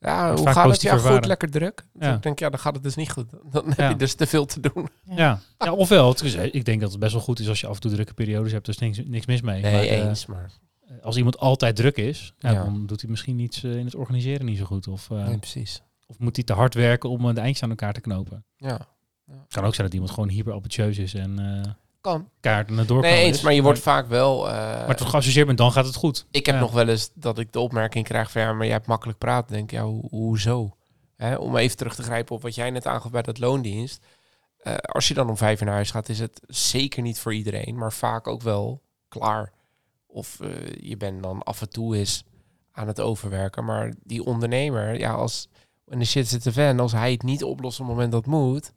Ja. 0.00 0.34
Hoe 0.34 0.42
vaak 0.44 0.54
gaat 0.54 0.70
het? 0.70 0.82
Ja, 0.82 0.96
goed, 0.98 1.26
lekker 1.26 1.50
druk. 1.50 1.84
Dus 1.92 2.06
Ja. 2.06 2.14
ik 2.14 2.22
denk, 2.22 2.38
ja, 2.38 2.50
dan 2.50 2.58
gaat 2.58 2.74
het 2.74 2.82
dus 2.82 2.94
niet 2.94 3.10
goed. 3.10 3.26
Dan 3.52 3.66
heb 3.68 3.78
Ja. 3.78 3.88
je 3.88 3.96
dus 3.96 4.14
te 4.14 4.26
veel 4.26 4.44
te 4.46 4.60
doen. 4.60 4.88
Ja. 5.04 5.40
ja, 5.58 5.72
ofwel, 5.72 6.08
het 6.08 6.22
is, 6.22 6.34
ik 6.34 6.64
denk 6.64 6.80
dat 6.80 6.90
het 6.90 7.00
best 7.00 7.12
wel 7.12 7.22
goed 7.22 7.38
is 7.40 7.48
als 7.48 7.60
je 7.60 7.66
af 7.66 7.74
en 7.74 7.80
toe 7.80 7.90
drukke 7.90 8.14
periodes 8.14 8.52
hebt. 8.52 8.66
Dus 8.66 8.78
niks, 8.78 9.00
niks 9.04 9.26
mis 9.26 9.40
mee. 9.40 9.62
Nee, 9.62 9.72
Maar, 9.72 9.82
eh, 9.82 10.06
eens, 10.08 10.26
maar... 10.26 10.50
als 11.02 11.16
iemand 11.16 11.38
altijd 11.38 11.76
druk 11.76 11.96
is, 11.96 12.34
ja, 12.38 12.50
Ja. 12.50 12.64
dan 12.64 12.86
doet 12.86 13.00
hij 13.00 13.10
misschien 13.10 13.38
iets 13.38 13.62
eh, 13.62 13.76
in 13.76 13.84
het 13.84 13.94
organiseren 13.94 14.46
niet 14.46 14.58
zo 14.58 14.64
goed. 14.64 14.88
Of, 14.88 15.10
eh, 15.10 15.26
Nee, 15.26 15.38
precies. 15.38 15.82
of 16.06 16.18
moet 16.18 16.36
hij 16.36 16.44
te 16.44 16.52
hard 16.52 16.74
werken 16.74 17.10
om 17.10 17.28
eh, 17.28 17.34
de 17.34 17.40
eindjes 17.40 17.62
aan 17.62 17.70
elkaar 17.70 17.92
te 17.92 18.00
knopen. 18.00 18.44
Ja, 18.56 18.78
Het 19.30 19.52
kan 19.54 19.64
ook 19.64 19.74
zijn 19.74 19.86
dat 19.86 19.94
iemand 19.94 20.12
gewoon 20.12 20.28
hyper 20.28 20.52
ambitieus 20.52 20.98
is 20.98 21.14
en 21.14 21.38
eh 21.38 21.70
kan. 22.00 22.28
kaart 22.40 22.68
naar 22.70 22.86
doorkomen 22.86 23.16
Nee, 23.16 23.24
eens, 23.24 23.40
maar 23.40 23.52
je 23.52 23.62
wordt 23.62 23.78
vaak 23.78 24.08
wel... 24.08 24.48
eh, 24.48 24.86
maar 24.86 24.96
toch 24.96 25.10
geassocieerd 25.10 25.46
bent, 25.46 25.58
dan 25.58 25.72
gaat 25.72 25.84
het 25.86 25.94
goed. 25.94 26.26
ik 26.30 26.46
heb 26.46 26.54
Ja. 26.54 26.60
nog 26.60 26.72
wel 26.72 26.88
eens 26.88 27.10
dat 27.14 27.38
ik 27.38 27.52
de 27.52 27.60
opmerking 27.60 28.04
krijg 28.04 28.30
van... 28.30 28.42
Ja, 28.42 28.52
maar 28.52 28.64
jij 28.66 28.74
hebt 28.74 28.86
makkelijk 28.86 29.18
praten. 29.18 29.52
denk 29.52 29.64
ik, 29.72 29.78
ja, 29.78 29.82
ho- 29.84 30.06
hoezo? 30.10 30.76
Hè, 31.16 31.34
om 31.34 31.56
even 31.56 31.76
terug 31.76 31.94
te 31.94 32.02
grijpen 32.02 32.34
op 32.36 32.42
wat 32.42 32.54
jij 32.54 32.70
net 32.70 32.86
aangaf 32.86 33.10
bij 33.10 33.22
dat 33.22 33.38
loondienst. 33.38 34.04
Eh, 34.62 34.74
als 34.76 35.08
je 35.08 35.14
dan 35.14 35.28
om 35.28 35.36
vijf 35.36 35.60
uur 35.60 35.66
naar 35.66 35.74
huis 35.74 35.90
gaat, 35.90 36.08
is 36.08 36.18
het 36.18 36.40
zeker 36.46 37.02
niet 37.02 37.18
voor 37.18 37.34
iedereen. 37.34 37.76
Maar 37.78 37.92
vaak 37.92 38.26
ook 38.26 38.42
wel 38.42 38.82
klaar. 39.08 39.52
Of 40.06 40.40
eh, 40.40 40.48
je 40.80 40.96
bent 40.96 41.22
dan 41.22 41.42
af 41.42 41.60
en 41.60 41.70
toe 41.70 41.96
eens 41.96 42.24
aan 42.72 42.86
het 42.86 43.00
overwerken. 43.00 43.64
Maar 43.64 43.92
die 44.04 44.24
ondernemer, 44.24 44.98
ja, 44.98 45.12
als... 45.12 45.48
En 45.88 45.98
de 45.98 46.04
shit 46.04 46.28
zit 46.28 46.42
te 46.42 46.52
fan, 46.52 46.80
als 46.80 46.92
hij 46.92 47.12
het 47.12 47.22
niet 47.22 47.44
oplost 47.44 47.80
op 47.80 47.86
het 47.86 47.94
moment 47.94 48.12
dat 48.12 48.24
het 48.24 48.30
moet... 48.34 48.72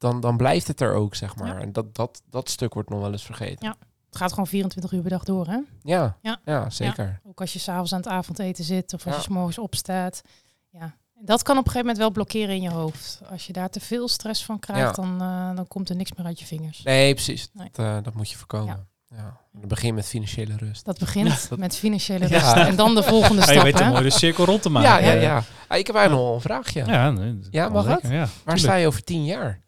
Dan, 0.00 0.20
dan 0.20 0.36
blijft 0.36 0.66
het 0.66 0.80
er 0.80 0.94
ook, 0.94 1.14
zeg 1.14 1.36
maar. 1.36 1.46
Ja. 1.48 1.58
En 1.60 1.72
dat, 1.72 1.94
dat, 1.94 2.22
dat 2.30 2.48
stuk 2.50 2.74
wordt 2.74 2.88
nog 2.88 3.00
wel 3.00 3.12
eens 3.12 3.24
vergeten. 3.24 3.66
Ja. 3.68 3.74
Het 4.06 4.16
gaat 4.18 4.30
gewoon 4.30 4.46
24 4.46 4.92
uur 4.92 5.00
per 5.00 5.10
dag 5.10 5.24
door 5.24 5.46
hè. 5.46 5.58
Ja, 5.82 6.16
Ja. 6.22 6.40
ja. 6.44 6.70
zeker. 6.70 7.20
Ook 7.26 7.40
als 7.40 7.52
je 7.52 7.58
s'avonds 7.58 7.92
aan 7.92 7.98
het 8.00 8.08
avondeten 8.08 8.64
zit 8.64 8.92
of 8.94 9.04
als 9.06 9.14
Ja. 9.14 9.20
je 9.20 9.26
's 9.26 9.28
morgens 9.28 9.58
opstaat. 9.58 10.22
Ja. 10.70 10.80
En 11.14 11.24
Dat 11.24 11.42
kan 11.42 11.58
op 11.58 11.64
een 11.66 11.70
gegeven 11.70 11.80
moment 11.86 11.98
wel 11.98 12.10
blokkeren 12.10 12.54
in 12.54 12.62
je 12.62 12.70
hoofd. 12.70 13.20
Als 13.30 13.46
je 13.46 13.52
daar 13.52 13.70
te 13.70 13.80
veel 13.80 14.08
stress 14.08 14.44
van 14.44 14.58
krijgt, 14.58 14.96
Ja. 14.96 15.02
dan, 15.02 15.20
eh, 15.22 15.56
dan 15.56 15.68
komt 15.68 15.88
er 15.88 15.96
niks 15.96 16.12
meer 16.16 16.26
uit 16.26 16.40
je 16.40 16.46
vingers. 16.46 16.82
Nee, 16.82 17.12
precies. 17.14 17.48
Nee. 17.52 17.68
Dat, 17.72 17.86
eh, 17.86 17.96
dat 18.02 18.14
moet 18.14 18.30
je 18.30 18.36
voorkomen. 18.36 18.88
Ja. 19.06 19.36
Dan 19.52 19.68
begin 19.68 19.86
je 19.88 19.92
met 19.94 20.06
financiële 20.06 20.56
rust. 20.56 20.84
Dat 20.84 20.98
begint 20.98 21.48
met 21.56 21.76
financiële 21.76 22.28
Ja. 22.28 22.38
rust. 22.54 22.68
En 22.68 22.76
dan 22.76 22.94
de 22.94 23.02
volgende 23.02 23.40
Ja, 23.46 23.46
je 23.46 23.52
stap. 23.52 23.62
weet 23.62 23.78
hè? 23.78 23.84
een 23.84 23.92
mooie 23.92 24.10
cirkel 24.10 24.44
rond 24.44 24.62
te 24.62 24.68
maken. 24.68 25.04
Ja, 25.04 25.12
ja, 25.12 25.20
ja. 25.20 25.42
Ah, 25.68 25.78
ik 25.78 25.86
heb 25.86 25.96
eigenlijk 25.96 26.26
nog 26.26 26.34
een 26.34 26.40
vraagje. 26.40 26.84
Ja, 26.84 27.10
nee, 27.10 27.38
Ja, 27.50 27.68
mag 27.68 27.86
het? 27.86 28.02
Ja, 28.02 28.08
Waar 28.18 28.28
tuurlijk. 28.28 28.58
sta 28.58 28.74
je 28.74 28.86
over 28.86 29.04
tien 29.04 29.24
jaar? 29.24 29.60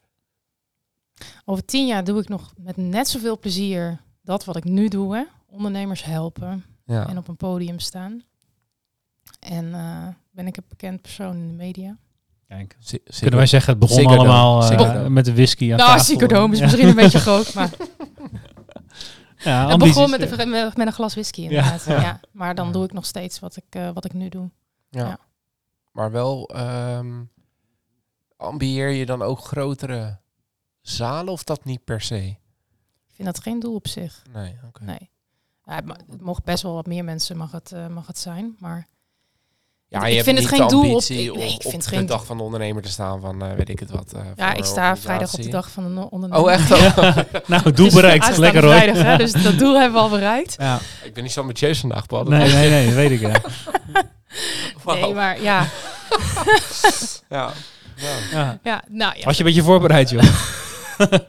Over 1.45 1.65
tien 1.65 1.87
jaar 1.87 2.05
doe 2.05 2.21
ik 2.21 2.29
nog 2.29 2.53
met 2.57 2.77
net 2.77 3.09
zoveel 3.09 3.39
plezier 3.39 4.01
dat 4.23 4.45
wat 4.45 4.57
ik 4.57 4.65
nu 4.65 4.89
doe. 4.89 5.17
Hè? 5.17 5.23
Ondernemers 5.47 6.05
helpen 6.05 6.65
Ja. 6.85 7.09
en 7.09 7.19
op 7.19 7.29
een 7.29 7.37
podium 7.37 7.79
staan. 7.79 8.23
En 9.41 9.75
eh, 9.75 10.07
ben 10.31 10.47
ik 10.47 10.57
een 10.57 10.65
bekend 10.69 11.03
persoon 11.03 11.37
in 11.37 11.49
de 11.49 11.55
media. 11.55 11.97
Kijk. 12.49 12.77
Kunnen 13.19 13.37
wij 13.39 13.47
zeggen, 13.47 13.71
het 13.71 13.81
begon 13.81 14.07
allemaal 14.07 14.71
eh, 14.71 15.07
met 15.07 15.25
de 15.25 15.33
whisky 15.35 15.63
aan 15.73 15.79
nou, 15.79 15.99
tafel. 15.99 16.51
Is 16.53 16.59
Ja. 16.59 16.65
misschien 16.65 16.89
een 16.89 16.95
beetje 16.95 17.19
groot, 17.19 17.55
maar 17.55 17.71
Ja, 19.45 19.69
het 19.69 19.79
begon 19.79 20.11
met, 20.11 20.39
een, 20.39 20.51
met, 20.51 20.77
met 20.77 20.87
een 20.87 20.93
glas 20.93 21.13
whisky 21.15 21.41
inderdaad. 21.43 21.85
Ja. 21.85 22.01
Ja. 22.01 22.21
Maar 22.33 22.55
dan 22.55 22.67
Ja. 22.67 22.73
doe 22.73 22.85
ik 22.85 22.93
nog 22.93 23.07
steeds 23.07 23.39
wat 23.39 23.57
ik, 23.57 23.65
eh, 23.71 23.91
wat 23.95 24.05
ik 24.05 24.13
nu 24.13 24.29
doe. 24.29 24.51
Ja. 24.91 25.07
Ja. 25.07 25.19
Maar 25.93 26.11
wel, 26.11 26.49
ehm 26.49 27.23
ambieer 28.37 28.89
je 28.89 29.07
dan 29.07 29.23
ook 29.23 29.39
grotere 29.39 30.19
zalen 30.83 31.33
of 31.33 31.45
dat 31.45 31.65
niet 31.65 31.85
per 31.85 32.01
se? 32.01 32.17
Ik 33.09 33.15
vind 33.15 33.29
dat 33.35 33.43
geen 33.43 33.61
doel 33.61 33.75
op 33.75 33.89
zich. 33.89 34.23
Nee, 34.33 34.59
oké. 34.69 34.85
Nee. 34.85 35.11
Ja, 35.65 35.75
het, 35.75 35.85
het 36.11 36.21
mocht 36.21 36.45
best 36.45 36.63
wel 36.63 36.75
wat 36.75 36.87
meer 36.87 37.05
mensen 37.05 37.37
mag 37.37 37.51
het, 37.51 37.73
eh, 37.73 37.87
mag 37.87 38.07
het 38.07 38.19
zijn, 38.19 38.57
maar 38.59 38.87
Ja, 39.89 39.99
Ik 40.01 40.07
je 40.09 40.13
hebt 40.13 40.25
vind 40.25 40.39
het 40.39 40.47
niet 40.51 40.59
geen 40.59 40.69
de 40.69 40.75
doel 40.75 40.83
op- 40.83 40.89
ambitie 40.89 41.17
ik- 41.23 41.35
nee, 41.37 41.47
op, 41.49 41.55
ik 41.55 41.63
vind 41.71 41.83
op 41.83 41.89
geen 41.89 42.01
de 42.01 42.05
dag 42.07 42.27
van 42.27 42.37
de 42.37 42.43
ondernemer 42.43 42.83
te 42.83 42.89
staan 42.91 43.21
van, 43.21 43.43
eh, 43.43 43.53
weet 43.53 43.69
ik 43.69 43.79
het 43.81 43.91
wat. 43.91 44.13
eh, 44.13 44.25
ja, 44.37 44.53
ik 44.55 44.65
sta 44.65 44.97
vrijdag 44.97 45.35
op 45.35 45.43
de 45.43 45.49
dag 45.49 45.71
van 45.71 45.95
de 45.95 46.11
ondernemer. 46.11 46.45
Oh, 46.45 46.53
echt? 46.53 46.69
Nou, 47.49 47.63
doel 47.73 47.85
Dus 47.87 47.95
bereikt. 47.95 48.37
Lekker 48.37 48.63
hoor. 48.65 48.73
vrijdag, 48.75 49.03
hè, 49.03 49.17
dus 49.17 49.33
dat 49.33 49.59
doel 49.59 49.75
hebben 49.75 49.93
we 49.93 49.99
al 50.05 50.09
bereikt. 50.11 50.55
Ja. 50.59 50.79
Ik 51.05 51.15
ben 51.15 51.23
niet 51.23 51.33
zo 51.33 51.41
ambitieus 51.41 51.81
vandaag, 51.81 52.07
Paul. 52.07 52.25
Nee, 52.25 52.53
nee, 52.53 52.71
nee, 52.71 52.87
dat 52.87 52.95
weet 52.95 53.11
ik. 53.11 53.21
Ja. 53.21 53.41
Nee, 54.85 55.15
maar 55.15 55.41
ja, 55.43 55.67
Ja. 57.29 57.53
Ja. 57.97 58.17
Ja. 58.33 58.59
ja, 58.63 58.83
nou 58.89 59.17
ja. 59.19 59.25
Was 59.25 59.35
je 59.37 59.41
een 59.41 59.47
beetje 59.49 59.63
voorbereid, 59.63 60.11
joh? 60.11 60.23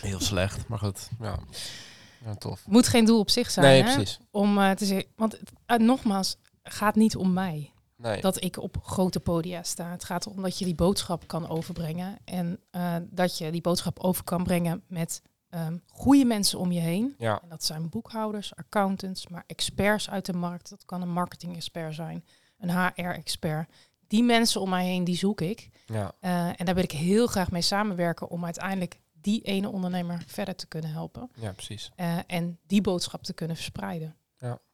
Heel 0.00 0.20
slecht, 0.20 0.68
maar 0.68 0.78
goed. 0.78 1.08
Ja, 1.20 1.38
ja 2.24 2.34
tof. 2.34 2.66
Moet 2.66 2.88
geen 2.88 3.04
doel 3.04 3.18
op 3.18 3.30
zich 3.30 3.50
zijn. 3.50 3.66
Nee, 3.66 3.82
hè? 3.82 3.94
precies. 3.94 4.18
Om 4.30 4.58
eh, 4.58 4.70
te 4.70 4.84
zeggen, 4.84 5.08
want 5.16 5.38
eh, 5.66 5.78
nogmaals, 5.78 6.36
het 6.62 6.72
gaat 6.72 6.94
niet 6.94 7.16
om 7.16 7.32
mij 7.32 7.72
Nee. 7.96 8.20
dat 8.20 8.44
ik 8.44 8.58
op 8.58 8.76
grote 8.82 9.20
podia 9.20 9.62
sta. 9.62 9.90
Het 9.90 10.04
gaat 10.04 10.26
erom 10.26 10.42
dat 10.42 10.58
je 10.58 10.64
die 10.64 10.74
boodschap 10.74 11.26
kan 11.26 11.48
overbrengen 11.48 12.18
en 12.24 12.60
eh, 12.70 12.96
dat 13.10 13.38
je 13.38 13.50
die 13.50 13.60
boodschap 13.60 13.98
over 13.98 14.24
kan 14.24 14.42
brengen 14.44 14.82
met 14.88 15.22
ehm 15.48 15.76
goede 15.86 16.24
mensen 16.24 16.58
om 16.58 16.72
je 16.72 16.80
heen. 16.80 17.14
Ja, 17.18 17.40
En 17.42 17.48
dat 17.48 17.64
zijn 17.64 17.88
boekhouders, 17.88 18.56
accountants, 18.56 19.28
maar 19.28 19.44
experts 19.46 20.10
uit 20.10 20.26
de 20.26 20.32
markt. 20.32 20.70
Dat 20.70 20.84
kan 20.84 21.02
een 21.02 21.12
marketing-expert 21.12 21.94
zijn, 21.94 22.24
een 22.58 22.70
HR-expert. 22.70 23.70
Die 24.14 24.22
mensen 24.22 24.60
om 24.60 24.68
mij 24.70 24.84
heen, 24.86 25.04
die 25.04 25.16
zoek 25.16 25.40
ik. 25.40 25.70
ja, 25.86 26.12
Eh, 26.20 26.46
en 26.46 26.64
daar 26.64 26.74
wil 26.74 26.84
ik 26.84 26.92
heel 26.92 27.26
graag 27.26 27.50
mee 27.50 27.62
samenwerken 27.62 28.28
om 28.28 28.44
uiteindelijk 28.44 29.00
die 29.20 29.42
ene 29.42 29.68
ondernemer 29.70 30.22
verder 30.26 30.54
te 30.56 30.66
kunnen 30.66 30.90
helpen. 30.90 31.30
ja, 31.40 31.52
precies. 31.52 31.90
eh, 31.96 32.16
en 32.26 32.58
die 32.66 32.80
boodschap 32.80 33.22
te 33.22 33.32
kunnen 33.32 33.56
verspreiden. 33.56 34.16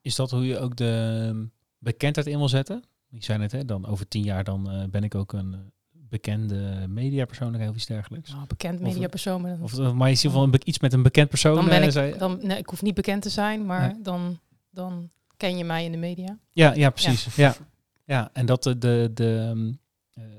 Is 0.03 0.15
dat 0.15 0.31
hoe 0.31 0.47
je 0.47 0.59
ook 0.59 0.77
de 0.77 1.25
ehm, 1.29 1.45
bekendheid 1.79 2.27
in 2.27 2.39
wil 2.39 2.49
zetten? 2.49 2.83
Je 3.09 3.25
zei 3.25 3.39
net, 3.39 3.53
hè, 3.53 3.65
dan 3.65 3.87
over 3.87 4.09
tien 4.09 4.23
jaar 4.23 4.45
dan 4.45 4.71
eh, 4.71 4.85
ben 4.89 5.05
ik 5.05 5.15
ook 5.15 5.33
een 5.33 5.73
bekende 5.93 6.87
mediapersoonlijkheid 6.89 7.71
of 7.71 7.77
iets 7.77 7.87
dergelijks. 7.87 8.31
Nou, 8.31 8.47
bekend 8.47 8.81
mediapersoon. 8.81 9.63
Of, 9.63 9.79
of 9.79 9.93
maar 9.93 10.09
je 10.09 10.15
ziet 10.15 10.33
wel 10.33 10.51
be- 10.51 10.61
iets 10.65 10.79
met 10.79 10.93
een 10.93 11.03
bekend 11.03 11.29
persoon. 11.29 11.55
dan 11.55 11.65
ben 11.69 11.83
ik, 11.83 11.91
zei 11.91 12.19
dan, 12.19 12.39
nee, 12.43 12.59
ik 12.59 12.67
hoef 12.69 12.83
niet 12.83 12.95
bekend 12.95 13.23
te 13.23 13.31
zijn, 13.31 13.67
maar 13.67 13.93
Nee. 13.93 14.03
dan, 14.03 14.39
dan 14.71 15.11
ken 15.37 15.57
je 15.57 15.65
mij 15.65 15.85
in 15.85 15.93
de 15.93 15.99
media. 15.99 16.39
Ja, 16.51 16.73
ja, 16.75 16.91
precies. 16.91 17.35
Ja. 17.35 17.47
Ja. 17.49 17.57
En 18.33 18.47
dat 18.47 18.63
de, 18.63 18.79
de, 18.79 19.11
de 19.15 19.47
ehm, 19.51 19.73
eh, 20.13 20.39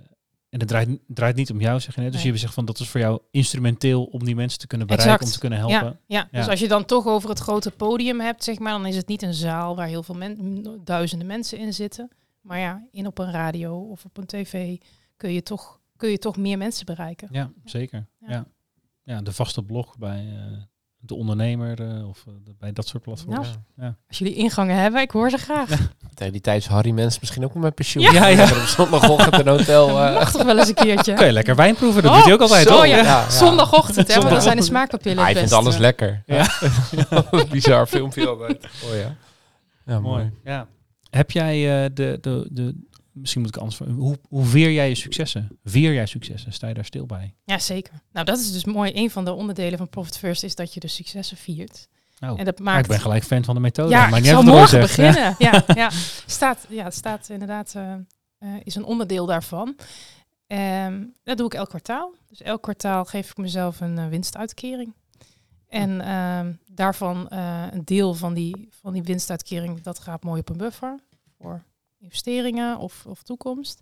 en 0.50 0.60
het 0.60 0.68
draait, 0.68 1.00
draait 1.08 1.36
niet 1.36 1.52
om 1.52 1.62
jou, 1.62 1.80
zeg 1.80 1.96
je 1.96 2.02
net. 2.02 2.12
Dus 2.12 2.24
Nee. 2.24 2.32
je 2.32 2.38
zegt 2.38 2.54
van 2.54 2.66
dat 2.66 2.80
is 2.80 2.90
voor 2.90 3.00
jou 3.00 3.22
instrumenteel 3.32 4.04
om 4.04 4.24
die 4.24 4.36
mensen 4.36 4.60
te 4.60 4.68
kunnen 4.68 4.88
bereiken, 4.88 5.14
Exact. 5.14 5.32
om 5.32 5.40
te 5.40 5.48
kunnen 5.48 5.60
helpen. 5.70 6.00
Ja, 6.08 6.18
ja. 6.18 6.28
Ja. 6.32 6.40
dus 6.40 6.48
als 6.48 6.60
je 6.60 6.68
dan 6.68 6.86
toch 6.86 7.06
over 7.08 7.30
het 7.30 7.40
grote 7.40 7.72
podium 7.72 8.20
hebt, 8.20 8.44
zeg 8.44 8.60
maar, 8.60 8.72
dan 8.72 8.86
is 8.86 8.96
het 8.96 9.08
niet 9.08 9.22
een 9.22 9.34
zaal 9.34 9.76
waar 9.76 9.88
heel 9.88 10.04
veel 10.04 10.16
men, 10.16 10.64
duizenden 10.84 11.28
mensen 11.28 11.58
in 11.58 11.74
zitten. 11.74 12.10
Maar 12.42 12.60
ja, 12.60 12.88
in 12.92 13.08
op 13.08 13.18
een 13.18 13.32
radio 13.32 13.80
of 13.80 14.06
op 14.06 14.18
een 14.18 14.26
tv 14.26 14.78
kun 15.18 15.34
je 15.34 15.44
toch, 15.44 15.80
kun 15.96 16.10
je 16.10 16.18
toch 16.18 16.38
meer 16.38 16.58
mensen 16.58 16.86
bereiken. 16.86 17.28
Ja, 17.32 17.52
zeker. 17.66 18.08
Ja. 18.20 18.30
Ja. 18.32 18.46
Ja. 19.04 19.22
de 19.22 19.32
vaste 19.32 19.64
blog 19.64 19.98
bij 19.98 20.26
eh, 20.38 20.62
de 21.02 21.16
ondernemer 21.16 21.82
eh, 21.82 22.08
of 22.08 22.24
eh, 22.28 22.34
de- 22.44 22.56
bij 22.60 22.72
dat 22.74 22.88
soort 22.88 23.04
platforms. 23.04 23.48
Ja. 23.78 23.96
Als 24.08 24.18
jullie 24.18 24.34
ingangen 24.36 24.76
hebben, 24.76 25.02
ik 25.02 25.12
hoor 25.12 25.30
ze 25.30 25.38
graag. 25.38 25.70
Tegen 26.14 26.32
die 26.34 26.42
tijd 26.42 26.62
is 26.62 26.68
Harry 26.68 26.92
Mens 26.92 27.20
misschien 27.20 27.44
ook 27.44 27.54
met 27.54 27.76
pensioen. 27.76 28.04
Ja. 28.04 28.12
Ja, 28.12 28.28
ja. 28.28 28.44
Op 28.44 28.50
zondagochtend 28.50 29.40
een 29.40 29.48
hotel. 29.48 29.88
eh, 29.90 30.14
Mag 30.14 30.32
toch 30.32 30.44
wel 30.44 30.58
eens 30.58 30.68
een 30.68 30.74
keertje. 30.74 31.14
Kun 31.14 31.26
je 31.26 31.32
lekker 31.32 31.56
wijn 31.56 31.76
proeven, 31.76 32.02
dat 32.02 32.12
Oh, 32.12 32.18
doet 32.18 32.26
hij 32.26 32.34
ook 32.34 32.42
altijd, 32.42 32.68
zo, 32.68 32.74
toch? 32.76 32.86
ja. 32.86 32.96
Ja, 32.98 33.04
ja. 33.04 33.30
Zondagochtend, 33.30 34.08
hè, 34.08 34.16
want 34.20 34.30
dan 34.30 34.42
zijn 34.42 34.58
de 34.58 34.64
smaakpapillen 34.64 35.18
Ah, 35.18 35.24
hij 35.24 35.32
het 35.32 35.40
vindt 35.40 35.54
alles 35.54 35.78
lekker. 35.78 36.24
Ja. 36.26 36.46
Bizar 37.52 37.88
filmpje 37.88 38.28
altijd. 38.28 38.66
Oh 38.66 38.96
ja. 38.96 39.16
Ja, 39.86 40.00
mooi. 40.00 40.24
Mooi. 40.24 40.32
Ja. 40.44 40.68
Heb 41.10 41.32
jij 41.32 41.84
eh, 41.84 41.90
de, 41.94 42.18
de, 42.22 42.48
de, 42.52 42.76
misschien 43.14 43.42
moet 43.42 43.56
ik 43.56 43.62
anders 43.62 43.78
hoe, 43.78 44.18
hoe 44.30 44.46
veer 44.46 44.72
jij 44.72 44.90
je 44.90 44.96
successen? 44.96 45.60
Vier 45.64 45.94
jij 45.94 46.06
successen? 46.06 46.54
Sta 46.54 46.68
je 46.68 46.74
daar 46.74 46.86
stil 46.86 47.06
bij? 47.06 47.36
Ja, 47.44 47.60
zeker. 47.60 47.94
Nou, 48.12 48.26
dat 48.26 48.40
is 48.40 48.52
dus 48.52 48.66
mooi. 48.66 48.92
Een 48.96 49.12
van 49.12 49.26
de 49.26 49.34
onderdelen 49.34 49.78
van 49.78 49.90
Profit 49.90 50.18
First 50.18 50.44
is 50.44 50.56
dat 50.56 50.74
je 50.74 50.80
de 50.80 50.88
successen 50.88 51.38
viert. 51.38 51.88
Nou, 52.22 52.38
en 52.38 52.46
dat 52.46 52.60
maakt... 52.60 52.82
ik 52.82 52.88
ben 52.88 53.00
gelijk 53.00 53.24
fan 53.24 53.44
van 53.44 53.56
de 53.56 53.62
methode. 53.62 53.90
ja, 53.90 54.10
maar 54.10 54.20
ik 54.20 54.26
zal 54.26 54.44
morgen 54.44 54.80
beginnen. 54.80 55.36
Ja, 55.38 55.64
ja. 55.76 55.90
Staat, 56.26 56.66
ja, 56.70 56.84
het 56.84 56.96
staat 56.96 57.30
inderdaad, 57.30 57.76
eh, 57.76 57.94
eh, 58.38 58.50
is 58.64 58.76
een 58.76 58.84
onderdeel 58.84 59.26
daarvan. 59.26 59.76
Ehm, 60.48 61.04
dat 61.24 61.38
doe 61.38 61.46
ik 61.46 61.54
elk 61.54 61.70
kwartaal. 61.70 62.14
Dus 62.28 62.42
elk 62.42 62.62
kwartaal 62.62 63.06
geef 63.06 63.30
ik 63.30 63.38
mezelf 63.38 63.80
een 63.80 63.98
eh, 63.98 64.08
winstuitkering. 64.08 64.94
En 65.68 66.02
ehm, 66.02 66.52
daarvan 66.66 67.28
een 67.72 67.86
deel 67.86 68.14
van 68.14 68.34
die, 68.34 68.68
van 68.82 68.94
die 68.94 69.04
winstuitkering, 69.04 69.82
dat 69.82 70.00
gaat 70.00 70.24
mooi 70.24 70.40
op 70.40 70.50
een 70.50 70.58
buffer. 70.58 71.00
Voor 71.38 71.64
investeringen 72.02 72.78
of, 72.78 73.06
of 73.06 73.24
toekomst. 73.24 73.82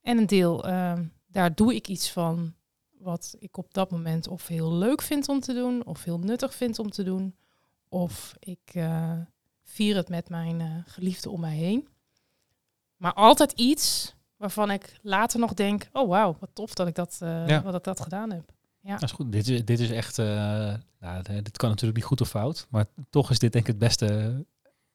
En 0.00 0.18
een 0.18 0.26
deel, 0.26 0.64
ehm, 0.64 1.04
daar 1.26 1.54
doe 1.54 1.74
ik 1.74 1.88
iets 1.88 2.10
van 2.10 2.54
wat 2.98 3.36
ik 3.38 3.56
op 3.56 3.74
dat 3.74 3.90
moment 3.90 4.28
of 4.28 4.46
heel 4.46 4.72
leuk 4.72 5.02
vind 5.02 5.28
om 5.28 5.40
te 5.40 5.52
doen, 5.54 5.84
of 5.84 6.04
heel 6.04 6.18
nuttig 6.18 6.54
vind 6.54 6.78
om 6.78 6.90
te 6.90 7.02
doen. 7.02 7.36
Of 7.88 8.34
ik 8.38 8.60
eh, 8.72 9.12
vier 9.62 9.96
het 9.96 10.08
met 10.08 10.28
mijn 10.28 10.60
uh, 10.60 10.74
geliefde 10.86 11.30
om 11.30 11.40
mij 11.40 11.56
heen. 11.56 11.88
Maar 12.96 13.12
altijd 13.12 13.52
iets 13.52 14.14
waarvan 14.36 14.70
ik 14.70 14.98
later 15.02 15.40
nog 15.40 15.54
denk, 15.54 15.88
oh 15.92 16.08
wauw, 16.08 16.36
wat 16.40 16.50
tof 16.52 16.74
dat 16.74 16.86
ik 16.86 16.94
dat, 16.94 17.18
uh, 17.22 17.48
ja. 17.48 17.62
wat 17.62 17.74
ik 17.74 17.84
dat 17.84 18.00
gedaan 18.00 18.32
heb. 18.32 18.52
Ja. 18.80 18.92
Dat 18.92 19.02
is 19.02 19.12
goed. 19.12 19.32
Dit 19.32 19.48
is, 19.48 19.64
dit 19.64 19.80
is 19.80 19.90
echt, 19.90 20.16
nou, 20.16 21.22
dit 21.22 21.56
kan 21.56 21.68
natuurlijk 21.68 21.96
niet 21.96 22.06
goed 22.06 22.20
of 22.20 22.28
fout, 22.28 22.66
maar 22.70 22.86
toch 23.10 23.30
is 23.30 23.38
dit 23.38 23.52
denk 23.52 23.64
ik 23.64 23.70
het 23.70 23.80
beste 23.80 24.46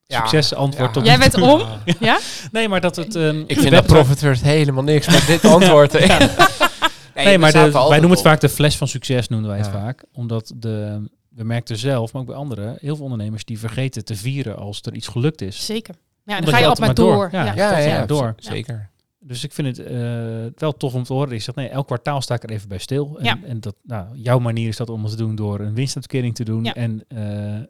succes 0.08 0.54
antwoord. 0.54 1.06
Jij 1.06 1.18
bent 1.18 1.42
om? 1.42 1.62
ja? 2.00 2.20
Nee, 2.52 2.70
maar 2.70 2.82
dat 2.82 2.96
het... 2.96 3.16
Um, 3.16 3.44
ik 3.48 3.60
vind 3.60 3.72
dat 3.72 3.86
Profiters 3.86 4.42
helemaal 4.42 4.84
niks 4.84 5.08
met 5.08 5.28
dit 5.28 5.46
antwoord. 5.56 5.94
nee, 6.00 7.26
nee 7.26 7.38
maar 7.38 7.52
de, 7.52 7.72
wij 7.72 8.00
noemen 8.00 8.10
het 8.10 8.22
vaak 8.22 8.40
de 8.40 8.50
fles 8.50 8.78
van 8.78 8.88
succes, 8.88 9.28
noemen 9.28 9.50
wij 9.50 9.58
het 9.58 9.68
vaak. 9.68 10.04
Omdat 10.14 10.54
de, 10.56 11.02
we 11.30 11.44
merkten 11.44 11.78
zelf, 11.78 12.14
maar 12.14 12.22
ook 12.22 12.28
bij 12.28 12.38
anderen, 12.38 12.78
heel 12.80 12.96
veel 12.96 13.06
ondernemers 13.06 13.46
die 13.46 13.60
vergeten 13.60 14.06
te 14.06 14.16
vieren 14.16 14.58
als 14.58 14.82
er 14.82 14.94
iets 14.94 15.08
gelukt 15.08 15.42
is. 15.42 15.66
Zeker. 15.66 15.96
Ja, 16.26 16.42
dan 16.42 16.50
ga 16.50 16.58
je 16.58 16.68
altijd 16.68 16.86
maar 16.86 16.96
door. 16.96 17.30
Ja, 17.32 17.54
ja, 17.56 17.78
ja, 17.78 18.06
door. 18.06 18.36
Zeker. 18.38 18.92
Dus 19.26 19.44
ik 19.44 19.54
vind 19.54 19.78
het 19.78 19.92
uh, 19.92 20.46
wel 20.56 20.78
tof 20.78 20.94
om 20.94 21.04
te 21.04 21.14
horen. 21.14 21.32
Ik 21.32 21.42
zeg, 21.42 21.56
nee, 21.56 21.70
elk 21.70 21.86
kwartaal 21.86 22.22
sta 22.22 22.36
ik 22.36 22.44
er 22.44 22.50
even 22.50 22.68
bij 22.68 22.78
stil. 22.78 23.18
En, 23.20 23.26
ja. 23.26 23.40
en 23.48 23.60
dat, 23.60 23.76
nou, 23.84 24.08
jouw 24.18 24.40
manier 24.40 24.68
is 24.68 24.78
dat 24.78 24.90
om 24.90 25.02
het 25.02 25.12
te 25.12 25.18
doen 25.18 25.36
door 25.36 25.60
een 25.60 25.74
winstuitkering 25.74 26.36
te 26.36 26.44
doen. 26.44 26.66
En 26.66 27.04
uh, 27.08 27.66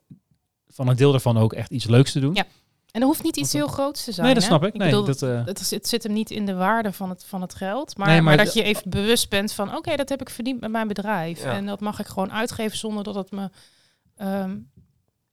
van 0.74 0.88
een 0.88 0.96
deel 0.96 1.12
daarvan 1.12 1.38
ook 1.38 1.54
echt 1.54 1.72
iets 1.72 1.86
leuks 1.86 2.12
te 2.12 2.20
doen. 2.20 2.34
Ja. 2.34 2.46
En 2.92 3.02
er 3.02 3.08
hoeft 3.08 3.24
niet 3.24 3.38
iets 3.38 3.54
heel 3.54 3.68
groots 3.68 4.04
te 4.04 4.12
zijn. 4.12 4.26
Nee, 4.26 4.36
dat 4.36 4.44
snap 4.44 4.64
ik. 4.64 4.74
nee, 4.74 4.90
bedoel, 4.90 5.06
dat, 5.06 5.22
uh... 5.22 5.46
het, 5.46 5.70
het, 5.70 5.88
zit 5.88 6.04
hem 6.04 6.14
niet 6.14 6.32
in 6.32 6.46
de 6.46 6.54
waarde 6.54 6.92
van 6.92 7.10
het, 7.10 7.26
van 7.26 7.42
het 7.42 7.56
geld. 7.56 7.98
Maar, 7.98 8.08
nee, 8.08 8.22
maar, 8.22 8.36
maar 8.36 8.46
dat 8.46 8.54
je 8.54 8.64
even 8.64 8.90
bewust 8.90 9.30
bent 9.30 9.54
van... 9.54 9.76
oké, 9.76 9.96
dat 9.96 10.10
heb 10.10 10.22
ik 10.22 10.30
verdiend 10.30 10.60
met 10.60 10.72
mijn 10.72 10.88
bedrijf. 10.88 11.44
En 11.44 11.66
dat 11.66 11.80
mag 11.80 12.00
ik 12.00 12.08
gewoon 12.08 12.32
uitgeven 12.32 12.78
zonder 12.78 13.04
dat 13.04 13.16
het 13.16 13.32
me... 13.32 13.50
Um, 14.18 14.72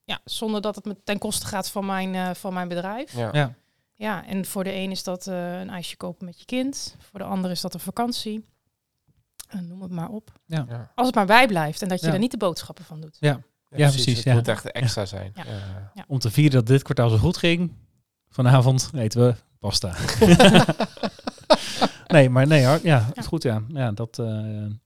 ja, 0.03 0.19
zonder 0.23 0.61
dat 0.61 0.75
het 0.75 0.85
me 0.85 0.97
ten 1.03 1.17
koste 1.17 1.45
gaat 1.45 1.69
van 1.69 1.85
mijn, 1.85 2.13
uh, 2.13 2.29
van 2.33 2.53
mijn 2.53 2.67
bedrijf. 2.67 3.15
Ja. 3.15 3.29
ja. 3.31 3.53
Ja, 3.95 4.25
en 4.25 4.45
voor 4.45 4.63
de 4.63 4.73
een 4.73 4.91
is 4.91 5.03
dat 5.03 5.27
uh, 5.27 5.59
een 5.59 5.69
ijsje 5.69 5.97
kopen 5.97 6.25
met 6.25 6.39
je 6.39 6.45
kind. 6.45 6.95
Voor 6.99 7.19
de 7.19 7.25
ander 7.25 7.51
is 7.51 7.61
dat 7.61 7.73
een 7.73 7.79
vakantie. 7.79 8.45
En 9.47 9.67
noem 9.67 9.81
het 9.81 9.91
maar 9.91 10.09
op. 10.09 10.31
Ja. 10.45 10.91
Als 10.95 11.07
het 11.07 11.15
maar 11.15 11.25
bijblijft 11.25 11.81
en 11.81 11.87
dat 11.87 12.01
je 12.01 12.11
er 12.11 12.19
niet 12.19 12.31
de 12.31 12.37
boodschappen 12.37 12.85
van 12.85 13.01
doet. 13.01 13.17
Ja, 13.19 13.41
ja, 13.75 13.89
precies. 13.89 14.15
Het 14.15 14.23
ja. 14.23 14.33
moet 14.33 14.47
echt 14.47 14.71
extra 14.71 15.05
zijn. 15.05 15.33
Ja. 15.93 16.05
Om 16.07 16.19
te 16.19 16.31
vieren 16.31 16.51
dat 16.51 16.67
dit 16.67 16.83
kwartaal 16.83 17.09
zo 17.09 17.17
goed 17.17 17.37
ging, 17.37 17.71
vanavond 18.29 18.91
eten 18.93 19.25
we 19.25 19.35
pasta. 19.59 19.95
nee, 22.13 22.29
maar 22.29 22.47
nee 22.47 22.65
hoor. 22.65 22.79
Ja, 22.83 23.09
het 23.13 23.25
goed 23.25 23.43
ja. 23.43 23.63
Ja, 23.67 23.91
dat 23.91 24.17
uh, 24.17 24.27
zouden 24.27 24.77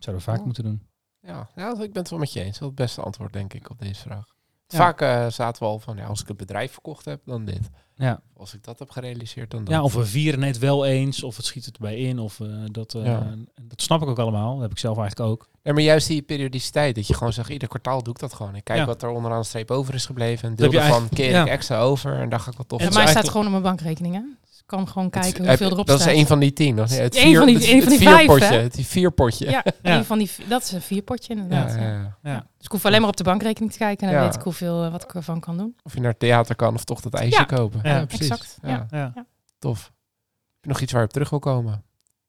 we 0.00 0.20
vaak 0.20 0.44
moeten 0.44 0.64
doen. 0.64 0.82
Ja, 1.20 1.50
ja, 1.54 1.70
ik 1.70 1.92
ben 1.92 2.02
het 2.02 2.10
wel 2.10 2.18
met 2.18 2.32
je 2.32 2.40
eens. 2.40 2.58
Dat 2.58 2.60
is 2.60 2.66
het 2.66 2.74
beste 2.74 3.02
antwoord 3.02 3.32
denk 3.32 3.54
ik 3.54 3.70
op 3.70 3.78
deze 3.78 4.00
vraag. 4.00 4.36
Vaak 4.68 5.02
uh, 5.02 5.26
zaten 5.28 5.62
we 5.62 5.68
al 5.68 5.78
van, 5.78 5.96
ja, 5.96 6.06
als 6.06 6.20
ik 6.20 6.28
het 6.28 6.36
bedrijf 6.36 6.72
verkocht 6.72 7.04
heb, 7.04 7.20
dan 7.24 7.44
dit. 7.44 7.70
Ja. 7.94 8.20
Als 8.36 8.54
ik 8.54 8.64
dat 8.64 8.78
heb 8.78 8.90
gerealiseerd, 8.90 9.50
dan 9.50 9.64
dat. 9.64 9.74
Ja, 9.74 9.82
of 9.82 9.94
we 9.94 10.06
vieren 10.06 10.42
het 10.42 10.58
wel 10.58 10.86
eens, 10.86 11.22
of 11.22 11.36
het 11.36 11.44
schiet 11.44 11.64
het 11.64 11.74
erbij 11.74 11.96
in, 11.96 12.18
of 12.18 12.38
uh, 12.38 12.64
dat, 12.70 12.94
uh, 12.94 13.04
ja. 13.04 13.34
dat 13.62 13.82
snap 13.82 14.02
ik 14.02 14.08
ook 14.08 14.18
allemaal. 14.18 14.52
Dat 14.52 14.62
heb 14.62 14.70
ik 14.70 14.78
zelf 14.78 14.98
eigenlijk 14.98 15.30
ook. 15.30 15.48
Ja, 15.62 15.72
maar 15.72 15.82
juist 15.82 16.08
die 16.08 16.22
periodiciteit, 16.22 16.94
dat 16.94 17.06
je 17.06 17.14
gewoon 17.14 17.32
zegt, 17.32 17.48
ieder 17.48 17.68
kwartaal 17.68 18.02
doe 18.02 18.14
ik 18.14 18.20
dat 18.20 18.34
gewoon. 18.34 18.54
Ik 18.54 18.64
kijk 18.64 18.78
ja. 18.78 18.86
wat 18.86 19.02
er 19.02 19.08
onderaan 19.08 19.40
de 19.40 19.46
streep 19.46 19.70
over 19.70 19.94
is 19.94 20.06
gebleven, 20.06 20.48
en 20.48 20.54
deel 20.54 20.72
ervan 20.72 21.08
keer 21.08 21.40
ik 21.40 21.46
extra 21.46 21.80
over, 21.80 22.20
en 22.20 22.28
dan 22.28 22.40
ga 22.40 22.50
ik 22.50 22.56
wat 22.56 22.68
tof. 22.68 22.80
En 22.80 22.92
mij 22.92 23.06
staat 23.06 23.28
gewoon 23.28 23.44
op 23.44 23.50
mijn 23.50 23.62
bankrekening, 23.62 24.14
hè? 24.14 24.22
Kan 24.68 24.88
gewoon 24.88 25.10
kijken 25.10 25.40
het, 25.40 25.48
hoeveel 25.48 25.70
erop 25.70 25.86
dat 25.86 25.96
staat. 25.96 26.08
Dat 26.08 26.16
is 26.16 26.22
een 26.22 26.26
van 26.26 26.38
die 26.38 26.52
tien. 26.52 26.74
Nog. 26.74 26.88
Nee, 26.88 27.00
het 27.00 27.18
vier, 27.18 27.36
van 27.38 27.46
die, 27.46 27.72
een 27.72 27.82
van 27.82 27.90
die 27.90 28.00
vijf, 28.00 28.26
potje, 28.26 28.44
Het 28.44 28.78
vierpotje. 28.80 29.50
Ja, 29.50 29.64
ja. 29.82 29.96
Een 29.96 30.04
van 30.04 30.18
die, 30.18 30.30
dat 30.48 30.62
is 30.62 30.72
een 30.72 30.82
vierpotje 30.82 31.34
inderdaad. 31.34 31.74
Ja, 31.74 31.80
ja, 31.80 32.18
ja. 32.22 32.46
Dus 32.56 32.66
ik 32.66 32.70
hoef 32.70 32.84
alleen 32.84 33.00
maar 33.00 33.10
op 33.10 33.16
de 33.16 33.24
bankrekening 33.24 33.72
te 33.72 33.78
kijken 33.78 34.08
en 34.08 34.14
dan 34.14 34.22
weet 34.22 34.34
ik 34.34 34.42
hoeveel 34.42 34.84
uh, 34.84 34.90
wat 34.92 35.02
ik 35.02 35.14
ervan 35.14 35.40
kan 35.40 35.56
doen. 35.56 35.76
Of 35.82 35.94
je 35.94 36.00
naar 36.00 36.10
het 36.10 36.18
theater 36.18 36.56
kan 36.56 36.74
of 36.74 36.84
toch 36.84 37.00
dat 37.00 37.14
ijsje 37.14 37.46
kopen. 37.46 37.80
Ja, 37.82 38.06
precies. 38.06 38.28
Exact. 38.28 38.58
Ja. 38.90 39.12
Tof. 39.58 39.82
Heb 39.84 40.60
je 40.60 40.68
nog 40.68 40.80
iets 40.80 40.92
waar 40.92 41.00
je 41.00 41.06
op 41.06 41.12
terug 41.12 41.30
wil 41.30 41.38
komen? 41.38 41.84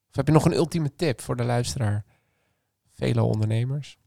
Of 0.10 0.16
heb 0.16 0.28
je 0.28 0.34
nog 0.34 0.46
een 0.46 0.56
ultieme 0.56 0.96
tip 0.96 1.22
voor 1.22 1.36
de 1.36 1.44
luisteraar? 1.44 2.06
Vele 2.92 3.24
ondernemers. 3.24 3.98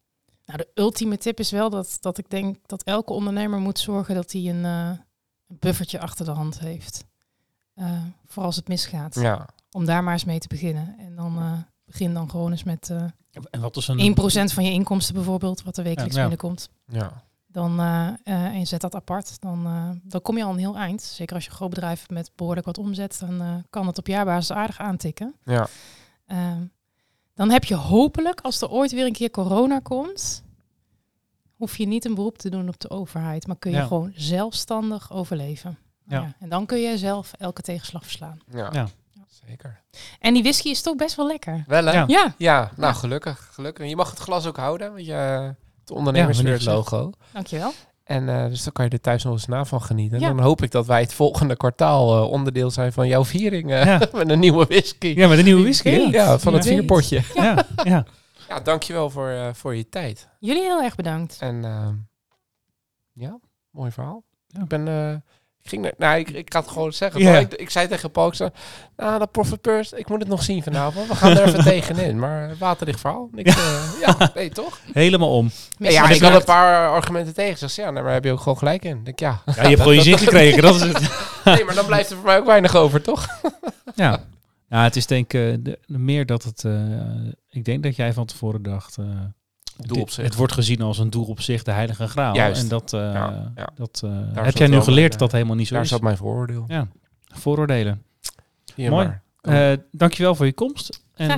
Nou, 0.45 0.59
de 0.59 0.69
ultieme 0.83 1.19
tip 1.19 1.39
is 1.39 1.51
wel 1.51 1.71
dat, 1.71 1.97
dat 2.01 2.19
ik 2.19 2.31
denk 2.31 2.57
dat 2.67 2.83
elke 2.83 3.13
ondernemer 3.13 3.59
moet 3.59 3.79
zorgen 3.79 4.15
dat 4.15 4.33
hij 4.33 4.41
een, 4.41 4.65
uh, 4.65 4.99
een 5.49 5.57
buffertje 5.59 6.01
achter 6.01 6.25
de 6.25 6.31
hand 6.31 6.59
heeft. 6.59 7.05
Uh, 7.83 8.03
voor 8.27 8.43
als 8.43 8.57
het 8.57 8.69
misgaat. 8.69 9.15
Ja. 9.15 9.49
Om 9.71 9.85
daar 9.85 10.05
maar 10.05 10.13
eens 10.13 10.25
mee 10.25 10.39
te 10.39 10.49
beginnen. 10.49 10.95
En 10.99 11.17
dan 11.17 11.39
uh, 11.39 11.53
begin 11.85 12.15
dan 12.15 12.31
gewoon 12.31 12.51
eens 12.51 12.65
met 12.65 12.89
uh, 12.93 13.05
en 13.51 13.61
wat 13.61 13.77
is 13.77 13.89
een... 13.89 14.17
1% 14.51 14.55
van 14.55 14.65
je 14.65 14.71
inkomsten 14.71 15.15
bijvoorbeeld, 15.15 15.63
wat 15.63 15.77
er 15.77 15.85
wekelijks 15.85 16.15
ja, 16.15 16.23
ja. 16.23 16.29
binnenkomt. 16.29 16.69
Ja. 16.87 17.23
Dan, 17.47 17.81
en 18.25 18.59
je 18.59 18.65
zet 18.65 18.81
dat 18.81 18.95
apart, 18.95 19.41
dan, 19.41 19.63
dan 20.03 20.23
kom 20.23 20.37
je 20.37 20.45
al 20.45 20.53
een 20.53 20.59
heel 20.59 20.77
eind. 20.77 21.03
Zeker 21.03 21.35
als 21.35 21.45
je 21.45 21.51
een 21.51 21.57
groot 21.57 21.71
bedrijf 21.71 21.99
hebt 21.99 22.11
met 22.11 22.31
behoorlijk 22.35 22.67
wat 22.67 22.79
omzet, 22.79 23.17
dan 23.21 23.65
kan 23.71 23.87
het 23.87 23.99
op 23.99 24.07
jaarbasis 24.07 24.57
aardig 24.57 24.79
aantikken. 24.79 25.35
Ja. 25.45 25.69
Ehm, 26.27 26.63
dan 27.35 27.51
heb 27.51 27.65
je 27.65 27.75
hopelijk, 27.75 28.41
als 28.41 28.61
er 28.61 28.71
ooit 28.71 28.93
weer 28.93 29.07
een 29.07 29.13
keer 29.13 29.31
corona 29.31 29.79
komt, 29.79 30.43
hoef 31.57 31.77
je 31.77 31.87
niet 31.87 32.05
een 32.05 32.15
beroep 32.15 32.39
te 32.39 32.51
doen 32.51 32.69
op 32.69 32.81
de 32.81 32.91
overheid, 32.91 33.47
maar 33.47 33.57
kun 33.57 33.71
je 33.71 33.83
gewoon 33.83 34.13
zelfstandig 34.15 35.13
overleven. 35.13 35.79
Ja. 36.07 36.21
ja. 36.21 36.33
En 36.41 36.49
dan 36.49 36.67
kun 36.67 36.81
je 36.81 36.99
zelf 36.99 37.33
elke 37.39 37.63
tegenslag 37.63 38.03
verslaan. 38.03 38.41
Ja. 38.51 38.69
ja. 38.73 38.89
Zeker. 39.49 39.81
En 40.21 40.35
die 40.35 40.43
whisky 40.43 40.69
is 40.69 40.83
toch 40.83 40.97
best 40.97 41.17
wel 41.17 41.27
lekker. 41.27 41.65
Wel 41.67 41.85
hè? 41.85 41.93
Ja. 41.93 42.05
Ja, 42.09 42.35
ja 42.37 42.71
nou 42.77 42.95
gelukkig. 42.95 43.49
gelukkig. 43.53 43.89
Je 43.89 43.97
mag 43.97 44.11
het 44.11 44.19
glas 44.19 44.47
ook 44.47 44.57
houden, 44.57 44.93
want 44.93 45.07
je, 45.07 45.13
het 45.81 45.91
ondernemersweer 45.91 46.63
logo. 46.65 47.13
Dankjewel. 47.33 47.73
En 48.05 48.29
uh, 48.29 48.47
dus 48.47 48.65
dan 48.65 48.73
kan 48.73 48.85
je 48.85 48.91
er 48.91 49.01
thuis 49.01 49.25
nog 49.25 49.33
eens 49.33 49.47
na 49.47 49.65
van 49.65 49.83
genieten. 49.83 50.23
En 50.23 50.37
dan 50.37 50.45
hoop 50.45 50.63
ik 50.63 50.71
dat 50.71 50.87
wij 50.87 51.01
het 51.01 51.15
volgende 51.15 51.57
kwartaal 51.57 52.17
uh, 52.17 52.31
onderdeel 52.31 52.71
zijn 52.71 52.93
van 52.93 53.09
jouw 53.09 53.25
viering 53.25 53.71
uh, 53.71 53.85
ja. 53.85 53.99
met 54.13 54.31
een 54.31 54.39
nieuwe 54.39 54.67
whisky. 54.67 55.07
Ja, 55.17 55.29
met 55.29 55.39
een 55.39 55.45
nieuwe 55.45 55.63
whisky. 55.63 55.89
Ja, 55.89 56.09
ja 56.11 56.39
van 56.39 56.55
het 56.55 56.67
vierpotje. 56.67 57.23
Ja, 57.35 57.67
ja. 57.85 58.05
ja. 58.49 58.61
dankjewel 58.61 59.11
voor, 59.11 59.51
voor 59.55 59.75
je 59.75 59.89
tijd. 59.89 60.29
Jullie 60.39 60.63
heel 60.63 60.83
erg 60.83 60.95
bedankt. 60.95 61.37
En 61.41 61.63
ja, 63.13 63.39
mooi 63.71 63.91
verhaal. 63.91 64.23
Ik 64.61 64.69
ben 64.69 64.85
ik 65.63 65.69
ging 65.69 65.85
er, 65.85 65.93
nou, 65.99 66.19
ik, 66.19 66.31
ik 66.31 66.53
het 66.53 66.69
gewoon 66.69 66.93
zeggen. 66.93 67.21
Yeah. 67.21 67.41
Ik, 67.41 67.55
ik, 67.55 67.71
zei 67.71 67.89
tegen 67.89 68.11
Paul, 68.11 68.29
ik 68.29 68.35
zei, 68.35 68.51
nou, 68.97 69.19
dat 69.19 69.31
Profit 69.31 69.61
Purse, 69.61 69.99
ik 69.99 70.09
moet 70.09 70.21
het 70.21 70.29
nog 70.29 70.43
zien 70.43 70.63
vanavond. 70.63 71.09
We 71.09 71.15
gaan 71.15 71.31
er 71.31 71.43
even 71.47 71.65
tegenin. 71.73 72.19
Maar 72.19 72.55
waterdicht 72.59 73.01
verhaal. 73.01 73.29
Ik, 73.35 73.47
uh, 73.47 73.55
ja, 74.01 74.31
nee, 74.35 74.51
toch? 74.51 74.81
Helemaal 74.93 75.37
om. 75.37 75.51
Ja, 75.77 75.91
ja 75.91 76.09
ik 76.09 76.21
had 76.21 76.35
een 76.35 76.45
paar 76.45 76.89
argumenten 76.89 77.35
tegen. 77.35 77.59
Zeg, 77.59 77.85
ja, 77.85 77.91
nou, 77.91 78.05
maar 78.05 78.13
heb 78.13 78.25
je 78.25 78.33
ook 78.33 78.39
gewoon 78.39 78.59
gelijk 78.59 78.85
in. 78.85 79.01
Ik, 79.05 79.21
ja. 79.21 79.43
ja, 79.47 79.53
je 79.63 79.69
hebt 79.69 79.81
gewoon 79.81 79.95
je 79.95 80.03
zin 80.11 80.19
gekregen. 80.19 80.63
Dat 80.63 80.75
is 80.75 80.83
het. 80.83 81.01
nee, 81.45 81.65
maar 81.65 81.75
dan 81.75 81.87
blijft 81.87 82.11
er 82.11 82.17
voor 82.17 82.27
mij 82.27 82.39
ook 82.39 82.47
weinig 82.47 82.77
over, 82.77 83.03
toch? 83.03 83.27
ja. 83.95 84.21
Ja, 84.69 84.83
het 84.83 84.97
is 84.97 85.07
denk 85.07 85.33
ik 85.33 85.41
uh, 85.41 85.57
de, 85.61 85.79
meer 85.87 86.27
dat 86.27 86.43
het... 86.43 86.63
Uh, 86.65 86.73
ik 87.51 87.65
denk 87.65 87.83
dat 87.83 87.97
jij 87.97 88.13
van 88.13 88.27
tevoren 88.27 88.63
dacht... 88.63 88.97
Doel 89.87 90.01
op 90.01 90.11
zich. 90.11 90.25
Het 90.25 90.35
wordt 90.35 90.53
gezien 90.53 90.81
als 90.81 90.99
een 90.99 91.11
doel 91.11 91.25
op 91.25 91.41
zich, 91.41 91.63
de 91.63 91.71
heilige 91.71 92.09
graal. 92.09 92.35
Juist. 92.35 92.63
En 92.63 92.69
dat, 92.69 92.93
uh, 92.93 93.01
ja, 93.01 93.53
ja. 93.55 93.69
dat 93.75 94.03
uh, 94.05 94.11
heb 94.33 94.57
jij 94.57 94.67
nu 94.67 94.81
geleerd 94.81 95.11
dat 95.11 95.21
dat 95.21 95.33
helemaal 95.33 95.57
niet 95.57 95.67
zo 95.67 95.75
daar 95.75 95.83
is. 95.83 95.89
Daar 95.89 95.99
zat 95.99 96.09
mijn 96.09 96.19
vooroordeel. 96.21 96.65
Ja, 96.69 96.89
vooroordelen. 97.25 98.03
Hier 98.75 98.91
Mooi. 98.91 99.21
Uh, 99.43 99.73
dankjewel 99.91 100.35
voor 100.35 100.47
je 100.47 100.53
komst. 100.53 101.03
En 101.15 101.37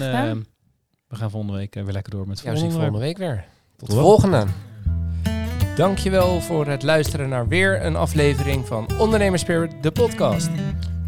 we 1.09 1.17
gaan 1.17 1.31
volgende 1.31 1.57
week 1.57 1.75
weer 1.75 1.93
lekker 1.93 2.13
door 2.13 2.29
met 2.29 2.41
ja, 2.41 2.51
we 2.51 2.57
zien 2.57 2.71
volgende 2.71 2.99
week 2.99 3.19
weer. 3.19 3.45
Tot 3.77 3.91
de 3.91 3.97
volgende. 3.97 4.47
Dankjewel 5.77 6.41
voor 6.41 6.67
het 6.67 6.83
luisteren 6.83 7.29
naar 7.29 7.49
weer 7.49 7.85
een 7.85 7.97
aflevering 7.97 8.67
van 8.67 8.89
Ondernemers 8.99 9.43
Spirit, 9.43 9.83
de 9.83 9.91
podcast. 9.91 10.49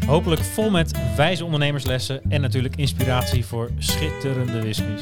Hopelijk 0.05 0.41
vol 0.41 0.69
met 0.69 1.15
wijze 1.15 1.45
ondernemerslessen 1.45 2.21
en 2.29 2.41
natuurlijk 2.41 2.75
inspiratie 2.75 3.45
voor 3.45 3.69
schitterende 3.77 4.61
whiskies. 4.61 5.01